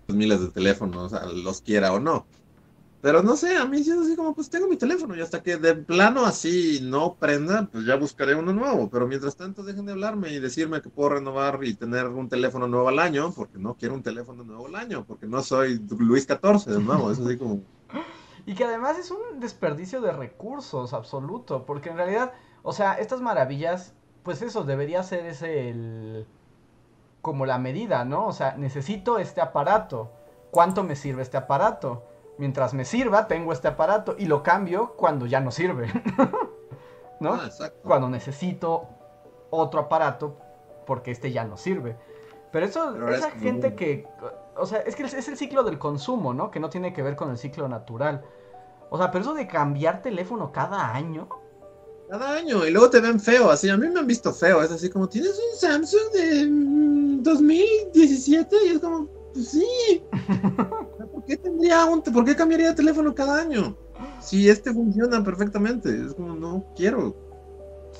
miles 0.07 0.41
de 0.41 0.47
teléfonos, 0.47 1.13
los 1.35 1.61
quiera 1.61 1.93
o 1.93 1.99
no. 1.99 2.25
Pero 3.01 3.23
no 3.23 3.35
sé, 3.35 3.57
a 3.57 3.65
mí 3.65 3.83
sí 3.83 3.89
es 3.89 3.97
así 3.97 4.15
como, 4.15 4.35
pues 4.35 4.49
tengo 4.49 4.67
mi 4.67 4.77
teléfono 4.77 5.15
y 5.15 5.21
hasta 5.21 5.41
que 5.41 5.57
de 5.57 5.73
plano 5.73 6.23
así 6.23 6.79
no 6.83 7.15
prenda, 7.15 7.67
pues 7.71 7.83
ya 7.83 7.95
buscaré 7.95 8.35
uno 8.35 8.53
nuevo. 8.53 8.89
Pero 8.91 9.07
mientras 9.07 9.35
tanto, 9.35 9.63
dejen 9.63 9.87
de 9.87 9.93
hablarme 9.93 10.29
y 10.29 10.39
decirme 10.39 10.83
que 10.83 10.89
puedo 10.89 11.09
renovar 11.09 11.59
y 11.63 11.73
tener 11.73 12.05
un 12.07 12.29
teléfono 12.29 12.67
nuevo 12.67 12.89
al 12.89 12.99
año, 12.99 13.33
porque 13.35 13.57
no 13.57 13.73
quiero 13.73 13.95
un 13.95 14.03
teléfono 14.03 14.43
nuevo 14.43 14.67
al 14.67 14.75
año, 14.75 15.03
porque 15.05 15.25
no 15.25 15.41
soy 15.41 15.79
Luis 15.97 16.27
XIV 16.27 16.79
nuevo. 16.79 17.11
Es 17.11 17.19
así 17.19 17.37
como. 17.37 17.61
Y 18.43 18.55
que 18.55 18.63
además 18.63 18.97
es 18.97 19.11
un 19.11 19.39
desperdicio 19.39 20.01
de 20.01 20.11
recursos 20.11 20.93
absoluto, 20.93 21.63
porque 21.63 21.89
en 21.89 21.97
realidad, 21.97 22.33
o 22.63 22.73
sea, 22.73 22.93
estas 22.95 23.21
maravillas, 23.21 23.93
pues 24.23 24.41
eso, 24.41 24.63
debería 24.63 25.03
ser 25.03 25.27
ese 25.27 25.69
el... 25.69 26.25
como 27.21 27.45
la 27.45 27.59
medida, 27.59 28.03
¿no? 28.03 28.25
O 28.25 28.33
sea, 28.33 28.57
necesito 28.57 29.19
este 29.19 29.41
aparato. 29.41 30.11
¿Cuánto 30.49 30.83
me 30.83 30.95
sirve 30.95 31.21
este 31.21 31.37
aparato? 31.37 32.03
Mientras 32.41 32.73
me 32.73 32.85
sirva, 32.85 33.27
tengo 33.27 33.53
este 33.53 33.67
aparato 33.67 34.15
y 34.17 34.25
lo 34.25 34.41
cambio 34.41 34.95
cuando 34.97 35.27
ya 35.27 35.39
no 35.41 35.51
sirve. 35.51 35.85
¿No? 37.19 37.35
Ah, 37.35 37.43
exacto. 37.45 37.87
Cuando 37.87 38.09
necesito 38.09 38.87
otro 39.51 39.81
aparato 39.81 40.39
porque 40.87 41.11
este 41.11 41.31
ya 41.31 41.43
no 41.43 41.55
sirve. 41.55 41.95
Pero 42.51 42.65
eso, 42.65 42.93
Pero 42.93 43.13
esa 43.13 43.27
es 43.27 43.33
gente 43.35 43.75
que, 43.75 44.07
o 44.57 44.65
sea, 44.65 44.79
es 44.79 44.95
que 44.95 45.03
es 45.03 45.27
el 45.27 45.37
ciclo 45.37 45.61
del 45.61 45.77
consumo, 45.77 46.33
¿no? 46.33 46.49
Que 46.49 46.59
no 46.59 46.71
tiene 46.71 46.93
que 46.93 47.03
ver 47.03 47.15
con 47.15 47.29
el 47.29 47.37
ciclo 47.37 47.67
natural. 47.67 48.25
O 48.89 48.97
sea, 48.97 49.11
pero 49.11 49.21
eso 49.23 49.35
de 49.35 49.45
cambiar 49.45 50.01
teléfono 50.01 50.51
cada 50.51 50.95
año, 50.95 51.29
Cada 52.09 52.37
año, 52.37 52.65
y 52.65 52.71
luego 52.71 52.89
te 52.89 53.01
ven 53.01 53.19
feo, 53.19 53.51
así, 53.51 53.69
a 53.69 53.77
mí 53.77 53.87
me 53.87 53.99
han 53.99 54.07
visto 54.07 54.33
feo, 54.33 54.63
es 54.63 54.71
así 54.71 54.89
como, 54.89 55.07
¿tienes 55.07 55.39
un 55.39 55.59
Samsung 55.59 56.11
de 56.11 56.47
mm, 56.49 57.21
2017? 57.21 58.55
Y 58.65 58.69
es 58.69 58.79
como, 58.79 59.20
pues 59.33 59.47
sí. 59.49 60.03
¿Por 61.11 61.23
qué 61.25 61.37
tendría 61.37 61.85
un, 61.85 62.01
por 62.01 62.25
qué 62.25 62.35
cambiaría 62.35 62.69
de 62.69 62.75
teléfono 62.75 63.13
cada 63.15 63.41
año? 63.41 63.77
Si 64.21 64.49
este 64.49 64.73
funciona 64.73 65.23
perfectamente, 65.23 65.89
es 66.07 66.13
como, 66.13 66.33
no 66.35 66.65
quiero. 66.75 67.15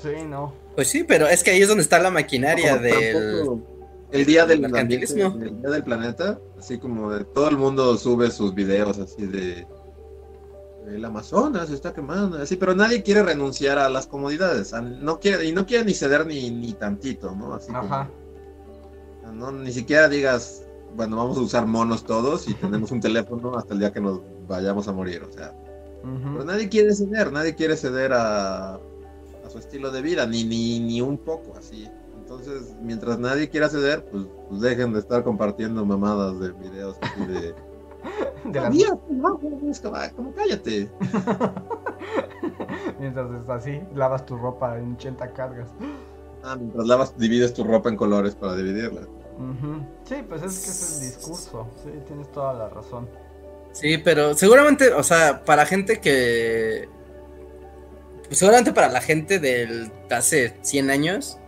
sí, 0.02 0.24
no. 0.28 0.52
Pues 0.74 0.88
sí, 0.88 1.04
pero 1.04 1.26
es 1.28 1.42
que 1.42 1.50
ahí 1.50 1.60
es 1.60 1.68
donde 1.68 1.82
está 1.82 1.98
la 1.98 2.10
maquinaria 2.10 2.72
Como 2.72 2.82
del... 2.82 3.62
El 4.10 4.26
día 4.26 4.44
del 4.46 4.60
mercantilismo. 4.60 5.38
el 5.40 5.60
día 5.60 5.70
del 5.70 5.84
planeta, 5.84 6.38
así 6.58 6.78
como 6.78 7.10
de 7.12 7.24
todo 7.24 7.48
el 7.48 7.56
mundo 7.56 7.96
sube 7.96 8.30
sus 8.30 8.54
videos 8.54 8.98
así 8.98 9.26
de 9.26 9.66
el 10.88 11.02
Amazonas 11.04 11.68
se 11.68 11.74
está 11.74 11.94
quemando, 11.94 12.36
así, 12.38 12.56
pero 12.56 12.74
nadie 12.74 13.02
quiere 13.02 13.22
renunciar 13.22 13.78
a 13.78 13.88
las 13.88 14.06
comodidades, 14.06 14.74
a- 14.74 14.80
no 14.82 15.20
quiere 15.20 15.44
y 15.46 15.52
no 15.52 15.64
quiere 15.64 15.84
ni 15.84 15.94
ceder 15.94 16.26
ni, 16.26 16.50
ni 16.50 16.72
tantito, 16.74 17.34
¿no? 17.34 17.54
Así 17.54 17.68
como- 17.68 17.84
Ajá. 17.84 18.10
no 19.32 19.52
ni 19.52 19.72
siquiera 19.72 20.08
digas, 20.08 20.64
bueno, 20.96 21.16
vamos 21.16 21.36
a 21.38 21.40
usar 21.40 21.66
monos 21.66 22.04
todos 22.04 22.48
y 22.48 22.54
tenemos 22.54 22.90
un 22.90 23.00
teléfono 23.00 23.56
hasta 23.56 23.74
el 23.74 23.80
día 23.80 23.92
que 23.92 24.00
nos 24.00 24.20
vayamos 24.46 24.86
a 24.88 24.92
morir, 24.92 25.22
o 25.28 25.32
sea, 25.32 25.52
pero 26.02 26.44
nadie 26.44 26.68
quiere 26.68 26.92
ceder, 26.94 27.32
nadie 27.32 27.54
quiere 27.54 27.76
ceder 27.76 28.12
a, 28.12 28.74
a 28.74 29.50
su 29.50 29.58
estilo 29.58 29.90
de 29.90 30.02
vida, 30.02 30.26
ni, 30.26 30.44
ni, 30.44 30.80
ni 30.80 31.00
un 31.00 31.16
poco 31.18 31.54
así. 31.56 31.88
Entonces, 32.18 32.74
mientras 32.82 33.18
nadie 33.18 33.48
quiera 33.48 33.68
ceder, 33.68 34.04
pues, 34.06 34.24
pues 34.48 34.60
dejen 34.60 34.92
de 34.92 35.00
estar 35.00 35.22
compartiendo 35.24 35.84
mamadas 35.84 36.38
de 36.40 36.52
videos 36.52 36.96
así 37.02 37.24
de... 37.26 37.54
De 38.44 38.58
la- 38.58 38.62
"Sabías, 38.66 38.94
no, 39.08 39.38
es 39.70 39.78
como, 39.80 39.94
"Ah, 39.96 40.10
cállate. 40.34 40.90
Mientras 42.98 43.30
estás 43.32 43.62
así, 43.62 43.80
lavas 43.94 44.26
tu 44.26 44.36
ropa 44.36 44.78
en 44.78 44.94
80 44.94 45.32
cargas. 45.32 45.68
Ah, 46.42 46.56
mientras 46.56 46.86
lavas, 46.86 47.16
divides 47.16 47.54
tu 47.54 47.62
ropa 47.64 47.88
en 47.88 47.96
colores 47.96 48.34
para 48.34 48.56
dividirla. 48.56 49.02
Sí, 50.08 50.16
pues 50.28 50.42
es 50.42 50.58
que 50.58 50.70
es 50.70 51.00
el 51.00 51.10
discurso. 51.10 51.70
Sí, 51.82 51.90
tienes 52.06 52.30
toda 52.32 52.52
la 52.54 52.68
razón. 52.68 53.08
Sí, 53.72 53.98
pero 53.98 54.34
seguramente, 54.34 54.92
o 54.92 55.02
sea, 55.02 55.44
para 55.44 55.64
gente 55.66 56.00
que... 56.00 56.88
pues 58.26 58.38
seguramente 58.38 58.72
para 58.72 58.88
la 58.88 59.00
gente 59.00 59.38
del 59.38 59.90
hace 60.10 60.54
100 60.62 60.90
años, 60.90 61.38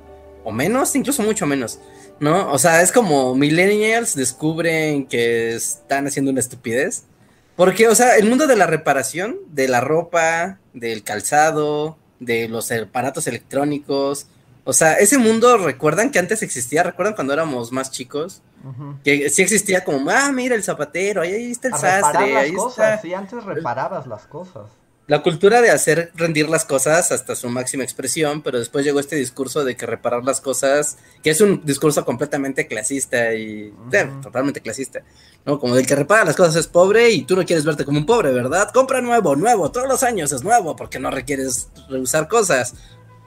o 0.42 0.52
menos, 0.52 0.94
incluso 0.96 1.22
mucho 1.22 1.46
menos, 1.46 1.80
¿no? 2.20 2.50
O 2.52 2.58
sea, 2.58 2.82
es 2.82 2.92
como 2.92 3.34
millennials 3.34 4.14
descubren 4.14 5.06
que 5.06 5.54
están 5.54 6.06
haciendo 6.06 6.30
una 6.30 6.40
estupidez. 6.40 7.04
Porque, 7.56 7.86
o 7.88 7.94
sea, 7.94 8.16
el 8.16 8.28
mundo 8.28 8.46
de 8.46 8.56
la 8.56 8.66
reparación, 8.66 9.36
de 9.50 9.68
la 9.68 9.80
ropa, 9.80 10.58
del 10.72 11.04
calzado, 11.04 11.98
de 12.18 12.48
los 12.48 12.72
aparatos 12.72 13.26
electrónicos, 13.26 14.26
o 14.64 14.72
sea, 14.72 14.94
ese 14.94 15.18
mundo, 15.18 15.58
¿recuerdan 15.58 16.10
que 16.10 16.18
antes 16.18 16.42
existía? 16.42 16.82
¿Recuerdan 16.82 17.14
cuando 17.14 17.32
éramos 17.32 17.70
más 17.70 17.90
chicos? 17.90 18.42
Que 19.04 19.28
sí 19.28 19.42
existía 19.42 19.84
como, 19.84 20.10
ah, 20.10 20.32
mira 20.32 20.54
el 20.54 20.62
zapatero, 20.62 21.20
ahí, 21.20 21.34
ahí 21.34 21.50
está 21.50 21.68
el 21.68 21.74
A 21.74 21.76
reparar 21.76 22.02
sastre, 22.02 22.32
las 22.32 22.42
ahí 22.44 22.54
cosas. 22.54 22.94
está. 22.94 23.02
Sí, 23.02 23.14
antes 23.14 23.44
reparabas 23.44 24.06
las 24.06 24.26
cosas. 24.26 24.70
La 25.06 25.22
cultura 25.22 25.60
de 25.60 25.70
hacer 25.70 26.12
rendir 26.14 26.48
las 26.48 26.64
cosas 26.64 27.12
hasta 27.12 27.36
su 27.36 27.50
máxima 27.50 27.84
expresión, 27.84 28.40
pero 28.40 28.58
después 28.58 28.86
llegó 28.86 29.00
este 29.00 29.16
discurso 29.16 29.62
de 29.62 29.76
que 29.76 29.84
reparar 29.84 30.24
las 30.24 30.40
cosas, 30.40 30.96
que 31.22 31.28
es 31.28 31.42
un 31.42 31.62
discurso 31.62 32.06
completamente 32.06 32.66
clasista 32.66 33.34
y 33.34 33.70
eh, 33.92 34.10
totalmente 34.22 34.62
clasista, 34.62 35.02
¿no? 35.44 35.60
Como 35.60 35.76
el 35.76 35.86
que 35.86 35.94
repara 35.94 36.24
las 36.24 36.36
cosas 36.36 36.56
es 36.56 36.68
pobre 36.68 37.10
y 37.10 37.24
tú 37.24 37.36
no 37.36 37.44
quieres 37.44 37.66
verte 37.66 37.84
como 37.84 37.98
un 37.98 38.06
pobre, 38.06 38.32
¿verdad? 38.32 38.70
Compra 38.72 39.02
nuevo, 39.02 39.36
nuevo, 39.36 39.70
todos 39.70 39.86
los 39.86 40.02
años 40.02 40.32
es 40.32 40.42
nuevo 40.42 40.74
porque 40.74 40.98
no 40.98 41.10
requieres 41.10 41.68
reusar 41.90 42.26
cosas. 42.26 42.72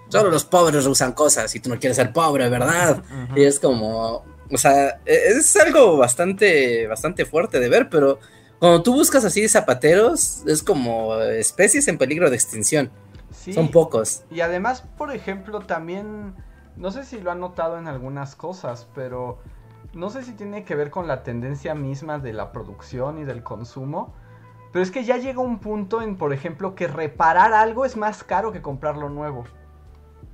Solo 0.10 0.30
los 0.30 0.46
pobres 0.46 0.86
reusan 0.86 1.12
cosas 1.12 1.54
y 1.56 1.60
tú 1.60 1.70
no 1.70 1.80
quieres 1.80 1.98
ser 1.98 2.14
pobre, 2.14 2.50
¿verdad? 2.50 3.04
Y 3.36 3.44
es 3.44 3.60
como, 3.60 4.24
o 4.52 4.58
sea, 4.58 5.02
e- 5.06 5.30
es 5.38 5.56
algo 5.58 5.98
bastante, 5.98 6.88
bastante 6.88 7.26
fuerte 7.26 7.60
de 7.60 7.70
ver, 7.70 7.90
pero 7.90 8.20
cuando 8.60 8.82
tú 8.84 8.94
buscas 8.94 9.26
así 9.26 9.48
zapateros, 9.50 10.44
es 10.48 10.64
como 10.64 11.16
especies 11.22 11.88
en 11.88 11.98
peligro 11.98 12.30
de 12.30 12.36
extinción. 12.36 12.90
Sí. 13.32 13.54
Son 13.54 13.70
pocos. 13.70 14.24
Y 14.32 14.42
además, 14.42 14.84
por 14.98 15.14
ejemplo, 15.14 15.60
también, 15.60 16.34
no 16.76 16.92
sé 16.92 17.04
si 17.04 17.20
lo 17.20 17.32
han 17.32 17.40
notado 17.40 17.78
en 17.78 17.88
algunas 17.88 18.36
cosas, 18.36 18.88
pero 18.96 19.40
no 19.94 20.10
sé 20.10 20.24
si 20.24 20.32
tiene 20.34 20.64
que 20.64 20.76
ver 20.76 20.90
con 20.90 21.08
la 21.08 21.24
tendencia 21.24 21.76
misma 21.76 22.20
de 22.20 22.34
la 22.34 22.52
producción 22.52 23.20
y 23.20 23.26
del 23.26 23.44
consumo. 23.44 24.14
Pero 24.72 24.84
es 24.84 24.92
que 24.92 25.04
ya 25.06 25.18
llega 25.18 25.40
un 25.40 25.60
punto 25.60 26.02
en, 26.02 26.18
por 26.18 26.34
ejemplo, 26.34 26.76
que 26.76 26.88
reparar 26.88 27.54
algo 27.54 27.86
es 27.86 27.96
más 27.96 28.24
caro 28.24 28.52
que 28.52 28.62
comprarlo 28.62 29.10
nuevo, 29.10 29.46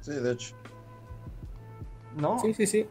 Sí, 0.04 0.12
de 0.14 0.32
hecho. 0.34 0.56
¿no? 2.12 2.38
Sí, 2.38 2.54
sí, 2.54 2.68
sí. 2.68 2.90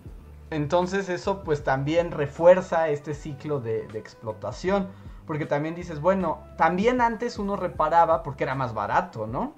Entonces 0.50 1.08
eso 1.08 1.44
pues 1.44 1.64
también 1.64 2.10
refuerza 2.12 2.88
este 2.90 3.14
ciclo 3.14 3.60
de, 3.60 3.88
de 3.88 3.98
explotación. 3.98 4.88
Porque 5.26 5.46
también 5.46 5.74
dices, 5.76 6.00
bueno, 6.00 6.40
también 6.58 7.00
antes 7.00 7.38
uno 7.38 7.56
reparaba 7.56 8.22
porque 8.24 8.44
era 8.44 8.54
más 8.56 8.74
barato, 8.74 9.26
¿no? 9.26 9.54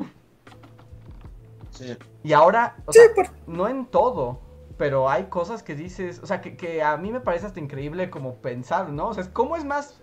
Sí. 1.71 1.97
Y 2.23 2.33
ahora, 2.33 2.77
o 2.87 2.93
Sí, 2.93 3.01
sea, 3.01 3.09
por- 3.15 3.31
no 3.47 3.69
en 3.69 3.87
todo, 3.87 4.41
pero 4.77 5.11
hay 5.11 5.25
cosas 5.27 5.63
que 5.63 5.75
dices, 5.75 6.21
o 6.23 6.27
sea, 6.27 6.41
que, 6.41 6.57
que 6.57 6.83
a 6.83 6.97
mí 6.97 7.13
me 7.13 7.21
parece 7.21 7.47
hasta 7.47 7.61
increíble 7.61 8.11
como 8.11 8.37
pensar, 8.37 8.91
¿no? 8.91 9.09
O 9.09 9.15
sea, 9.15 9.33
¿cómo 9.33 9.57
es 9.57 9.65
más, 9.65 10.03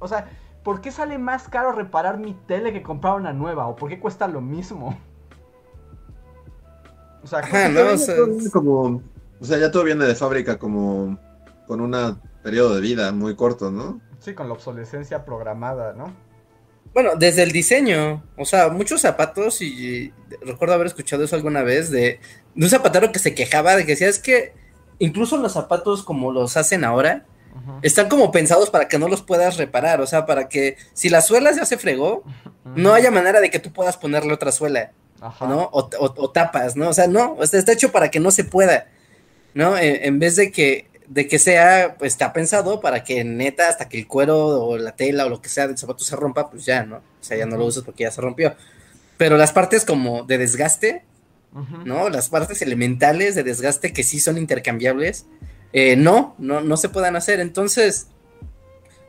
o 0.00 0.08
sea, 0.08 0.28
¿por 0.64 0.80
qué 0.80 0.90
sale 0.90 1.18
más 1.18 1.48
caro 1.48 1.72
reparar 1.72 2.18
mi 2.18 2.34
tele 2.34 2.72
que 2.72 2.82
comprar 2.82 3.14
una 3.14 3.32
nueva? 3.32 3.66
¿O 3.68 3.76
por 3.76 3.88
qué 3.88 4.00
cuesta 4.00 4.28
lo 4.28 4.40
mismo? 4.40 4.98
O 7.22 7.26
sea, 7.26 7.40
Ajá, 7.40 7.68
no, 7.68 7.80
ya 7.80 7.92
o 7.92 7.98
sea, 7.98 8.16
todo 8.16 8.26
viene 8.26 8.50
como, 8.50 9.02
o 9.40 9.44
sea, 9.44 9.58
ya 9.58 9.70
todo 9.70 9.84
viene 9.84 10.04
de 10.04 10.14
fábrica 10.14 10.58
como 10.58 11.18
con 11.66 11.80
un 11.80 12.20
periodo 12.42 12.74
de 12.74 12.80
vida 12.80 13.12
muy 13.12 13.36
corto, 13.36 13.70
¿no? 13.70 14.00
sí, 14.20 14.34
con 14.34 14.48
la 14.48 14.54
obsolescencia 14.54 15.24
programada, 15.24 15.94
¿no? 15.94 16.14
Bueno, 16.92 17.12
desde 17.16 17.42
el 17.42 17.52
diseño, 17.52 18.24
o 18.36 18.44
sea, 18.44 18.68
muchos 18.68 19.00
zapatos, 19.00 19.62
y 19.62 20.12
recuerdo 20.42 20.74
haber 20.74 20.88
escuchado 20.88 21.24
eso 21.24 21.36
alguna 21.36 21.62
vez, 21.62 21.90
de, 21.90 22.20
de 22.54 22.64
un 22.64 22.68
zapatero 22.68 23.12
que 23.12 23.18
se 23.18 23.34
quejaba 23.34 23.76
de 23.76 23.86
que 23.86 23.92
decía, 23.92 24.08
es 24.08 24.18
que 24.18 24.54
incluso 24.98 25.36
los 25.36 25.52
zapatos 25.52 26.02
como 26.02 26.32
los 26.32 26.56
hacen 26.56 26.84
ahora, 26.84 27.26
están 27.82 28.08
como 28.08 28.30
pensados 28.30 28.70
para 28.70 28.86
que 28.88 28.98
no 28.98 29.08
los 29.08 29.22
puedas 29.22 29.56
reparar, 29.56 30.00
o 30.00 30.06
sea, 30.06 30.24
para 30.24 30.48
que 30.48 30.76
si 30.92 31.08
la 31.08 31.20
suela 31.20 31.52
ya 31.52 31.64
se 31.64 31.78
fregó, 31.78 32.22
no 32.76 32.92
haya 32.92 33.10
manera 33.10 33.40
de 33.40 33.50
que 33.50 33.58
tú 33.58 33.72
puedas 33.72 33.96
ponerle 33.96 34.32
otra 34.32 34.52
suela. 34.52 34.92
Ajá. 35.20 35.46
¿no? 35.46 35.62
O, 35.72 35.88
o- 35.98 36.14
o 36.16 36.30
tapas, 36.30 36.76
¿no? 36.76 36.88
O 36.88 36.92
sea, 36.94 37.06
no, 37.06 37.34
o 37.34 37.46
sea, 37.46 37.58
está 37.58 37.72
hecho 37.72 37.92
para 37.92 38.10
que 38.10 38.20
no 38.20 38.30
se 38.30 38.44
pueda, 38.44 38.86
¿no? 39.54 39.76
En, 39.76 40.04
en 40.04 40.18
vez 40.18 40.36
de 40.36 40.50
que, 40.50 40.88
de 41.08 41.26
que 41.28 41.38
sea, 41.38 41.96
pues 41.98 42.12
está 42.12 42.32
pensado 42.32 42.80
para 42.80 43.04
que 43.04 43.22
neta, 43.24 43.68
hasta 43.68 43.88
que 43.88 43.98
el 43.98 44.06
cuero 44.06 44.38
o 44.64 44.78
la 44.78 44.96
tela 44.96 45.26
o 45.26 45.28
lo 45.28 45.42
que 45.42 45.48
sea 45.48 45.66
del 45.66 45.76
zapato 45.78 46.04
se 46.04 46.16
rompa, 46.16 46.48
pues 46.50 46.64
ya, 46.64 46.84
¿no? 46.84 46.96
O 46.98 47.02
sea, 47.22 47.36
ya 47.36 47.46
no 47.46 47.56
lo 47.56 47.66
usas 47.66 47.82
porque 47.84 48.04
ya 48.04 48.10
se 48.10 48.20
rompió. 48.20 48.54
Pero 49.16 49.36
las 49.36 49.52
partes 49.52 49.84
como 49.84 50.22
de 50.24 50.38
desgaste. 50.38 51.04
¿no? 51.84 52.08
Las 52.10 52.28
partes 52.28 52.62
elementales 52.62 53.34
de 53.34 53.42
desgaste 53.42 53.92
que 53.92 54.04
sí 54.04 54.20
son 54.20 54.38
intercambiables, 54.38 55.26
eh, 55.72 55.96
no, 55.96 56.36
no, 56.38 56.60
no 56.60 56.76
se 56.76 56.88
puedan 56.88 57.16
hacer. 57.16 57.40
Entonces, 57.40 58.06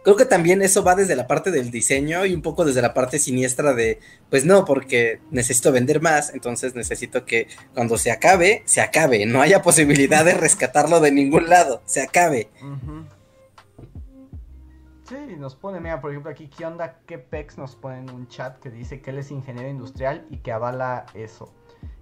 creo 0.03 0.15
que 0.15 0.25
también 0.25 0.61
eso 0.61 0.83
va 0.83 0.95
desde 0.95 1.15
la 1.15 1.27
parte 1.27 1.51
del 1.51 1.71
diseño 1.71 2.25
y 2.25 2.33
un 2.33 2.41
poco 2.41 2.65
desde 2.65 2.81
la 2.81 2.93
parte 2.93 3.19
siniestra 3.19 3.73
de, 3.73 3.99
pues 4.29 4.45
no, 4.45 4.65
porque 4.65 5.21
necesito 5.29 5.71
vender 5.71 6.01
más, 6.01 6.33
entonces 6.33 6.75
necesito 6.75 7.25
que 7.25 7.47
cuando 7.73 7.97
se 7.97 8.11
acabe, 8.11 8.63
se 8.65 8.81
acabe, 8.81 9.25
no 9.25 9.41
haya 9.41 9.61
posibilidad 9.61 10.25
de 10.25 10.33
rescatarlo 10.33 10.99
de 10.99 11.11
ningún 11.11 11.49
lado, 11.49 11.81
se 11.85 12.01
acabe. 12.01 12.49
Ujú. 12.61 13.05
Sí, 15.07 15.35
nos 15.37 15.55
pone, 15.55 15.81
mira, 15.81 15.99
por 15.99 16.11
ejemplo 16.11 16.31
aquí, 16.31 16.47
¿qué 16.47 16.65
onda? 16.65 16.99
¿Qué 17.05 17.17
pex 17.17 17.57
nos 17.57 17.75
pone 17.75 17.99
en 17.99 18.09
un 18.09 18.27
chat 18.29 18.57
que 18.59 18.69
dice 18.69 19.01
que 19.01 19.09
él 19.09 19.17
es 19.17 19.29
ingeniero 19.29 19.69
industrial 19.69 20.25
y 20.29 20.37
que 20.37 20.53
avala 20.53 21.05
eso? 21.13 21.53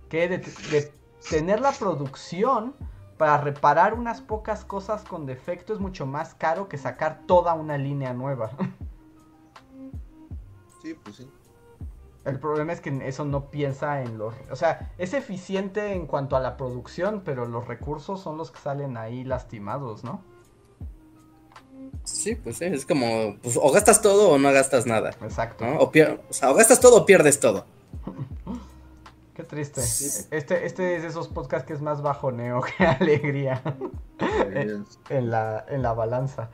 Que 0.09 0.27
de 0.27 0.91
tener 1.27 1.59
la 1.59 1.71
producción 1.71 2.75
para 3.19 3.37
reparar 3.37 3.95
unas 3.95 4.21
pocas 4.21 4.63
cosas 4.63 5.03
con 5.03 5.25
defecto 5.25 5.73
es 5.73 5.79
mucho 5.81 6.05
más 6.05 6.33
caro 6.35 6.69
que 6.69 6.77
sacar 6.77 7.23
toda 7.27 7.53
una 7.53 7.77
línea 7.77 8.13
nueva. 8.13 8.51
Sí, 10.81 10.93
pues 10.93 11.17
sí. 11.17 11.29
El 12.23 12.39
problema 12.39 12.71
es 12.71 12.79
que 12.79 13.05
eso 13.05 13.25
no 13.25 13.49
piensa 13.49 14.01
en 14.01 14.17
los... 14.17 14.33
O 14.49 14.55
sea, 14.55 14.93
es 14.97 15.13
eficiente 15.13 15.91
en 15.91 16.07
cuanto 16.07 16.37
a 16.37 16.39
la 16.39 16.55
producción, 16.55 17.21
pero 17.25 17.45
los 17.45 17.67
recursos 17.67 18.21
son 18.21 18.37
los 18.37 18.49
que 18.49 18.59
salen 18.59 18.95
ahí 18.95 19.25
lastimados, 19.25 20.05
¿no? 20.05 20.23
Sí, 22.05 22.35
pues 22.35 22.59
sí, 22.59 22.63
es 22.63 22.85
como, 22.85 23.35
pues, 23.43 23.59
o 23.61 23.69
gastas 23.73 24.01
todo 24.01 24.29
o 24.29 24.37
no 24.37 24.53
gastas 24.53 24.85
nada. 24.85 25.09
Exacto. 25.21 25.65
¿no? 25.65 25.79
O, 25.79 25.89
o, 25.89 26.33
sea, 26.33 26.49
o 26.49 26.53
gastas 26.53 26.79
todo 26.79 27.01
o 27.01 27.05
pierdes 27.05 27.41
todo. 27.41 27.65
Qué 29.39 29.45
triste. 29.45 29.79
Este, 29.79 30.65
este 30.65 30.97
es 30.97 31.01
de 31.01 31.07
esos 31.07 31.29
podcasts 31.29 31.65
que 31.65 31.71
es 31.71 31.81
más 31.81 32.01
bajoneo 32.01 32.59
que 32.77 32.85
alegría 32.85 33.61
en, 35.09 35.31
la, 35.31 35.63
en 35.69 35.81
la 35.81 35.93
balanza. 35.93 36.49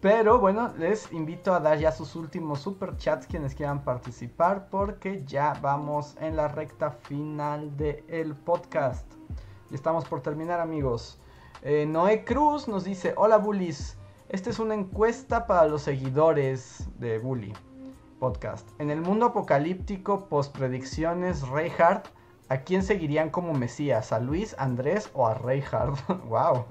Pero 0.00 0.38
bueno, 0.38 0.72
les 0.78 1.10
invito 1.10 1.52
a 1.52 1.58
dar 1.58 1.78
ya 1.78 1.90
sus 1.90 2.14
últimos 2.14 2.60
super 2.60 2.96
chats 2.96 3.26
quienes 3.26 3.56
quieran 3.56 3.82
participar 3.82 4.68
porque 4.68 5.24
ya 5.26 5.54
vamos 5.60 6.14
en 6.20 6.36
la 6.36 6.46
recta 6.46 6.92
final 6.92 7.76
del 7.76 8.36
podcast. 8.36 9.12
Y 9.72 9.74
estamos 9.74 10.04
por 10.04 10.20
terminar 10.20 10.60
amigos. 10.60 11.18
Eh, 11.62 11.86
Noé 11.86 12.24
Cruz 12.24 12.68
nos 12.68 12.84
dice, 12.84 13.14
hola 13.16 13.38
bullies, 13.38 13.98
esta 14.28 14.50
es 14.50 14.60
una 14.60 14.74
encuesta 14.74 15.48
para 15.48 15.66
los 15.66 15.82
seguidores 15.82 16.86
de 17.00 17.18
Bully 17.18 17.52
Podcast. 18.20 18.68
En 18.78 18.90
el 18.90 19.00
mundo 19.00 19.26
apocalíptico 19.26 20.28
post 20.28 20.56
predicciones 20.56 21.42
Reinhardt, 21.48 22.16
¿a 22.48 22.58
quién 22.58 22.82
seguirían 22.82 23.30
como 23.30 23.52
Mesías? 23.54 24.12
¿A 24.12 24.20
Luis, 24.20 24.54
Andrés 24.58 25.10
o 25.12 25.26
a 25.26 25.34
Reinhardt? 25.34 25.98
wow. 26.28 26.64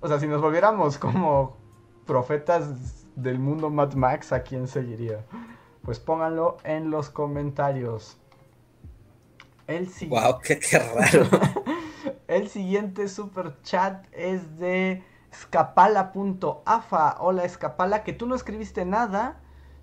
O 0.00 0.08
sea, 0.08 0.18
si 0.18 0.26
nos 0.26 0.40
volviéramos 0.40 0.98
como 0.98 1.56
profetas 2.06 3.06
del 3.16 3.38
mundo 3.38 3.70
Mad 3.70 3.94
Max, 3.94 4.32
¿a 4.32 4.42
quién 4.42 4.68
seguiría? 4.68 5.24
Pues 5.82 5.98
pónganlo 5.98 6.58
en 6.64 6.90
los 6.90 7.10
comentarios. 7.10 8.18
El 9.66 9.88
Wow, 10.08 10.38
qué, 10.40 10.60
raro. 10.94 11.26
El 12.28 12.48
siguiente 12.48 13.08
super 13.08 13.60
chat 13.62 14.06
es 14.12 14.58
de 14.58 15.02
escapala.afa. 15.30 17.16
Hola 17.20 17.44
Escapala, 17.44 18.02
que 18.04 18.12
tú 18.12 18.26
no 18.26 18.34
escribiste 18.34 18.84
nada. 18.84 19.40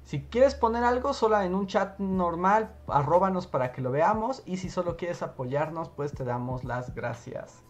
Si 0.09 0.21
quieres 0.21 0.55
poner 0.55 0.83
algo, 0.83 1.13
solo 1.13 1.39
en 1.39 1.53
un 1.53 1.67
chat 1.67 1.99
normal, 1.99 2.73
arróbanos 2.87 3.45
para 3.45 3.71
que 3.71 3.79
lo 3.79 3.91
veamos. 3.91 4.41
Y 4.43 4.57
si 4.57 4.67
solo 4.67 4.97
quieres 4.97 5.21
apoyarnos, 5.21 5.89
pues 5.89 6.13
te 6.13 6.23
damos 6.23 6.63
las 6.63 6.95
gracias. 6.95 7.61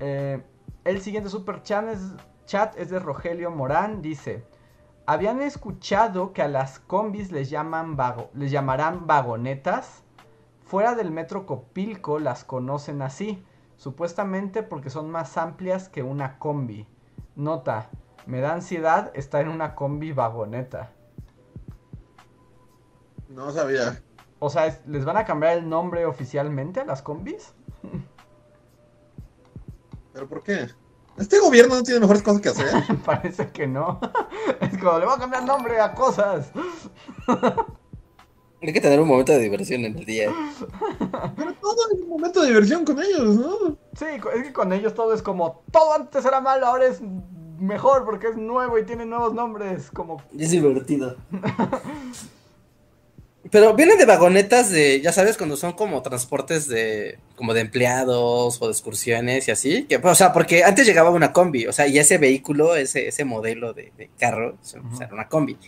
Eh, 0.00 0.42
el 0.82 1.00
siguiente 1.02 1.30
super 1.30 1.62
chat 1.62 1.86
es, 1.86 2.00
chat 2.46 2.76
es 2.76 2.90
de 2.90 2.98
Rogelio 2.98 3.52
Morán. 3.52 4.02
Dice: 4.02 4.44
¿Habían 5.06 5.40
escuchado 5.40 6.32
que 6.32 6.42
a 6.42 6.48
las 6.48 6.80
combis 6.80 7.30
les, 7.30 7.48
llaman 7.48 7.96
les 8.32 8.50
llamarán 8.50 9.06
vagonetas? 9.06 10.02
Fuera 10.64 10.96
del 10.96 11.12
metro 11.12 11.46
Copilco 11.46 12.18
las 12.18 12.42
conocen 12.42 13.02
así, 13.02 13.46
supuestamente 13.76 14.64
porque 14.64 14.90
son 14.90 15.12
más 15.12 15.36
amplias 15.36 15.88
que 15.88 16.02
una 16.02 16.40
combi. 16.40 16.88
Nota: 17.36 17.88
me 18.26 18.40
da 18.40 18.52
ansiedad 18.52 19.12
estar 19.14 19.42
en 19.42 19.50
una 19.50 19.76
combi 19.76 20.10
vagoneta. 20.10 20.90
No 23.34 23.50
sabía. 23.50 24.00
O 24.38 24.48
sea, 24.48 24.80
¿les 24.86 25.04
van 25.04 25.16
a 25.16 25.24
cambiar 25.24 25.58
el 25.58 25.68
nombre 25.68 26.06
oficialmente 26.06 26.80
a 26.80 26.84
las 26.84 27.02
combis? 27.02 27.52
¿Pero 30.12 30.28
por 30.28 30.42
qué? 30.44 30.68
¿Este 31.18 31.40
gobierno 31.40 31.74
no 31.74 31.82
tiene 31.82 31.98
mejores 31.98 32.22
cosas 32.22 32.40
que 32.40 32.48
hacer? 32.50 32.72
Parece 33.04 33.50
que 33.50 33.66
no. 33.66 34.00
Es 34.60 34.78
como, 34.78 34.98
le 35.00 35.06
voy 35.06 35.14
a 35.16 35.18
cambiar 35.18 35.44
nombre 35.44 35.80
a 35.80 35.94
cosas. 35.94 36.50
Hay 38.62 38.72
que 38.72 38.80
tener 38.80 39.00
un 39.00 39.08
momento 39.08 39.32
de 39.32 39.40
diversión 39.40 39.84
en 39.84 39.98
el 39.98 40.04
día. 40.04 40.32
Pero 41.36 41.54
todo 41.54 41.76
es 41.92 42.00
un 42.00 42.08
momento 42.08 42.40
de 42.40 42.48
diversión 42.48 42.84
con 42.84 43.00
ellos, 43.00 43.36
¿no? 43.36 43.76
Sí, 43.96 44.06
es 44.34 44.42
que 44.44 44.52
con 44.52 44.72
ellos 44.72 44.94
todo 44.94 45.12
es 45.12 45.22
como, 45.22 45.64
todo 45.72 45.92
antes 45.94 46.24
era 46.24 46.40
malo, 46.40 46.66
ahora 46.66 46.86
es 46.86 47.00
mejor 47.58 48.04
porque 48.04 48.28
es 48.28 48.36
nuevo 48.36 48.78
y 48.78 48.84
tiene 48.84 49.04
nuevos 49.06 49.34
nombres. 49.34 49.90
Como... 49.90 50.22
Es 50.38 50.52
divertido. 50.52 51.16
Pero 53.50 53.74
vienen 53.74 53.98
de 53.98 54.06
vagonetas 54.06 54.70
de, 54.70 55.00
ya 55.02 55.12
sabes, 55.12 55.36
cuando 55.36 55.56
son 55.56 55.72
como 55.72 56.00
transportes 56.00 56.66
de, 56.66 57.18
como 57.36 57.52
de 57.52 57.60
empleados 57.60 58.60
o 58.60 58.66
de 58.66 58.72
excursiones 58.72 59.48
y 59.48 59.50
así. 59.50 59.84
Que, 59.84 59.96
o 59.96 60.14
sea, 60.14 60.32
porque 60.32 60.64
antes 60.64 60.86
llegaba 60.86 61.10
una 61.10 61.32
combi, 61.32 61.66
o 61.66 61.72
sea, 61.72 61.86
y 61.86 61.98
ese 61.98 62.16
vehículo, 62.16 62.74
ese, 62.74 63.08
ese 63.08 63.24
modelo 63.24 63.74
de, 63.74 63.92
carro, 64.18 64.56
o 64.60 64.64
sea, 64.64 64.80
era 65.00 65.12
una 65.12 65.28
combi. 65.28 65.58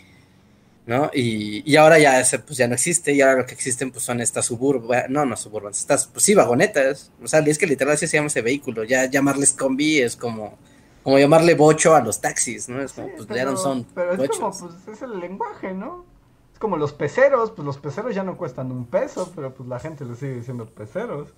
¿No? 0.87 1.11
Y, 1.13 1.69
y, 1.69 1.75
ahora 1.75 1.99
ya 1.99 2.17
ese, 2.21 2.39
pues 2.39 2.57
ya 2.57 2.65
no 2.65 2.73
existe, 2.73 3.11
y 3.11 3.19
ahora 3.19 3.41
lo 3.41 3.45
que 3.45 3.53
existen 3.53 3.91
pues 3.91 4.05
son 4.05 4.21
estas 4.21 4.45
suburban, 4.45 5.11
no, 5.11 5.25
no 5.25 5.35
suburban, 5.35 5.71
estas, 5.71 6.07
pues 6.07 6.23
sí, 6.23 6.33
vagonetas. 6.33 7.11
O 7.21 7.27
sea, 7.27 7.41
es 7.41 7.57
que 7.57 7.67
literal 7.67 7.93
así 7.93 8.07
se 8.07 8.15
llama 8.15 8.27
ese 8.27 8.41
vehículo. 8.41 8.85
Ya 8.85 9.05
llamarles 9.05 9.51
combi 9.51 9.99
es 9.99 10.15
como, 10.15 10.57
como 11.03 11.19
llamarle 11.19 11.55
bocho 11.55 11.93
a 11.93 12.01
los 12.01 12.21
taxis, 12.21 12.69
¿no? 12.69 12.81
Es 12.81 12.93
como, 12.93 13.09
pues 13.17 13.27
ya 13.27 13.43
no 13.43 13.57
son. 13.57 13.85
Pero 13.93 14.13
es 14.23 14.29
como, 14.29 14.49
pues 14.57 14.73
es 14.87 15.01
el 15.01 15.19
lenguaje, 15.19 15.73
¿no? 15.73 16.16
Como 16.57 16.77
los 16.77 16.93
peceros, 16.93 17.51
pues 17.51 17.65
los 17.65 17.77
peceros 17.77 18.13
ya 18.15 18.23
no 18.23 18.37
cuestan 18.37 18.71
un 18.71 18.85
peso, 18.85 19.31
pero 19.35 19.53
pues 19.53 19.67
la 19.67 19.79
gente 19.79 20.05
le 20.05 20.15
sigue 20.15 20.35
diciendo 20.35 20.65
peceros. 20.65 21.29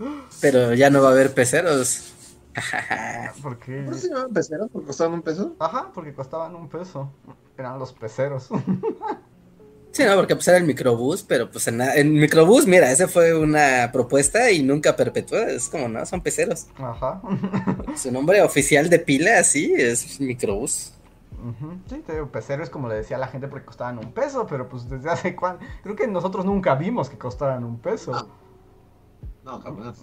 Pero 0.41 0.73
ya 0.73 0.89
no 0.89 1.01
va 1.01 1.09
a 1.09 1.11
haber 1.11 1.33
peceros. 1.33 2.13
¿Por 3.41 3.59
qué? 3.59 3.83
¿Por 3.83 3.93
qué 3.93 3.99
se 3.99 4.09
llaman 4.09 4.33
peceros? 4.33 4.69
¿Porque 4.71 4.87
costaban 4.87 5.13
un 5.13 5.21
peso? 5.21 5.55
Ajá, 5.59 5.91
porque 5.93 6.13
costaban 6.13 6.55
un 6.55 6.69
peso. 6.69 7.11
Eran 7.57 7.79
los 7.79 7.93
peceros. 7.93 8.49
Sí, 9.91 10.03
no, 10.03 10.15
porque 10.15 10.35
pues 10.35 10.47
era 10.47 10.57
el 10.57 10.65
microbús, 10.65 11.23
pero 11.23 11.49
pues 11.49 11.67
en, 11.67 11.81
el 11.81 12.11
microbús, 12.11 12.67
mira, 12.67 12.91
esa 12.91 13.07
fue 13.07 13.33
una 13.33 13.91
propuesta 13.91 14.51
y 14.51 14.61
nunca 14.61 14.95
perpetuó, 14.95 15.39
es 15.39 15.67
como, 15.67 15.87
no, 15.87 16.05
son 16.05 16.21
peceros. 16.21 16.67
Ajá. 16.77 17.21
Su 17.97 18.11
nombre 18.11 18.41
oficial 18.41 18.87
de 18.87 18.99
pila, 18.99 19.43
sí, 19.43 19.73
es 19.75 20.19
microbús. 20.19 20.93
Sí, 21.87 21.99
te 22.05 22.13
digo, 22.13 22.27
peceros 22.27 22.69
como 22.69 22.87
le 22.87 22.95
decía 22.95 23.17
a 23.17 23.19
la 23.19 23.27
gente 23.27 23.47
porque 23.47 23.65
costaban 23.65 23.97
un 23.97 24.11
peso, 24.11 24.45
pero 24.47 24.67
pues 24.67 24.89
desde 24.89 25.09
hace 25.11 25.35
cuánto, 25.35 25.65
creo 25.83 25.95
que 25.95 26.07
nosotros 26.07 26.45
nunca 26.45 26.75
vimos 26.75 27.09
que 27.09 27.17
costaran 27.17 27.63
un 27.63 27.79
peso. 27.79 28.29
No, 29.43 29.59
jamás. 29.59 30.01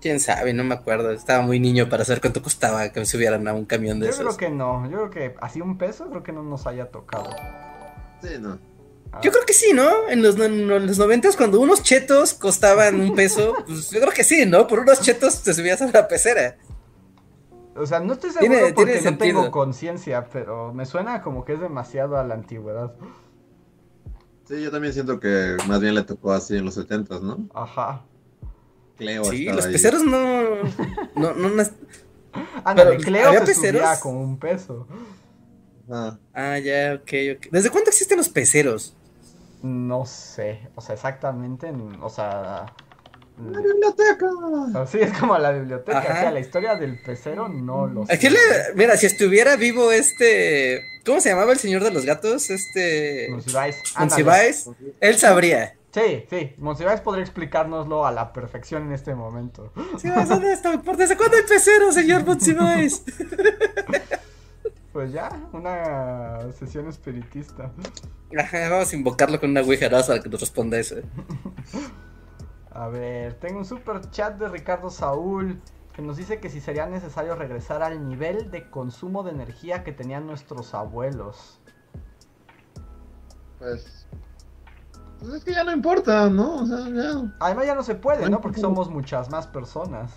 Quién 0.00 0.20
sabe, 0.20 0.52
no 0.52 0.64
me 0.64 0.74
acuerdo. 0.74 1.10
Estaba 1.10 1.42
muy 1.42 1.58
niño 1.58 1.88
para 1.88 2.04
saber 2.04 2.20
cuánto 2.20 2.42
costaba 2.42 2.90
que 2.90 3.00
me 3.00 3.06
subieran 3.06 3.48
a 3.48 3.54
un 3.54 3.64
camión 3.64 3.98
de 4.00 4.06
yo 4.06 4.10
esos. 4.10 4.22
Yo 4.22 4.36
creo 4.36 4.50
que 4.50 4.54
no, 4.54 4.90
yo 4.90 5.08
creo 5.08 5.10
que 5.10 5.34
así 5.40 5.60
un 5.60 5.78
peso 5.78 6.10
creo 6.10 6.22
que 6.22 6.32
no 6.32 6.42
nos 6.42 6.66
haya 6.66 6.90
tocado. 6.90 7.30
Sí, 8.22 8.34
no. 8.38 8.58
Ah. 9.12 9.20
Yo 9.22 9.30
creo 9.30 9.46
que 9.46 9.54
sí, 9.54 9.72
¿no? 9.72 10.08
En 10.08 10.22
los, 10.22 10.38
en 10.38 10.68
los 10.68 10.98
noventas, 10.98 11.36
cuando 11.36 11.60
unos 11.60 11.82
chetos 11.82 12.34
costaban 12.34 13.00
un 13.00 13.14
peso, 13.14 13.54
pues 13.66 13.90
yo 13.90 14.00
creo 14.00 14.12
que 14.12 14.24
sí, 14.24 14.44
¿no? 14.44 14.66
Por 14.66 14.80
unos 14.80 15.00
chetos 15.00 15.42
te 15.42 15.54
subías 15.54 15.80
a 15.80 15.86
la 15.90 16.06
pecera. 16.06 16.58
O 17.76 17.86
sea, 17.86 18.00
no 18.00 18.12
estoy 18.12 18.30
seguro 18.30 18.74
porque 18.74 19.00
no 19.02 19.18
tengo 19.18 19.50
conciencia, 19.50 20.28
pero 20.32 20.72
me 20.72 20.86
suena 20.86 21.22
como 21.22 21.44
que 21.44 21.54
es 21.54 21.60
demasiado 21.60 22.16
a 22.16 22.24
la 22.24 22.34
antigüedad. 22.34 22.94
Sí, 24.44 24.62
yo 24.62 24.70
también 24.70 24.92
siento 24.92 25.18
que 25.18 25.56
más 25.66 25.80
bien 25.80 25.94
le 25.94 26.02
tocó 26.02 26.32
así 26.32 26.56
en 26.56 26.66
los 26.66 26.74
setentas, 26.74 27.22
¿no? 27.22 27.48
Ajá. 27.54 28.02
Cleo 28.96 29.24
Sí, 29.24 29.46
los 29.46 29.66
peceros 29.66 30.04
no... 30.04 30.42
no, 31.16 31.34
no, 31.34 31.48
no... 31.48 31.62
Ándale, 32.64 32.98
Cleo 32.98 33.32
se 33.32 33.40
peceros? 33.40 33.82
subía 33.82 34.00
con 34.00 34.16
un 34.16 34.38
peso. 34.38 34.86
Ah. 35.90 36.18
ah, 36.32 36.58
ya, 36.58 36.94
ok, 36.94 37.36
ok. 37.36 37.46
¿Desde 37.50 37.70
cuándo 37.70 37.90
existen 37.90 38.18
los 38.18 38.28
peceros? 38.28 38.96
No 39.62 40.04
sé, 40.04 40.68
o 40.74 40.80
sea, 40.80 40.94
exactamente, 40.94 41.72
o 42.00 42.10
sea... 42.10 42.66
¡La 43.38 43.60
biblioteca! 43.60 44.86
Sí, 44.86 44.98
es 45.00 45.18
como 45.18 45.36
la 45.38 45.50
biblioteca. 45.50 45.98
O 45.98 46.02
sea, 46.02 46.30
la 46.30 46.40
historia 46.40 46.76
del 46.76 47.00
pecero 47.02 47.48
no 47.48 47.86
lo 47.86 48.06
sé. 48.06 48.30
mira, 48.74 48.96
si 48.96 49.06
estuviera 49.06 49.56
vivo 49.56 49.90
este. 49.90 50.82
¿Cómo 51.04 51.20
se 51.20 51.30
llamaba 51.30 51.52
el 51.52 51.58
señor 51.58 51.82
de 51.82 51.90
los 51.90 52.04
gatos? 52.04 52.50
Este. 52.50 53.28
Monsiváis. 53.30 53.76
Monsiváis. 53.98 54.70
Él 55.00 55.18
sabría. 55.18 55.74
Sí, 55.92 56.24
sí. 56.30 56.54
Monsiváis 56.58 57.00
podría 57.00 57.24
explicárnoslo 57.24 58.06
a 58.06 58.12
la 58.12 58.32
perfección 58.32 58.86
en 58.86 58.92
este 58.92 59.14
momento. 59.14 59.72
Sí, 60.00 60.08
¿dónde 60.08 60.52
está? 60.52 60.80
¿Por 60.80 60.96
desde 60.96 61.16
cuándo 61.16 61.36
hay 61.36 61.42
pecero, 61.42 61.92
señor 61.92 62.24
Monsiváis? 62.24 63.02
Pues 64.94 65.12
ya, 65.12 65.28
una 65.52 66.52
sesión 66.56 66.86
espiritista. 66.86 67.72
Ajá, 68.38 68.68
vamos 68.68 68.92
a 68.92 68.94
invocarlo 68.96 69.40
con 69.40 69.50
una 69.50 69.62
ouija 69.62 69.90
para 69.90 70.20
que 70.20 70.28
nos 70.28 70.40
responda 70.40 70.78
eso. 70.78 70.94
A 72.74 72.88
ver, 72.88 73.34
tengo 73.34 73.58
un 73.58 73.64
super 73.64 74.00
chat 74.10 74.36
de 74.36 74.48
Ricardo 74.48 74.90
Saúl 74.90 75.60
que 75.94 76.02
nos 76.02 76.16
dice 76.16 76.40
que 76.40 76.50
si 76.50 76.60
sería 76.60 76.86
necesario 76.86 77.36
regresar 77.36 77.84
al 77.84 78.08
nivel 78.08 78.50
de 78.50 78.68
consumo 78.68 79.22
de 79.22 79.30
energía 79.30 79.84
que 79.84 79.92
tenían 79.92 80.26
nuestros 80.26 80.74
abuelos. 80.74 81.60
Pues, 83.60 84.08
pues 85.20 85.34
es 85.34 85.44
que 85.44 85.52
ya 85.52 85.62
no 85.62 85.70
importa, 85.70 86.28
¿no? 86.28 86.56
O 86.56 86.66
sea, 86.66 86.88
ya. 86.88 87.32
Además 87.38 87.66
ya 87.66 87.76
no 87.76 87.84
se 87.84 87.94
puede, 87.94 88.28
¿no? 88.28 88.40
Porque 88.40 88.60
somos 88.60 88.90
muchas 88.90 89.30
más 89.30 89.46
personas. 89.46 90.12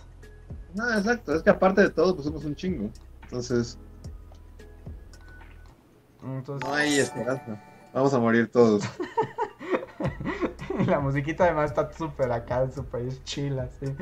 No, 0.74 0.92
exacto, 0.98 1.36
es 1.36 1.44
que 1.44 1.52
aparte 1.52 1.82
de 1.82 1.90
todo, 1.92 2.16
pues 2.16 2.26
somos 2.26 2.44
un 2.44 2.56
chingo. 2.56 2.90
Entonces, 3.22 3.78
Entonces, 6.24 6.68
no 6.68 6.74
hay 6.74 6.98
esperanza. 6.98 7.62
Vamos 7.94 8.14
a 8.16 8.20
morir 8.20 8.52
todos. 8.52 8.84
la 10.88 11.00
musiquita 11.00 11.46
además 11.46 11.72
está 11.72 11.92
súper 11.98 12.32
acá, 12.32 12.70
súper 12.74 13.08
chill, 13.24 13.60
así. 13.60 13.86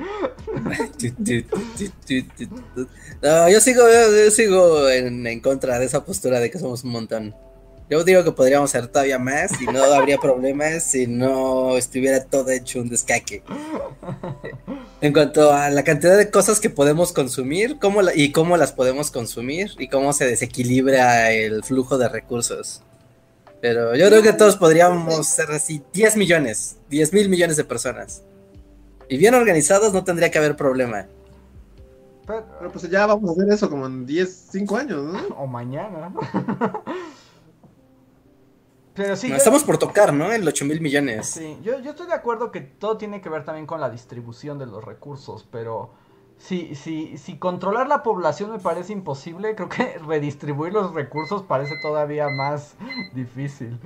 No, 3.22 3.50
yo 3.50 3.60
sigo, 3.60 3.84
yo 3.88 4.32
sigo 4.32 4.90
en, 4.90 5.26
en 5.26 5.40
contra 5.40 5.80
de 5.80 5.86
esa 5.86 6.04
postura 6.04 6.40
de 6.40 6.52
que 6.52 6.60
somos 6.60 6.84
un 6.84 6.92
montón. 6.92 7.36
Yo 7.90 8.04
digo 8.04 8.24
que 8.24 8.32
podríamos 8.32 8.72
ser 8.72 8.88
todavía 8.88 9.20
más 9.20 9.62
y 9.62 9.66
no 9.66 9.84
habría 9.84 10.18
problemas 10.18 10.84
si 10.84 11.06
no 11.06 11.78
estuviera 11.78 12.24
todo 12.24 12.50
hecho 12.50 12.82
un 12.82 12.90
descaque. 12.90 13.44
En 15.02 15.14
cuanto 15.14 15.52
a 15.52 15.70
la 15.70 15.84
cantidad 15.84 16.18
de 16.18 16.32
cosas 16.32 16.60
que 16.60 16.72
podemos 16.72 17.14
consumir 17.14 17.78
cómo 17.80 18.02
y 18.16 18.32
cómo 18.32 18.58
las 18.58 18.72
podemos 18.72 19.12
consumir 19.12 19.72
y 19.78 19.88
cómo 19.88 20.14
se 20.14 20.26
desequilibra 20.26 21.32
el 21.32 21.64
flujo 21.64 22.00
de 22.00 22.10
recursos. 22.10 22.82
Pero 23.62 23.96
yo 23.96 24.08
creo 24.08 24.22
que 24.22 24.34
todos 24.34 24.58
podríamos 24.58 25.26
ser 25.28 25.50
así 25.52 25.82
10 25.94 26.18
millones, 26.18 26.78
10 26.90 27.14
mil 27.14 27.30
millones 27.30 27.58
de 27.58 27.64
personas. 27.64 28.24
Y 29.10 29.18
bien 29.18 29.34
organizados 29.34 29.94
no 29.94 30.04
tendría 30.04 30.30
que 30.32 30.38
haber 30.38 30.56
problema. 30.56 31.08
Pero- 32.28 32.46
Pero 32.60 32.72
pues 32.72 32.90
ya 32.90 33.06
vamos 33.06 33.30
a 33.30 33.34
hacer 33.34 33.54
eso 33.54 33.70
como 33.70 33.86
en 33.86 34.06
10, 34.06 34.48
5 34.52 34.78
años, 34.78 35.04
¿no? 35.04 35.20
o 35.36 35.48
mañana. 35.48 36.12
Pero 38.94 39.16
sí, 39.18 39.28
No, 39.28 39.34
yo- 39.34 39.38
estamos 39.38 39.64
por 39.64 39.78
tocar, 39.78 40.14
¿no? 40.14 40.32
El 40.32 40.48
8 40.48 40.64
mil 40.66 40.80
millones. 40.80 41.28
Sí, 41.28 41.58
yo, 41.64 41.80
yo 41.80 41.92
estoy 41.92 42.08
de 42.08 42.14
acuerdo 42.14 42.52
que 42.52 42.62
todo 42.62 42.98
tiene 42.98 43.20
que 43.22 43.30
ver 43.30 43.44
también 43.44 43.66
con 43.66 43.82
la 43.82 43.90
distribución 43.90 44.58
de 44.58 44.66
los 44.68 44.84
recursos, 44.84 45.46
pero 45.52 45.92
si, 46.38 46.76
si, 46.76 47.18
si 47.18 47.38
controlar 47.38 47.88
la 47.88 48.04
población 48.04 48.52
me 48.52 48.60
parece 48.60 48.94
imposible, 48.94 49.56
creo 49.56 49.70
que 49.70 49.98
redistribuir 50.08 50.74
los 50.74 50.94
recursos 50.94 51.44
parece 51.44 51.76
todavía 51.82 52.30
más 52.30 52.76
difícil. 53.14 53.80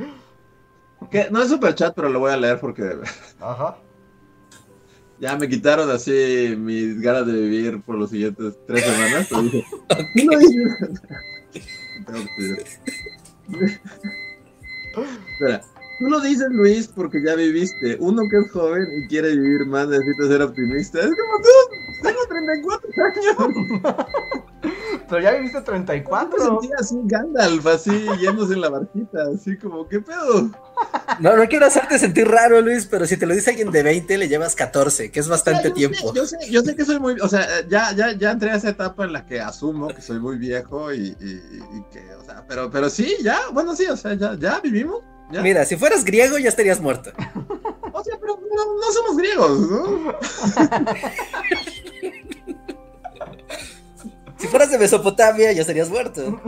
Que 1.11 1.29
no 1.31 1.41
es 1.41 1.49
super 1.49 1.73
chat, 1.75 1.93
pero 1.95 2.09
lo 2.09 2.19
voy 2.19 2.31
a 2.31 2.37
leer 2.37 2.59
porque 2.59 2.97
Ajá. 3.39 3.77
ya 5.19 5.37
me 5.37 5.47
quitaron 5.47 5.89
así 5.89 6.55
mis 6.57 6.99
ganas 7.01 7.25
de 7.25 7.33
vivir 7.33 7.81
por 7.81 7.95
los 7.95 8.09
siguientes 8.09 8.57
tres 8.67 8.83
semanas. 8.83 9.27
Pero 9.29 9.41
dije, 9.41 9.65
pedir. 12.37 12.65
Espera, 15.33 15.61
tú 15.99 16.05
lo 16.09 16.19
dices, 16.21 16.47
Luis, 16.51 16.87
porque 16.87 17.21
ya 17.23 17.35
viviste. 17.35 17.97
Uno 17.99 18.23
que 18.29 18.37
es 18.45 18.51
joven 18.51 18.87
y 18.97 19.07
quiere 19.07 19.35
vivir 19.35 19.65
más 19.67 19.87
necesita 19.87 20.27
ser 20.27 20.41
optimista. 20.41 20.99
Es 20.99 21.05
como 21.09 21.37
tú, 21.43 22.03
tengo 22.03 22.19
34 22.27 22.89
años. 23.05 24.05
Pero 25.09 25.21
ya 25.23 25.31
viviste 25.31 25.57
Yo 25.57 25.71
me 25.71 25.79
34. 25.85 26.39
sentía 26.45 26.75
así 26.77 26.95
Gandalf, 27.05 27.65
así 27.65 28.05
yéndose 28.21 28.53
en 28.53 28.61
la 28.61 28.69
barquita, 28.69 29.19
así 29.33 29.57
como, 29.57 29.87
¿qué 29.87 29.99
pedo? 30.01 30.51
No, 31.19 31.35
no 31.35 31.47
quiero 31.47 31.65
hacerte 31.65 31.97
sentir 31.97 32.27
raro, 32.27 32.61
Luis, 32.61 32.85
pero 32.85 33.05
si 33.07 33.17
te 33.17 33.25
lo 33.25 33.33
dice 33.33 33.49
alguien 33.49 33.71
de 33.71 33.81
20, 33.81 34.17
le 34.19 34.27
llevas 34.27 34.55
14, 34.55 35.09
que 35.11 35.19
es 35.19 35.27
bastante 35.27 35.69
yo 35.69 35.73
tiempo. 35.73 35.97
Sé, 35.97 36.15
yo, 36.15 36.25
sé, 36.27 36.37
yo 36.51 36.61
sé 36.61 36.75
que 36.75 36.85
soy 36.85 36.99
muy, 36.99 37.19
o 37.19 37.27
sea, 37.27 37.47
ya, 37.67 37.91
ya, 37.93 38.11
ya 38.11 38.31
entré 38.31 38.51
a 38.51 38.55
esa 38.55 38.69
etapa 38.69 39.05
en 39.05 39.13
la 39.13 39.25
que 39.25 39.41
asumo 39.41 39.87
que 39.87 40.01
soy 40.01 40.19
muy 40.19 40.37
viejo 40.37 40.93
y, 40.93 41.15
y- 41.19 41.59
y 41.77 41.83
que, 41.91 42.13
o 42.13 42.23
sea, 42.23 42.45
pero, 42.47 42.69
pero 42.69 42.89
sí, 42.89 43.15
ya, 43.23 43.39
bueno, 43.51 43.75
sí, 43.75 43.85
o 43.87 43.97
sea, 43.97 44.13
ya, 44.13 44.35
ya 44.37 44.59
vivimos. 44.59 45.01
Ya. 45.31 45.41
Mira, 45.41 45.65
si 45.65 45.77
fueras 45.77 46.03
griego 46.03 46.37
ya 46.37 46.49
estarías 46.49 46.79
muerto. 46.81 47.11
O 47.93 48.03
sea, 48.03 48.17
pero 48.19 48.39
no, 48.55 48.75
no 48.77 48.91
somos 48.91 49.17
griegos, 49.17 49.59
¿no? 49.69 50.13
Si 54.37 54.47
fueras 54.47 54.71
de 54.71 54.79
Mesopotamia 54.79 55.51
ya 55.51 55.61
estarías 55.61 55.89
muerto. 55.89 56.41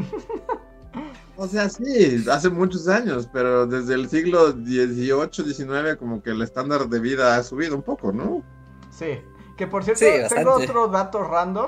O 1.36 1.48
sea, 1.48 1.68
sí, 1.70 2.24
hace 2.32 2.50
muchos 2.50 2.88
años, 2.88 3.28
pero 3.32 3.66
desde 3.66 3.96
el 3.96 4.10
siglo 4.10 4.52
XVIII, 4.52 5.54
XIX, 5.54 5.98
como 5.98 6.22
que 6.24 6.30
el 6.30 6.42
estándar 6.42 6.88
de 6.88 7.00
vida 7.00 7.36
ha 7.36 7.44
subido 7.44 7.76
un 7.76 7.82
poco, 7.82 8.12
¿no? 8.12 8.44
Sí. 8.92 9.20
Que 9.58 9.68
por 9.68 9.84
cierto, 9.84 10.06
Sí, 10.06 10.34
tengo 10.34 10.54
otro 10.54 10.88
dato 10.88 11.24
random. 11.24 11.68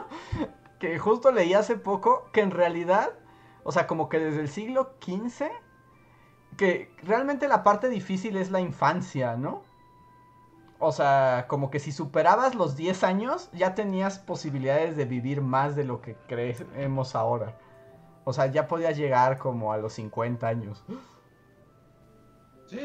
que 0.80 0.98
justo 0.98 1.30
leí 1.30 1.54
hace 1.54 1.76
poco 1.76 2.28
que 2.32 2.40
en 2.40 2.50
realidad, 2.50 3.10
o 3.62 3.72
sea, 3.72 3.86
como 3.86 4.08
que 4.08 4.18
desde 4.18 4.40
el 4.40 4.48
siglo 4.48 4.96
XV, 5.00 5.50
que 6.56 6.94
realmente 7.02 7.48
la 7.48 7.62
parte 7.64 7.88
difícil 7.88 8.36
es 8.36 8.50
la 8.50 8.60
infancia, 8.60 9.36
¿no? 9.36 9.62
O 10.78 10.92
sea, 10.92 11.46
como 11.48 11.70
que 11.70 11.80
si 11.80 11.92
superabas 11.92 12.54
los 12.54 12.76
10 12.76 13.02
años, 13.04 13.50
ya 13.52 13.74
tenías 13.74 14.18
posibilidades 14.18 14.96
de 14.96 15.04
vivir 15.06 15.40
más 15.42 15.74
de 15.76 15.84
lo 15.84 16.00
que 16.00 16.16
creemos 16.26 17.14
ahora. 17.14 17.58
O 18.24 18.32
sea, 18.32 18.46
ya 18.46 18.68
podías 18.68 18.96
llegar 18.96 19.38
como 19.38 19.72
a 19.72 19.78
los 19.78 19.94
50 19.94 20.48
años. 20.48 20.84
Sí. 22.66 22.78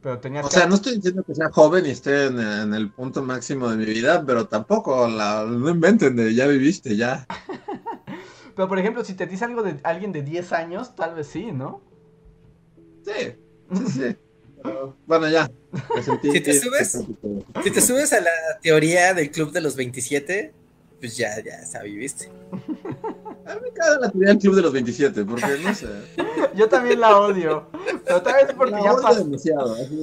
Pero 0.00 0.20
tenías 0.20 0.44
O 0.44 0.50
que... 0.50 0.54
sea, 0.54 0.66
no 0.66 0.74
estoy 0.74 0.96
diciendo 0.96 1.22
que 1.24 1.34
sea 1.34 1.50
joven 1.50 1.86
y 1.86 1.90
esté 1.90 2.26
en, 2.26 2.38
en 2.40 2.74
el 2.74 2.92
punto 2.92 3.22
máximo 3.22 3.68
de 3.68 3.76
mi 3.76 3.84
vida, 3.86 4.24
pero 4.26 4.48
tampoco 4.48 5.08
la, 5.08 5.44
no 5.44 5.68
inventen 5.70 6.16
de 6.16 6.34
ya 6.34 6.46
viviste, 6.46 6.96
ya. 6.96 7.26
Pero 8.54 8.68
por 8.68 8.78
ejemplo, 8.78 9.04
si 9.04 9.14
te 9.14 9.26
dice 9.26 9.44
algo 9.44 9.62
de 9.62 9.80
alguien 9.84 10.12
de 10.12 10.22
10 10.22 10.52
años, 10.52 10.94
tal 10.94 11.14
vez 11.14 11.26
sí, 11.28 11.52
¿no? 11.52 11.80
Sí, 13.04 13.34
sí, 13.74 13.86
sí. 13.92 14.16
Pero, 14.62 14.96
bueno, 15.06 15.28
ya. 15.28 15.50
Sentí- 16.04 16.30
Si 16.32 16.40
te 16.40 16.54
subes. 16.60 16.98
Si 17.64 17.70
te 17.70 17.80
subes 17.80 18.12
a 18.12 18.20
la 18.20 18.30
teoría 18.62 19.12
del 19.14 19.30
club 19.30 19.50
de 19.52 19.60
los 19.60 19.74
27, 19.76 20.52
pues 21.00 21.16
ya, 21.16 21.30
ya, 21.42 21.64
ya 21.64 21.82
viviste. 21.82 22.30
A 23.44 23.54
mí 23.56 23.60
me 23.64 23.70
caga 23.72 23.98
la 23.98 24.10
teoría 24.10 24.28
del 24.28 24.38
club 24.38 24.54
de 24.54 24.62
los 24.62 24.72
27, 24.72 25.24
porque 25.24 25.46
no 25.64 25.74
sé. 25.74 25.86
Yo 26.54 26.68
también 26.68 27.00
la 27.00 27.18
odio. 27.18 27.68
Pero 28.04 28.22
tal 28.22 28.34
vez 28.46 28.54
porque 28.56 28.72
La 28.72 28.84
ya 28.84 28.96
pasó. 28.96 29.24
demasiado. 29.24 29.74
Así, 29.74 29.98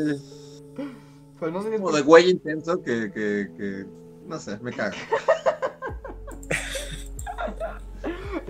Pero 1.39 1.51
no 1.51 1.63
sé 1.63 1.69
como 1.71 1.91
de 1.93 2.01
güey 2.01 2.29
intenso 2.31 2.81
que, 2.83 3.11
que, 3.13 3.47
que. 3.57 3.85
No 4.27 4.37
sé, 4.39 4.57
me 4.59 4.71
caga. 4.73 4.95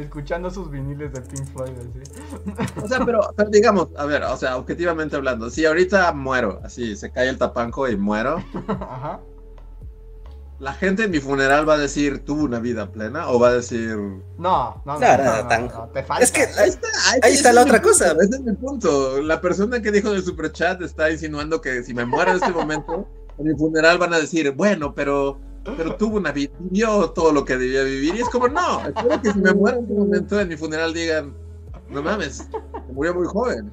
Escuchando 0.01 0.49
sus 0.49 0.69
viniles 0.71 1.11
de 1.13 1.21
Pink 1.21 1.45
Floyd 1.53 1.71
así. 1.79 2.79
O 2.83 2.87
sea, 2.87 3.05
pero, 3.05 3.21
pero 3.35 3.49
digamos, 3.49 3.89
a 3.97 4.05
ver, 4.05 4.23
o 4.23 4.37
sea, 4.37 4.57
objetivamente 4.57 5.15
hablando, 5.15 5.49
si 5.49 5.65
ahorita 5.65 6.11
muero, 6.13 6.59
así, 6.63 6.95
se 6.95 7.11
cae 7.11 7.29
el 7.29 7.37
tapanco 7.37 7.87
y 7.87 7.95
muero, 7.97 8.43
Ajá. 8.67 9.19
¿la 10.59 10.73
gente 10.73 11.03
en 11.05 11.11
mi 11.11 11.19
funeral 11.19 11.67
va 11.67 11.75
a 11.75 11.77
decir 11.77 12.25
tuvo 12.25 12.43
una 12.43 12.59
vida 12.59 12.91
plena? 12.91 13.29
¿O 13.29 13.39
va 13.39 13.49
a 13.49 13.53
decir. 13.53 13.95
No, 14.37 14.81
no, 14.85 14.99
no, 14.99 14.99
No, 14.99 14.99
no, 14.99 15.23
no, 15.23 15.41
no, 15.43 15.47
tan- 15.47 15.67
no, 15.67 15.89
te 15.93 16.03
falta. 16.03 16.23
Es 16.23 16.31
que 16.31 16.41
Ahí 16.41 16.69
está, 16.69 16.87
Ahí 17.23 17.33
está 17.33 17.49
ese 17.49 17.53
la 17.53 17.61
otra 17.61 17.81
punto, 17.81 17.89
cosa. 17.89 18.11
Ese 18.21 18.35
es 18.35 18.41
mi 18.41 18.53
punto. 18.53 19.21
La 19.21 19.39
persona 19.39 19.81
que 19.81 19.91
dijo 19.91 20.09
en 20.09 20.15
el 20.15 20.23
superchat 20.23 20.81
está 20.81 21.09
insinuando 21.11 21.61
que 21.61 21.83
si 21.83 21.93
me 21.93 22.05
muero 22.05 22.31
en 22.31 22.37
este 22.37 22.51
momento, 22.51 23.07
en 23.37 23.47
mi 23.47 23.55
funeral 23.55 23.97
van 23.97 24.13
a 24.13 24.19
decir, 24.19 24.51
bueno, 24.51 24.93
pero, 24.93 25.39
pero 25.77 25.95
tuvo 25.95 26.17
una 26.17 26.31
vida, 26.31 26.51
vivió 26.59 27.09
todo 27.11 27.31
lo 27.31 27.45
que 27.45 27.57
debía 27.57 27.83
vivir. 27.83 28.15
Y 28.15 28.21
es 28.21 28.29
como, 28.29 28.47
no, 28.47 28.85
espero 28.87 29.21
que 29.21 29.31
si 29.33 29.39
me 29.39 29.53
muero 29.53 29.77
en 29.77 29.83
este 29.83 29.93
momento, 29.95 30.39
en 30.39 30.47
mi 30.47 30.55
funeral 30.57 30.93
digan, 30.93 31.33
no 31.89 32.01
mames, 32.03 32.37
se 32.37 32.93
murió 32.93 33.13
muy 33.15 33.27
joven. 33.27 33.71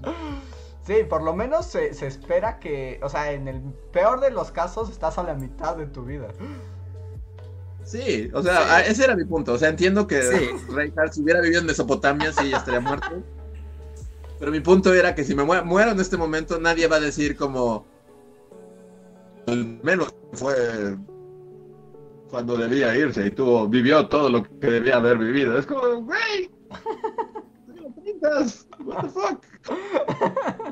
Sí, 0.87 0.95
por 1.09 1.23
lo 1.23 1.35
menos 1.35 1.67
se, 1.67 1.93
se 1.95 2.07
espera 2.07 2.59
que, 2.61 3.01
o 3.03 3.09
sea, 3.09 3.33
en 3.33 3.49
el 3.49 3.61
peor 3.93 4.21
de 4.21 4.31
los 4.31 4.51
casos 4.53 4.89
estás 4.91 5.19
a 5.19 5.23
la 5.25 5.35
mitad 5.35 5.77
de 5.77 5.87
tu 5.87 6.05
vida. 6.05 6.29
Sí, 7.85 8.31
o 8.35 8.43
sea, 8.43 8.85
Sí. 8.85 8.91
ese 8.91 9.05
era 9.05 9.15
mi 9.17 9.25
punto. 9.25 9.53
O 9.53 9.59
sea, 9.59 9.69
entiendo 9.69 10.07
que 10.07 10.23
Sí. 10.23 10.51
Reinhardt, 10.73 11.13
si 11.13 11.23
hubiera 11.23 11.41
vivido 11.41 11.61
en 11.61 11.67
Mesopotamia, 11.67 12.33
sí, 12.33 12.51
ya 12.51 12.59
estaría 12.59 12.81
muerto. 12.81 13.23
Pero 14.39 14.51
mi 14.53 14.61
punto 14.61 14.93
era 14.93 15.15
que 15.15 15.25
si 15.25 15.35
me 15.35 15.45
mue- 15.45 15.63
muero 15.65 15.93
en 15.93 16.01
este 16.01 16.17
momento, 16.17 16.59
nadie 16.61 16.87
va 16.89 16.97
a 16.97 17.01
decir 17.01 17.37
como. 17.37 17.87
Al 19.47 19.79
menos 19.83 20.13
fue 20.33 20.97
cuando 22.31 22.57
debía 22.57 22.95
irse 22.97 23.27
y 23.27 23.31
tuvo, 23.31 23.69
vivió 23.69 24.07
todo 24.09 24.29
lo 24.31 24.43
que 24.43 24.67
debía 24.71 24.97
haber 24.97 25.19
vivido. 25.19 25.59
Es 25.59 25.67
como, 25.67 26.03
güey. 26.03 26.51
tengo 27.67 27.95
30, 28.03 28.29
What 28.85 29.03
the 29.03 29.09
fuck? 29.11 29.45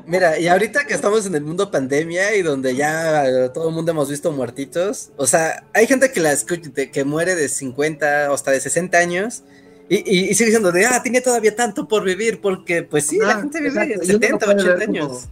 Mira, 0.05 0.39
y 0.39 0.47
ahorita 0.47 0.85
que 0.85 0.93
estamos 0.93 1.25
en 1.25 1.35
el 1.35 1.43
mundo 1.43 1.69
pandemia 1.71 2.35
y 2.35 2.41
donde 2.41 2.75
ya 2.75 3.27
eh, 3.27 3.49
todo 3.53 3.69
el 3.69 3.75
mundo 3.75 3.91
hemos 3.91 4.09
visto 4.09 4.31
muertitos, 4.31 5.11
o 5.17 5.27
sea, 5.27 5.65
hay 5.73 5.87
gente 5.87 6.11
que 6.11 6.19
la 6.19 6.31
escucha, 6.31 6.69
que 6.91 7.03
muere 7.03 7.35
de 7.35 7.49
50 7.49 8.31
o 8.31 8.33
hasta 8.33 8.51
de 8.51 8.59
60 8.61 8.97
años 8.97 9.43
y, 9.89 9.97
y- 9.97 10.29
y 10.29 10.33
sigue 10.33 10.45
diciendo 10.47 10.71
de, 10.71 10.85
ah, 10.85 11.01
tiene 11.03 11.21
todavía 11.21 11.55
tanto 11.55 11.87
por 11.87 12.03
vivir, 12.03 12.39
porque 12.41 12.83
pues 12.83 13.07
sí, 13.07 13.17
la 13.19 13.35
gente 13.37 13.59
vive 13.59 13.69
exacto, 13.69 13.93
y 13.93 13.95
uno 13.95 14.05
70, 14.05 14.45
lo 14.45 14.51
puede 14.53 14.69
80 14.69 14.75
ver 14.79 14.87
como- 14.87 14.99
años. 15.11 15.27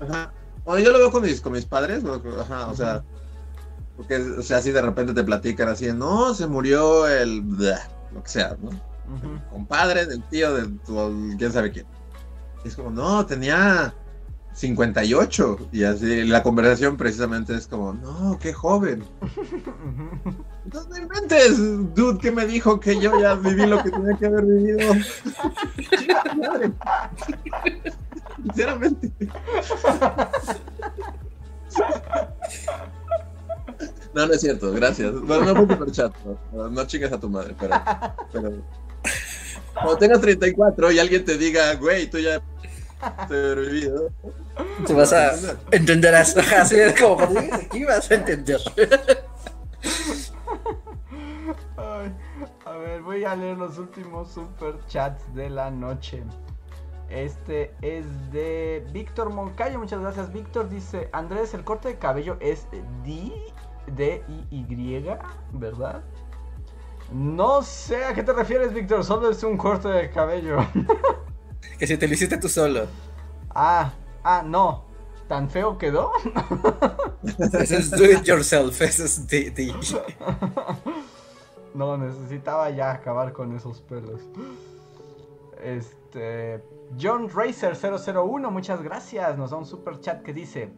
Ajá. 0.00 0.32
Bueno, 0.64 0.84
yo 0.84 0.92
lo 0.92 0.98
veo 0.98 1.10
con 1.10 1.22
mis, 1.22 1.40
con 1.40 1.52
mis 1.52 1.64
padres, 1.64 2.04
o- 2.04 2.22
ajá, 2.40 2.68
o 2.68 2.74
sea, 2.76 3.02
Porque, 4.00 4.16
o 4.16 4.40
sea, 4.40 4.56
así 4.56 4.72
de 4.72 4.80
repente 4.80 5.12
te 5.12 5.22
platican 5.22 5.68
así, 5.68 5.92
no, 5.92 6.32
se 6.32 6.46
murió 6.46 7.06
el. 7.06 7.44
lo 8.14 8.22
que 8.22 8.30
sea, 8.30 8.56
¿no? 8.62 8.70
compadre 9.50 10.06
del 10.06 10.22
tío 10.22 10.54
de 10.54 10.70
quién 11.36 11.52
sabe 11.52 11.70
quién. 11.70 11.84
es 12.64 12.74
como, 12.76 12.88
no, 12.88 13.26
tenía 13.26 13.92
58. 14.54 15.68
Y 15.70 15.84
así 15.84 16.24
la 16.24 16.42
conversación 16.42 16.96
precisamente 16.96 17.54
es 17.54 17.66
como, 17.66 17.92
no, 17.92 18.38
qué 18.40 18.54
joven. 18.54 19.04
No 20.72 20.88
me 20.88 21.00
inventes, 21.00 21.58
dude, 21.94 22.18
que 22.20 22.32
me 22.32 22.46
dijo 22.46 22.80
que 22.80 22.98
yo 22.98 23.20
ya 23.20 23.34
viví 23.34 23.66
lo 23.66 23.82
que 23.82 23.90
tenía 23.90 24.16
que 24.16 24.24
haber 24.24 24.46
vivido. 24.46 24.94
Sinceramente. 28.42 29.12
No, 34.14 34.26
no 34.26 34.32
es 34.32 34.40
cierto, 34.40 34.72
gracias. 34.72 35.12
Bueno, 35.20 35.54
no 35.54 35.66
fue 35.66 35.76
por 35.76 35.92
chat, 35.92 36.12
no, 36.52 36.68
no, 36.68 36.86
chingas 36.86 37.12
a 37.12 37.20
tu 37.20 37.28
madre, 37.28 37.54
pero, 37.58 37.74
pero 38.32 38.52
cuando 39.74 39.96
tengas 39.98 40.20
34 40.20 40.92
y 40.92 40.98
alguien 40.98 41.24
te 41.24 41.38
diga, 41.38 41.74
güey, 41.74 42.10
tú 42.10 42.18
ya 42.18 42.42
vivido. 43.28 44.10
Tú 44.86 44.94
vas 44.94 45.12
a 45.12 45.32
entenderás. 45.70 46.36
Así 46.36 46.76
es 46.76 47.00
como 47.00 47.22
aquí 47.22 47.84
vas 47.84 48.10
a 48.10 48.14
entender. 48.14 48.60
a 52.64 52.76
ver, 52.76 53.02
voy 53.02 53.24
a 53.24 53.36
leer 53.36 53.56
los 53.56 53.78
últimos 53.78 54.30
super 54.32 54.74
chats 54.86 55.34
de 55.34 55.50
la 55.50 55.70
noche. 55.70 56.22
Este 57.08 57.74
es 57.80 58.04
de 58.32 58.86
Víctor 58.92 59.30
Moncayo. 59.30 59.78
Muchas 59.78 60.00
gracias, 60.00 60.32
Víctor. 60.32 60.68
Dice: 60.68 61.08
Andrés, 61.12 61.54
el 61.54 61.64
corte 61.64 61.88
de 61.88 61.98
cabello 61.98 62.36
es 62.40 62.66
D, 63.04 63.32
D, 63.86 64.22
I, 64.28 64.46
Y, 64.50 65.04
¿verdad? 65.52 66.02
No 67.12 67.62
sé 67.62 68.04
a 68.04 68.14
qué 68.14 68.22
te 68.22 68.32
refieres, 68.32 68.72
Víctor. 68.72 69.04
Solo 69.04 69.30
es 69.30 69.42
un 69.42 69.56
corte 69.56 69.88
de 69.88 70.10
cabello. 70.10 70.58
que 71.78 71.86
si 71.86 71.96
te 71.96 72.06
lo 72.06 72.14
hiciste 72.14 72.36
tú 72.36 72.48
solo. 72.48 72.86
Ah, 73.50 73.92
ah, 74.22 74.42
no. 74.44 74.84
¿Tan 75.26 75.48
feo 75.48 75.78
quedó? 75.78 76.12
Eso 77.38 77.76
es 77.76 77.90
do 77.90 78.04
it 78.04 78.22
yourself. 78.24 78.80
Eso 78.80 79.04
es 79.04 79.26
de, 79.26 79.52
No, 81.74 81.96
necesitaba 81.96 82.70
ya 82.70 82.92
acabar 82.92 83.32
con 83.32 83.54
esos 83.54 83.80
pelos. 83.80 84.20
Este. 85.62 86.62
John 87.00 87.28
Racer 87.32 87.76
001, 87.76 88.50
muchas 88.50 88.82
gracias. 88.82 89.38
Nos 89.38 89.50
da 89.50 89.56
un 89.56 89.66
super 89.66 90.00
chat 90.00 90.22
que 90.22 90.32
dice: 90.32 90.72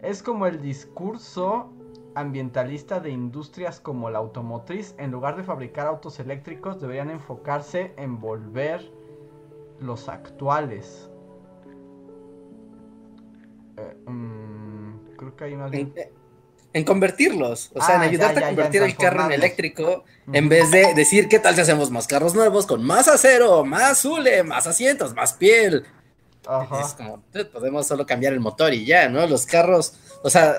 Es 0.00 0.22
como 0.22 0.46
el 0.46 0.60
discurso 0.60 1.72
ambientalista 2.16 2.98
de 2.98 3.10
industrias 3.10 3.78
como 3.78 4.08
la 4.08 4.18
automotriz, 4.18 4.94
en 4.98 5.10
lugar 5.10 5.36
de 5.36 5.44
fabricar 5.44 5.86
autos 5.86 6.18
eléctricos, 6.18 6.80
deberían 6.80 7.10
enfocarse 7.10 7.92
en 7.98 8.18
volver 8.18 8.90
los 9.80 10.08
actuales. 10.08 11.10
Eh, 13.76 13.96
mm, 14.06 15.14
creo 15.18 15.36
que 15.36 15.44
hay 15.44 15.52
una... 15.52 15.70
En, 16.72 16.84
convertirlos, 16.84 17.70
o 17.74 17.82
sea, 17.82 17.96
en 17.96 18.00
ah, 18.02 18.04
ayudarte 18.04 18.44
a 18.44 18.48
convertir 18.48 18.82
el 18.82 18.96
carro 18.96 19.24
en 19.24 19.32
eléctrico, 19.32 20.04
en 20.30 20.48
vez 20.48 20.70
de 20.70 20.92
decir 20.94 21.26
qué 21.26 21.38
tal 21.38 21.54
si 21.54 21.62
hacemos 21.62 21.90
más 21.90 22.06
carros 22.06 22.34
nuevos 22.34 22.66
con 22.66 22.84
más 22.84 23.08
acero, 23.08 23.64
más 23.64 24.04
hule, 24.04 24.42
más 24.42 24.66
asientos, 24.66 25.14
más 25.14 25.32
piel. 25.34 25.86
Es 26.82 26.94
como, 26.94 27.22
podemos 27.50 27.86
solo 27.86 28.04
cambiar 28.04 28.34
el 28.34 28.40
motor 28.40 28.74
y 28.74 28.84
ya, 28.84 29.08
¿no? 29.08 29.26
Los 29.26 29.46
carros, 29.46 29.94
o 30.22 30.28
sea, 30.28 30.54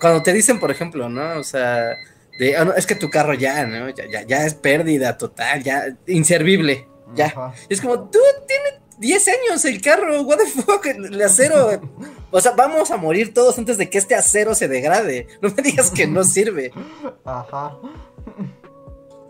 cuando 0.00 0.22
te 0.22 0.32
dicen, 0.32 0.58
por 0.60 0.70
ejemplo, 0.70 1.08
¿no? 1.08 1.38
O 1.38 1.44
sea, 1.44 1.90
de, 2.38 2.56
ah, 2.56 2.74
es 2.76 2.86
que 2.86 2.94
tu 2.94 3.10
carro 3.10 3.34
ya, 3.34 3.66
¿no? 3.66 3.88
Ya, 3.90 4.22
ya, 4.22 4.46
es 4.46 4.54
pérdida 4.54 5.16
total, 5.16 5.62
ya, 5.62 5.96
inservible, 6.06 6.88
ya. 7.14 7.54
Es 7.68 7.80
como, 7.80 8.08
tú 8.10 8.18
tienes 8.46 8.80
10 8.98 9.28
años 9.28 9.64
el 9.64 9.80
carro, 9.80 10.22
what 10.22 10.38
the 10.38 10.46
fuck, 10.46 10.86
el 10.86 11.20
acero. 11.22 11.80
o 12.30 12.40
sea, 12.40 12.52
vamos 12.52 12.90
a 12.90 12.96
morir 12.96 13.34
todos 13.34 13.58
antes 13.58 13.78
de 13.78 13.90
que 13.90 13.98
este 13.98 14.14
acero 14.14 14.54
se 14.54 14.68
degrade. 14.68 15.26
No 15.40 15.50
me 15.50 15.62
digas 15.62 15.90
que 15.90 16.06
no 16.06 16.24
sirve. 16.24 16.72
Ajá. 17.24 17.78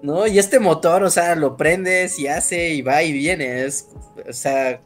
No, 0.03 0.27
y 0.27 0.39
este 0.39 0.61
motor, 0.61 1.03
o 1.03 1.11
sea, 1.11 1.35
lo 1.35 1.57
prendes 1.57 2.19
y 2.19 2.29
hace 2.29 2.71
y 2.71 2.83
va 2.83 3.03
y 3.03 3.13
viene. 3.13 3.65
Es, 3.65 3.89
o 4.29 4.33
sea, 4.33 4.81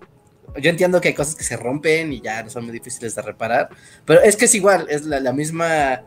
yo 0.59 0.71
entiendo 0.71 1.01
que 1.01 1.09
hay 1.09 1.15
cosas 1.15 1.35
que 1.35 1.45
se 1.45 1.57
rompen 1.57 2.13
y 2.13 2.21
ya 2.21 2.49
son 2.49 2.65
muy 2.65 2.73
difíciles 2.73 3.15
de 3.15 3.23
reparar, 3.23 3.71
pero 4.05 4.21
es 4.21 4.37
que 4.37 4.47
es 4.47 4.55
igual, 4.55 4.87
es 4.89 5.05
la, 5.05 5.33
misma, 5.33 6.03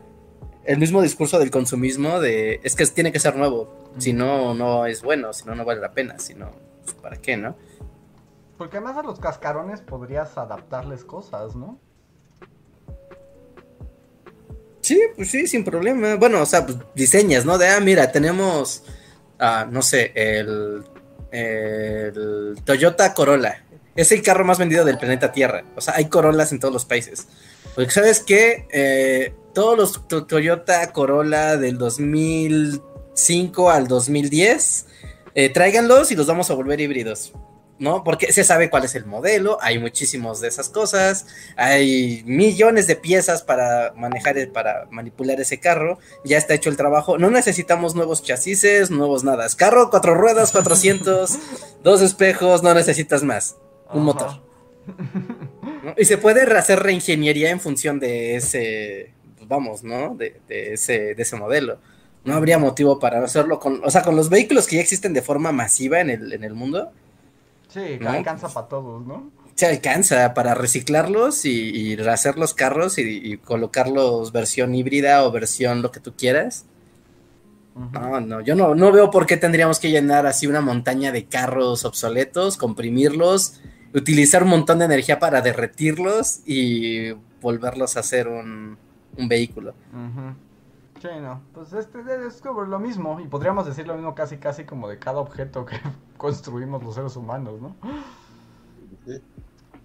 el 0.64 0.78
mismo 0.78 1.02
discurso 1.02 1.38
del 1.38 1.50
consumismo 1.50 2.20
de, 2.20 2.60
es 2.62 2.74
que 2.74 2.86
tiene 2.86 3.12
que 3.12 3.20
ser 3.20 3.36
nuevo, 3.36 3.92
si 3.98 4.12
no, 4.12 4.54
no 4.54 4.86
es 4.86 5.02
bueno, 5.02 5.32
si 5.32 5.44
no, 5.44 5.54
no 5.54 5.64
vale 5.64 5.80
la 5.80 5.92
pena, 5.92 6.18
si 6.18 6.34
no, 6.34 6.50
pues, 6.82 6.94
¿para 6.94 7.16
qué, 7.16 7.36
no? 7.36 7.56
Porque 8.58 8.76
además 8.76 8.96
a 8.98 9.02
los 9.02 9.18
cascarones 9.18 9.80
podrías 9.80 10.36
adaptarles 10.38 11.04
cosas, 11.04 11.56
¿no? 11.56 11.78
Sí, 14.80 15.00
pues 15.16 15.30
sí, 15.30 15.46
sin 15.46 15.64
problema. 15.64 16.16
Bueno, 16.16 16.42
o 16.42 16.46
sea, 16.46 16.66
pues 16.66 16.76
diseñas, 16.94 17.46
¿no? 17.46 17.56
De, 17.56 17.68
ah, 17.68 17.80
mira, 17.80 18.12
tenemos, 18.12 18.84
ah, 19.38 19.66
no 19.68 19.80
sé, 19.80 20.12
el, 20.14 20.84
el 21.32 22.56
Toyota 22.64 23.12
Corolla 23.14 23.63
es 23.96 24.12
el 24.12 24.22
carro 24.22 24.44
más 24.44 24.58
vendido 24.58 24.84
del 24.84 24.98
planeta 24.98 25.32
Tierra. 25.32 25.64
O 25.76 25.80
sea, 25.80 25.94
hay 25.96 26.06
Corollas 26.06 26.52
en 26.52 26.60
todos 26.60 26.74
los 26.74 26.84
países. 26.84 27.28
Porque 27.74 27.90
sabes 27.90 28.20
que 28.20 28.66
eh, 28.70 29.34
todos 29.52 29.76
los 29.76 30.26
Toyota 30.26 30.92
Corolla 30.92 31.56
del 31.56 31.78
2005 31.78 33.70
al 33.70 33.88
2010, 33.88 34.86
eh, 35.34 35.48
tráiganlos 35.50 36.10
y 36.10 36.16
los 36.16 36.26
vamos 36.26 36.50
a 36.50 36.54
volver 36.54 36.80
híbridos. 36.80 37.32
¿no? 37.76 38.04
Porque 38.04 38.32
se 38.32 38.44
sabe 38.44 38.70
cuál 38.70 38.84
es 38.84 38.94
el 38.94 39.04
modelo, 39.04 39.58
hay 39.60 39.80
muchísimos 39.80 40.40
de 40.40 40.46
esas 40.46 40.68
cosas, 40.68 41.26
hay 41.56 42.22
millones 42.24 42.86
de 42.86 42.94
piezas 42.94 43.42
para 43.42 43.92
manejar, 43.96 44.36
para 44.52 44.86
manipular 44.92 45.40
ese 45.40 45.58
carro, 45.58 45.98
ya 46.24 46.38
está 46.38 46.54
hecho 46.54 46.70
el 46.70 46.76
trabajo, 46.76 47.18
no 47.18 47.30
necesitamos 47.30 47.96
nuevos 47.96 48.22
chasis, 48.22 48.92
nuevos 48.92 49.24
nada, 49.24 49.48
carro, 49.56 49.90
cuatro 49.90 50.14
ruedas, 50.14 50.52
400, 50.52 51.36
dos 51.82 52.00
espejos, 52.00 52.62
no 52.62 52.74
necesitas 52.74 53.24
más 53.24 53.56
un 53.94 54.04
motor. 54.04 54.42
Y 55.96 56.04
se 56.04 56.18
puede 56.18 56.42
hacer 56.56 56.80
reingeniería 56.80 57.50
en 57.50 57.60
función 57.60 57.98
de 57.98 58.36
ese, 58.36 59.12
pues, 59.36 59.48
vamos, 59.48 59.82
¿no? 59.82 60.14
De, 60.14 60.40
ese, 60.48 61.14
de 61.14 61.22
ese 61.22 61.36
modelo. 61.36 61.78
No 62.24 62.34
habría 62.34 62.58
motivo 62.58 62.98
para 62.98 63.22
hacerlo 63.22 63.58
con, 63.58 63.82
o 63.84 63.90
sea, 63.90 64.02
con 64.02 64.16
los 64.16 64.30
vehículos 64.30 64.66
que 64.66 64.76
ya 64.76 64.82
existen 64.82 65.12
de 65.12 65.22
forma 65.22 65.52
masiva 65.52 66.00
en 66.00 66.10
el, 66.10 66.32
en 66.32 66.44
el 66.44 66.54
mundo. 66.54 66.90
Sí, 67.68 67.98
alcanza 68.06 68.48
para 68.48 68.68
todos, 68.68 69.06
¿no? 69.06 69.30
Se 69.54 69.66
alcanza 69.66 70.34
para 70.34 70.54
reciclarlos 70.54 71.44
y, 71.44 71.70
y 71.70 72.00
hacer 72.00 72.38
los 72.38 72.54
carros 72.54 72.98
y, 72.98 73.38
colocarlos 73.38 74.32
versión 74.32 74.74
híbrida 74.74 75.24
o 75.24 75.30
versión 75.30 75.82
lo 75.82 75.92
que 75.92 76.00
tú 76.00 76.14
quieras. 76.16 76.66
No, 77.74 78.20
no, 78.20 78.40
yo 78.40 78.54
no, 78.54 78.74
no 78.74 78.92
veo 78.92 79.10
por 79.10 79.26
qué 79.26 79.36
tendríamos 79.36 79.80
que 79.80 79.90
llenar 79.90 80.26
así 80.26 80.46
una 80.46 80.60
montaña 80.60 81.10
de 81.10 81.26
carros 81.26 81.84
obsoletos, 81.84 82.56
comprimirlos, 82.56 83.60
utilizar 83.94 84.42
un 84.42 84.50
montón 84.50 84.80
de 84.80 84.86
energía 84.86 85.18
para 85.18 85.40
derretirlos 85.40 86.40
y 86.44 87.12
volverlos 87.40 87.96
a 87.96 88.00
hacer 88.00 88.28
un, 88.28 88.76
vehículo. 89.16 89.74
Sí, 91.00 91.08
no. 91.20 91.40
Pues 91.52 91.72
este 91.72 92.00
es 92.26 92.40
como 92.40 92.62
lo 92.62 92.78
mismo. 92.80 93.20
Y 93.20 93.28
podríamos 93.28 93.66
decir 93.66 93.86
lo 93.86 93.94
mismo 93.94 94.14
casi 94.14 94.38
casi 94.38 94.64
como 94.64 94.88
de 94.88 94.98
cada 94.98 95.18
objeto 95.18 95.64
que 95.64 95.76
construimos 96.16 96.82
los 96.82 96.96
seres 96.96 97.16
humanos, 97.16 97.60
¿no? 97.60 97.76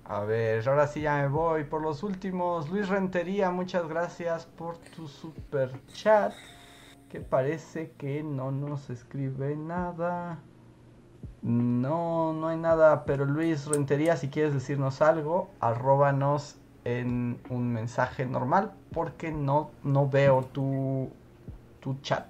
A 0.05 0.21
ver, 0.21 0.67
ahora 0.67 0.87
sí 0.87 1.01
ya 1.01 1.17
me 1.17 1.27
voy 1.27 1.65
por 1.65 1.83
los 1.83 2.01
últimos. 2.01 2.69
Luis 2.69 2.89
Rentería, 2.89 3.51
muchas 3.51 3.87
gracias 3.87 4.45
por 4.47 4.77
tu 4.77 5.07
super 5.07 5.71
chat. 5.93 6.33
Que 7.09 7.19
parece 7.19 7.91
que 7.97 8.23
no 8.23 8.51
nos 8.51 8.89
escribe 8.89 9.55
nada. 9.55 10.39
No, 11.41 12.33
no 12.33 12.49
hay 12.49 12.57
nada, 12.57 13.05
pero 13.05 13.25
Luis 13.25 13.65
Rentería, 13.65 14.17
si 14.17 14.29
quieres 14.29 14.53
decirnos 14.53 15.01
algo, 15.01 15.49
arróbanos 15.59 16.57
en 16.83 17.39
un 17.49 17.71
mensaje 17.71 18.25
normal, 18.25 18.71
porque 18.91 19.31
no, 19.31 19.71
no 19.83 20.09
veo 20.09 20.43
tu, 20.51 21.09
tu 21.79 21.95
chat. 22.01 22.27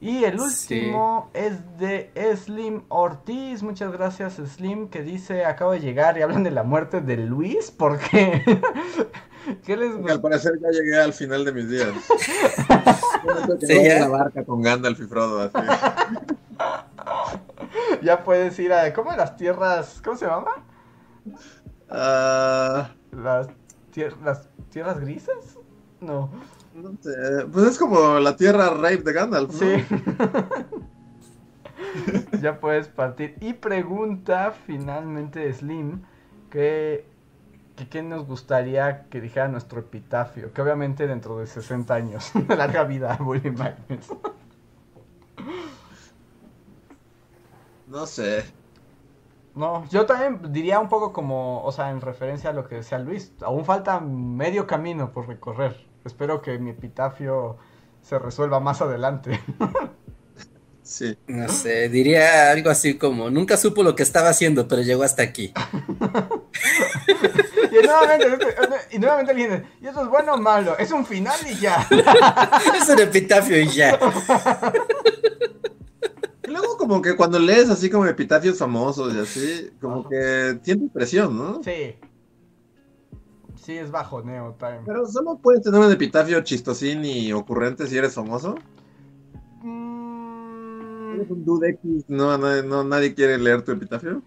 Y 0.00 0.24
el 0.24 0.38
último 0.38 1.30
es 1.32 1.54
de 1.78 2.10
Slim 2.36 2.82
Ortiz. 2.88 3.62
Muchas 3.62 3.90
gracias, 3.92 4.34
Slim, 4.34 4.88
que 4.88 5.02
dice: 5.02 5.46
Acabo 5.46 5.72
de 5.72 5.80
llegar 5.80 6.18
y 6.18 6.22
hablan 6.22 6.42
de 6.42 6.50
la 6.50 6.62
muerte 6.62 7.00
de 7.00 7.16
Luis. 7.16 7.70
¿Por 7.70 7.98
qué? 7.98 8.42
¿Qué 9.64 9.76
les 9.76 9.94
Al 10.10 10.20
parecer 10.20 10.52
ya 10.60 10.68
llegué 10.70 10.96
al 10.96 11.12
final 11.12 11.44
de 11.44 11.52
mis 11.52 11.70
días. 11.70 11.88
sí, 13.60 13.88
la 13.88 14.08
barca 14.08 14.44
con 14.44 14.60
Gandalf 14.60 15.00
y 15.00 15.04
Frodo, 15.04 15.42
así. 15.42 15.52
Ya 18.02 18.24
puedes 18.24 18.58
ir 18.58 18.72
a. 18.72 18.92
¿Cómo 18.92 19.12
las 19.12 19.36
tierras? 19.36 20.00
¿Cómo 20.04 20.16
se 20.16 20.26
llama? 20.26 20.52
Ah. 21.88 22.90
Las, 23.12 23.48
las 24.22 24.48
tierras 24.70 25.00
grises? 25.00 25.58
No. 26.00 26.30
No 26.74 26.90
sé, 27.00 27.46
pues 27.50 27.66
es 27.68 27.78
como 27.78 28.18
la 28.18 28.36
tierra 28.36 28.68
rape 28.68 28.98
de 28.98 29.12
Gandalf. 29.12 29.50
¿no? 29.50 29.58
Sí. 29.58 29.84
ya 32.42 32.60
puedes 32.60 32.88
partir. 32.88 33.36
Y 33.40 33.54
pregunta 33.54 34.52
finalmente 34.66 35.50
Slim 35.52 36.02
que, 36.50 37.06
que 37.76 37.88
qué 37.88 38.02
nos 38.02 38.26
gustaría 38.26 39.06
que 39.08 39.22
dijera 39.22 39.48
nuestro 39.48 39.80
epitafio. 39.80 40.52
Que 40.52 40.60
obviamente 40.60 41.06
dentro 41.06 41.38
de 41.38 41.46
60 41.46 41.94
años. 41.94 42.30
de 42.46 42.56
larga 42.56 42.84
vida, 42.84 43.16
Bully 43.18 43.50
Magnus. 43.50 44.12
No 47.86 48.06
sé. 48.06 48.44
No, 49.54 49.88
yo 49.88 50.04
también 50.04 50.52
diría 50.52 50.80
un 50.80 50.88
poco 50.88 51.12
como, 51.12 51.64
o 51.64 51.72
sea, 51.72 51.90
en 51.90 52.00
referencia 52.00 52.50
a 52.50 52.52
lo 52.52 52.68
que 52.68 52.76
decía 52.76 52.98
Luis, 52.98 53.32
aún 53.40 53.64
falta 53.64 54.00
medio 54.00 54.66
camino 54.66 55.12
por 55.12 55.28
recorrer. 55.28 55.86
Espero 56.04 56.42
que 56.42 56.58
mi 56.58 56.70
epitafio 56.70 57.56
se 58.02 58.18
resuelva 58.18 58.60
más 58.60 58.82
adelante. 58.82 59.40
Sí. 60.86 61.18
No 61.26 61.48
sé, 61.48 61.88
diría 61.88 62.52
algo 62.52 62.70
así 62.70 62.96
como, 62.96 63.28
nunca 63.28 63.56
supo 63.56 63.82
lo 63.82 63.96
que 63.96 64.04
estaba 64.04 64.28
haciendo, 64.28 64.68
pero 64.68 64.82
llegó 64.82 65.02
hasta 65.02 65.24
aquí. 65.24 65.52
y 67.72 67.84
nuevamente, 67.84 68.38
y 68.92 68.98
nuevamente 69.00 69.32
alguien 69.32 69.50
dice, 69.50 69.64
¿y 69.82 69.88
eso 69.88 70.04
es 70.04 70.08
bueno 70.08 70.34
o 70.34 70.38
malo? 70.38 70.78
Es 70.78 70.92
un 70.92 71.04
final 71.04 71.36
y 71.50 71.56
ya. 71.56 71.88
es 72.80 72.88
un 72.88 73.00
epitafio 73.00 73.60
y 73.60 73.66
ya. 73.66 73.98
Y 76.46 76.50
luego 76.50 76.76
como 76.76 77.02
que 77.02 77.16
cuando 77.16 77.38
lees 77.38 77.68
así 77.70 77.90
como 77.90 78.06
epitafios 78.06 78.58
famosos 78.58 79.14
y 79.14 79.18
así, 79.18 79.70
como 79.80 80.08
que 80.08 80.58
tiene 80.62 80.88
presión, 80.92 81.36
¿no? 81.36 81.62
Sí. 81.62 81.96
Sí, 83.56 83.76
es 83.76 83.90
bajoneo 83.90 84.54
time. 84.56 84.82
Pero 84.86 85.06
solo 85.06 85.38
puedes 85.38 85.62
tener 85.62 85.80
un 85.80 85.90
epitafio 85.90 86.40
chistosín 86.42 87.04
y 87.04 87.32
ocurrente 87.32 87.88
si 87.88 87.98
eres 87.98 88.14
famoso. 88.14 88.54
Mm, 89.62 91.14
¿Eres 91.14 91.30
un 91.30 91.44
dude 91.44 91.70
X? 91.70 92.04
No, 92.06 92.38
no, 92.38 92.62
no, 92.62 92.84
nadie 92.84 93.14
quiere 93.14 93.38
leer 93.38 93.62
tu 93.62 93.72
epitafio. 93.72 94.22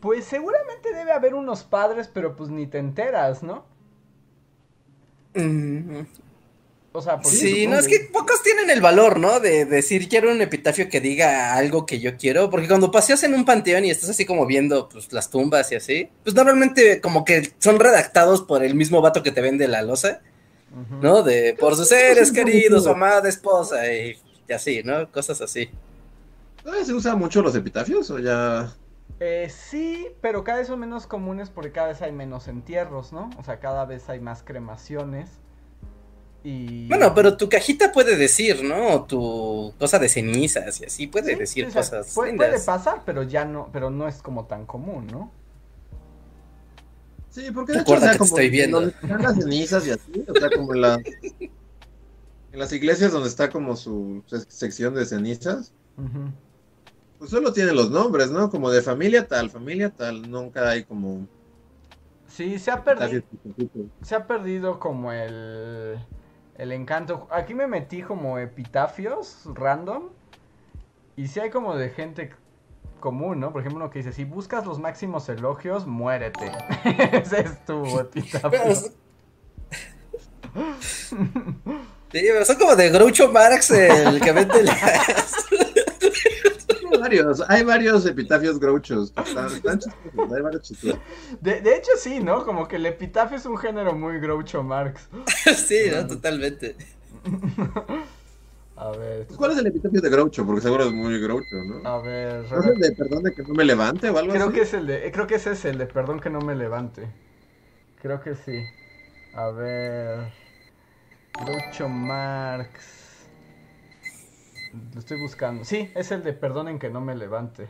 pues 0.00 0.24
seguramente 0.24 0.92
debe 0.92 1.12
haber 1.12 1.34
unos 1.34 1.62
padres, 1.62 2.08
pero 2.12 2.34
pues 2.34 2.50
ni 2.50 2.66
te 2.66 2.78
enteras, 2.78 3.42
¿no? 3.44 3.64
Mm, 5.34 6.00
O 6.98 7.02
sea, 7.02 7.20
porque 7.20 7.36
Sí, 7.36 7.66
no, 7.66 7.78
es 7.78 7.86
que 7.86 8.00
pocos 8.12 8.42
tienen 8.42 8.70
el 8.70 8.80
valor, 8.80 9.18
¿no? 9.18 9.40
De 9.40 9.64
decir, 9.64 10.08
quiero 10.08 10.32
un 10.32 10.40
epitafio 10.40 10.88
que 10.88 11.00
diga 11.00 11.54
algo 11.54 11.86
que 11.86 12.00
yo 12.00 12.16
quiero, 12.16 12.50
porque 12.50 12.68
cuando 12.68 12.90
paseas 12.90 13.22
en 13.22 13.34
un 13.34 13.44
panteón 13.44 13.84
y 13.84 13.90
estás 13.90 14.10
así 14.10 14.26
como 14.26 14.46
viendo 14.46 14.88
pues, 14.88 15.12
las 15.12 15.30
tumbas 15.30 15.70
y 15.72 15.76
así, 15.76 16.10
pues 16.24 16.34
normalmente 16.34 17.00
como 17.00 17.24
que 17.24 17.52
son 17.58 17.78
redactados 17.78 18.42
por 18.42 18.64
el 18.64 18.74
mismo 18.74 19.00
vato 19.00 19.22
que 19.22 19.30
te 19.30 19.40
vende 19.40 19.68
la 19.68 19.82
losa. 19.82 20.20
¿no? 21.00 21.22
De 21.22 21.56
por 21.58 21.76
sus 21.76 21.88
seres 21.88 22.30
queridos, 22.30 22.84
su 22.84 22.90
amada 22.90 23.28
esposa 23.28 23.90
y, 23.90 24.18
y 24.48 24.52
así, 24.52 24.82
¿no? 24.84 25.10
Cosas 25.10 25.40
así. 25.40 25.70
¿Todavía 26.62 26.84
se 26.84 26.92
usan 26.92 27.18
mucho 27.18 27.42
los 27.42 27.54
epitafios 27.54 28.10
o 28.10 28.18
ya...? 28.18 28.74
Eh, 29.20 29.50
sí, 29.50 30.08
pero 30.20 30.44
cada 30.44 30.58
vez 30.58 30.68
son 30.68 30.78
menos 30.78 31.06
comunes 31.06 31.50
porque 31.50 31.72
cada 31.72 31.88
vez 31.88 32.02
hay 32.02 32.12
menos 32.12 32.46
entierros, 32.46 33.12
¿no? 33.12 33.30
O 33.38 33.42
sea, 33.42 33.58
cada 33.58 33.84
vez 33.84 34.08
hay 34.08 34.20
más 34.20 34.42
cremaciones. 34.42 35.30
Y... 36.44 36.88
Bueno, 36.88 37.14
pero 37.14 37.36
tu 37.36 37.48
cajita 37.48 37.92
puede 37.92 38.16
decir, 38.16 38.62
¿no? 38.64 38.94
O 38.94 39.04
tu 39.06 39.74
cosa 39.78 39.98
de 39.98 40.08
cenizas 40.08 40.80
y 40.80 40.84
así 40.86 41.06
puede 41.06 41.36
Sí, 41.36 41.36
decir 41.36 41.66
o 41.66 41.70
sea, 41.70 41.90
cosas 41.90 42.14
puede, 42.14 42.58
pasar, 42.60 43.02
pero 43.04 43.22
ya 43.22 43.44
no, 43.44 43.68
pero 43.72 43.90
no 43.90 44.08
es 44.08 44.22
como 44.22 44.46
tan 44.46 44.66
común, 44.66 45.10
¿no? 45.10 45.30
Sí, 47.28 47.50
porque 47.52 47.72
de 47.72 47.80
hecho, 47.80 47.96
o 47.96 48.00
sea, 48.00 48.12
que 48.12 48.18
te 48.18 48.18
como 48.18 48.28
estoy 48.28 48.50
viendo. 48.50 48.80
las 49.20 49.36
cenizas 49.36 49.86
y 49.86 49.90
así, 49.90 50.24
o 50.28 50.34
sea, 50.34 50.50
como 50.52 50.74
en, 50.74 50.80
la- 50.80 50.98
en 52.50 52.58
las 52.58 52.72
iglesias 52.72 53.12
donde 53.12 53.28
está 53.28 53.50
como 53.50 53.76
su 53.76 54.22
se- 54.26 54.44
sección 54.50 54.94
de 54.94 55.06
cenizas, 55.06 55.74
pues 57.16 57.30
solo 57.30 57.52
tienen 57.52 57.76
los 57.76 57.90
nombres, 57.90 58.30
¿no? 58.30 58.50
Como 58.50 58.70
de 58.70 58.82
familia 58.82 59.26
tal, 59.26 59.50
familia 59.50 59.90
tal, 59.90 60.28
nunca 60.30 60.68
hay 60.70 60.84
como... 60.84 61.28
Sí, 62.28 62.58
se 62.58 62.70
ha 62.70 62.84
perdido, 62.84 63.22
se 64.02 64.14
ha 64.16 64.26
perdido 64.26 64.78
como 64.80 65.12
el, 65.12 65.98
el 66.58 66.72
encanto. 66.72 67.26
Aquí 67.30 67.54
me 67.54 67.66
metí 67.66 68.02
como 68.02 68.38
epitafios 68.38 69.42
random. 69.54 70.10
Y 71.16 71.28
sí 71.28 71.40
hay 71.40 71.50
como 71.50 71.76
de 71.76 71.90
gente 71.90 72.32
común, 73.00 73.40
¿no? 73.40 73.52
Por 73.52 73.62
ejemplo, 73.62 73.82
uno 73.82 73.90
que 73.90 74.00
dice, 74.00 74.12
si 74.12 74.24
buscas 74.24 74.66
los 74.66 74.78
máximos 74.78 75.28
elogios, 75.28 75.86
muérete. 75.86 76.52
Ese 77.12 77.40
es 77.40 77.64
tu 77.64 77.98
epitafio. 77.98 78.74
Sí, 82.10 82.26
pero 82.32 82.44
son 82.44 82.56
como 82.56 82.74
de 82.74 82.90
Groucho 82.90 83.30
Marx, 83.30 83.70
el 83.70 84.20
que 84.20 84.32
vende 84.32 84.62
las... 84.62 85.46
Hay 86.68 86.86
varios, 87.00 87.42
hay 87.48 87.64
varios 87.64 88.06
epitafios 88.06 88.58
grouchos. 88.60 89.12
que 89.12 89.22
Están, 89.22 89.52
están 89.54 89.78
chistosos, 89.78 90.32
hay 90.32 90.42
varios 90.42 90.62
chistosos. 90.62 91.00
De, 91.40 91.60
de 91.60 91.76
hecho, 91.76 91.90
sí, 91.98 92.20
¿no? 92.20 92.44
Como 92.44 92.68
que 92.68 92.76
el 92.76 92.86
epitafio 92.86 93.36
es 93.36 93.46
un 93.46 93.56
género 93.58 93.94
muy 93.94 94.18
Groucho 94.20 94.62
Marx. 94.62 95.08
Sí, 95.66 95.90
¿no? 95.90 96.06
Totalmente. 96.06 96.76
A 98.76 98.92
ver, 98.92 99.26
Pues, 99.26 99.36
¿Cuál 99.38 99.52
es 99.52 99.58
el 99.58 99.66
epitafio 99.66 100.00
de 100.00 100.10
groucho? 100.10 100.44
Porque 100.46 100.60
seguro 100.62 100.84
es 100.84 100.92
muy 100.92 101.20
groucho, 101.20 101.56
¿no? 101.64 101.82
a 101.82 101.98
ver. 101.98 102.46
¿No 102.50 102.60
es 102.60 102.66
el 102.66 102.78
de 102.80 102.92
perdón 102.92 103.22
de 103.24 103.34
que 103.34 103.42
no 103.42 103.54
me 103.54 103.64
levante 103.64 104.10
o 104.10 104.18
algo 104.18 104.32
Creo 104.32 104.36
así? 104.36 104.52
que 104.52 104.62
es 104.62 104.74
el 104.74 104.86
de, 104.86 105.06
eh, 105.06 105.12
creo 105.12 105.26
que 105.26 105.36
ese 105.36 105.52
es 105.52 105.64
el 105.64 105.78
de 105.78 105.86
perdón 105.86 106.20
que 106.20 106.30
no 106.30 106.40
me 106.40 106.54
levante. 106.54 107.08
Creo 108.00 108.20
que 108.20 108.34
sí. 108.34 108.64
A 109.32 109.50
ver. 109.50 110.32
Groucho 111.32 111.88
Marx. 111.88 112.97
Lo 114.92 115.00
estoy 115.00 115.20
buscando. 115.20 115.64
Sí, 115.64 115.90
es 115.94 116.10
el 116.10 116.22
de 116.22 116.32
perdonen 116.32 116.78
que 116.78 116.90
no 116.90 117.00
me 117.00 117.14
levante. 117.14 117.68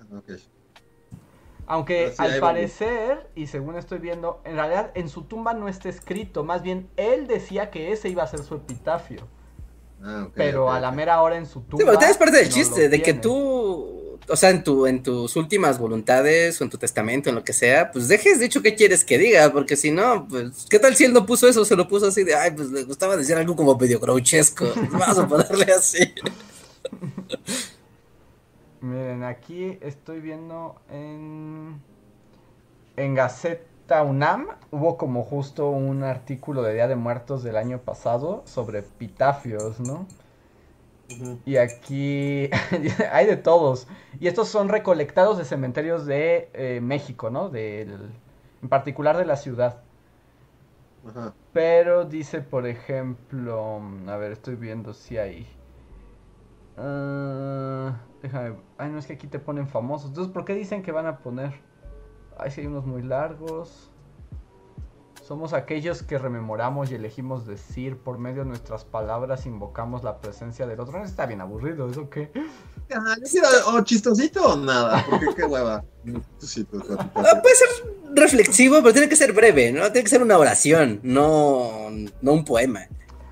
Ah, 0.00 0.18
ok. 0.18 0.32
Aunque 1.66 2.10
sí, 2.10 2.16
al 2.18 2.40
parecer, 2.40 3.30
y 3.34 3.46
según 3.46 3.76
estoy 3.76 3.98
viendo, 3.98 4.40
en 4.44 4.56
realidad 4.56 4.90
en 4.94 5.08
su 5.08 5.22
tumba 5.22 5.54
no 5.54 5.68
está 5.68 5.88
escrito. 5.88 6.44
Más 6.44 6.62
bien, 6.62 6.90
él 6.96 7.26
decía 7.26 7.70
que 7.70 7.92
ese 7.92 8.08
iba 8.08 8.22
a 8.22 8.26
ser 8.26 8.40
su 8.40 8.54
epitafio. 8.54 9.28
Ah, 10.02 10.28
pero 10.34 10.72
a 10.72 10.80
la 10.80 10.90
mera 10.90 11.22
hora 11.22 11.36
en 11.36 11.46
su 11.46 11.60
tumba. 11.60 11.78
Sí, 11.78 11.84
pero 11.84 11.98
tienes 11.98 12.18
parte 12.18 12.36
del 12.36 12.48
no 12.48 12.52
chiste, 12.52 12.88
de 12.88 13.00
que 13.00 13.14
tú, 13.14 14.01
o 14.28 14.36
sea, 14.36 14.50
en, 14.50 14.62
tu, 14.62 14.86
en 14.86 15.02
tus 15.02 15.36
últimas 15.36 15.78
voluntades 15.78 16.60
o 16.60 16.64
en 16.64 16.70
tu 16.70 16.78
testamento, 16.78 17.28
en 17.28 17.34
lo 17.34 17.44
que 17.44 17.52
sea, 17.52 17.90
pues 17.90 18.08
dejes 18.08 18.40
dicho 18.40 18.62
qué 18.62 18.74
quieres 18.74 19.04
que 19.04 19.18
diga, 19.18 19.52
porque 19.52 19.76
si 19.76 19.90
no, 19.90 20.26
pues, 20.28 20.66
¿qué 20.70 20.78
tal 20.78 20.94
si 20.94 21.04
él 21.04 21.12
no 21.12 21.26
puso 21.26 21.48
eso? 21.48 21.64
Se 21.64 21.76
lo 21.76 21.88
puso 21.88 22.08
así 22.08 22.24
de, 22.24 22.34
ay, 22.34 22.52
pues 22.52 22.70
le 22.70 22.84
gustaba 22.84 23.16
decir 23.16 23.36
algo 23.36 23.56
como 23.56 23.76
medio 23.76 24.00
grouchesco. 24.00 24.66
Vamos 24.92 25.18
a 25.18 25.28
ponerle 25.28 25.72
así. 25.72 26.08
Miren, 28.80 29.22
aquí 29.22 29.78
estoy 29.80 30.20
viendo 30.20 30.76
en. 30.90 31.80
En 32.96 33.14
Gaceta 33.14 34.02
UNAM 34.02 34.48
hubo 34.70 34.98
como 34.98 35.24
justo 35.24 35.70
un 35.70 36.02
artículo 36.02 36.62
de 36.62 36.74
Día 36.74 36.88
de 36.88 36.96
Muertos 36.96 37.42
del 37.42 37.56
año 37.56 37.80
pasado 37.80 38.42
sobre 38.44 38.80
epitafios, 38.80 39.80
¿no? 39.80 40.06
Y 41.44 41.56
aquí 41.56 42.50
hay 43.12 43.26
de 43.26 43.36
todos. 43.36 43.88
Y 44.20 44.28
estos 44.28 44.48
son 44.48 44.68
recolectados 44.68 45.38
de 45.38 45.44
cementerios 45.44 46.06
de 46.06 46.50
eh, 46.54 46.80
México, 46.80 47.30
¿no? 47.30 47.48
Del, 47.48 48.10
en 48.62 48.68
particular 48.68 49.16
de 49.16 49.26
la 49.26 49.36
ciudad. 49.36 49.82
Ajá. 51.08 51.34
Pero 51.52 52.04
dice, 52.04 52.40
por 52.40 52.66
ejemplo, 52.66 53.80
a 54.08 54.16
ver, 54.16 54.32
estoy 54.32 54.56
viendo 54.56 54.94
si 54.94 55.18
hay. 55.18 55.46
Ah, 56.76 58.00
déjame. 58.22 58.56
Ay, 58.78 58.90
no 58.90 58.98
es 58.98 59.06
que 59.06 59.14
aquí 59.14 59.26
te 59.26 59.38
ponen 59.38 59.68
famosos. 59.68 60.08
Entonces, 60.08 60.32
¿por 60.32 60.44
qué 60.44 60.54
dicen 60.54 60.82
que 60.82 60.92
van 60.92 61.06
a 61.06 61.18
poner? 61.18 61.52
Ay, 62.38 62.50
sí 62.50 62.62
hay 62.62 62.66
unos 62.66 62.86
muy 62.86 63.02
largos. 63.02 63.91
Somos 65.22 65.52
aquellos 65.52 66.02
que 66.02 66.18
rememoramos 66.18 66.90
y 66.90 66.96
elegimos 66.96 67.46
decir 67.46 67.96
por 67.96 68.18
medio 68.18 68.42
de 68.42 68.48
nuestras 68.48 68.84
palabras 68.84 69.46
invocamos 69.46 70.02
la 70.02 70.20
presencia 70.20 70.66
del 70.66 70.80
otro. 70.80 71.02
Está 71.04 71.26
bien 71.26 71.40
aburrido, 71.40 71.88
¿eso 71.88 72.10
qué? 72.10 72.32
O 73.68 73.80
chistosito 73.82 74.44
o 74.44 74.56
nada, 74.56 75.04
porque 75.08 75.26
qué 75.36 75.44
hueva. 75.44 75.84
Ah, 77.14 77.40
puede 77.40 77.54
ser 77.54 77.68
reflexivo, 78.12 78.78
pero 78.82 78.92
tiene 78.92 79.08
que 79.08 79.14
ser 79.14 79.32
breve, 79.32 79.70
¿no? 79.70 79.84
Tiene 79.92 80.02
que 80.02 80.10
ser 80.10 80.20
una 80.20 80.36
oración, 80.36 80.98
no, 81.04 81.88
no 82.20 82.32
un 82.32 82.44
poema. 82.44 82.88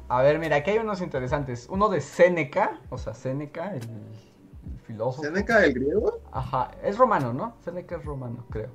A 0.08 0.22
ver, 0.22 0.38
mira, 0.38 0.56
aquí 0.56 0.70
hay 0.70 0.78
unos 0.78 1.00
interesantes. 1.00 1.66
Uno 1.68 1.88
de 1.88 2.00
Séneca, 2.00 2.80
o 2.90 2.98
sea, 2.98 3.12
Séneca, 3.12 3.74
el, 3.74 3.82
el 3.82 4.80
filósofo. 4.86 5.24
¿Seneca 5.24 5.64
el 5.64 5.74
griego? 5.74 6.20
Ajá, 6.30 6.70
es 6.84 6.96
romano, 6.96 7.32
¿no? 7.32 7.56
Séneca 7.64 7.96
es 7.96 8.04
romano, 8.04 8.46
creo. 8.50 8.70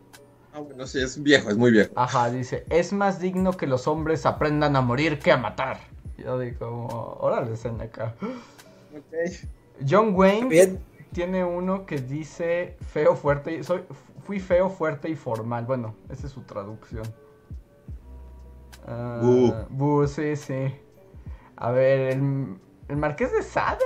Ah, 0.55 0.61
bueno, 0.61 0.87
sí, 0.87 0.99
es 1.01 1.21
viejo, 1.21 1.49
es 1.49 1.57
muy 1.57 1.69
viejo. 1.69 1.91
Ajá, 1.97 2.29
dice, 2.29 2.65
es 2.69 2.93
más 2.93 3.19
digno 3.19 3.51
que 3.51 3.67
los 3.67 3.87
hombres 3.87 4.25
aprendan 4.25 4.77
a 4.77 4.81
morir 4.81 5.19
que 5.19 5.33
a 5.33 5.37
matar. 5.37 5.79
Yo 6.17 6.39
digo, 6.39 7.17
órale, 7.19 7.57
Séneca. 7.57 8.15
Ok. 8.21 9.33
John 9.85 10.15
Wayne 10.15 10.47
Bien. 10.47 10.79
tiene 11.11 11.43
uno 11.43 11.85
que 11.85 11.97
dice 11.97 12.77
feo, 12.87 13.17
fuerte, 13.17 13.57
y 13.57 13.63
soy, 13.65 13.83
fui 14.25 14.39
feo, 14.39 14.69
fuerte 14.69 15.09
y 15.09 15.15
formal. 15.15 15.65
Bueno, 15.65 15.93
esa 16.09 16.27
es 16.27 16.31
su 16.31 16.41
traducción. 16.43 17.03
Bu, 19.71 20.07
sí, 20.07 20.37
sí. 20.37 20.73
A 21.57 21.71
ver, 21.71 22.13
el, 22.13 22.57
el 22.87 22.95
Marqués 22.95 23.33
de 23.33 23.43
Sade. 23.43 23.83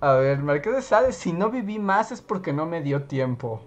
A 0.00 0.12
ver, 0.12 0.38
el 0.38 0.44
Marqués 0.44 0.74
de 0.74 0.82
Sade, 0.82 1.12
si 1.12 1.32
no 1.32 1.50
viví 1.50 1.78
más 1.78 2.12
es 2.12 2.20
porque 2.20 2.52
no 2.52 2.66
me 2.66 2.82
dio 2.82 3.04
tiempo. 3.04 3.62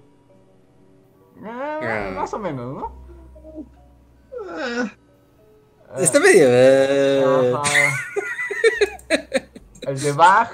Eh, 1.44 2.14
más 2.16 2.34
o 2.34 2.40
menos, 2.40 2.76
¿no? 2.76 2.92
Ah. 4.50 4.92
Está 5.98 6.20
medio. 6.20 6.46
Eh. 6.48 7.54
El 9.82 10.00
de 10.00 10.12
Bach. 10.12 10.52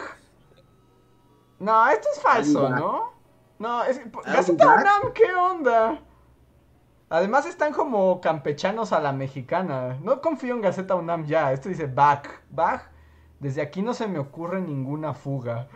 No, 1.60 1.88
esto 1.90 2.08
es 2.14 2.22
falso, 2.22 2.70
¿no? 2.70 3.14
No, 3.58 3.84
es 3.84 4.02
Gaceta 4.26 4.68
UNAM, 4.68 5.14
¿qué 5.14 5.34
onda? 5.34 6.02
Además 7.10 7.46
están 7.46 7.72
como 7.72 8.20
campechanos 8.20 8.92
a 8.92 9.00
la 9.00 9.14
mexicana. 9.14 9.98
No 10.02 10.20
confío 10.20 10.56
en 10.56 10.62
Gaceta 10.62 10.96
UNAM 10.96 11.26
ya. 11.26 11.54
Esto 11.54 11.70
dice 11.70 11.88
Bach. 11.88 12.28
Bach. 12.50 12.82
Desde 13.40 13.62
aquí 13.62 13.82
no 13.82 13.94
se 13.94 14.08
me 14.08 14.20
ocurre 14.20 14.62
ninguna 14.62 15.14
fuga. 15.14 15.68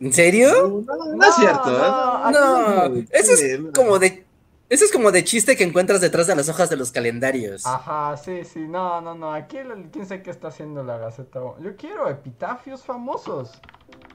¿En 0.00 0.12
serio? 0.12 0.84
No, 0.86 1.26
es 1.26 1.34
cierto. 1.36 1.70
No, 1.70 2.88
no. 2.88 3.04
eso 3.10 3.32
es 3.32 3.60
como 3.72 3.98
de 3.98 4.24
eso 4.70 4.84
es 4.86 4.92
como 4.92 5.12
de 5.12 5.22
chiste 5.24 5.56
que 5.56 5.64
encuentras 5.64 6.00
detrás 6.00 6.26
de 6.26 6.34
las 6.34 6.48
hojas 6.48 6.70
de 6.70 6.76
los 6.76 6.90
calendarios. 6.90 7.66
Ajá, 7.66 8.16
sí, 8.16 8.44
sí, 8.44 8.60
no, 8.60 9.00
no, 9.00 9.14
no. 9.14 9.32
Aquí 9.32 9.58
quién 9.92 10.06
sabe 10.06 10.22
qué 10.22 10.30
está 10.30 10.48
haciendo 10.48 10.82
la 10.82 10.96
Gaceta. 10.98 11.40
Yo 11.60 11.76
quiero 11.76 12.08
epitafios 12.08 12.82
famosos. 12.82 13.52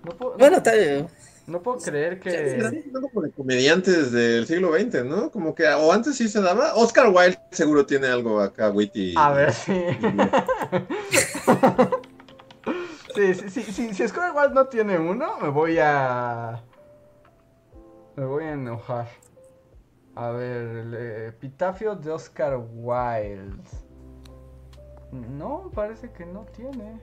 No 0.03 0.11
puedo, 0.11 0.37
bueno, 0.37 0.57
está 0.57 0.73
bien. 0.73 1.07
No 1.45 1.61
puedo 1.61 1.77
creer 1.77 2.19
que. 2.19 2.83
como 2.91 3.21
de 3.21 3.31
comediantes 3.31 4.11
del 4.11 4.47
siglo 4.47 4.73
XX, 4.77 5.05
¿no? 5.05 5.31
Como 5.31 5.53
que, 5.55 5.67
o 5.67 5.93
antes 5.93 6.17
sí 6.17 6.27
se 6.27 6.41
daba. 6.41 6.73
Oscar 6.75 7.09
Wilde 7.09 7.39
seguro 7.51 7.85
tiene 7.85 8.07
algo 8.07 8.39
acá, 8.39 8.69
witty. 8.69 9.13
A 9.17 9.31
ver, 9.31 9.53
sí. 9.53 9.71
sí, 13.15 13.33
sí, 13.33 13.49
sí, 13.49 13.63
sí, 13.63 13.93
si 13.93 14.03
Wilde 14.03 14.53
no 14.53 14.65
tiene 14.67 14.97
uno, 14.97 15.37
me 15.41 15.49
voy 15.49 15.77
a. 15.79 16.61
Me 18.15 18.25
voy 18.25 18.43
a 18.43 18.53
enojar. 18.53 19.07
A 20.15 20.31
ver, 20.31 20.67
el 20.67 20.93
epitafio 20.93 21.95
de 21.95 22.11
Oscar 22.11 22.59
Wilde. 22.73 23.63
No, 25.11 25.71
parece 25.73 26.11
que 26.11 26.25
no 26.25 26.45
tiene. 26.55 26.99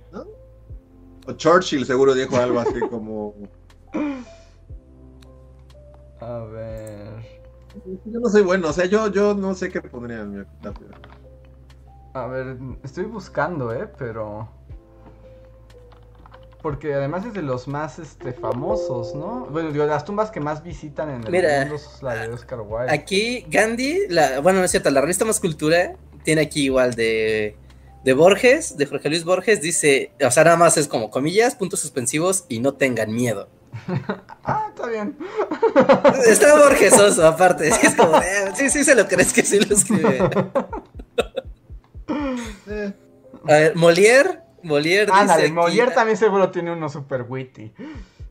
O 1.26 1.32
Churchill 1.32 1.84
seguro 1.84 2.14
dijo 2.14 2.36
algo 2.36 2.60
así 2.60 2.80
como. 2.90 3.34
A 6.20 6.38
ver. 6.38 7.36
Yo 8.04 8.20
no 8.20 8.28
soy 8.28 8.42
bueno, 8.42 8.68
o 8.68 8.72
sea, 8.72 8.86
yo, 8.86 9.08
yo 9.08 9.34
no 9.34 9.54
sé 9.54 9.70
qué 9.70 9.82
pondría 9.82 10.20
en 10.20 10.30
mi 10.32 10.40
epitafio. 10.40 10.86
A 12.14 12.26
ver, 12.26 12.56
estoy 12.82 13.04
buscando, 13.04 13.72
eh, 13.74 13.90
pero. 13.98 14.48
Porque 16.66 16.94
además 16.94 17.24
es 17.24 17.32
de 17.32 17.42
los 17.42 17.68
más 17.68 18.00
este, 18.00 18.32
famosos, 18.32 19.14
¿no? 19.14 19.46
Bueno, 19.52 19.70
digo, 19.70 19.86
las 19.86 20.04
tumbas 20.04 20.32
que 20.32 20.40
más 20.40 20.64
visitan 20.64 21.08
en 21.10 21.22
el 21.22 21.30
mundo 21.30 21.76
es 21.76 22.02
la 22.02 22.16
de 22.16 22.32
Oscar 22.32 22.60
Wilde. 22.60 22.92
Aquí, 22.92 23.46
Gandhi, 23.48 24.08
la, 24.08 24.40
bueno, 24.40 24.58
no 24.58 24.64
es 24.64 24.72
cierto, 24.72 24.90
la 24.90 25.00
revista 25.00 25.24
Más 25.24 25.38
Cultura 25.38 25.94
tiene 26.24 26.40
aquí 26.40 26.64
igual 26.64 26.96
de, 26.96 27.56
de 28.02 28.12
Borges, 28.14 28.76
de 28.76 28.86
Jorge 28.86 29.10
Luis 29.10 29.22
Borges, 29.22 29.62
dice, 29.62 30.10
o 30.20 30.30
sea, 30.32 30.42
nada 30.42 30.56
más 30.56 30.76
es 30.76 30.88
como 30.88 31.08
comillas, 31.08 31.54
puntos 31.54 31.78
suspensivos 31.78 32.46
y 32.48 32.58
no 32.58 32.74
tengan 32.74 33.14
miedo. 33.14 33.48
ah, 34.42 34.66
está 34.68 34.88
bien. 34.88 35.16
Está 36.26 36.58
Borgesoso, 36.58 37.28
aparte. 37.28 37.68
Es 37.68 37.94
como, 37.94 38.18
eh, 38.18 38.50
sí, 38.56 38.70
sí 38.70 38.82
se 38.82 38.96
lo 38.96 39.06
crees 39.06 39.32
que 39.32 39.42
sí 39.42 39.60
lo 39.60 39.72
escribe. 39.72 40.18
A 43.48 43.52
ver, 43.52 43.76
Molière 43.76 44.45
Molière 44.66 45.06
dice. 45.06 45.52
Molière 45.52 45.94
también 45.94 46.18
seguro 46.18 46.50
tiene 46.50 46.72
uno 46.72 46.88
super 46.88 47.22
witty. 47.22 47.72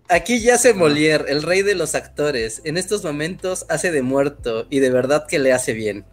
Aquí 0.09 0.39
yace 0.39 0.73
Molière, 0.73 1.25
el 1.29 1.41
rey 1.41 1.63
de 1.63 1.75
los 1.75 1.95
actores. 1.95 2.61
En 2.65 2.77
estos 2.77 3.03
momentos 3.03 3.65
hace 3.69 3.91
de 3.91 4.01
muerto 4.01 4.67
y 4.69 4.79
de 4.79 4.91
verdad 4.91 5.25
que 5.27 5.39
le 5.39 5.53
hace 5.53 5.73
bien. 5.73 6.05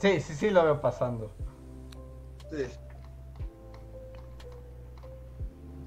Sí, 0.00 0.20
sí, 0.20 0.34
sí 0.34 0.50
lo 0.50 0.64
veo 0.64 0.80
pasando. 0.80 1.32
Sí. 2.50 2.64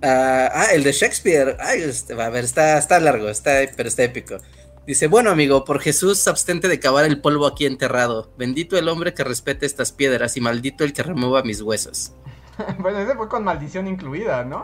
Ah, 0.02 0.50
ah 0.54 0.66
el 0.74 0.84
de 0.84 0.92
Shakespeare. 0.92 1.58
Ay, 1.60 1.82
este, 1.82 2.14
a 2.14 2.30
ver, 2.30 2.46
está, 2.46 2.78
está 2.78 3.00
largo, 3.00 3.30
está, 3.30 3.52
pero 3.76 3.90
está 3.90 4.04
épico. 4.04 4.38
Dice, 4.86 5.08
bueno 5.08 5.30
amigo, 5.30 5.66
por 5.66 5.82
Jesús 5.82 6.28
abstente 6.28 6.68
de 6.68 6.80
cavar 6.80 7.06
el 7.06 7.22
polvo 7.22 7.46
aquí 7.48 7.66
enterrado. 7.66 8.32
Bendito 8.38 8.78
el 8.78 8.88
hombre 8.88 9.14
que 9.14 9.24
respete 9.24 9.66
estas 9.66 9.92
piedras 9.92 10.38
y 10.38 10.42
maldito 10.42 10.84
el 10.84 10.94
que 10.94 11.04
remueva 11.04 11.44
mis 11.44 11.62
huesos. 11.62 12.14
bueno, 12.80 13.00
ese 13.00 13.16
fue 13.16 13.28
con 13.28 13.44
maldición 13.44 13.88
incluida, 13.88 14.44
¿no? 14.44 14.64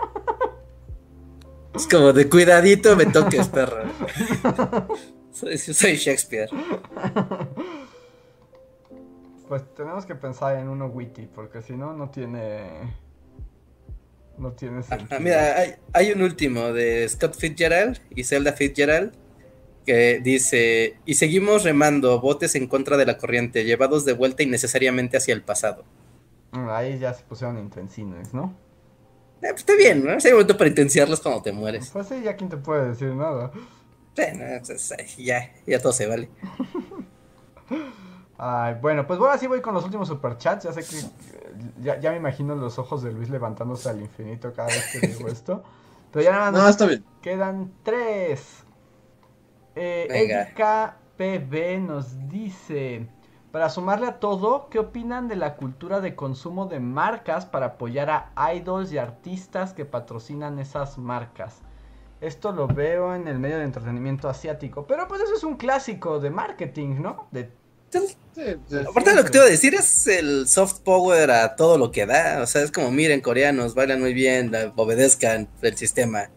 es 1.74 1.88
como 1.88 2.14
de 2.14 2.30
cuidadito 2.30 2.96
me 2.96 3.06
toques, 3.06 3.48
perro. 3.50 3.84
soy, 5.32 5.58
soy 5.58 5.96
Shakespeare. 5.96 6.50
Pues 9.48 9.64
tenemos 9.76 10.06
que 10.06 10.16
pensar 10.16 10.58
en 10.58 10.70
uno 10.70 10.88
witty, 10.88 11.28
porque 11.28 11.62
si 11.62 11.74
no, 11.74 11.94
no 11.94 12.10
tiene. 12.10 13.06
No 14.38 14.52
tiene 14.52 14.80
ah, 14.80 14.84
sentido. 14.84 15.20
mira, 15.22 15.58
hay, 15.58 15.76
hay, 15.94 16.12
un 16.12 16.22
último 16.22 16.74
de 16.74 17.08
Scott 17.08 17.36
Fitzgerald 17.36 18.02
y 18.10 18.24
Zelda 18.24 18.54
Fitzgerald 18.54 19.14
que 19.86 20.20
dice: 20.22 20.98
Y 21.06 21.14
seguimos 21.14 21.64
remando 21.64 22.20
botes 22.20 22.56
en 22.56 22.68
contra 22.68 22.98
de 22.98 23.06
la 23.06 23.18
corriente, 23.18 23.64
llevados 23.64 24.04
de 24.04 24.14
vuelta 24.14 24.44
innecesariamente 24.44 25.18
hacia 25.18 25.34
el 25.34 25.44
pasado. 25.44 25.86
Ahí 26.69 26.99
ya 26.99 27.14
se 27.14 27.23
pusieron 27.23 27.57
intensines, 27.57 28.34
¿no? 28.34 28.53
Eh, 29.41 29.48
pues 29.49 29.60
está 29.60 29.76
bien, 29.76 30.03
¿no? 30.03 30.19
Si 30.19 30.27
hay 30.27 30.34
momento 30.34 30.57
para 30.57 30.69
intensiarlos 30.69 31.19
cuando 31.19 31.41
te 31.41 31.52
mueres. 31.52 31.90
Pues 31.91 32.07
sí, 32.07 32.22
ya 32.23 32.36
quién 32.36 32.49
te 32.49 32.57
puede 32.57 32.90
decir 32.90 33.14
nada. 33.14 33.52
ya, 35.18 35.52
ya 35.68 35.80
todo 35.80 35.94
se 35.94 36.07
vale. 36.07 36.30
Ay, 38.38 38.76
bueno, 38.82 39.07
pues 39.07 39.19
bueno, 39.19 39.34
así 39.34 39.48
voy 39.48 39.61
con 39.61 39.73
los 39.73 39.86
últimos 39.86 40.07
superchats. 40.07 40.65
Ya 40.65 40.73
sé 40.73 40.82
que. 40.82 41.07
Ya, 41.82 41.99
ya, 41.99 42.11
me 42.11 42.18
imagino 42.18 42.56
los 42.56 42.77
ojos 42.80 43.03
de 43.03 43.11
Luis 43.11 43.30
levantándose 43.30 43.90
al 43.90 44.02
infinito 44.02 44.53
cada 44.53 44.68
vez 44.68 44.91
que 44.91 45.07
digo 45.07 45.27
esto. 45.27 45.64
Pero 46.11 46.23
ya 46.23 46.32
nada 46.32 46.52
más. 46.52 46.61
No, 46.61 46.69
está 46.69 46.86
bien. 46.86 47.03
Quedan 47.22 47.72
tres. 47.84 48.64
Eh, 49.76 50.07
Erika 50.10 50.98
PB 51.18 51.80
nos 51.80 52.30
dice. 52.30 53.07
Para 53.56 53.69
sumarle 53.69 54.07
a 54.07 54.19
todo, 54.19 54.68
¿qué 54.69 54.80
opinan 54.80 55.30
de 55.30 55.38
la 55.38 55.56
cultura 55.56 56.02
de 56.02 56.14
consumo 56.14 56.65
de 56.65 56.82
marcas 56.82 57.45
para 57.45 57.68
apoyar 57.68 58.10
a 58.36 58.53
idols 58.53 58.91
y 58.91 58.98
artistas 58.98 59.72
que 59.72 59.86
patrocinan 59.86 60.60
esas 60.60 60.98
marcas? 60.98 61.60
Esto 62.19 62.52
lo 62.52 62.68
veo 62.68 63.15
en 63.15 63.30
el 63.30 63.40
medio 63.40 63.57
de 63.57 63.64
entretenimiento 63.64 64.27
asiático, 64.27 64.86
pero 64.86 65.07
pues 65.07 65.22
eso 65.22 65.36
es 65.36 65.45
un 65.45 65.56
clásico 65.56 66.19
de 66.19 66.32
marketing, 66.32 67.02
¿no? 67.02 67.30
De... 67.32 67.49
Aparte 68.90 69.11
de 69.11 69.15
lo 69.15 69.23
que 69.23 69.30
te 69.30 69.38
iba 69.38 69.48
a 69.48 69.49
decir 69.49 69.73
es 69.73 70.06
el 70.07 70.49
soft 70.49 70.82
power 70.82 71.32
a 71.32 71.56
todo 71.56 71.77
lo 71.77 71.91
que 71.91 72.06
da, 72.06 72.41
o 72.41 72.48
sea, 72.48 72.61
es 72.61 72.73
como 72.73 72.91
miren 72.91 73.22
coreanos, 73.22 73.73
bailan 73.73 74.02
muy 74.02 74.14
bien, 74.14 74.52
obedezcan 74.76 75.48
el 75.61 75.77
sistema, 75.77 76.30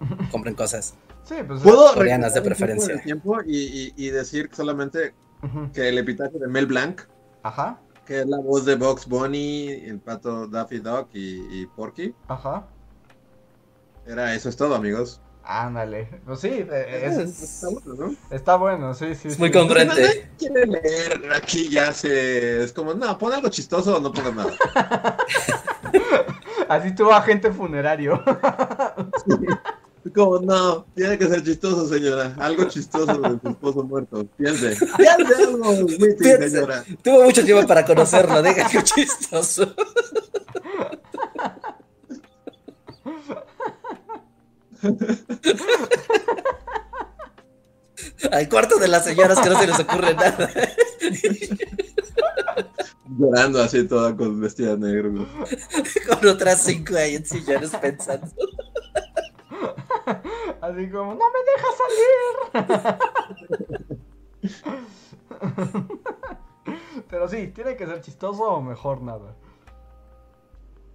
compren 0.32 0.56
cosas. 0.56 0.94
Sí, 1.22 1.36
pues 1.46 1.60
¿Puedo 1.62 1.94
coreanas 1.94 2.34
de 2.34 2.42
preferencia. 2.42 3.00
Tiempo 3.00 3.40
y, 3.46 3.58
y, 3.58 3.94
y 3.96 4.10
decir 4.10 4.50
solamente 4.52 5.14
que 5.72 5.88
el 5.88 5.98
epitafio 5.98 6.38
de 6.38 6.48
Mel 6.48 6.66
Blanc. 6.66 7.02
Ajá. 7.42 7.78
Que 8.06 8.20
es 8.20 8.26
la 8.26 8.38
voz 8.38 8.64
de 8.64 8.76
Box 8.76 9.06
Bunny, 9.06 9.68
el 9.68 9.98
pato 9.98 10.46
Daffy 10.46 10.78
Duck 10.78 11.08
y, 11.12 11.66
Porky. 11.66 12.14
Ajá. 12.28 12.66
Era 14.06 14.34
eso 14.34 14.48
es 14.48 14.56
todo, 14.56 14.74
amigos. 14.74 15.20
Ándale. 15.42 16.08
Pues 16.24 16.40
sí, 16.40 16.48
eh, 16.48 17.06
está 17.06 17.68
bueno, 17.68 17.94
¿no? 17.94 18.16
Está 18.30 18.56
bueno, 18.56 18.94
sí, 18.94 19.14
sí. 19.14 19.28
Es 19.28 19.38
muy 19.38 19.50
congruente. 19.50 20.30
Quiere 20.38 20.66
leer 20.66 21.32
aquí 21.34 21.68
ya 21.68 21.92
se. 21.92 22.64
Es 22.64 22.72
como, 22.72 22.94
no, 22.94 23.18
pon 23.18 23.32
algo 23.32 23.48
chistoso 23.50 23.96
o 23.96 24.00
no 24.00 24.12
pongas 24.12 24.34
nada. 24.34 24.52
Así 26.68 26.94
tuvo 26.94 27.12
agente 27.12 27.52
funerario. 27.52 28.22
Como, 30.14 30.38
no, 30.38 30.86
tiene 30.94 31.18
que 31.18 31.26
ser 31.26 31.42
chistoso, 31.42 31.88
señora. 31.88 32.36
Algo 32.38 32.64
chistoso 32.68 33.18
de 33.18 33.40
su 33.40 33.48
esposo 33.48 33.82
muerto. 33.82 34.24
Piense. 34.36 34.76
Piense 34.96 35.34
algo, 35.42 35.86
Piense. 35.86 36.50
señora. 36.50 36.84
Tuvo 37.02 37.24
mucho 37.24 37.44
tiempo 37.44 37.66
para 37.66 37.84
conocerlo, 37.84 38.40
deja 38.40 38.68
que 38.68 38.82
chistoso. 38.84 39.74
Al 48.30 48.48
cuarto 48.48 48.78
de 48.78 48.88
las 48.88 49.04
señoras 49.04 49.40
que 49.40 49.50
no 49.50 49.58
se 49.60 49.66
les 49.66 49.80
ocurre 49.80 50.14
nada. 50.14 50.50
Llorando 53.18 53.62
así 53.62 53.84
toda 53.84 54.16
con 54.16 54.40
vestida 54.40 54.76
negro. 54.76 55.26
Con 56.08 56.28
otras 56.28 56.62
cinco 56.62 56.96
ahí 56.96 57.16
en 57.16 57.26
sillones 57.26 57.70
pensando. 57.70 58.28
Así 60.60 60.90
como, 60.90 61.14
no 61.14 61.24
me 61.30 61.40
deja 61.52 61.68
salir. 61.82 63.14
Pero 67.08 67.28
sí, 67.28 67.48
tiene 67.48 67.76
que 67.76 67.86
ser 67.86 68.00
chistoso 68.00 68.44
o 68.44 68.60
mejor 68.60 69.02
nada. 69.02 69.34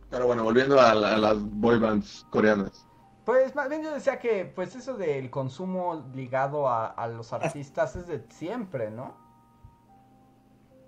Pero 0.09 0.25
bueno, 0.27 0.43
volviendo 0.43 0.79
a, 0.79 0.95
las 0.95 1.39
boy 1.39 1.79
bands 1.79 2.25
coreanas. 2.29 2.85
Pues 3.25 3.53
más 3.55 3.69
bien 3.69 3.83
yo 3.83 3.93
decía 3.93 4.17
que 4.17 4.45
pues 4.45 4.75
eso 4.75 4.97
del 4.97 5.29
consumo 5.29 6.09
ligado 6.15 6.67
a, 6.67 7.07
los 7.07 7.31
artistas 7.31 7.95
es 7.95 8.07
de 8.07 8.25
siempre, 8.29 8.89
¿no? 8.89 9.13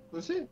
Pues 0.10 0.26
sí. 0.26 0.50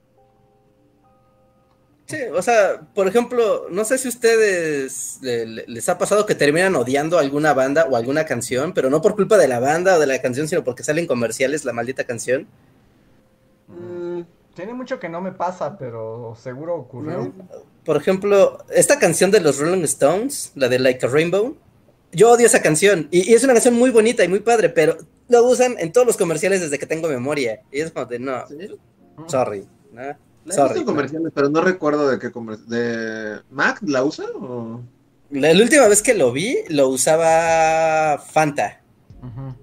Sí, 2.10 2.18
o 2.34 2.42
sea, 2.42 2.82
por 2.96 3.08
ejemplo, 3.08 3.68
no 3.70 3.86
sé 3.86 4.00
si 4.00 4.08
a 4.08 4.10
ustedes 4.10 5.20
les 5.22 5.90
ha 5.90 6.00
pasado 6.00 6.26
que 6.26 6.34
terminan 6.34 6.76
odiando 6.76 7.20
alguna 7.20 7.54
banda 7.54 7.86
o 7.88 7.96
alguna 7.96 8.26
canción, 8.26 8.74
pero 8.74 8.90
no 8.90 9.00
por 9.00 9.16
culpa 9.16 9.38
de 9.38 9.48
la 9.48 9.60
banda 9.60 9.96
o 9.96 10.00
de 10.00 10.08
la 10.08 10.20
canción, 10.20 10.48
sino 10.48 10.64
porque 10.64 10.82
salen 10.82 11.06
comerciales 11.06 11.66
la 11.66 11.74
maldita 11.74 12.06
canción. 12.06 12.48
Mm, 13.68 14.22
tiene 14.56 14.74
mucho 14.74 15.00
que 15.00 15.08
no 15.08 15.22
me 15.22 15.34
pasa, 15.34 15.78
pero 15.78 16.36
seguro 16.36 16.78
ocurrió. 16.78 17.32
Por 17.86 17.98
ejemplo, 17.98 18.58
esta 18.70 18.98
canción 18.98 19.30
de 19.30 19.42
los 19.42 19.60
Rolling 19.60 19.84
Stones, 19.84 20.52
la 20.56 20.68
de 20.68 20.80
Like 20.80 21.06
a 21.06 21.10
Rainbow, 21.10 21.58
yo 22.12 22.32
odio 22.32 22.48
esa 22.48 22.64
canción. 22.64 23.08
Y, 23.12 23.36
es 23.36 23.44
una 23.44 23.54
canción 23.54 23.76
muy 23.76 23.92
bonita 23.92 24.24
y 24.24 24.30
muy 24.30 24.40
padre, 24.40 24.70
pero 24.70 24.98
lo 25.28 25.44
usan 25.44 25.76
en 25.78 25.92
todos 25.92 26.08
los 26.08 26.18
comerciales 26.18 26.62
desde 26.62 26.80
que 26.80 26.88
tengo 26.88 27.08
memoria. 27.08 27.62
Y 27.72 27.82
es 27.82 27.92
como 27.92 28.08
de, 28.08 28.18
no, 28.18 28.46
sorry. 29.28 29.68
¿no? 29.94 30.29
Sorry, 30.50 30.84
comerciales, 30.84 31.32
pero 31.34 31.50
no 31.50 31.62
recuerdo 31.62 32.10
de 32.10 32.20
qué 32.20 32.32
comercial. 32.32 32.70
¿De 32.70 33.42
Mac 33.52 33.80
la 33.86 34.04
usa 34.04 34.26
o...? 34.36 34.82
La, 35.32 35.52
última 35.52 35.88
vez 35.88 36.02
que 36.02 36.16
lo 36.16 36.32
vi, 36.32 36.58
lo 36.70 36.90
usaba 36.90 38.18
Fanta. 38.18 38.82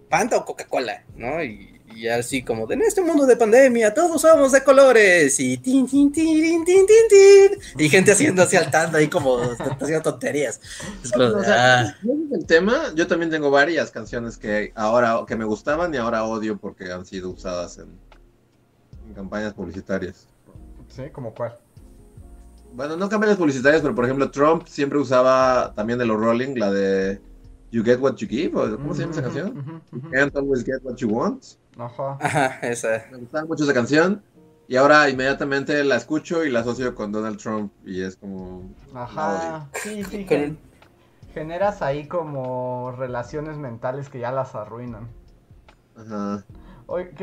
Fanta 0.08 0.36
o 0.36 0.44
Coca-Cola, 0.44 1.02
¿no? 1.16 1.42
Y 1.42 1.76
y 1.96 2.08
así 2.08 2.42
como, 2.42 2.70
en 2.70 2.82
este 2.82 3.00
mundo 3.00 3.24
de 3.24 3.36
pandemia, 3.36 3.94
todos 3.94 4.20
somos 4.20 4.52
de 4.52 4.62
colores. 4.62 5.40
Y 5.40 5.56
tin, 5.56 5.86
tin, 5.86 6.12
tin, 6.12 6.62
tin, 6.62 6.86
tin, 6.86 7.08
tin. 7.08 7.58
Y 7.78 7.88
gente 7.88 8.12
haciendo 8.12 8.42
así 8.42 8.56
saltando 8.56 8.98
ahí 8.98 9.08
como 9.08 9.38
haciendo 9.80 10.02
tonterías. 10.02 10.60
Es 11.02 11.10
ah. 11.16 11.94
el 12.32 12.44
tema, 12.44 12.92
yo 12.94 13.06
también 13.06 13.30
tengo 13.30 13.50
varias 13.50 13.90
canciones 13.90 14.36
que 14.36 14.72
ahora, 14.74 15.24
que 15.26 15.36
me 15.36 15.46
gustaban 15.46 15.94
y 15.94 15.96
ahora 15.96 16.24
odio 16.24 16.58
porque 16.58 16.92
han 16.92 17.06
sido 17.06 17.30
usadas 17.30 17.78
en, 17.78 17.88
en 19.08 19.14
campañas 19.14 19.54
publicitarias. 19.54 20.26
Sí, 20.96 21.10
¿como 21.12 21.34
cuál? 21.34 21.54
Bueno, 22.72 22.96
no 22.96 23.08
campañas 23.10 23.36
publicitarias, 23.36 23.82
pero 23.82 23.94
por 23.94 24.06
ejemplo, 24.06 24.30
Trump 24.30 24.66
siempre 24.66 24.98
usaba 24.98 25.74
también 25.74 25.98
de 25.98 26.06
los 26.06 26.18
Rolling, 26.18 26.54
la 26.56 26.72
de 26.72 27.20
You 27.70 27.84
Get 27.84 28.00
What 28.00 28.16
You 28.16 28.26
Give, 28.26 28.52
¿cómo 28.52 28.94
se 28.94 29.02
llama 29.02 29.12
esa 29.12 29.22
canción? 29.22 29.82
You 29.92 30.10
Can't 30.10 30.34
Always 30.34 30.64
Get 30.64 30.82
What 30.82 30.96
You 30.96 31.10
Want. 31.10 31.44
Ajá. 31.76 32.16
Ajá, 32.18 32.58
esa. 32.62 33.04
Me 33.10 33.18
gustaba 33.18 33.44
mucho 33.44 33.64
esa 33.64 33.74
canción. 33.74 34.22
Y 34.68 34.76
ahora 34.76 35.08
inmediatamente 35.10 35.84
la 35.84 35.96
escucho 35.96 36.44
y 36.44 36.50
la 36.50 36.60
asocio 36.60 36.94
con 36.94 37.12
Donald 37.12 37.38
Trump 37.38 37.72
y 37.84 38.02
es 38.02 38.16
como... 38.16 38.68
Ajá, 38.94 39.68
sí, 39.74 40.02
sí. 40.02 40.26
Generas 41.34 41.82
ahí 41.82 42.08
como 42.08 42.92
relaciones 42.96 43.58
mentales 43.58 44.08
que 44.08 44.18
ya 44.18 44.32
las 44.32 44.54
arruinan. 44.54 45.08
Ajá. 45.94 46.42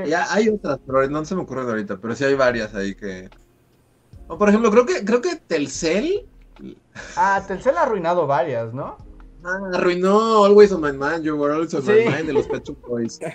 Ya 0.06 0.32
hay 0.32 0.50
otras, 0.50 0.80
pero 0.86 1.08
no 1.10 1.26
se 1.26 1.36
me 1.36 1.42
ocurren 1.42 1.68
ahorita, 1.68 1.98
pero 1.98 2.16
sí 2.16 2.24
hay 2.24 2.36
varias 2.36 2.76
ahí 2.76 2.96
que... 2.96 3.30
O 4.28 4.38
por 4.38 4.50
ejemplo, 4.50 4.72
creo 4.72 4.86
que, 4.86 5.06
creo 5.06 5.22
que 5.22 5.36
Telcel... 5.36 6.28
Ah, 7.16 7.44
Telcel 7.48 7.78
ha 7.78 7.84
arruinado 7.84 8.28
varias, 8.28 8.74
¿no? 8.74 8.98
Ah, 9.44 9.60
arruinó 9.74 10.46
Always 10.46 10.72
on 10.72 10.82
My 10.82 10.92
Mind, 10.92 11.24
You 11.24 11.36
Were 11.36 11.54
Always 11.54 11.74
on 11.74 11.86
My 11.86 12.06
Mind 12.06 12.28
de 12.28 12.34
los 12.34 12.48
Pet 12.48 12.64
Boys. 12.88 13.20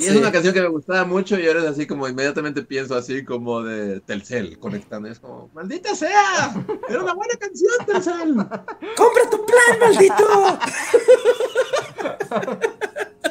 Y 0.00 0.06
es 0.06 0.16
una 0.16 0.32
canción 0.32 0.54
que 0.54 0.62
me 0.62 0.68
gustaba 0.68 1.04
mucho 1.04 1.38
y 1.38 1.46
ahora 1.46 1.60
es 1.60 1.66
así 1.66 1.86
como 1.86 2.08
inmediatamente 2.08 2.62
pienso 2.62 2.94
así 2.94 3.22
como 3.22 3.62
de 3.62 4.00
Telcel 4.00 4.58
conectando. 4.58 5.08
Es 5.10 5.20
como, 5.20 5.50
maldita 5.52 5.94
sea, 5.94 6.54
era 6.88 7.02
una 7.02 7.12
buena 7.12 7.34
canción 7.38 7.72
Telcel. 7.84 8.34
¡Compra 8.96 9.30
tu 9.30 9.44
plan, 9.44 9.78
maldito! 9.78 10.58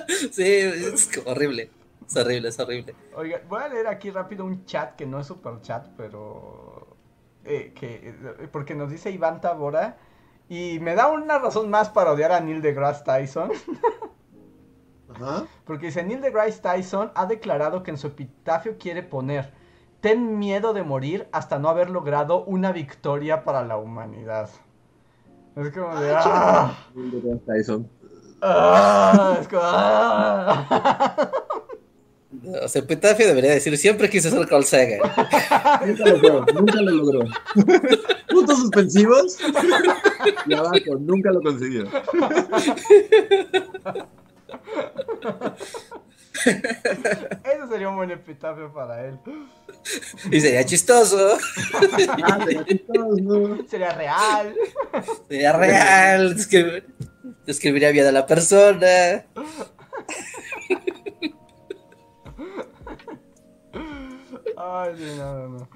sí, 0.31 0.43
es 0.43 1.09
horrible. 1.25 1.71
Es 2.09 2.15
horrible, 2.17 2.49
es 2.49 2.59
horrible. 2.59 2.95
Oiga, 3.15 3.39
voy 3.47 3.61
a 3.61 3.67
leer 3.67 3.87
aquí 3.87 4.09
rápido 4.09 4.43
un 4.43 4.65
chat 4.65 4.95
que 4.95 5.05
no 5.05 5.19
es 5.19 5.27
super 5.27 5.61
chat, 5.61 5.87
pero... 5.95 6.87
Eh, 7.45 7.71
que, 7.75 8.09
eh, 8.09 8.49
porque 8.51 8.73
nos 8.73 8.89
dice 8.89 9.11
Iván 9.11 9.41
Tabora 9.41 9.97
y 10.49 10.79
me 10.79 10.95
da 10.95 11.07
una 11.07 11.37
razón 11.37 11.69
más 11.69 11.89
para 11.89 12.11
odiar 12.11 12.31
a 12.31 12.39
Neil 12.39 12.61
deGrasse 12.61 13.03
Tyson. 13.03 13.51
Porque 15.65 15.87
dice, 15.87 16.03
Neil 16.03 16.21
deGrasse 16.21 16.61
Tyson 16.61 17.11
ha 17.13 17.25
declarado 17.25 17.83
que 17.83 17.91
en 17.91 17.97
su 17.97 18.07
epitafio 18.07 18.77
quiere 18.77 19.03
poner, 19.03 19.51
ten 20.01 20.39
miedo 20.39 20.73
de 20.73 20.83
morir 20.83 21.27
hasta 21.31 21.59
no 21.59 21.67
haber 21.69 21.89
logrado 21.89 22.43
una 22.45 22.71
victoria 22.71 23.43
para 23.43 23.65
la 23.65 23.77
humanidad. 23.77 24.49
Es 25.55 25.71
como 25.71 25.99
de... 25.99 26.13
¡Ah! 26.15 26.73
Neil 26.95 27.11
deGrasse 27.11 27.45
Tyson. 27.45 27.89
¡Ah! 28.41 29.37
Es 29.39 29.47
como... 29.47 29.61
¡Ah! 29.63 31.31
O 32.63 32.67
sea, 32.67 32.81
epitafio 32.81 33.27
debería 33.27 33.51
decir, 33.51 33.77
siempre 33.77 34.09
quise 34.09 34.29
ser 34.29 34.47
Carl 34.47 34.63
Sagan. 34.63 34.99
nunca 35.85 36.05
lo 36.05 36.17
logró, 36.17 36.45
nunca 36.53 36.81
lo 36.81 36.91
logró. 36.91 37.19
Puntos 38.29 38.59
suspensivos 38.59 39.37
y 40.45 40.53
abajo, 40.53 40.95
nunca 40.99 41.31
lo 41.31 41.41
consiguió. 41.41 41.87
Eso 46.45 47.67
sería 47.69 47.89
un 47.89 47.97
buen 47.97 48.11
epitafio 48.11 48.71
para 48.73 49.05
él. 49.05 49.19
Y 50.31 50.39
sería 50.39 50.63
chistoso. 50.63 51.37
Ah, 52.23 52.39
sería 52.45 52.65
chistoso. 52.65 53.57
Sería 53.67 53.93
real. 53.93 54.55
Sería 55.27 55.53
real. 55.53 56.35
Describiría 57.45 57.91
bien 57.91 58.07
a 58.07 58.11
la 58.11 58.25
persona. 58.25 59.25
Ay, 64.61 65.15
no, 65.17 65.47
no, 65.47 65.47
no. 65.47 65.67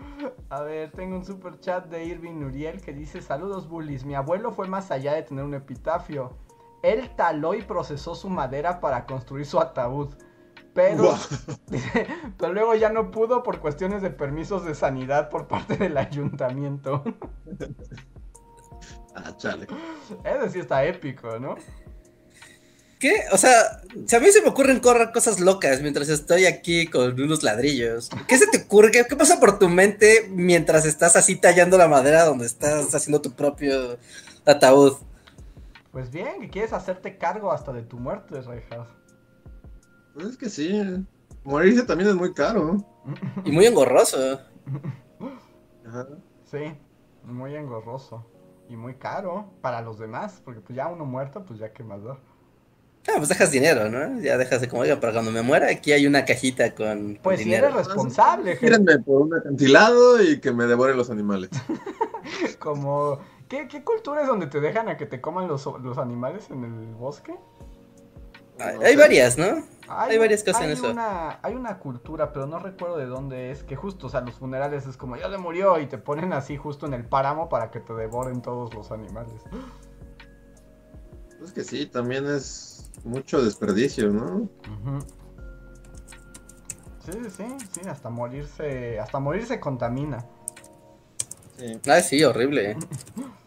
A 0.50 0.62
ver, 0.62 0.92
tengo 0.92 1.16
un 1.16 1.24
super 1.24 1.58
chat 1.62 1.86
de 1.86 2.04
Irving 2.04 2.34
Nuriel 2.34 2.82
que 2.82 2.92
dice: 2.92 3.22
Saludos, 3.22 3.70
bullies. 3.70 4.04
Mi 4.04 4.14
abuelo 4.14 4.52
fue 4.52 4.68
más 4.68 4.92
allá 4.92 5.14
de 5.14 5.24
tener 5.24 5.46
un 5.46 5.54
epitafio. 5.54 6.34
Él 6.82 7.10
taló 7.16 7.54
y 7.54 7.62
procesó 7.62 8.14
su 8.14 8.30
madera 8.30 8.82
para 8.82 9.06
construir 9.06 9.46
su 9.46 9.58
ataúd. 9.58 10.14
Pero, 10.74 11.16
pero 12.38 12.54
luego 12.54 12.76
ya 12.76 12.90
no 12.90 13.10
pudo 13.10 13.42
por 13.42 13.62
cuestiones 13.62 14.02
de 14.02 14.10
permisos 14.10 14.66
de 14.66 14.76
sanidad 14.76 15.30
por 15.30 15.48
parte 15.48 15.78
del 15.78 15.96
ayuntamiento. 15.98 17.04
ah, 19.16 19.38
chale. 19.38 19.66
Eso 20.26 20.50
sí 20.50 20.60
está 20.60 20.84
épico, 20.84 21.40
¿no? 21.40 21.56
¿Qué? 23.04 23.26
O 23.34 23.38
sea, 23.38 23.82
si 24.06 24.16
a 24.16 24.22
mí 24.22 24.28
se 24.28 24.42
me 24.42 24.48
ocurren 24.48 24.80
correr 24.80 25.12
cosas 25.12 25.42
locas 25.42 25.82
mientras 25.82 26.08
estoy 26.08 26.46
aquí 26.46 26.88
con 26.88 27.20
unos 27.20 27.44
ladrillos. 27.44 28.10
¿Qué 28.30 28.38
se 28.38 28.48
te 28.48 28.60
ocurre? 28.60 28.92
¿Qué, 28.92 29.04
¿Qué, 29.04 29.18
pasa 29.18 29.42
por 29.42 29.60
tu 29.60 29.68
mente 29.68 30.30
mientras 30.30 30.86
estás 30.86 31.18
así 31.18 31.36
tallando 31.36 31.78
la 31.78 31.90
madera 31.90 32.24
donde 32.24 32.46
estás 32.46 32.96
haciendo 32.96 33.20
tu 33.20 33.34
propio 33.34 33.98
ataúd? 34.46 34.94
Pues 35.92 36.12
bien, 36.12 36.40
que 36.40 36.50
quieres 36.50 36.72
hacerte 36.72 37.18
cargo 37.18 37.52
hasta 37.52 37.74
de 37.74 37.82
tu 37.82 37.98
muerte, 37.98 38.40
Rejas. 38.40 38.88
Pues 40.14 40.28
es 40.28 40.38
que 40.38 40.50
sí. 40.50 41.06
Morirse 41.44 41.84
también 41.84 42.10
es 42.10 42.16
muy 42.16 42.34
caro. 42.34 42.78
Y 43.44 43.52
muy 43.52 43.66
engorroso. 43.66 44.40
Ajá. 45.86 46.08
Sí, 46.50 46.74
muy 47.26 47.54
engorroso. 47.54 48.26
Y 48.70 48.78
muy 48.78 48.96
caro 48.96 49.52
para 49.60 49.82
los 49.82 50.00
demás, 50.00 50.42
porque 50.46 50.62
pues 50.62 50.78
ya 50.78 50.88
uno 50.88 51.04
muerto, 51.04 51.44
pues 51.44 51.60
ya 51.60 51.74
qué 51.74 51.84
más 51.84 52.02
da. 52.02 52.18
Ah, 53.08 53.16
pues 53.18 53.30
dejas 53.30 53.52
dinero, 53.52 53.90
¿no? 53.90 54.20
Ya 54.22 54.38
dejas 54.38 54.62
de 54.62 54.70
como, 54.70 54.84
oiga, 54.84 55.00
para 55.00 55.12
cuando 55.14 55.32
me 55.32 55.42
muera, 55.42 55.70
aquí 55.70 55.92
hay 55.92 56.08
una 56.08 56.24
cajita 56.24 56.74
con. 56.74 57.20
Pues 57.22 57.42
si 57.42 57.54
eres 57.54 57.74
responsable, 57.74 58.56
Tírenme 58.56 59.00
por 59.00 59.24
un 59.24 59.36
acantilado 59.36 60.24
y 60.24 60.40
que 60.40 60.52
me 60.52 60.66
devoren 60.66 60.96
los 60.96 61.10
animales. 61.10 61.50
como 62.60 63.20
¿Qué, 63.48 63.84
cultura 63.84 64.22
es 64.22 64.28
donde 64.28 64.48
te 64.48 64.60
dejan 64.60 64.90
a 64.90 64.98
que 64.98 65.06
te 65.06 65.22
coman 65.22 65.48
los, 65.48 65.68
animales 66.00 66.50
en 66.50 66.64
el 66.64 66.96
bosque? 66.96 67.36
Hay, 68.60 68.96
varias, 68.96 69.38
¿no? 69.38 69.64
Hay, 69.88 70.18
varias 70.18 70.44
cosas 70.44 70.64
en 70.64 70.72
eso. 70.72 70.96
hay 70.98 71.54
una 71.54 71.78
cultura, 71.78 72.34
pero 72.34 72.48
no 72.48 72.58
recuerdo 72.58 72.98
de 72.98 73.06
dónde 73.06 73.52
es, 73.52 73.64
que 73.64 73.76
justo, 73.76 74.08
o 74.08 74.10
sea, 74.10 74.22
los 74.22 74.36
funerales 74.36 74.88
es 74.88 74.98
como, 74.98 75.18
ya 75.18 75.28
le 75.28 75.38
murió, 75.38 75.80
y 75.80 75.86
te 75.86 76.00
ponen 76.00 76.34
así 76.34 76.58
justo 76.58 76.88
en 76.88 76.94
el 76.94 77.06
páramo 77.06 77.48
para 77.48 77.70
que 77.70 77.80
te 77.80 77.94
devoren 77.94 78.42
todos 78.42 78.74
los 78.74 78.92
animales. 78.92 79.42
Es 81.44 81.52
que 81.52 81.64
sí, 81.64 81.86
también 81.86 82.26
es 82.26 82.73
mucho 83.04 83.44
desperdicio, 83.44 84.12
¿no? 84.12 84.50
Sí, 87.06 87.12
sí, 87.30 87.46
sí, 87.72 87.82
hasta 87.88 88.10
morirse, 88.10 89.00
hasta 89.00 89.20
morirse 89.20 89.60
contamina. 89.60 90.26
Sí. 91.58 91.80
Ah, 91.88 92.02
sí, 92.02 92.24
horrible. 92.24 92.78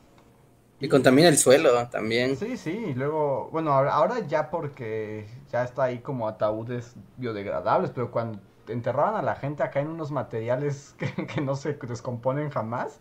Y 0.79 0.89
contamina 0.89 1.29
el 1.29 1.39
suelo 1.39 1.89
también. 1.89 2.37
Sí, 2.37 2.59
sí, 2.59 2.71
y 2.71 2.95
luego, 2.95 3.49
bueno, 3.51 3.73
ahora 3.73 4.21
ya 4.27 4.51
porque 4.51 5.27
ya 5.51 5.65
está 5.65 5.85
ahí 5.85 6.01
como 6.01 6.29
ataúdes 6.29 6.95
biodegradables, 7.17 7.91
pero 7.93 8.11
cuando 8.11 8.41
enterraban 8.69 9.15
a 9.15 9.23
la 9.23 9.37
gente 9.37 9.63
acá 9.63 9.81
en 9.81 9.89
unos 9.89 10.11
materiales 10.11 10.95
que, 11.35 11.41
no 11.41 11.57
se 11.57 11.75
descomponen 11.75 12.51
jamás, 12.51 13.01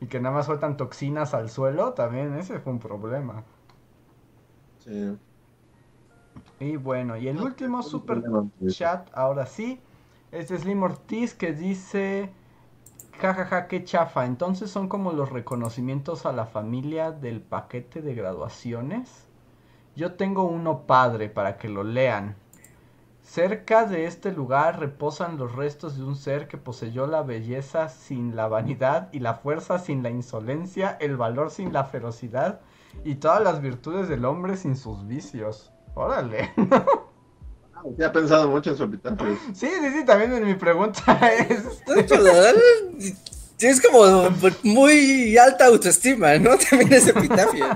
y 0.00 0.06
que 0.06 0.20
nada 0.20 0.36
más 0.36 0.46
sueltan 0.46 0.78
toxinas 0.78 1.34
al 1.34 1.50
suelo, 1.50 1.92
también 1.92 2.34
ese 2.38 2.60
fue 2.60 2.72
un 2.72 2.78
problema. 2.78 3.44
Sí. 4.78 5.18
Y 6.60 6.76
bueno, 6.76 7.16
y 7.16 7.26
el 7.26 7.40
último 7.40 7.82
super 7.82 8.22
chat, 8.68 9.08
ahora 9.14 9.46
sí, 9.46 9.80
es 10.30 10.50
de 10.50 10.58
Slim 10.58 10.82
Ortiz 10.82 11.34
que 11.34 11.54
dice, 11.54 12.30
jajaja, 13.12 13.44
ja, 13.44 13.60
ja, 13.62 13.66
qué 13.66 13.82
chafa, 13.82 14.26
entonces 14.26 14.70
son 14.70 14.86
como 14.86 15.12
los 15.12 15.30
reconocimientos 15.30 16.26
a 16.26 16.32
la 16.32 16.44
familia 16.44 17.12
del 17.12 17.40
paquete 17.40 18.02
de 18.02 18.14
graduaciones. 18.14 19.26
Yo 19.96 20.16
tengo 20.16 20.42
uno 20.42 20.82
padre 20.82 21.30
para 21.30 21.56
que 21.56 21.70
lo 21.70 21.82
lean. 21.82 22.36
Cerca 23.22 23.86
de 23.86 24.04
este 24.04 24.30
lugar 24.30 24.80
reposan 24.80 25.38
los 25.38 25.56
restos 25.56 25.96
de 25.96 26.04
un 26.04 26.14
ser 26.14 26.46
que 26.46 26.58
poseyó 26.58 27.06
la 27.06 27.22
belleza 27.22 27.88
sin 27.88 28.36
la 28.36 28.48
vanidad 28.48 29.08
y 29.12 29.20
la 29.20 29.32
fuerza 29.32 29.78
sin 29.78 30.02
la 30.02 30.10
insolencia, 30.10 30.98
el 31.00 31.16
valor 31.16 31.50
sin 31.50 31.72
la 31.72 31.84
ferocidad 31.84 32.60
y 33.02 33.14
todas 33.14 33.42
las 33.42 33.62
virtudes 33.62 34.10
del 34.10 34.26
hombre 34.26 34.58
sin 34.58 34.76
sus 34.76 35.06
vicios. 35.06 35.72
Órale. 36.00 36.52
Se 37.96 38.04
ha 38.04 38.12
pensado 38.12 38.48
mucho 38.48 38.70
en 38.70 38.76
su 38.76 38.84
epitafio. 38.84 39.38
Sí, 39.54 39.68
sí, 39.68 39.90
sí, 39.92 40.04
también 40.04 40.32
en 40.34 40.44
mi 40.44 40.54
pregunta 40.54 41.02
es... 41.32 41.82
Es 43.60 43.78
como 43.82 44.30
muy 44.62 45.36
alta 45.36 45.66
autoestima, 45.66 46.38
¿no? 46.38 46.56
También 46.70 46.94
es 46.94 47.08
epitafio. 47.08 47.66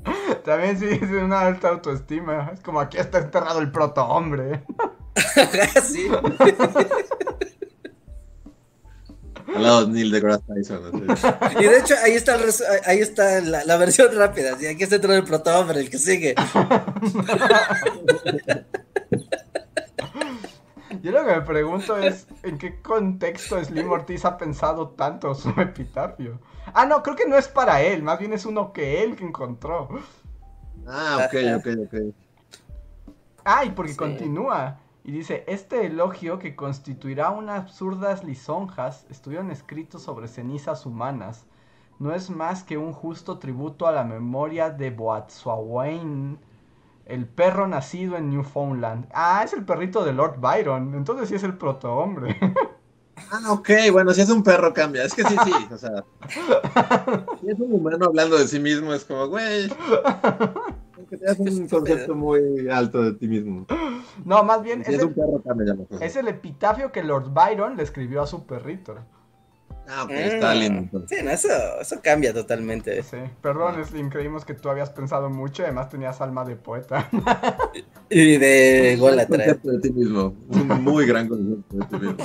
También 0.44 0.78
sí, 0.78 0.86
es 0.90 1.10
una 1.10 1.40
alta 1.40 1.68
autoestima. 1.68 2.50
Es 2.54 2.60
como 2.60 2.80
aquí 2.80 2.96
está 2.96 3.18
enterrado 3.18 3.60
el 3.60 3.70
protohombre. 3.70 4.64
sí. 5.84 6.08
Al 9.54 9.62
lado 9.62 9.86
de 9.86 9.92
Neil 9.92 10.10
deGrasse 10.10 10.42
Tyson. 10.46 11.06
Y 11.58 11.64
de 11.64 11.78
hecho, 11.78 11.94
ahí 12.02 12.12
está, 12.12 12.36
ahí 12.84 12.98
está 12.98 13.40
la, 13.40 13.76
versión 13.76 14.14
rápida. 14.16 14.56
¿sí? 14.58 14.66
Aquí 14.66 14.82
está 14.82 14.96
enterrado 14.96 15.20
el 15.20 15.26
protohombre, 15.26 15.80
el 15.80 15.90
que 15.90 15.98
sigue. 15.98 16.34
Yo 21.02 21.12
lo 21.12 21.24
que 21.24 21.32
me 21.32 21.42
pregunto 21.42 21.96
es 21.96 22.26
en 22.42 22.58
qué 22.58 22.80
contexto 22.82 23.62
Slim 23.64 23.90
Ortiz 23.90 24.24
ha 24.24 24.36
pensado 24.36 24.88
tanto 24.90 25.34
su 25.34 25.50
epitafio. 25.60 26.40
Ah, 26.74 26.86
no, 26.86 27.02
creo 27.02 27.16
que 27.16 27.26
no 27.26 27.36
es 27.36 27.48
para 27.48 27.82
él, 27.82 28.02
más 28.02 28.18
bien 28.18 28.32
es 28.32 28.44
uno 28.44 28.72
que 28.72 29.02
él 29.02 29.16
que 29.16 29.24
encontró. 29.24 29.88
Ah, 30.86 31.26
ok, 31.26 31.34
ok, 31.58 31.66
ok. 31.86 31.94
Ah, 33.44 33.64
y 33.64 33.70
porque 33.70 33.96
continúa. 33.96 34.78
Y 35.08 35.10
dice, 35.10 35.42
este 35.46 35.86
elogio 35.86 36.38
que 36.38 36.54
constituirá 36.54 37.30
unas 37.30 37.60
absurdas 37.62 38.24
lisonjas 38.24 39.06
estuvieron 39.08 39.50
escritos 39.50 40.02
sobre 40.02 40.28
cenizas 40.28 40.84
humanas. 40.84 41.46
No 41.98 42.12
es 42.12 42.28
más 42.28 42.62
que 42.62 42.76
un 42.76 42.92
justo 42.92 43.38
tributo 43.38 43.86
a 43.86 43.92
la 43.92 44.04
memoria 44.04 44.68
de 44.68 44.90
Boatswain, 44.90 46.38
el 47.06 47.24
perro 47.24 47.66
nacido 47.66 48.18
en 48.18 48.28
Newfoundland. 48.28 49.08
Ah, 49.14 49.40
es 49.42 49.54
el 49.54 49.64
perrito 49.64 50.04
de 50.04 50.12
Lord 50.12 50.40
Byron. 50.40 50.94
Entonces 50.94 51.30
sí 51.30 51.36
es 51.36 51.42
el 51.42 51.56
protohombre. 51.56 52.38
Ah, 53.32 53.52
ok, 53.52 53.68
bueno, 53.90 54.14
si 54.14 54.20
es 54.20 54.30
un 54.30 54.44
perro 54.44 54.72
cambia. 54.72 55.02
Es 55.02 55.12
que 55.12 55.24
sí, 55.24 55.36
sí, 55.44 55.52
o 55.72 55.76
sea. 55.76 56.04
Si 57.40 57.50
es 57.50 57.58
un 57.58 57.72
humano 57.72 58.06
hablando 58.06 58.38
de 58.38 58.46
sí 58.46 58.60
mismo, 58.60 58.94
es 58.94 59.04
como, 59.04 59.26
güey. 59.26 59.68
Que 61.08 61.16
te 61.16 61.32
un 61.38 61.68
concepto 61.68 62.14
muy 62.14 62.68
alto 62.68 63.02
de 63.02 63.12
ti 63.14 63.28
mismo. 63.28 63.66
No, 64.24 64.42
más 64.44 64.62
bien. 64.62 64.84
Si 64.84 64.94
es, 64.94 65.02
un 65.02 65.14
perro 65.14 65.42
cambia, 65.42 65.74
ya 65.74 66.04
Es 66.04 66.16
el 66.16 66.28
epitafio 66.28 66.92
que 66.92 67.02
Lord 67.02 67.32
Byron 67.32 67.76
le 67.76 67.82
escribió 67.82 68.22
a 68.22 68.26
su 68.26 68.46
perrito. 68.46 68.96
Ah, 69.90 70.04
ok, 70.04 70.10
está 70.10 70.54
mm, 70.54 70.58
lindo. 70.58 71.04
Sí, 71.08 71.16
no, 71.24 71.30
eso, 71.30 71.48
eso 71.80 71.96
cambia 72.02 72.34
totalmente. 72.34 73.02
Sí, 73.02 73.16
perdón, 73.40 73.82
Slim, 73.86 74.10
creímos 74.10 74.44
que 74.44 74.52
tú 74.52 74.68
habías 74.68 74.90
pensado 74.90 75.30
mucho, 75.30 75.62
además 75.62 75.88
tenías 75.88 76.20
alma 76.20 76.44
de 76.44 76.56
poeta. 76.56 77.08
y 78.10 78.36
de 78.36 78.96
golatra. 78.98 79.54
de 79.62 79.80
ti 79.80 79.90
mismo, 79.90 80.34
un 80.48 80.68
muy 80.84 81.06
gran 81.06 81.26
concepto 81.28 81.76
de 81.76 81.86
ti 81.86 81.96
mismo. 82.06 82.16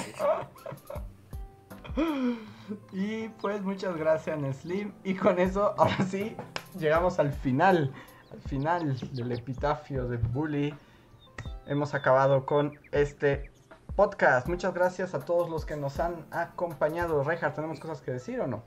Y 2.91 3.29
pues 3.41 3.61
muchas 3.61 3.95
gracias, 3.97 4.39
Slim. 4.61 4.93
Y 5.03 5.15
con 5.15 5.37
eso, 5.39 5.75
ahora 5.77 5.97
sí, 6.09 6.35
llegamos 6.79 7.19
al 7.19 7.33
final. 7.33 7.91
Al 8.33 8.41
final 8.41 8.97
del 9.11 9.31
epitafio 9.31 10.07
de 10.07 10.17
Bully. 10.17 10.73
Hemos 11.67 11.93
acabado 11.93 12.45
con 12.45 12.79
este 12.91 13.51
podcast. 13.95 14.47
Muchas 14.47 14.73
gracias 14.73 15.13
a 15.13 15.19
todos 15.19 15.49
los 15.49 15.65
que 15.65 15.77
nos 15.77 15.99
han 15.99 16.25
acompañado. 16.31 17.23
Rejar, 17.23 17.53
¿tenemos 17.53 17.79
cosas 17.79 18.01
que 18.01 18.11
decir 18.11 18.41
o 18.41 18.47
no? 18.47 18.63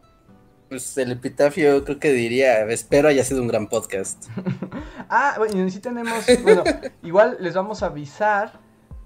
Pues 0.68 0.96
el 0.98 1.10
epitafio 1.12 1.84
creo 1.84 1.98
que 1.98 2.12
diría, 2.12 2.64
espero 2.66 3.08
haya 3.08 3.24
sido 3.24 3.42
un 3.42 3.48
gran 3.48 3.68
podcast. 3.68 4.26
ah, 5.08 5.34
bueno, 5.38 5.68
sí 5.68 5.80
tenemos, 5.80 6.24
bueno, 6.42 6.62
igual 7.02 7.36
les 7.40 7.54
vamos 7.54 7.82
a 7.82 7.86
avisar, 7.86 8.52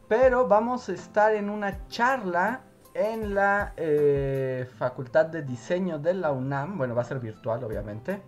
pero 0.08 0.46
vamos 0.46 0.88
a 0.88 0.92
estar 0.92 1.34
en 1.34 1.48
una 1.48 1.86
charla 1.88 2.62
en 2.94 3.34
la 3.34 3.72
eh, 3.76 4.68
Facultad 4.78 5.26
de 5.26 5.42
Diseño 5.42 5.98
de 5.98 6.14
la 6.14 6.32
UNAM, 6.32 6.76
bueno, 6.76 6.94
va 6.94 7.02
a 7.02 7.04
ser 7.04 7.20
virtual 7.20 7.62
obviamente, 7.62 8.22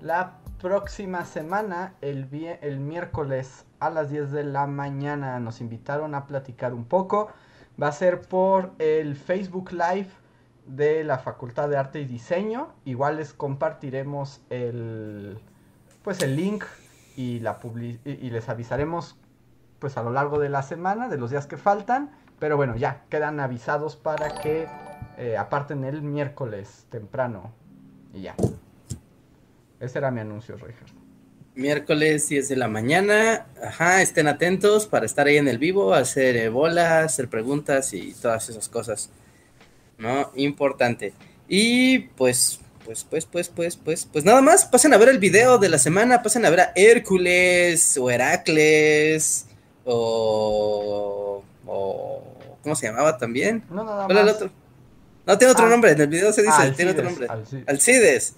la 0.00 0.38
próxima 0.64 1.26
semana, 1.26 1.92
el, 2.00 2.26
el 2.62 2.80
miércoles 2.80 3.66
a 3.80 3.90
las 3.90 4.08
10 4.08 4.32
de 4.32 4.44
la 4.44 4.66
mañana, 4.66 5.38
nos 5.38 5.60
invitaron 5.60 6.14
a 6.14 6.26
platicar 6.26 6.72
un 6.72 6.86
poco. 6.86 7.28
Va 7.80 7.88
a 7.88 7.92
ser 7.92 8.22
por 8.22 8.72
el 8.78 9.14
Facebook 9.14 9.72
Live 9.72 10.08
de 10.66 11.04
la 11.04 11.18
Facultad 11.18 11.68
de 11.68 11.76
Arte 11.76 12.00
y 12.00 12.06
Diseño. 12.06 12.72
Igual 12.86 13.18
les 13.18 13.34
compartiremos 13.34 14.40
el, 14.48 15.38
pues 16.02 16.22
el 16.22 16.34
link 16.34 16.64
y, 17.14 17.40
la 17.40 17.60
y 18.06 18.30
les 18.30 18.48
avisaremos 18.48 19.18
pues 19.80 19.98
a 19.98 20.02
lo 20.02 20.12
largo 20.12 20.38
de 20.38 20.48
la 20.48 20.62
semana, 20.62 21.10
de 21.10 21.18
los 21.18 21.30
días 21.30 21.46
que 21.46 21.58
faltan. 21.58 22.10
Pero 22.38 22.56
bueno, 22.56 22.74
ya 22.74 23.04
quedan 23.10 23.38
avisados 23.38 23.96
para 23.96 24.40
que 24.40 24.66
eh, 25.18 25.36
aparten 25.36 25.84
el 25.84 26.00
miércoles 26.00 26.86
temprano. 26.88 27.52
Y 28.14 28.22
ya. 28.22 28.34
Ese 29.80 29.98
era 29.98 30.10
mi 30.10 30.20
anuncio, 30.20 30.56
Richard. 30.56 30.92
Miércoles 31.54 32.28
10 32.28 32.48
de 32.48 32.56
la 32.56 32.68
mañana. 32.68 33.46
Ajá, 33.62 34.02
estén 34.02 34.26
atentos 34.26 34.86
para 34.86 35.06
estar 35.06 35.26
ahí 35.26 35.36
en 35.36 35.46
el 35.46 35.58
vivo, 35.58 35.94
hacer 35.94 36.50
bolas, 36.50 37.12
hacer 37.12 37.28
preguntas 37.28 37.92
y 37.92 38.12
todas 38.14 38.48
esas 38.48 38.68
cosas. 38.68 39.10
¿No? 39.98 40.32
Importante. 40.34 41.12
Y 41.48 42.00
pues, 42.16 42.60
pues, 42.84 43.04
pues, 43.04 43.26
pues, 43.26 43.48
pues, 43.48 43.76
pues, 43.76 44.06
pues 44.06 44.24
nada 44.24 44.42
más. 44.42 44.64
Pasen 44.64 44.94
a 44.94 44.96
ver 44.96 45.10
el 45.10 45.18
video 45.18 45.58
de 45.58 45.68
la 45.68 45.78
semana. 45.78 46.22
Pasen 46.22 46.44
a 46.44 46.50
ver 46.50 46.60
a 46.60 46.72
Hércules 46.74 47.96
o 47.98 48.10
Heracles 48.10 49.46
o. 49.84 51.44
o 51.66 52.24
¿Cómo 52.62 52.74
se 52.74 52.86
llamaba 52.86 53.16
también? 53.16 53.62
No, 53.70 53.84
nada 53.84 54.08
más. 54.08 54.16
El 54.16 54.28
otro? 54.28 54.50
No, 55.26 55.38
tiene 55.38 55.52
otro 55.52 55.66
ah. 55.66 55.70
nombre. 55.70 55.92
En 55.92 56.00
el 56.00 56.08
video 56.08 56.32
se 56.32 56.42
dice, 56.42 56.72
tiene 56.72 56.90
otro 56.90 57.04
nombre. 57.04 57.28
Alcides. 57.66 58.34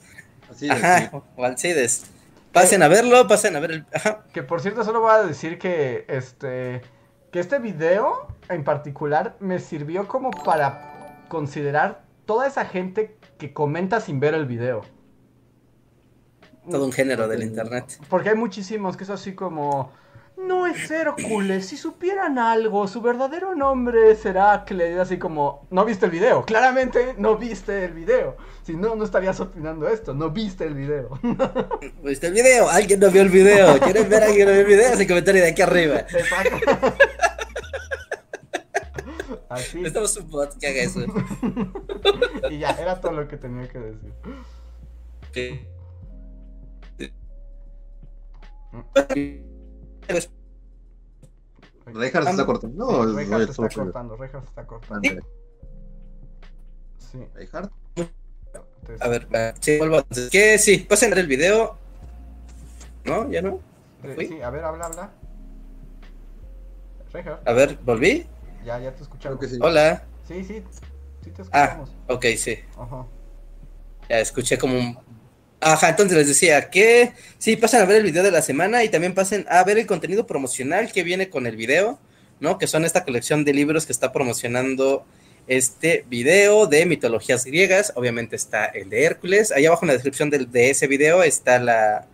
Ajá, 0.71 1.11
o 1.37 1.45
Alcides. 1.45 2.07
Pasen 2.53 2.83
a 2.83 2.89
verlo, 2.89 3.27
pasen 3.29 3.57
a 3.57 3.61
ver 3.61 3.71
el. 3.73 3.87
Ajá. 3.93 4.25
Que 4.33 4.43
por 4.43 4.61
cierto, 4.61 4.85
solo 4.85 5.01
voy 5.01 5.13
a 5.13 5.23
decir 5.23 5.59
que 5.59 6.05
este. 6.09 6.83
Que 7.31 7.41
este 7.41 7.59
video 7.59 8.29
en 8.49 8.65
particular 8.65 9.37
me 9.41 9.59
sirvió 9.59 10.09
como 10.09 10.31
para 10.31 11.25
considerar 11.29 12.03
toda 12.25 12.47
esa 12.47 12.65
gente 12.65 13.17
que 13.39 13.53
comenta 13.53 14.01
sin 14.01 14.21
ver 14.21 14.35
el 14.35 14.47
video. 14.47 14.83
Todo 16.71 16.85
un 16.85 16.93
género 16.93 17.29
del 17.29 17.43
internet. 17.43 18.01
Porque 18.09 18.31
hay 18.31 18.37
muchísimos 18.37 18.97
que 18.97 19.05
es 19.05 19.11
así 19.11 19.35
como 19.35 19.93
no 20.37 20.67
es 20.67 20.91
Hércules. 20.91 21.67
Si 21.67 21.77
supieran 21.77 22.39
algo, 22.39 22.89
su 22.89 23.01
verdadero 23.01 23.55
nombre 23.55 24.17
será 24.17 24.55
Heracles. 24.55 24.99
Así 24.99 25.19
como, 25.19 25.67
no 25.71 25.85
viste 25.85 26.07
el 26.07 26.13
video. 26.13 26.45
Claramente 26.45 27.15
no 27.19 27.37
viste 27.37 27.85
el 27.85 27.93
video. 27.93 28.37
Si 28.63 28.75
no, 28.75 28.95
no 28.97 29.05
estarías 29.05 29.39
opinando 29.41 29.89
esto. 29.89 30.15
No 30.15 30.31
viste 30.31 30.65
el 30.65 30.75
video. 30.75 31.19
¿Viste 32.03 32.29
el 32.29 32.35
video? 32.35 32.69
Alguien 32.69 33.01
no 33.01 33.11
vio 33.11 33.23
el 33.23 33.31
video. 33.31 33.79
¿Quieren 33.81 34.09
ver 34.09 34.23
a 34.23 34.27
alguien 34.27 34.47
no 34.47 34.53
vio 34.53 34.63
el 34.63 34.67
video? 34.67 34.93
Hace 34.93 35.07
comentario 35.07 35.43
de 35.43 35.49
aquí 35.51 35.63
arriba. 35.63 36.05
Así. 39.49 39.85
Estamos 39.85 40.17
un 40.17 40.29
bot 40.29 40.59
que 40.59 40.67
haga 40.67 40.83
eso. 40.83 41.01
y 42.51 42.59
ya, 42.59 42.71
era 42.71 43.01
todo 43.01 43.13
lo 43.13 43.29
que 43.29 43.37
tenía 43.37 43.69
que 43.69 43.79
decir. 43.79 44.13
Sí. 45.33 45.61
Rejas 51.87 52.25
se 52.25 52.31
está 52.31 52.47
cortando. 52.47 52.77
No, 52.77 53.15
Rejas 53.15 53.45
se 53.45 53.51
está 53.51 53.69
cortando. 53.69 54.17
Rejas 54.17 54.43
se 54.43 54.49
está 54.49 54.67
cortando. 54.67 55.09
Sí. 56.99 57.19
Reinhardt. 57.35 57.73
A 59.01 59.09
ver, 59.09 59.27
sí, 59.61 59.79
vuelvo 59.79 59.99
a 59.99 60.07
¿Qué? 60.31 60.59
Sí, 60.59 60.79
pasen 60.79 61.13
el 61.17 61.27
video. 61.27 61.77
¿No? 63.05 63.31
¿Ya 63.31 63.43
no? 63.43 63.61
Sí, 64.19 64.41
a 64.41 64.51
ver, 64.51 64.65
habla, 64.65 64.87
habla. 64.87 65.11
A 67.45 67.53
ver, 67.53 67.79
¿volví? 67.83 68.27
Ya, 68.65 68.79
ya 68.79 68.95
te 68.95 69.03
escuchamos. 69.03 69.41
Hola. 69.61 70.05
Sí, 70.29 70.45
sí, 70.45 70.63
sí 71.25 71.31
te 71.31 71.43
ah, 71.53 71.65
escuchamos. 71.65 71.97
Ah, 72.09 72.15
ok, 72.15 72.25
sí. 72.37 72.59
Ajá. 72.77 73.07
Ya 74.09 74.21
escuché 74.21 74.59
como 74.59 74.79
un... 74.79 74.99
Ajá, 75.61 75.89
entonces 75.89 76.17
les 76.19 76.29
decía 76.29 76.71
que 76.71 77.13
sí, 77.39 77.57
pasen 77.57 77.81
a 77.81 77.87
ver 77.87 77.97
el 77.97 78.03
video 78.05 78.23
de 78.23 78.31
la 78.31 78.43
semana 78.43 78.85
y 78.85 78.89
también 78.89 79.15
pasen 79.15 79.47
a 79.49 79.65
ver 79.65 79.79
el 79.79 79.87
contenido 79.87 80.27
promocional 80.27 80.93
que 80.93 81.03
viene 81.03 81.31
con 81.31 81.47
el 81.47 81.57
video, 81.57 81.99
¿no? 82.41 82.59
Que 82.59 82.67
son 82.67 82.85
esta 82.85 83.05
colección 83.05 83.45
de 83.45 83.55
libros 83.55 83.87
que 83.87 83.93
está 83.93 84.13
promocionando 84.13 85.07
este 85.47 86.05
video 86.09 86.67
de 86.67 86.85
mitologías 86.87 87.45
griegas. 87.45 87.93
Obviamente 87.97 88.37
está 88.37 88.67
el 88.67 88.91
de 88.91 89.05
Hércules. 89.05 89.51
Ahí 89.53 89.67
abajo 89.67 89.85
en 89.85 89.89
la 89.89 89.95
descripción 89.95 90.29
de, 90.31 90.45
de 90.45 90.71
ese 90.71 90.87
video 90.89 91.23
está 91.23 91.59
la, 91.59 92.07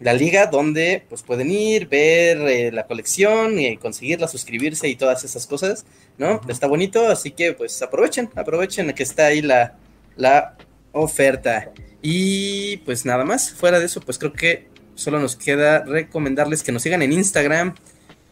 la, 0.00 0.14
liga 0.14 0.46
donde 0.46 1.04
pues 1.08 1.22
pueden 1.22 1.50
ir, 1.50 1.88
ver 1.88 2.38
eh, 2.48 2.72
la 2.72 2.86
colección 2.86 3.58
y 3.58 3.76
conseguirla, 3.76 4.28
suscribirse 4.28 4.88
y 4.88 4.96
todas 4.96 5.24
esas 5.24 5.46
cosas, 5.46 5.84
¿no? 6.16 6.36
Uh 6.36 6.40
-huh. 6.40 6.50
Está 6.50 6.66
bonito, 6.66 7.08
así 7.08 7.32
que 7.32 7.52
pues 7.52 7.82
aprovechen, 7.82 8.30
aprovechen 8.34 8.92
que 8.94 9.02
está 9.02 9.26
ahí 9.26 9.42
la, 9.42 9.76
la 10.16 10.56
oferta. 10.92 11.70
Y 12.02 12.78
pues 12.78 13.04
nada 13.04 13.24
más, 13.24 13.50
fuera 13.50 13.78
de 13.78 13.86
eso, 13.86 14.00
pues 14.00 14.18
creo 14.18 14.32
que 14.32 14.68
solo 14.94 15.20
nos 15.20 15.36
queda 15.36 15.84
recomendarles 15.84 16.62
que 16.62 16.72
nos 16.72 16.82
sigan 16.82 17.02
en 17.02 17.12
Instagram. 17.12 17.74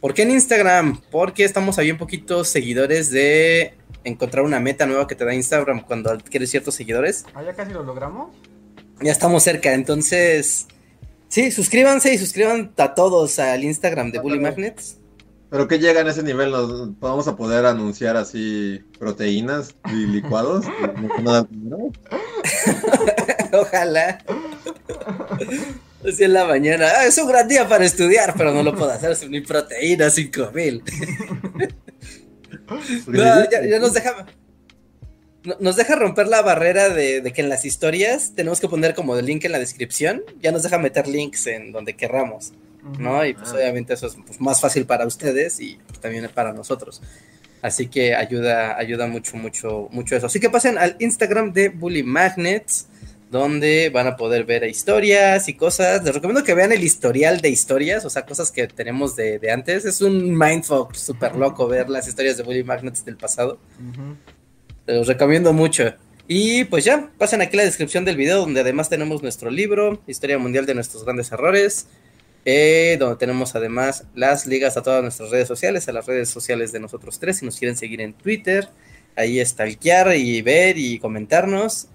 ¿Por 0.01 0.15
qué 0.15 0.23
en 0.23 0.31
Instagram? 0.31 1.01
Porque 1.11 1.45
estamos 1.45 1.79
ahí 1.79 1.91
un 1.91 1.99
poquito 1.99 2.45
seguidores 2.45 3.11
de 3.11 3.75
encontrar 4.05 4.45
una 4.45 4.61
meta 4.61 4.87
nueva 4.87 5.07
que 5.07 5.15
te 5.15 5.25
da 5.25 5.35
Instagram 5.35 5.83
cuando 5.83 6.11
adquieres 6.11 6.51
ciertos 6.51 6.75
seguidores. 6.75 7.25
¿Ah, 7.35 7.43
ya 7.43 7.55
casi 7.55 7.73
lo 7.73 7.83
logramos? 7.83 8.35
Ya 9.01 9.13
estamos 9.13 9.43
cerca, 9.43 9.75
entonces... 9.75 10.67
Sí, 11.29 11.51
suscríbanse 11.51 12.15
y 12.15 12.19
suscriban 12.19 12.73
a 12.77 12.95
todos 12.95 13.41
al 13.41 13.65
Instagram 13.65 14.13
de 14.13 14.21
Bully 14.21 14.39
Magnets. 14.39 14.99
Pero 15.51 15.67
que 15.69 15.79
llega 15.79 16.03
a 16.03 16.09
ese 16.09 16.23
nivel, 16.23 16.51
¿nos 16.51 16.99
vamos 17.01 17.27
a 17.29 17.37
poder 17.37 17.67
anunciar 17.67 18.17
así 18.17 18.81
proteínas 18.99 19.75
y 19.93 20.07
licuados? 20.07 20.67
Ojalá. 23.61 24.19
Así 26.07 26.25
en 26.25 26.33
la 26.33 26.45
mañana. 26.45 26.89
Ah, 26.97 27.07
es 27.07 27.19
un 27.19 27.29
gran 27.29 27.49
día 27.49 27.69
para 27.69 27.85
estudiar, 27.85 28.35
pero 28.37 28.53
no 28.53 28.63
lo 28.63 28.77
puedo 28.77 28.91
hacer 28.91 29.15
sin 29.17 29.31
mi 29.31 29.41
proteína 29.41 30.11
5000. 30.11 30.83
no, 33.07 33.51
ya, 33.51 33.65
ya, 33.65 33.79
nos 33.79 33.93
deja. 33.93 34.27
Nos 35.61 35.77
deja 35.77 35.95
romper 35.95 36.27
la 36.27 36.43
barrera 36.43 36.89
de, 36.89 37.21
de, 37.21 37.33
que 37.33 37.41
en 37.41 37.49
las 37.49 37.65
historias 37.65 38.33
tenemos 38.35 38.61
que 38.61 38.69
poner 38.69 38.95
como 38.95 39.17
el 39.17 39.27
link 39.27 39.45
en 39.45 39.53
la 39.53 39.61
descripción. 39.61 40.25
Ya 40.41 40.51
nos 40.51 40.65
deja 40.65 40.79
meter 40.79 41.07
links 41.07 41.47
en 41.47 41.71
donde 41.71 41.95
querramos. 41.95 42.53
¿no? 42.99 43.25
Y 43.25 43.35
pues 43.35 43.53
obviamente 43.53 43.95
eso 43.95 44.07
es 44.07 44.17
pues, 44.27 44.41
más 44.41 44.61
fácil 44.61 44.87
para 44.87 45.07
ustedes 45.07 45.61
y 45.61 45.79
pues, 45.87 46.01
también 46.01 46.29
para 46.33 46.53
nosotros. 46.53 47.03
Así 47.63 47.89
que 47.89 48.15
ayuda, 48.15 48.79
ayuda 48.79 49.07
mucho, 49.07 49.37
mucho, 49.37 49.89
mucho 49.91 50.17
eso. 50.17 50.27
Así 50.27 50.41
que 50.41 50.51
pasen 50.51 50.79
al 50.79 50.97
Instagram 50.99 51.53
de 51.53 51.69
Bully 51.69 52.03
Magnets, 52.03 52.87
donde 53.31 53.91
van 53.91 54.07
a 54.07 54.17
poder 54.17 54.45
ver 54.45 54.65
historias 54.65 55.49
y 55.49 55.55
cosas. 55.55 56.05
Les 56.05 56.15
recomiendo 56.15 56.45
que 56.45 56.55
vean 56.55 56.73
el 56.73 56.85
historial 56.85 57.41
de 57.41 57.49
historias, 57.49 58.05
o 58.05 58.11
sea, 58.11 58.25
cosas 58.25 58.51
que 58.51 58.67
tenemos 58.69 59.17
de, 59.17 59.39
de 59.39 59.51
antes. 59.51 59.85
Es 59.85 60.01
un 60.01 60.37
mindfuck 60.37 60.95
súper 60.95 61.35
loco 61.37 61.67
ver 61.67 61.89
las 61.89 62.07
historias 62.07 62.37
de 62.37 62.43
Bully 62.43 62.65
Magnets 62.65 63.05
del 63.05 63.17
pasado. 63.17 63.59
Uh 63.81 64.01
-huh. 64.01 64.17
los 64.87 65.07
recomiendo 65.07 65.53
mucho. 65.53 65.95
Y 66.29 66.65
pues 66.65 66.85
ya, 66.85 67.11
pasen 67.19 67.41
aquí 67.41 67.57
la 67.57 67.65
descripción 67.65 68.05
del 68.05 68.17
video, 68.17 68.41
donde 68.41 68.61
además 68.61 68.89
tenemos 68.89 69.23
nuestro 69.23 69.51
libro, 69.51 70.01
Historia 70.07 70.39
Mundial 70.39 70.67
de 70.67 70.75
nuestros 70.75 71.05
grandes 71.05 71.31
errores. 71.33 71.87
Eh, 72.49 72.97
donde 73.01 73.17
tenemos 73.17 73.57
además 73.57 74.05
las 74.15 74.47
ligas 74.47 74.77
a 74.77 74.83
todas 74.83 75.03
nuestras 75.03 75.31
redes 75.31 75.49
sociales, 75.49 75.89
a 75.89 75.93
las 75.93 76.07
redes 76.07 76.29
sociales 76.31 76.71
de 76.71 76.79
nosotros 76.79 77.19
tres, 77.19 77.39
si 77.39 77.45
nos 77.45 77.59
quieren 77.59 77.77
seguir 77.77 78.01
en 78.01 78.13
Twitter, 78.13 78.69
ahí 79.17 79.45
stalkear 79.45 80.15
y 80.17 80.43
ver 80.43 80.79
y 80.79 81.01
comentarnos. 81.01 81.89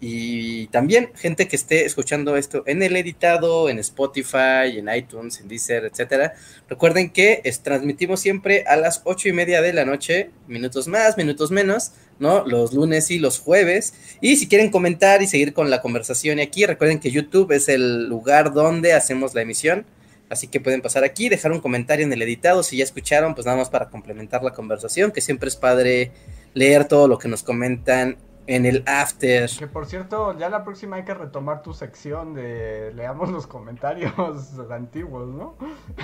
Y 0.00 0.68
también 0.68 1.10
gente 1.16 1.48
que 1.48 1.56
esté 1.56 1.84
escuchando 1.84 2.36
esto 2.36 2.62
en 2.66 2.84
el 2.84 2.94
editado, 2.94 3.68
en 3.68 3.80
Spotify, 3.80 4.78
en 4.78 4.88
iTunes, 4.94 5.40
en 5.40 5.48
Deezer, 5.48 5.84
etcétera. 5.86 6.34
Recuerden 6.68 7.10
que 7.10 7.40
es, 7.42 7.62
transmitimos 7.62 8.20
siempre 8.20 8.62
a 8.68 8.76
las 8.76 9.02
ocho 9.04 9.28
y 9.28 9.32
media 9.32 9.60
de 9.60 9.72
la 9.72 9.84
noche, 9.84 10.30
minutos 10.46 10.86
más, 10.86 11.16
minutos 11.16 11.50
menos, 11.50 11.92
¿no? 12.20 12.46
Los 12.46 12.72
lunes 12.72 13.10
y 13.10 13.18
los 13.18 13.40
jueves. 13.40 13.92
Y 14.20 14.36
si 14.36 14.46
quieren 14.46 14.70
comentar 14.70 15.20
y 15.20 15.26
seguir 15.26 15.52
con 15.52 15.68
la 15.68 15.82
conversación 15.82 16.38
aquí, 16.38 16.64
recuerden 16.64 17.00
que 17.00 17.10
YouTube 17.10 17.50
es 17.50 17.68
el 17.68 18.06
lugar 18.08 18.52
donde 18.52 18.92
hacemos 18.92 19.34
la 19.34 19.42
emisión. 19.42 19.84
Así 20.30 20.46
que 20.46 20.60
pueden 20.60 20.82
pasar 20.82 21.02
aquí, 21.02 21.28
dejar 21.28 21.50
un 21.50 21.60
comentario 21.60 22.06
en 22.06 22.12
el 22.12 22.22
editado. 22.22 22.62
Si 22.62 22.76
ya 22.76 22.84
escucharon, 22.84 23.34
pues 23.34 23.46
nada 23.46 23.58
más 23.58 23.70
para 23.70 23.88
complementar 23.88 24.44
la 24.44 24.52
conversación, 24.52 25.10
que 25.10 25.22
siempre 25.22 25.48
es 25.48 25.56
padre 25.56 26.12
leer 26.54 26.86
todo 26.86 27.08
lo 27.08 27.18
que 27.18 27.28
nos 27.28 27.42
comentan 27.42 28.16
en 28.48 28.64
el 28.64 28.82
after. 28.86 29.48
Que 29.58 29.66
por 29.66 29.86
cierto, 29.86 30.36
ya 30.38 30.48
la 30.48 30.64
próxima 30.64 30.96
hay 30.96 31.04
que 31.04 31.14
retomar 31.14 31.62
tu 31.62 31.74
sección 31.74 32.34
de 32.34 32.92
leamos 32.94 33.28
los 33.28 33.46
comentarios 33.46 34.12
antiguos, 34.70 35.28
¿no? 35.28 35.56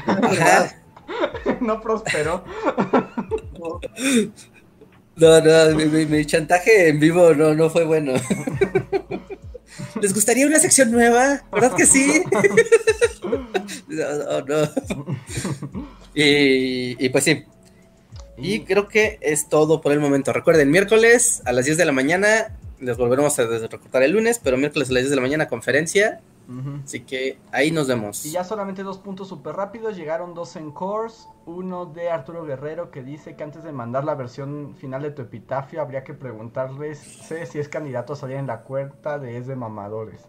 no 1.60 1.80
prosperó. 1.80 2.44
No, 5.16 5.40
no, 5.40 5.76
mi, 5.76 5.86
mi, 5.86 6.06
mi, 6.06 6.26
chantaje 6.26 6.88
en 6.88 7.00
vivo 7.00 7.34
no, 7.34 7.54
no 7.54 7.70
fue 7.70 7.84
bueno. 7.84 8.12
¿Les 10.00 10.12
gustaría 10.12 10.46
una 10.46 10.58
sección 10.58 10.90
nueva? 10.90 11.42
¿Verdad 11.50 11.74
que 11.74 11.86
sí? 11.86 12.24
no, 13.88 14.40
no, 14.40 14.40
no. 14.42 14.68
Y, 16.14 17.04
y 17.04 17.08
pues 17.08 17.24
sí, 17.24 17.44
y 18.36 18.60
creo 18.60 18.88
que 18.88 19.18
es 19.20 19.48
todo 19.48 19.80
por 19.80 19.92
el 19.92 20.00
momento. 20.00 20.32
Recuerden, 20.32 20.70
miércoles 20.70 21.42
a 21.44 21.52
las 21.52 21.64
10 21.64 21.78
de 21.78 21.84
la 21.84 21.92
mañana, 21.92 22.56
les 22.80 22.96
volveremos 22.96 23.38
a 23.38 23.46
recortar 23.46 24.02
el 24.02 24.12
lunes, 24.12 24.40
pero 24.42 24.56
miércoles 24.56 24.90
a 24.90 24.94
las 24.94 25.02
10 25.02 25.10
de 25.10 25.16
la 25.16 25.22
mañana 25.22 25.48
conferencia. 25.48 26.20
Uh 26.46 26.52
-huh. 26.52 26.84
Así 26.84 27.00
que 27.00 27.38
ahí 27.52 27.70
nos 27.70 27.88
vemos. 27.88 28.24
Y 28.26 28.32
ya 28.32 28.44
solamente 28.44 28.82
dos 28.82 28.98
puntos 28.98 29.28
súper 29.28 29.56
rápidos. 29.56 29.96
Llegaron 29.96 30.34
dos 30.34 30.56
en 30.56 30.72
course. 30.72 31.26
Uno 31.46 31.86
de 31.86 32.10
Arturo 32.10 32.44
Guerrero 32.44 32.90
que 32.90 33.02
dice 33.02 33.34
que 33.34 33.44
antes 33.44 33.64
de 33.64 33.72
mandar 33.72 34.04
la 34.04 34.14
versión 34.14 34.74
final 34.76 35.02
de 35.02 35.10
tu 35.10 35.22
epitafio 35.22 35.80
habría 35.80 36.04
que 36.04 36.14
preguntarles 36.14 36.98
si 36.98 37.58
es 37.58 37.68
candidato 37.68 38.12
a 38.12 38.16
salir 38.16 38.36
en 38.36 38.46
la 38.46 38.60
cuenta 38.60 39.18
de 39.18 39.38
Es 39.38 39.46
de 39.46 39.56
Mamadores. 39.56 40.28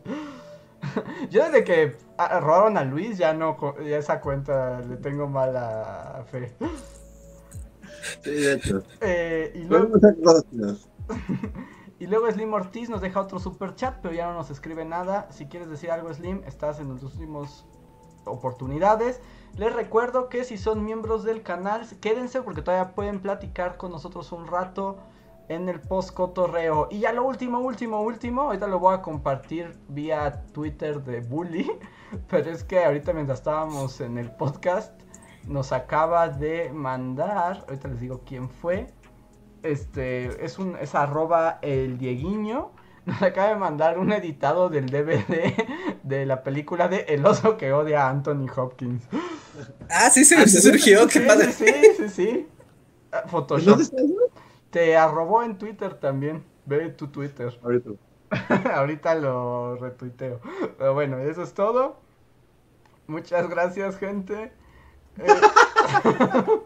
Yo 1.32 1.44
desde 1.46 1.64
que 1.64 1.96
robaron 2.18 2.78
a 2.78 2.84
Luis 2.84 3.18
ya 3.18 3.34
no, 3.34 3.58
ya 3.84 3.98
esa 3.98 4.22
cuenta 4.22 4.82
le 4.82 4.98
tengo 4.98 5.28
mala 5.28 6.26
fe. 6.32 6.54
Sí, 8.24 8.32
de 8.32 8.54
hecho. 8.54 8.84
Eh, 9.02 9.52
y, 9.56 9.64
luego... 9.64 9.98
y 12.00 12.08
luego 12.08 12.32
Slim 12.32 12.54
Ortiz 12.54 12.90
nos 12.90 13.02
deja 13.02 13.22
otro 13.22 13.40
super 13.40 13.76
chat, 13.76 14.00
pero 14.02 14.14
ya 14.14 14.28
no 14.28 14.34
nos 14.34 14.50
escribe 14.50 14.86
nada. 14.86 15.28
Si 15.32 15.48
quieres 15.48 15.70
decir 15.70 15.92
algo, 15.92 16.14
Slim, 16.14 16.44
estás 16.46 16.80
en 16.80 16.90
tus 16.90 17.14
últimas 17.14 17.66
oportunidades. 18.26 19.22
Les 19.58 19.74
recuerdo 19.74 20.30
que 20.30 20.44
si 20.44 20.58
son 20.58 20.84
miembros 20.84 21.24
del 21.24 21.42
canal, 21.42 21.88
quédense 22.02 22.42
porque 22.42 22.62
todavía 22.62 22.94
pueden 22.94 23.22
platicar 23.22 23.78
con 23.78 23.92
nosotros 23.92 24.32
un 24.32 24.48
rato 24.48 24.98
en 25.48 25.70
el 25.70 25.80
post 25.80 26.12
cotorreo. 26.12 26.88
Y 26.92 27.00
ya 27.00 27.14
lo 27.14 27.24
último, 27.24 27.60
último, 27.60 28.02
último, 28.02 28.44
ahorita 28.44 28.68
lo 28.68 28.80
voy 28.80 28.96
a 28.96 29.02
compartir 29.02 29.78
vía 29.88 30.44
Twitter 30.54 31.04
de 31.04 31.22
Bully. 31.22 31.72
Pero 32.30 32.52
es 32.52 32.64
que 32.64 32.84
ahorita 32.84 33.14
mientras 33.14 33.40
estábamos 33.40 34.02
en 34.02 34.18
el 34.18 34.32
podcast, 34.32 35.00
nos 35.48 35.72
acaba 35.72 36.30
de 36.30 36.72
mandar, 36.74 37.64
ahorita 37.68 37.88
les 37.90 38.00
digo 38.00 38.22
quién 38.26 38.50
fue, 38.50 38.88
este, 39.64 40.44
es 40.46 40.60
un, 40.60 40.76
es 40.78 40.96
arroba 40.96 41.60
el 41.62 41.98
Dieguiño, 41.98 42.72
nos 43.06 43.22
acaba 43.22 43.50
de 43.50 43.56
mandar 43.56 44.00
un 44.00 44.12
editado 44.12 44.70
del 44.70 44.88
DVD 44.88 45.54
de 46.04 46.26
la 46.26 46.44
película 46.44 46.88
de 46.88 47.02
El 47.08 47.26
oso 47.26 47.58
que 47.58 47.74
odia 47.74 48.08
a 48.08 48.10
Anthony 48.10 48.48
Hopkins. 48.56 49.08
Ah, 49.90 50.10
sí, 50.10 50.26
se 50.26 50.46
sí, 50.50 50.60
surgió, 50.60 51.04
sí, 51.04 51.20
qué 51.20 51.26
padre. 51.26 51.54
Sí, 51.54 51.72
sí, 51.96 52.10
sí. 52.10 52.48
Photoshop. 53.28 53.80
Te 54.70 54.98
arrobó 54.98 55.44
en 55.44 55.58
Twitter 55.58 55.94
también. 55.94 56.44
Ve 56.66 56.90
tu 56.90 57.08
Twitter. 57.08 57.58
Ahorita. 57.64 57.92
Ahorita 58.74 59.16
lo 59.16 59.78
retuiteo. 59.78 60.42
Pero 60.78 60.94
bueno, 60.94 61.20
eso 61.20 61.44
es 61.44 61.54
todo. 61.54 62.02
Muchas 63.08 63.50
gracias, 63.50 63.98
gente. 63.98 64.52
Eh, 65.20 65.26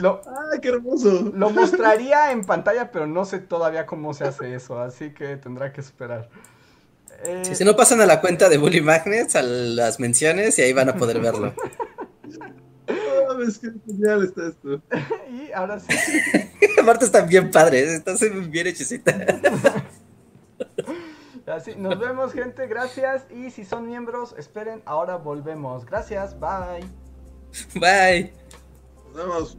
lo, 0.00 0.20
¡Ay, 0.52 0.60
qué 0.60 0.68
hermoso! 0.68 1.32
Lo 1.34 1.50
mostraría 1.50 2.32
en 2.32 2.44
pantalla, 2.44 2.90
pero 2.90 3.06
no 3.06 3.24
sé 3.24 3.38
todavía 3.38 3.86
cómo 3.86 4.14
se 4.14 4.24
hace 4.24 4.54
eso, 4.54 4.80
así 4.80 5.12
que 5.12 5.36
tendrá 5.36 5.72
que 5.72 5.80
esperar. 5.80 6.28
Eh... 7.24 7.42
Sí, 7.44 7.54
si 7.54 7.64
no 7.64 7.76
pasan 7.76 8.00
a 8.00 8.06
la 8.06 8.20
cuenta 8.20 8.48
de 8.48 8.58
Bully 8.58 8.80
Magnets, 8.80 9.36
a 9.36 9.42
las 9.42 10.00
menciones, 10.00 10.58
y 10.58 10.62
ahí 10.62 10.72
van 10.72 10.88
a 10.88 10.96
poder 10.96 11.20
verlo. 11.20 11.54
Oh, 12.88 13.42
es 13.48 13.58
que 13.58 13.70
genial 13.86 14.24
está 14.24 14.48
esto. 14.48 14.82
y 15.30 15.52
ahora 15.52 15.78
sí. 15.80 15.94
Aparte 16.80 17.06
están 17.06 17.28
bien 17.28 17.50
padres, 17.50 17.88
están 17.88 18.16
bien 18.50 18.66
hechicita. 18.66 19.14
Así, 21.46 21.74
nos 21.76 21.98
vemos, 21.98 22.32
gente. 22.32 22.66
Gracias. 22.66 23.26
Y 23.30 23.50
si 23.50 23.64
son 23.64 23.86
miembros, 23.86 24.34
esperen. 24.38 24.82
Ahora 24.86 25.16
volvemos. 25.16 25.84
Gracias. 25.84 26.38
Bye. 26.38 26.88
Bye. 27.74 28.32
Nos 29.06 29.14
vemos. 29.14 29.58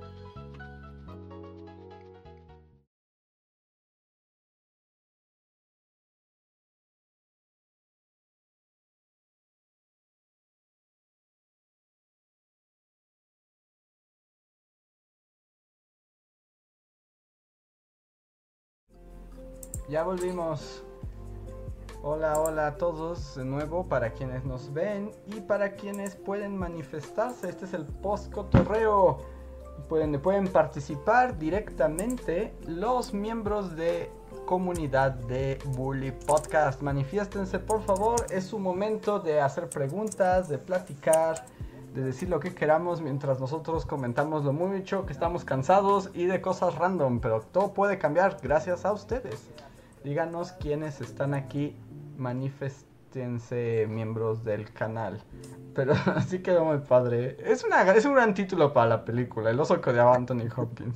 Ya 19.91 20.03
volvimos. 20.03 20.85
Hola, 22.01 22.39
hola 22.39 22.67
a 22.67 22.75
todos 22.77 23.35
de 23.35 23.43
nuevo 23.43 23.89
para 23.89 24.13
quienes 24.13 24.45
nos 24.45 24.71
ven 24.71 25.11
y 25.27 25.41
para 25.41 25.73
quienes 25.73 26.15
pueden 26.15 26.55
manifestarse. 26.55 27.49
Este 27.49 27.65
es 27.65 27.73
el 27.73 27.83
post 27.83 28.31
cotorreo. 28.31 29.17
Pueden, 29.89 30.21
pueden 30.21 30.47
participar 30.47 31.37
directamente 31.37 32.53
los 32.65 33.13
miembros 33.13 33.75
de 33.75 34.09
comunidad 34.45 35.11
de 35.11 35.59
Bully 35.75 36.13
Podcast. 36.25 36.81
Manifiéstense 36.81 37.59
por 37.59 37.81
favor. 37.81 38.25
Es 38.29 38.45
su 38.45 38.59
momento 38.59 39.19
de 39.19 39.41
hacer 39.41 39.69
preguntas, 39.69 40.47
de 40.47 40.57
platicar, 40.57 41.43
de 41.93 42.01
decir 42.01 42.29
lo 42.29 42.39
que 42.39 42.55
queramos 42.55 43.01
mientras 43.01 43.41
nosotros 43.41 43.85
comentamos 43.85 44.45
lo 44.45 44.53
mucho 44.53 45.05
que 45.05 45.11
estamos 45.11 45.43
cansados 45.43 46.11
y 46.13 46.27
de 46.27 46.39
cosas 46.39 46.75
random. 46.75 47.19
Pero 47.19 47.41
todo 47.41 47.73
puede 47.73 47.97
cambiar 47.97 48.37
gracias 48.41 48.85
a 48.85 48.93
ustedes. 48.93 49.51
Díganos 50.03 50.53
quiénes 50.53 50.99
están 51.01 51.33
aquí, 51.33 51.75
manifestense 52.17 53.85
miembros 53.87 54.43
del 54.43 54.71
canal. 54.73 55.21
Pero 55.75 55.93
así 56.15 56.39
quedó 56.39 56.65
muy 56.65 56.79
padre. 56.79 57.37
Es, 57.43 57.63
una, 57.63 57.91
es 57.91 58.05
un 58.05 58.15
gran 58.15 58.33
título 58.33 58.73
para 58.73 58.89
la 58.89 59.05
película, 59.05 59.51
El 59.51 59.59
oso 59.59 59.79
que 59.79 59.91
odiaba 59.91 60.15
Anthony 60.15 60.47
Hopkins. 60.55 60.95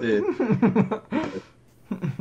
Sí. 0.00 0.22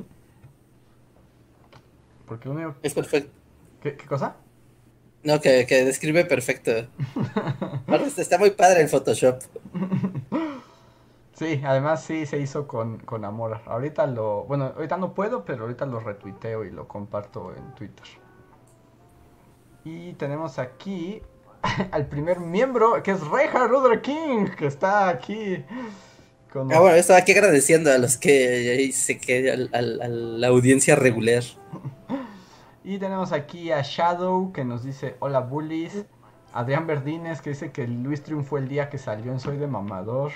Porque 2.27 2.73
Es 2.83 2.93
perfecto. 2.93 3.31
¿Qué, 3.81 3.97
¿Qué, 3.97 4.05
cosa? 4.05 4.35
No, 5.23 5.41
que, 5.41 5.65
que 5.65 5.83
describe 5.83 6.23
perfecto. 6.23 6.71
está 8.17 8.37
muy 8.37 8.51
padre 8.51 8.81
el 8.81 8.89
Photoshop. 8.89 9.41
Sí, 11.41 11.59
además 11.65 12.03
sí 12.03 12.27
se 12.27 12.37
hizo 12.37 12.67
con, 12.67 12.99
con, 12.99 13.25
amor. 13.25 13.61
Ahorita 13.65 14.05
lo, 14.05 14.43
bueno, 14.43 14.73
ahorita 14.75 14.97
no 14.97 15.15
puedo, 15.15 15.43
pero 15.43 15.63
ahorita 15.63 15.87
lo 15.87 15.99
retuiteo 15.99 16.63
y 16.65 16.69
lo 16.69 16.87
comparto 16.87 17.51
en 17.57 17.73
Twitter. 17.73 18.05
Y 19.83 20.13
tenemos 20.13 20.59
aquí 20.59 21.19
al 21.91 22.05
primer 22.05 22.39
miembro, 22.41 23.01
que 23.01 23.09
es 23.09 23.27
Reja 23.27 23.65
Rudra 23.65 24.03
King, 24.03 24.49
que 24.55 24.67
está 24.67 25.09
aquí. 25.09 25.65
Con 26.53 26.71
ah, 26.71 26.79
bueno, 26.79 26.95
estaba 26.95 27.17
aquí 27.17 27.31
agradeciendo 27.31 27.91
a 27.91 27.97
los 27.97 28.17
que 28.17 28.91
se 28.93 29.17
que 29.17 29.49
a, 29.51 29.81
la 29.81 30.47
audiencia 30.47 30.95
regular. 30.95 31.41
y 32.83 32.99
tenemos 32.99 33.31
aquí 33.31 33.71
a 33.71 33.81
Shadow, 33.81 34.53
que 34.53 34.63
nos 34.63 34.83
dice, 34.83 35.15
hola 35.17 35.39
bullies. 35.39 36.05
Adrián 36.53 36.85
Verdines, 36.85 37.41
que 37.41 37.49
dice 37.49 37.71
que 37.71 37.87
Luis 37.87 38.21
triunfó 38.21 38.59
el 38.59 38.67
día 38.67 38.91
que 38.91 38.99
salió 38.99 39.31
en 39.31 39.39
Soy 39.39 39.57
de 39.57 39.65
Mamador. 39.65 40.33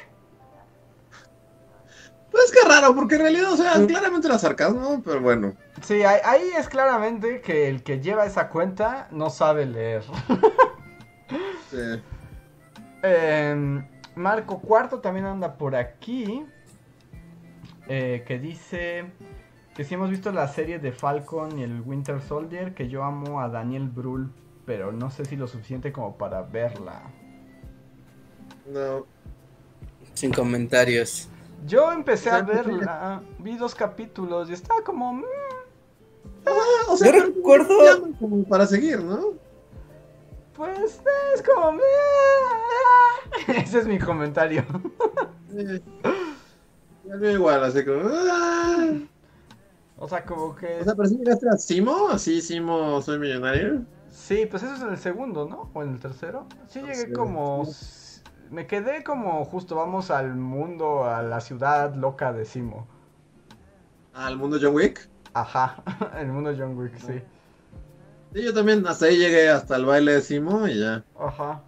Pues 2.35 2.51
que 2.51 2.67
raro, 2.67 2.93
porque 2.93 3.15
en 3.15 3.21
realidad, 3.21 3.53
o 3.53 3.55
sea, 3.55 3.73
claramente 3.87 4.27
era 4.27 4.37
sarcasmo, 4.37 5.01
pero 5.05 5.21
bueno. 5.21 5.53
Sí, 5.81 6.03
ahí 6.03 6.49
es 6.57 6.67
claramente 6.67 7.39
que 7.39 7.69
el 7.69 7.81
que 7.81 8.01
lleva 8.01 8.25
esa 8.25 8.49
cuenta 8.49 9.07
no 9.09 9.29
sabe 9.29 9.65
leer. 9.65 10.03
sí. 11.71 12.01
Em, 13.03 13.87
Marco 14.15 14.59
Cuarto 14.59 14.99
también 14.99 15.27
anda 15.27 15.55
por 15.55 15.77
aquí. 15.77 16.45
Eh, 17.87 18.25
que 18.27 18.37
dice 18.37 19.05
que 19.73 19.85
si 19.85 19.93
hemos 19.93 20.09
visto 20.09 20.33
la 20.33 20.49
serie 20.49 20.77
de 20.77 20.91
Falcon 20.91 21.57
y 21.57 21.63
el 21.63 21.79
Winter 21.79 22.21
Soldier, 22.21 22.73
que 22.73 22.89
yo 22.89 23.05
amo 23.05 23.39
a 23.39 23.47
Daniel 23.47 23.87
Brühl, 23.87 24.29
pero 24.65 24.91
no 24.91 25.09
sé 25.09 25.23
si 25.23 25.37
lo 25.37 25.47
suficiente 25.47 25.93
como 25.93 26.17
para 26.17 26.41
verla. 26.41 27.01
No. 28.67 29.05
Sin 30.15 30.33
comentarios. 30.33 31.29
Yo 31.65 31.91
empecé 31.91 32.29
a 32.29 32.41
verla, 32.41 33.21
vi 33.39 33.57
dos 33.57 33.73
capítulos 33.73 34.49
y 34.49 34.53
estaba 34.53 34.81
como... 34.83 35.13
Mm". 35.13 35.23
Ah, 36.45 36.91
o 36.91 36.97
sea, 36.97 37.11
yo 37.11 37.25
recuerdo... 37.25 37.75
Como 38.19 38.43
para 38.43 38.67
seguir, 38.67 39.03
¿no? 39.03 39.33
Pues 40.55 41.01
es 41.33 41.41
como... 41.41 41.73
Mm". 41.73 41.79
Ese 43.57 43.79
es 43.79 43.87
mi 43.87 43.99
comentario. 43.99 44.65
Ya 47.07 47.31
igual, 47.31 47.63
así 47.63 47.85
como... 47.85 48.01
Ah". 48.11 48.93
O 49.97 50.09
sea, 50.09 50.25
como 50.25 50.55
que... 50.55 50.79
O 50.81 50.83
sea, 50.83 50.95
pero 50.95 51.07
si 51.07 51.17
llegaste 51.17 51.47
a 51.47 51.57
Simo, 51.57 52.09
así 52.09 52.41
Simo 52.41 53.01
Soy 53.01 53.19
Millonario. 53.19 53.85
Sí, 54.09 54.47
pues 54.49 54.63
eso 54.63 54.73
es 54.75 54.81
en 54.81 54.89
el 54.89 54.97
segundo, 54.97 55.47
¿no? 55.47 55.69
O 55.73 55.83
en 55.83 55.93
el 55.93 55.99
tercero. 55.99 56.47
Sí 56.67 56.81
llegué 56.81 57.13
como 57.13 57.65
me 58.49 58.67
quedé 58.67 59.03
como 59.03 59.43
justo 59.45 59.75
vamos 59.75 60.11
al 60.11 60.35
mundo, 60.35 61.05
a 61.05 61.21
la 61.21 61.41
ciudad 61.41 61.93
loca 61.95 62.33
de 62.33 62.45
Simo. 62.45 62.87
¿Al 64.13 64.37
mundo 64.37 64.57
John 64.61 64.75
Wick? 64.75 65.09
Ajá, 65.33 65.75
el 66.19 66.27
mundo 66.27 66.53
John 66.57 66.77
Wick, 66.77 66.97
sí. 66.97 67.21
Sí, 68.33 68.43
yo 68.43 68.53
también 68.53 68.85
hasta 68.87 69.05
ahí 69.05 69.17
llegué 69.17 69.49
hasta 69.49 69.75
el 69.75 69.85
baile 69.85 70.13
de 70.13 70.21
Simo 70.21 70.67
y 70.67 70.79
ya. 70.79 71.03
Ajá. 71.19 71.61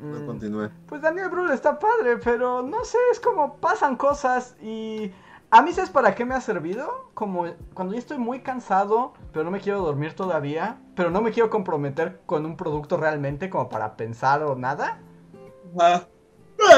No 0.00 0.18
mm, 0.18 0.26
continué. 0.26 0.70
Pues 0.86 1.00
Daniel 1.00 1.28
Brühl 1.28 1.52
está 1.52 1.78
padre, 1.78 2.18
pero 2.18 2.62
no 2.62 2.84
sé, 2.84 2.98
es 3.12 3.20
como 3.20 3.56
pasan 3.56 3.96
cosas 3.96 4.56
y 4.60 5.12
a 5.50 5.60
mí 5.62 5.72
sabes 5.72 5.90
para 5.90 6.14
qué 6.14 6.24
me 6.24 6.34
ha 6.34 6.40
servido? 6.40 7.10
Como 7.14 7.46
cuando 7.74 7.92
ya 7.92 8.00
estoy 8.00 8.18
muy 8.18 8.40
cansado, 8.40 9.12
pero 9.32 9.44
no 9.44 9.50
me 9.50 9.60
quiero 9.60 9.82
dormir 9.82 10.14
todavía, 10.14 10.78
pero 10.96 11.10
no 11.10 11.20
me 11.20 11.30
quiero 11.30 11.50
comprometer 11.50 12.20
con 12.26 12.46
un 12.46 12.56
producto 12.56 12.96
realmente 12.96 13.50
como 13.50 13.68
para 13.68 13.96
pensar 13.96 14.42
o 14.42 14.56
nada. 14.56 14.98
Ah, 15.78 16.06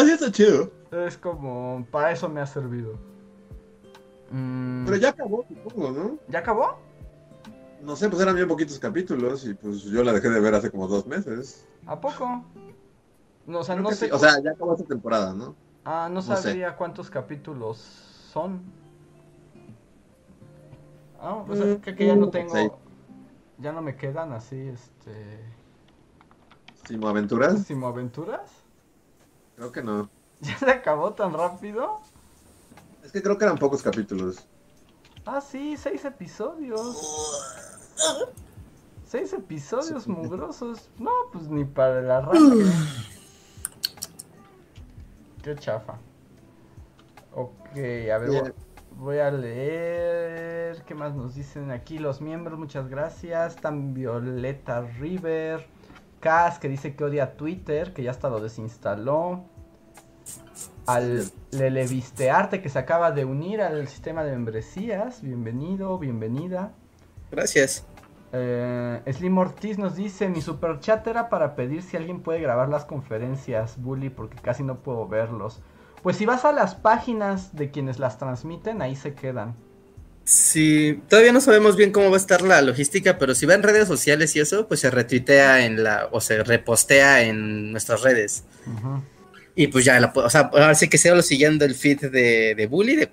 sí 0.04 0.10
está 0.10 0.30
chido. 0.30 0.70
Es 0.90 1.16
como, 1.18 1.86
para 1.90 2.12
eso 2.12 2.28
me 2.28 2.40
ha 2.40 2.46
servido. 2.46 2.98
Mm. 4.30 4.84
Pero 4.84 4.96
ya 4.96 5.08
acabó, 5.10 5.44
supongo, 5.48 5.90
¿no? 5.90 6.18
¿Ya 6.28 6.40
acabó? 6.40 6.78
No 7.82 7.96
sé, 7.96 8.08
pues 8.08 8.22
eran 8.22 8.34
bien 8.34 8.48
poquitos 8.48 8.78
capítulos 8.78 9.46
y 9.46 9.54
pues 9.54 9.82
yo 9.82 10.02
la 10.02 10.12
dejé 10.12 10.30
de 10.30 10.40
ver 10.40 10.54
hace 10.54 10.70
como 10.70 10.88
dos 10.88 11.06
meses. 11.06 11.66
¿A 11.86 12.00
poco? 12.00 12.44
No, 13.46 13.58
o 13.58 13.64
sea, 13.64 13.76
no 13.76 13.90
sé. 13.92 14.10
O 14.10 14.18
sea, 14.18 14.40
ya 14.42 14.52
acabó 14.52 14.74
esta 14.74 14.86
temporada, 14.86 15.34
¿no? 15.34 15.54
Ah, 15.84 16.08
no, 16.10 16.22
sabía 16.22 16.76
cuántos 16.76 17.10
capítulos 17.10 17.78
son. 18.32 18.62
Ah, 21.20 21.42
pues 21.46 21.60
es 21.60 21.78
que, 21.80 22.06
ya 22.06 22.16
no 22.16 22.30
tengo. 22.30 22.80
Ya 23.58 23.72
no 23.72 23.82
me 23.82 23.96
quedan 23.96 24.32
así, 24.32 24.58
este. 24.58 25.40
¿Simo 26.86 27.08
Aventuras? 27.86 28.63
Creo 29.56 29.72
que 29.72 29.82
no. 29.82 30.08
¿Ya 30.40 30.58
se 30.58 30.70
acabó 30.70 31.12
tan 31.12 31.32
rápido? 31.32 32.00
Es 33.02 33.12
que 33.12 33.22
creo 33.22 33.38
que 33.38 33.44
eran 33.44 33.58
pocos 33.58 33.82
capítulos. 33.82 34.46
Ah, 35.26 35.40
sí, 35.40 35.76
seis 35.76 36.04
episodios. 36.04 36.96
Seis 39.06 39.32
episodios 39.32 40.08
mugrosos. 40.08 40.90
No, 40.98 41.12
pues 41.32 41.46
ni 41.46 41.64
para 41.64 42.00
el 42.00 42.10
arranque. 42.10 42.64
Qué 45.44 45.54
chafa. 45.54 45.98
Ok, 47.32 47.76
a 48.12 48.18
ver, 48.18 48.54
voy 48.96 49.18
a 49.18 49.30
leer. 49.30 50.82
¿Qué 50.82 50.96
más 50.96 51.14
nos 51.14 51.36
dicen 51.36 51.70
aquí 51.70 51.98
los 51.98 52.20
miembros? 52.20 52.58
Muchas 52.58 52.88
gracias. 52.88 53.54
Tan 53.54 53.94
Violeta 53.94 54.80
River. 54.80 55.64
Cas, 56.24 56.58
que 56.58 56.70
dice 56.70 56.96
que 56.96 57.04
odia 57.04 57.36
Twitter, 57.36 57.92
que 57.92 58.02
ya 58.02 58.10
hasta 58.10 58.30
lo 58.30 58.40
desinstaló. 58.40 59.44
Al 60.86 61.30
Lelevistearte, 61.50 62.62
que 62.62 62.70
se 62.70 62.78
acaba 62.78 63.10
de 63.10 63.26
unir 63.26 63.60
al 63.60 63.86
sistema 63.88 64.24
de 64.24 64.30
membresías. 64.30 65.20
Bienvenido, 65.20 65.98
bienvenida. 65.98 66.72
Gracias. 67.30 67.86
Eh, 68.32 69.02
Slim 69.12 69.36
Ortiz 69.36 69.76
nos 69.76 69.96
dice, 69.96 70.30
mi 70.30 70.40
super 70.40 70.80
chat 70.80 71.06
era 71.06 71.28
para 71.28 71.54
pedir 71.54 71.82
si 71.82 71.98
alguien 71.98 72.22
puede 72.22 72.40
grabar 72.40 72.70
las 72.70 72.86
conferencias, 72.86 73.76
Bully, 73.76 74.08
porque 74.08 74.38
casi 74.38 74.62
no 74.62 74.78
puedo 74.78 75.06
verlos. 75.06 75.60
Pues 76.02 76.16
si 76.16 76.24
vas 76.24 76.46
a 76.46 76.52
las 76.52 76.74
páginas 76.74 77.54
de 77.54 77.70
quienes 77.70 77.98
las 77.98 78.16
transmiten, 78.16 78.80
ahí 78.80 78.96
se 78.96 79.12
quedan. 79.12 79.56
Sí, 80.24 81.00
todavía 81.08 81.32
no 81.32 81.40
sabemos 81.40 81.76
bien 81.76 81.92
cómo 81.92 82.08
va 82.10 82.16
a 82.16 82.20
estar 82.20 82.40
la 82.40 82.62
logística, 82.62 83.18
pero 83.18 83.34
si 83.34 83.44
va 83.44 83.54
en 83.54 83.62
redes 83.62 83.86
sociales 83.86 84.34
y 84.36 84.40
eso, 84.40 84.66
pues 84.66 84.80
se 84.80 84.90
retuitea 84.90 85.66
en 85.66 85.84
la, 85.84 86.08
o 86.12 86.20
se 86.20 86.42
repostea 86.42 87.22
en 87.24 87.72
nuestras 87.72 88.00
redes. 88.02 88.44
Y 89.54 89.66
pues 89.66 89.84
ya, 89.84 90.00
la, 90.00 90.12
o 90.14 90.30
sea, 90.30 90.50
ahora 90.52 90.74
sí 90.74 90.88
que 90.88 90.98
sea 90.98 91.14
lo 91.14 91.22
siguiendo 91.22 91.64
el 91.64 91.74
feed 91.74 92.10
de, 92.10 92.54
de 92.56 92.66
Bully, 92.66 92.96
de 92.96 93.10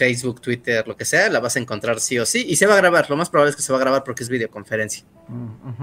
Facebook, 0.00 0.40
Twitter, 0.40 0.86
lo 0.86 0.96
que 0.96 1.04
sea, 1.04 1.28
la 1.28 1.40
vas 1.40 1.56
a 1.56 1.58
encontrar 1.58 2.00
sí 2.00 2.18
o 2.18 2.24
sí. 2.24 2.44
Y 2.48 2.56
se 2.56 2.66
va 2.66 2.74
a 2.74 2.76
grabar, 2.78 3.10
lo 3.10 3.16
más 3.16 3.28
probable 3.28 3.50
es 3.50 3.56
que 3.56 3.62
se 3.62 3.72
va 3.72 3.78
a 3.78 3.82
grabar 3.82 4.04
porque 4.04 4.22
es 4.22 4.28
videoconferencia. 4.28 5.04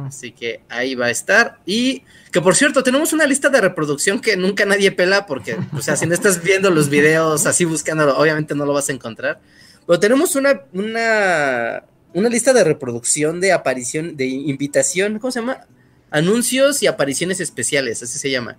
Así 0.05 0.31
que 0.31 0.61
ahí 0.69 0.95
va 0.95 1.07
a 1.07 1.11
estar. 1.11 1.59
Y 1.65 2.03
que 2.31 2.41
por 2.41 2.55
cierto, 2.55 2.83
tenemos 2.83 3.13
una 3.13 3.27
lista 3.27 3.49
de 3.49 3.61
reproducción 3.61 4.19
que 4.19 4.35
nunca 4.35 4.65
nadie 4.65 4.91
pela 4.91 5.25
porque, 5.25 5.57
o 5.73 5.81
sea, 5.81 5.95
si 5.95 6.07
no 6.07 6.13
estás 6.13 6.41
viendo 6.41 6.71
los 6.71 6.89
videos 6.89 7.45
así 7.45 7.65
buscándolo, 7.65 8.17
obviamente 8.17 8.55
no 8.55 8.65
lo 8.65 8.73
vas 8.73 8.89
a 8.89 8.93
encontrar. 8.93 9.39
Pero 9.87 9.99
tenemos 9.99 10.35
una, 10.35 10.61
una, 10.73 11.83
una 12.13 12.29
lista 12.29 12.51
de 12.53 12.63
reproducción 12.63 13.39
de 13.39 13.53
aparición, 13.53 14.17
de 14.17 14.25
invitación, 14.25 15.17
¿cómo 15.17 15.31
se 15.31 15.39
llama? 15.39 15.65
Anuncios 16.11 16.83
y 16.83 16.87
apariciones 16.87 17.39
especiales, 17.39 18.03
así 18.03 18.19
se 18.19 18.29
llama. 18.29 18.57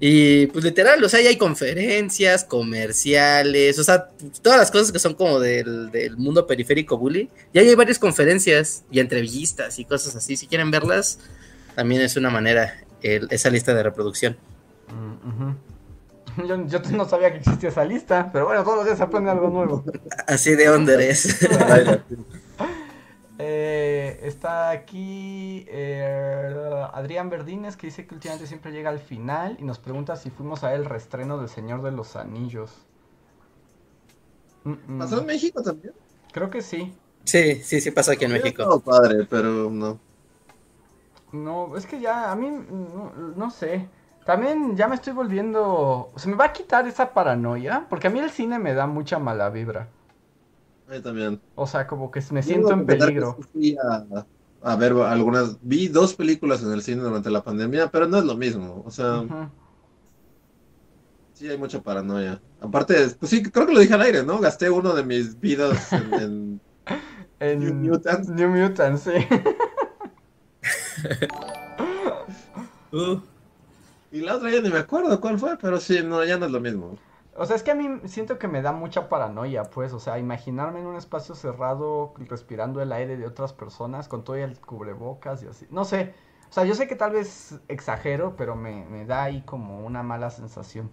Y 0.00 0.46
pues 0.48 0.64
literal, 0.64 1.02
o 1.02 1.08
sea, 1.08 1.20
ya 1.20 1.30
hay 1.30 1.36
conferencias, 1.36 2.44
comerciales, 2.44 3.78
o 3.78 3.84
sea, 3.84 4.10
todas 4.42 4.58
las 4.58 4.70
cosas 4.70 4.92
que 4.92 4.98
son 4.98 5.14
como 5.14 5.40
del, 5.40 5.90
mundo 6.16 6.46
periférico 6.46 6.98
bully. 6.98 7.30
Ya 7.52 7.62
hay 7.62 7.74
varias 7.74 7.98
conferencias 7.98 8.84
y 8.90 9.00
entrevistas 9.00 9.78
y 9.78 9.84
cosas 9.84 10.14
así. 10.14 10.36
Si 10.36 10.46
quieren 10.46 10.70
verlas, 10.70 11.18
también 11.74 12.02
es 12.02 12.16
una 12.16 12.30
manera, 12.30 12.74
esa 13.02 13.50
lista 13.50 13.74
de 13.74 13.82
reproducción. 13.82 14.36
yo, 16.66 16.80
no 16.92 17.04
sabía 17.08 17.32
que 17.32 17.38
existía 17.38 17.68
esa 17.68 17.84
lista, 17.84 18.30
pero 18.32 18.46
bueno, 18.46 18.62
todos 18.62 18.76
los 18.78 18.84
días 18.86 18.98
se 18.98 19.04
aprende 19.04 19.30
algo 19.30 19.48
nuevo. 19.48 19.84
Así 20.26 20.54
de 20.54 20.68
onda 20.70 21.00
es. 21.02 21.46
Eh, 23.38 24.18
está 24.22 24.70
aquí 24.70 25.66
eh, 25.68 26.82
Adrián 26.94 27.28
Verdines 27.28 27.76
que 27.76 27.88
dice 27.88 28.06
que 28.06 28.14
últimamente 28.14 28.46
siempre 28.46 28.72
llega 28.72 28.88
al 28.88 28.98
final 28.98 29.58
y 29.60 29.64
nos 29.64 29.78
pregunta 29.78 30.16
si 30.16 30.30
fuimos 30.30 30.64
a 30.64 30.74
el 30.74 30.86
restreno 30.86 31.36
del 31.36 31.50
Señor 31.50 31.82
de 31.82 31.90
los 31.90 32.16
Anillos. 32.16 32.72
¿Pasó 34.98 35.20
en 35.20 35.26
México 35.26 35.62
también? 35.62 35.92
Creo 36.32 36.48
que 36.48 36.62
sí. 36.62 36.94
Sí, 37.24 37.56
sí, 37.56 37.80
sí 37.80 37.90
pasó 37.90 38.12
aquí 38.12 38.24
en 38.24 38.32
México. 38.32 38.64
No, 38.64 38.80
padre, 38.80 39.26
pero 39.28 39.68
no. 39.70 39.98
No, 41.32 41.76
es 41.76 41.86
que 41.86 42.00
ya, 42.00 42.30
a 42.30 42.36
mí, 42.36 42.50
no, 43.36 43.50
sé. 43.50 43.88
También 44.26 44.76
ya 44.76 44.88
me 44.88 44.96
estoy 44.96 45.14
volviendo... 45.14 46.12
Se 46.16 46.28
me 46.28 46.34
va 46.34 46.46
a 46.46 46.52
quitar 46.52 46.86
esa 46.86 47.14
paranoia, 47.14 47.86
porque 47.88 48.08
a 48.08 48.10
mí 48.10 48.18
el 48.18 48.30
cine 48.30 48.58
me 48.58 48.74
da 48.74 48.86
mucha 48.86 49.18
mala 49.18 49.48
vibra 49.48 49.88
también. 51.02 51.40
O 51.54 51.66
sea, 51.66 51.86
como 51.86 52.10
que 52.10 52.22
me 52.30 52.42
siento 52.42 52.72
en 52.72 52.86
peligro. 52.86 53.38
a, 54.62 54.76
ver 54.76 54.92
algunas, 54.92 55.58
vi 55.62 55.88
dos 55.88 56.14
películas 56.14 56.62
en 56.62 56.72
el 56.72 56.82
cine 56.82 57.02
durante 57.02 57.30
la 57.30 57.42
pandemia, 57.42 57.90
pero 57.90 58.06
no 58.06 58.18
es 58.18 58.24
lo 58.24 58.36
mismo. 58.36 58.82
O 58.86 58.90
sea, 58.90 59.24
sí 61.32 61.48
hay 61.48 61.58
mucha 61.58 61.82
paranoia. 61.82 62.40
Aparte, 62.60 62.94
pues 63.18 63.30
sí, 63.30 63.42
creo 63.42 63.66
que 63.66 63.74
lo 63.74 63.80
dije 63.80 63.94
al 63.94 64.02
aire, 64.02 64.22
¿no? 64.22 64.38
Gasté 64.38 64.70
uno 64.70 64.94
de 64.94 65.04
mis 65.04 65.38
vidas 65.38 65.92
en, 65.92 66.60
en, 67.40 67.60
New 67.60 67.74
Mutants. 67.74 68.28
New 68.28 68.48
Mutants, 68.48 69.02
sí. 69.02 69.10
Uh. 72.92 73.20
Y 74.12 74.20
la 74.20 74.36
otra 74.36 74.50
ya 74.50 74.60
ni 74.60 74.70
me 74.70 74.78
acuerdo 74.78 75.20
cuál 75.20 75.38
fue, 75.38 75.56
pero 75.58 75.78
sí, 75.80 76.00
no, 76.04 76.24
ya 76.24 76.38
no 76.38 76.46
es 76.46 76.52
lo 76.52 76.60
mismo. 76.60 76.96
O 77.38 77.44
sea, 77.44 77.56
es 77.56 77.62
que 77.62 77.70
a 77.70 77.74
mí 77.74 78.00
siento 78.06 78.38
que 78.38 78.48
me 78.48 78.62
da 78.62 78.72
mucha 78.72 79.08
paranoia, 79.08 79.64
pues, 79.64 79.92
o 79.92 80.00
sea, 80.00 80.18
imaginarme 80.18 80.80
en 80.80 80.86
un 80.86 80.96
espacio 80.96 81.34
cerrado 81.34 82.14
respirando 82.18 82.80
el 82.80 82.92
aire 82.92 83.16
de 83.16 83.26
otras 83.26 83.52
personas 83.52 84.08
con 84.08 84.24
todo 84.24 84.36
el 84.36 84.58
cubrebocas 84.58 85.42
y 85.42 85.46
así. 85.48 85.66
No 85.70 85.84
sé, 85.84 86.14
o 86.48 86.52
sea, 86.52 86.64
yo 86.64 86.74
sé 86.74 86.86
que 86.88 86.96
tal 86.96 87.12
vez 87.12 87.58
exagero, 87.68 88.36
pero 88.36 88.56
me, 88.56 89.04
da 89.04 89.24
ahí 89.24 89.42
como 89.42 89.84
una 89.84 90.02
mala 90.02 90.30
sensación. 90.30 90.90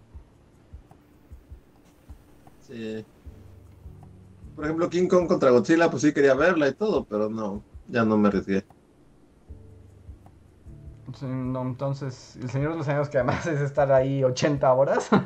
Sí. 2.68 3.06
Por 4.56 4.66
ejemplo, 4.66 4.90
King 4.90 5.08
Kong 5.08 5.28
contra 5.28 5.52
Godzilla, 5.52 5.90
pues 5.90 6.02
sí 6.02 6.14
quería 6.14 6.34
verla 6.34 6.68
y 6.68 6.74
todo, 6.74 7.06
pero 7.06 7.30
no, 7.30 7.64
ya 7.88 8.04
no 8.04 8.18
me 8.18 8.28
arriesgué. 8.28 8.66
No, 11.22 11.62
entonces, 11.62 12.38
El 12.42 12.50
Señor 12.50 12.72
de 12.72 12.78
los 12.80 12.88
Años, 12.88 13.10
que 13.10 13.18
además 13.18 13.46
es 13.46 13.60
estar 13.62 13.92
ahí 13.92 14.24
80 14.24 14.74
horas. 14.74 15.10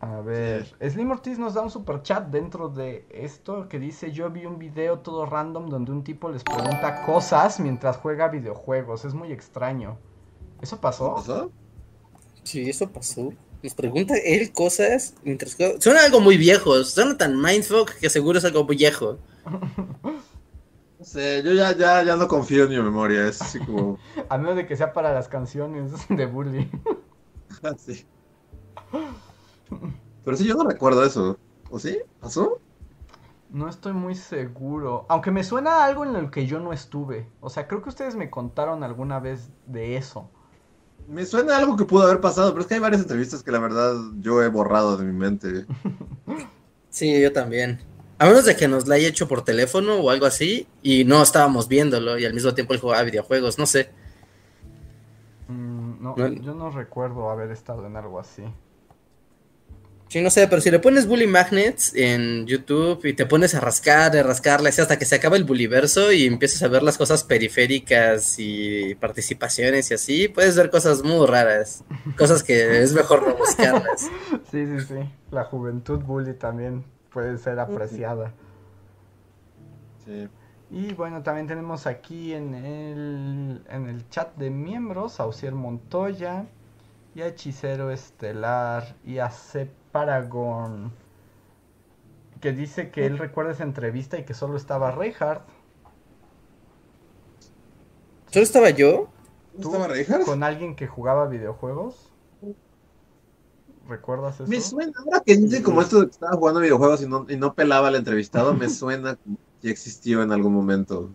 A 0.00 0.20
ver, 0.20 0.66
Slim 0.80 1.10
Ortiz 1.10 1.38
nos 1.38 1.54
da 1.54 1.62
un 1.62 1.70
super 1.70 2.02
chat 2.02 2.28
dentro 2.28 2.68
de 2.68 3.06
esto 3.10 3.68
que 3.68 3.80
dice, 3.80 4.12
yo 4.12 4.30
vi 4.30 4.46
un 4.46 4.58
video 4.58 5.00
todo 5.00 5.26
random 5.26 5.68
donde 5.68 5.90
un 5.90 6.04
tipo 6.04 6.30
les 6.30 6.44
pregunta 6.44 7.04
cosas 7.04 7.58
mientras 7.58 7.96
juega 7.96 8.28
videojuegos, 8.28 9.04
es 9.04 9.14
muy 9.14 9.32
extraño. 9.32 9.98
¿Eso 10.60 10.80
pasó? 10.80 11.16
¿Pasó? 11.16 11.50
Sí, 12.44 12.68
eso 12.70 12.88
pasó. 12.88 13.32
Les 13.62 13.74
pregunta 13.74 14.14
él 14.24 14.52
cosas 14.52 15.14
mientras 15.24 15.56
juega. 15.56 15.80
Suena 15.80 16.04
algo 16.04 16.20
muy 16.20 16.36
viejo, 16.36 16.84
suena 16.84 17.16
tan 17.16 17.40
mindfuck 17.40 17.90
que 17.94 18.08
seguro 18.08 18.38
es 18.38 18.44
algo 18.44 18.64
muy 18.64 18.76
viejo. 18.76 19.18
Sé, 21.06 21.40
yo 21.44 21.52
ya, 21.52 21.70
ya, 21.70 22.02
ya 22.02 22.16
no 22.16 22.26
confío 22.26 22.64
en 22.64 22.70
mi 22.70 22.82
memoria, 22.82 23.28
es 23.28 23.40
así 23.40 23.60
como... 23.60 23.96
A 24.28 24.38
menos 24.38 24.56
de 24.56 24.66
que 24.66 24.74
sea 24.74 24.92
para 24.92 25.14
las 25.14 25.28
canciones 25.28 25.92
de 26.08 26.26
Bully. 26.26 26.68
Sí. 27.78 28.04
Pero 30.24 30.36
sí, 30.36 30.44
yo 30.46 30.56
no 30.56 30.68
recuerdo 30.68 31.04
eso. 31.04 31.38
¿O 31.70 31.78
sí? 31.78 31.98
¿Pasó? 32.20 32.60
No 33.50 33.68
estoy 33.68 33.92
muy 33.92 34.14
seguro. 34.14 35.06
Aunque 35.08 35.30
me 35.30 35.42
suena 35.42 35.84
algo 35.84 36.04
en 36.04 36.16
el 36.16 36.30
que 36.30 36.46
yo 36.46 36.58
no 36.60 36.72
estuve. 36.72 37.30
O 37.40 37.48
sea, 37.48 37.66
creo 37.66 37.82
que 37.82 37.88
ustedes 37.88 38.14
me 38.14 38.28
contaron 38.28 38.82
alguna 38.82 39.18
vez 39.20 39.50
de 39.66 39.96
eso. 39.96 40.28
Me 41.08 41.24
suena 41.24 41.56
algo 41.56 41.76
que 41.76 41.84
pudo 41.84 42.02
haber 42.02 42.20
pasado, 42.20 42.50
pero 42.50 42.62
es 42.62 42.66
que 42.66 42.74
hay 42.74 42.80
varias 42.80 43.02
entrevistas 43.02 43.42
que 43.42 43.52
la 43.52 43.60
verdad 43.60 43.94
yo 44.18 44.42
he 44.42 44.48
borrado 44.48 44.96
de 44.96 45.04
mi 45.04 45.12
mente. 45.12 45.66
Sí, 46.90 47.20
yo 47.20 47.30
también. 47.30 47.78
A 48.18 48.26
menos 48.26 48.46
de 48.46 48.56
que 48.56 48.66
nos 48.66 48.86
la 48.86 48.94
haya 48.94 49.08
hecho 49.08 49.28
por 49.28 49.44
teléfono 49.44 49.96
o 49.96 50.10
algo 50.10 50.24
así 50.26 50.66
y 50.82 51.04
no 51.04 51.22
estábamos 51.22 51.68
viéndolo 51.68 52.18
y 52.18 52.24
al 52.24 52.32
mismo 52.32 52.54
tiempo 52.54 52.72
él 52.72 52.80
jugaba 52.80 53.02
videojuegos, 53.02 53.58
no 53.58 53.66
sé. 53.66 53.90
Mm, 55.48 56.02
no, 56.02 56.16
yo 56.16 56.54
no 56.54 56.70
recuerdo 56.70 57.30
haber 57.30 57.50
estado 57.50 57.86
en 57.86 57.96
algo 57.96 58.18
así. 58.18 58.42
Sí, 60.08 60.22
no 60.22 60.30
sé, 60.30 60.46
pero 60.46 60.62
si 60.62 60.70
le 60.70 60.78
pones 60.78 61.08
Bully 61.08 61.26
Magnets 61.26 61.92
en 61.96 62.46
YouTube 62.46 63.04
y 63.04 63.12
te 63.12 63.26
pones 63.26 63.56
a 63.56 63.60
rascar, 63.60 64.16
a 64.16 64.22
rascarle 64.22 64.68
así 64.68 64.80
hasta 64.80 64.98
que 64.98 65.04
se 65.04 65.16
acaba 65.16 65.36
el 65.36 65.42
Bullyverso 65.42 66.12
y 66.12 66.26
empiezas 66.26 66.62
a 66.62 66.68
ver 66.68 66.84
las 66.84 66.96
cosas 66.96 67.24
periféricas 67.24 68.36
y 68.38 68.94
participaciones 68.94 69.90
y 69.90 69.94
así, 69.94 70.28
puedes 70.28 70.56
ver 70.56 70.70
cosas 70.70 71.02
muy 71.02 71.26
raras, 71.26 71.82
cosas 72.16 72.44
que 72.44 72.82
es 72.82 72.92
mejor 72.92 73.26
no 73.26 73.34
buscarlas. 73.34 74.08
Sí, 74.50 74.64
sí, 74.64 74.80
sí. 74.86 74.94
La 75.32 75.44
juventud 75.44 75.98
bully 75.98 76.32
también 76.34 76.84
puede 77.16 77.38
ser 77.38 77.58
apreciada. 77.58 78.30
Sí. 80.04 80.28
Y 80.70 80.92
bueno, 80.92 81.22
también 81.22 81.46
tenemos 81.46 81.86
aquí 81.86 82.34
en 82.34 82.54
el, 82.54 83.64
en 83.70 83.88
el 83.88 84.06
chat 84.10 84.36
de 84.36 84.50
miembros 84.50 85.18
a 85.18 85.26
Montoya 85.52 86.44
y 87.14 87.22
a 87.22 87.28
Hechicero 87.28 87.90
Estelar 87.90 88.96
y 89.02 89.16
a 89.16 89.30
Cep 89.30 89.72
Paragon, 89.92 90.92
que 92.42 92.52
dice 92.52 92.90
que 92.90 93.06
él 93.06 93.16
recuerda 93.16 93.52
esa 93.52 93.64
entrevista 93.64 94.18
y 94.18 94.24
que 94.24 94.34
solo 94.34 94.58
estaba 94.58 94.90
Reinhardt. 94.90 95.48
¿Solo 98.26 98.42
estaba 98.42 98.68
yo? 98.68 99.08
¿Tú 99.58 99.68
¿Estaba 99.68 99.88
Reinhardt? 99.88 100.26
¿Con 100.26 100.42
alguien 100.42 100.76
que 100.76 100.86
jugaba 100.86 101.28
videojuegos? 101.28 102.12
¿Recuerdas 103.88 104.34
eso? 104.36 104.46
Me 104.46 104.60
suena, 104.60 104.92
ahora 104.98 105.22
que 105.24 105.36
dice 105.36 105.62
como 105.62 105.80
esto 105.80 106.00
de 106.00 106.06
que 106.06 106.12
estaba 106.12 106.36
jugando 106.36 106.60
videojuegos 106.60 107.02
y 107.02 107.08
no, 107.08 107.26
y 107.28 107.36
no 107.36 107.54
pelaba 107.54 107.88
al 107.88 107.94
entrevistado, 107.94 108.54
me 108.54 108.68
suena 108.68 109.16
como 109.16 109.38
que 109.62 109.70
existió 109.70 110.22
en 110.22 110.32
algún 110.32 110.52
momento. 110.52 111.10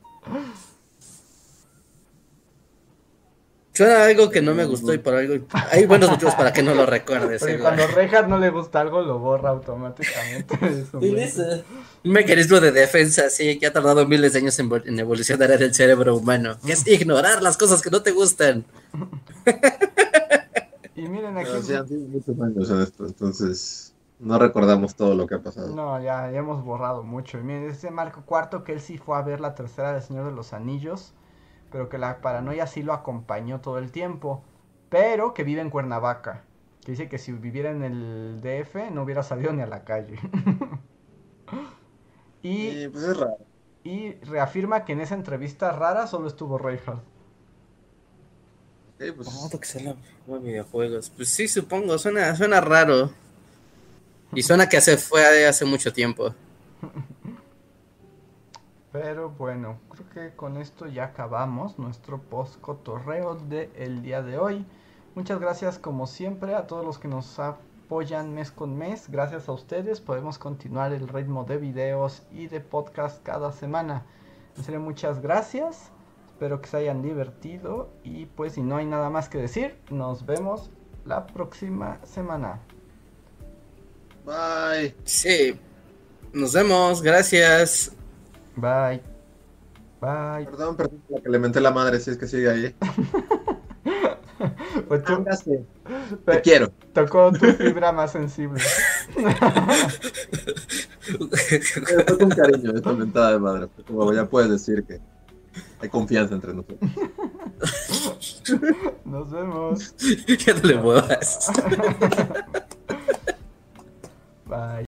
Suena 3.73 4.03
algo 4.03 4.29
que 4.29 4.41
no 4.41 4.53
me 4.53 4.65
gustó 4.65 4.93
y 4.93 4.97
por 4.97 5.15
algo. 5.15 5.45
Hay 5.71 5.85
buenos 5.85 6.09
motivos 6.09 6.35
para 6.35 6.51
que 6.51 6.61
no 6.61 6.75
lo 6.75 6.85
recuerdes. 6.85 7.39
Porque 7.39 7.57
cuando 7.57 7.87
Reinhardt 7.87 8.27
no 8.27 8.37
le 8.37 8.49
gusta 8.49 8.81
algo, 8.81 9.01
lo 9.01 9.19
borra 9.19 9.49
automáticamente. 9.49 10.59
Un 12.03 12.11
mecanismo 12.11 12.59
de 12.59 12.71
defensa, 12.71 13.29
sí, 13.29 13.57
que 13.59 13.67
ha 13.67 13.73
tardado 13.73 14.05
miles 14.05 14.33
de 14.33 14.39
años 14.39 14.59
en, 14.59 14.99
evolucionar 14.99 15.51
en 15.51 15.61
el 15.61 15.73
cerebro 15.73 16.17
humano. 16.17 16.57
Que 16.65 16.73
es 16.73 16.85
ignorar 16.85 17.41
las 17.41 17.57
cosas 17.57 17.81
que 17.81 17.89
no 17.89 18.01
te 18.01 18.11
gustan. 18.11 18.65
y 21.03 21.09
miren 21.09 21.37
aquí. 21.37 21.51
muchos 21.51 22.39
años 22.39 22.69
en 22.69 22.81
esto, 22.81 23.05
entonces 23.05 23.95
no 24.19 24.37
recordamos 24.37 24.95
todo 24.95 25.15
lo 25.15 25.27
que 25.27 25.35
ha 25.35 25.39
pasado. 25.41 25.75
No, 25.75 25.99
ya, 25.99 26.29
ya 26.31 26.39
hemos 26.39 26.63
borrado 26.63 27.03
mucho. 27.03 27.39
Y 27.39 27.43
miren, 27.43 27.69
este 27.69 27.91
Marco 27.91 28.23
Cuarto 28.25 28.63
que 28.63 28.73
él 28.73 28.81
sí 28.81 28.97
fue 28.97 29.17
a 29.17 29.21
ver 29.21 29.39
la 29.39 29.55
tercera 29.55 29.93
del 29.93 30.01
Señor 30.01 30.25
de 30.25 30.31
los 30.31 30.53
Anillos 30.53 31.13
pero 31.71 31.89
que 31.89 31.97
la 31.97 32.21
paranoia 32.21 32.67
sí 32.67 32.83
lo 32.83 32.93
acompañó 32.93 33.61
todo 33.61 33.79
el 33.79 33.91
tiempo, 33.91 34.43
pero 34.89 35.33
que 35.33 35.43
vive 35.43 35.61
en 35.61 35.69
Cuernavaca, 35.69 36.43
que 36.83 36.91
dice 36.91 37.09
que 37.09 37.17
si 37.17 37.31
viviera 37.31 37.71
en 37.71 37.83
el 37.83 38.41
DF 38.41 38.91
no 38.91 39.03
hubiera 39.03 39.23
salido 39.23 39.53
ni 39.53 39.61
a 39.61 39.67
la 39.67 39.83
calle. 39.83 40.19
Y, 42.43 42.87
pues 42.87 43.03
es 43.03 43.17
raro. 43.19 43.37
Y 43.83 44.13
reafirma 44.21 44.83
que 44.83 44.93
en 44.93 45.01
esa 45.01 45.13
entrevista 45.13 45.71
rara 45.73 46.07
solo 46.07 46.27
estuvo 46.27 46.57
Reinhardt. 46.57 47.03
Okay, 49.01 49.11
pues... 49.13 49.29
que 49.59 49.65
se 49.65 49.95
videojuegos. 50.27 51.09
Pues 51.09 51.29
sí, 51.29 51.47
supongo, 51.47 51.97
suena, 51.97 52.35
suena 52.35 52.61
raro. 52.61 53.11
Y 54.33 54.43
suena 54.43 54.69
que 54.69 54.77
hace, 54.77 54.97
fue 54.97 55.47
hace 55.47 55.65
mucho 55.65 55.91
tiempo. 55.91 56.35
Pero 58.91 59.31
bueno, 59.31 59.79
creo 59.89 60.09
que 60.09 60.35
con 60.35 60.57
esto 60.57 60.85
ya 60.85 61.05
acabamos 61.05 61.79
nuestro 61.79 62.21
post 62.21 62.59
cotorreo 62.61 63.35
del 63.35 64.03
día 64.03 64.21
de 64.21 64.37
hoy. 64.37 64.65
Muchas 65.15 65.39
gracias 65.39 65.79
como 65.79 66.05
siempre 66.05 66.53
a 66.53 66.67
todos 66.67 66.85
los 66.85 66.99
que 66.99 67.07
nos 67.07 67.39
apoyan 67.39 68.35
mes 68.35 68.51
con 68.51 68.77
mes. 68.77 69.09
Gracias 69.09 69.49
a 69.49 69.53
ustedes 69.53 69.99
podemos 69.99 70.37
continuar 70.37 70.93
el 70.93 71.07
ritmo 71.07 71.43
de 71.45 71.57
videos 71.57 72.21
y 72.31 72.47
de 72.47 72.59
podcast 72.59 73.23
cada 73.23 73.51
semana. 73.51 74.05
En 74.57 74.63
serio, 74.63 74.79
muchas 74.79 75.21
gracias. 75.21 75.91
Espero 76.41 76.59
que 76.59 76.69
se 76.69 76.77
hayan 76.77 77.03
divertido 77.03 77.91
y 78.03 78.25
pues 78.25 78.53
si 78.53 78.63
no 78.63 78.77
hay 78.77 78.87
nada 78.87 79.11
más 79.11 79.29
que 79.29 79.37
decir, 79.37 79.75
nos 79.91 80.25
vemos 80.25 80.71
la 81.05 81.27
próxima 81.27 81.99
semana. 82.03 82.59
Bye. 84.25 84.95
Sí. 85.03 85.55
Nos 86.33 86.53
vemos. 86.53 87.03
Gracias. 87.03 87.91
Bye. 88.55 89.03
Bye. 90.01 90.47
Perdón, 90.47 90.77
perdón, 90.77 90.99
que 91.23 91.29
le 91.29 91.37
menté 91.37 91.61
la 91.61 91.69
madre 91.69 91.99
si 91.99 92.09
es 92.09 92.17
que 92.17 92.25
sigue 92.25 92.49
ahí. 92.49 92.75
pues 94.87 95.03
tú, 95.03 95.23
Te 96.25 96.41
quiero. 96.41 96.71
Tocó 96.91 97.31
tu 97.33 97.45
fibra 97.51 97.91
más 97.91 98.13
sensible. 98.13 98.59
Fue 101.83 102.17
con 102.17 102.29
cariño 102.31 102.71
esta 102.73 102.93
mentada 102.93 103.33
de 103.33 103.39
madre. 103.39 103.67
Como 103.85 104.11
ya 104.11 104.25
puedes 104.25 104.49
decir 104.49 104.83
que 104.83 104.99
hay 105.79 105.89
confianza 105.89 106.35
entre 106.35 106.53
nosotros. 106.53 106.79
Nos 109.05 109.31
vemos. 109.31 109.95
Ya 110.45 110.53
no 110.53 110.61
le 110.63 110.75
muevas. 110.77 111.51
Bye. 114.45 114.79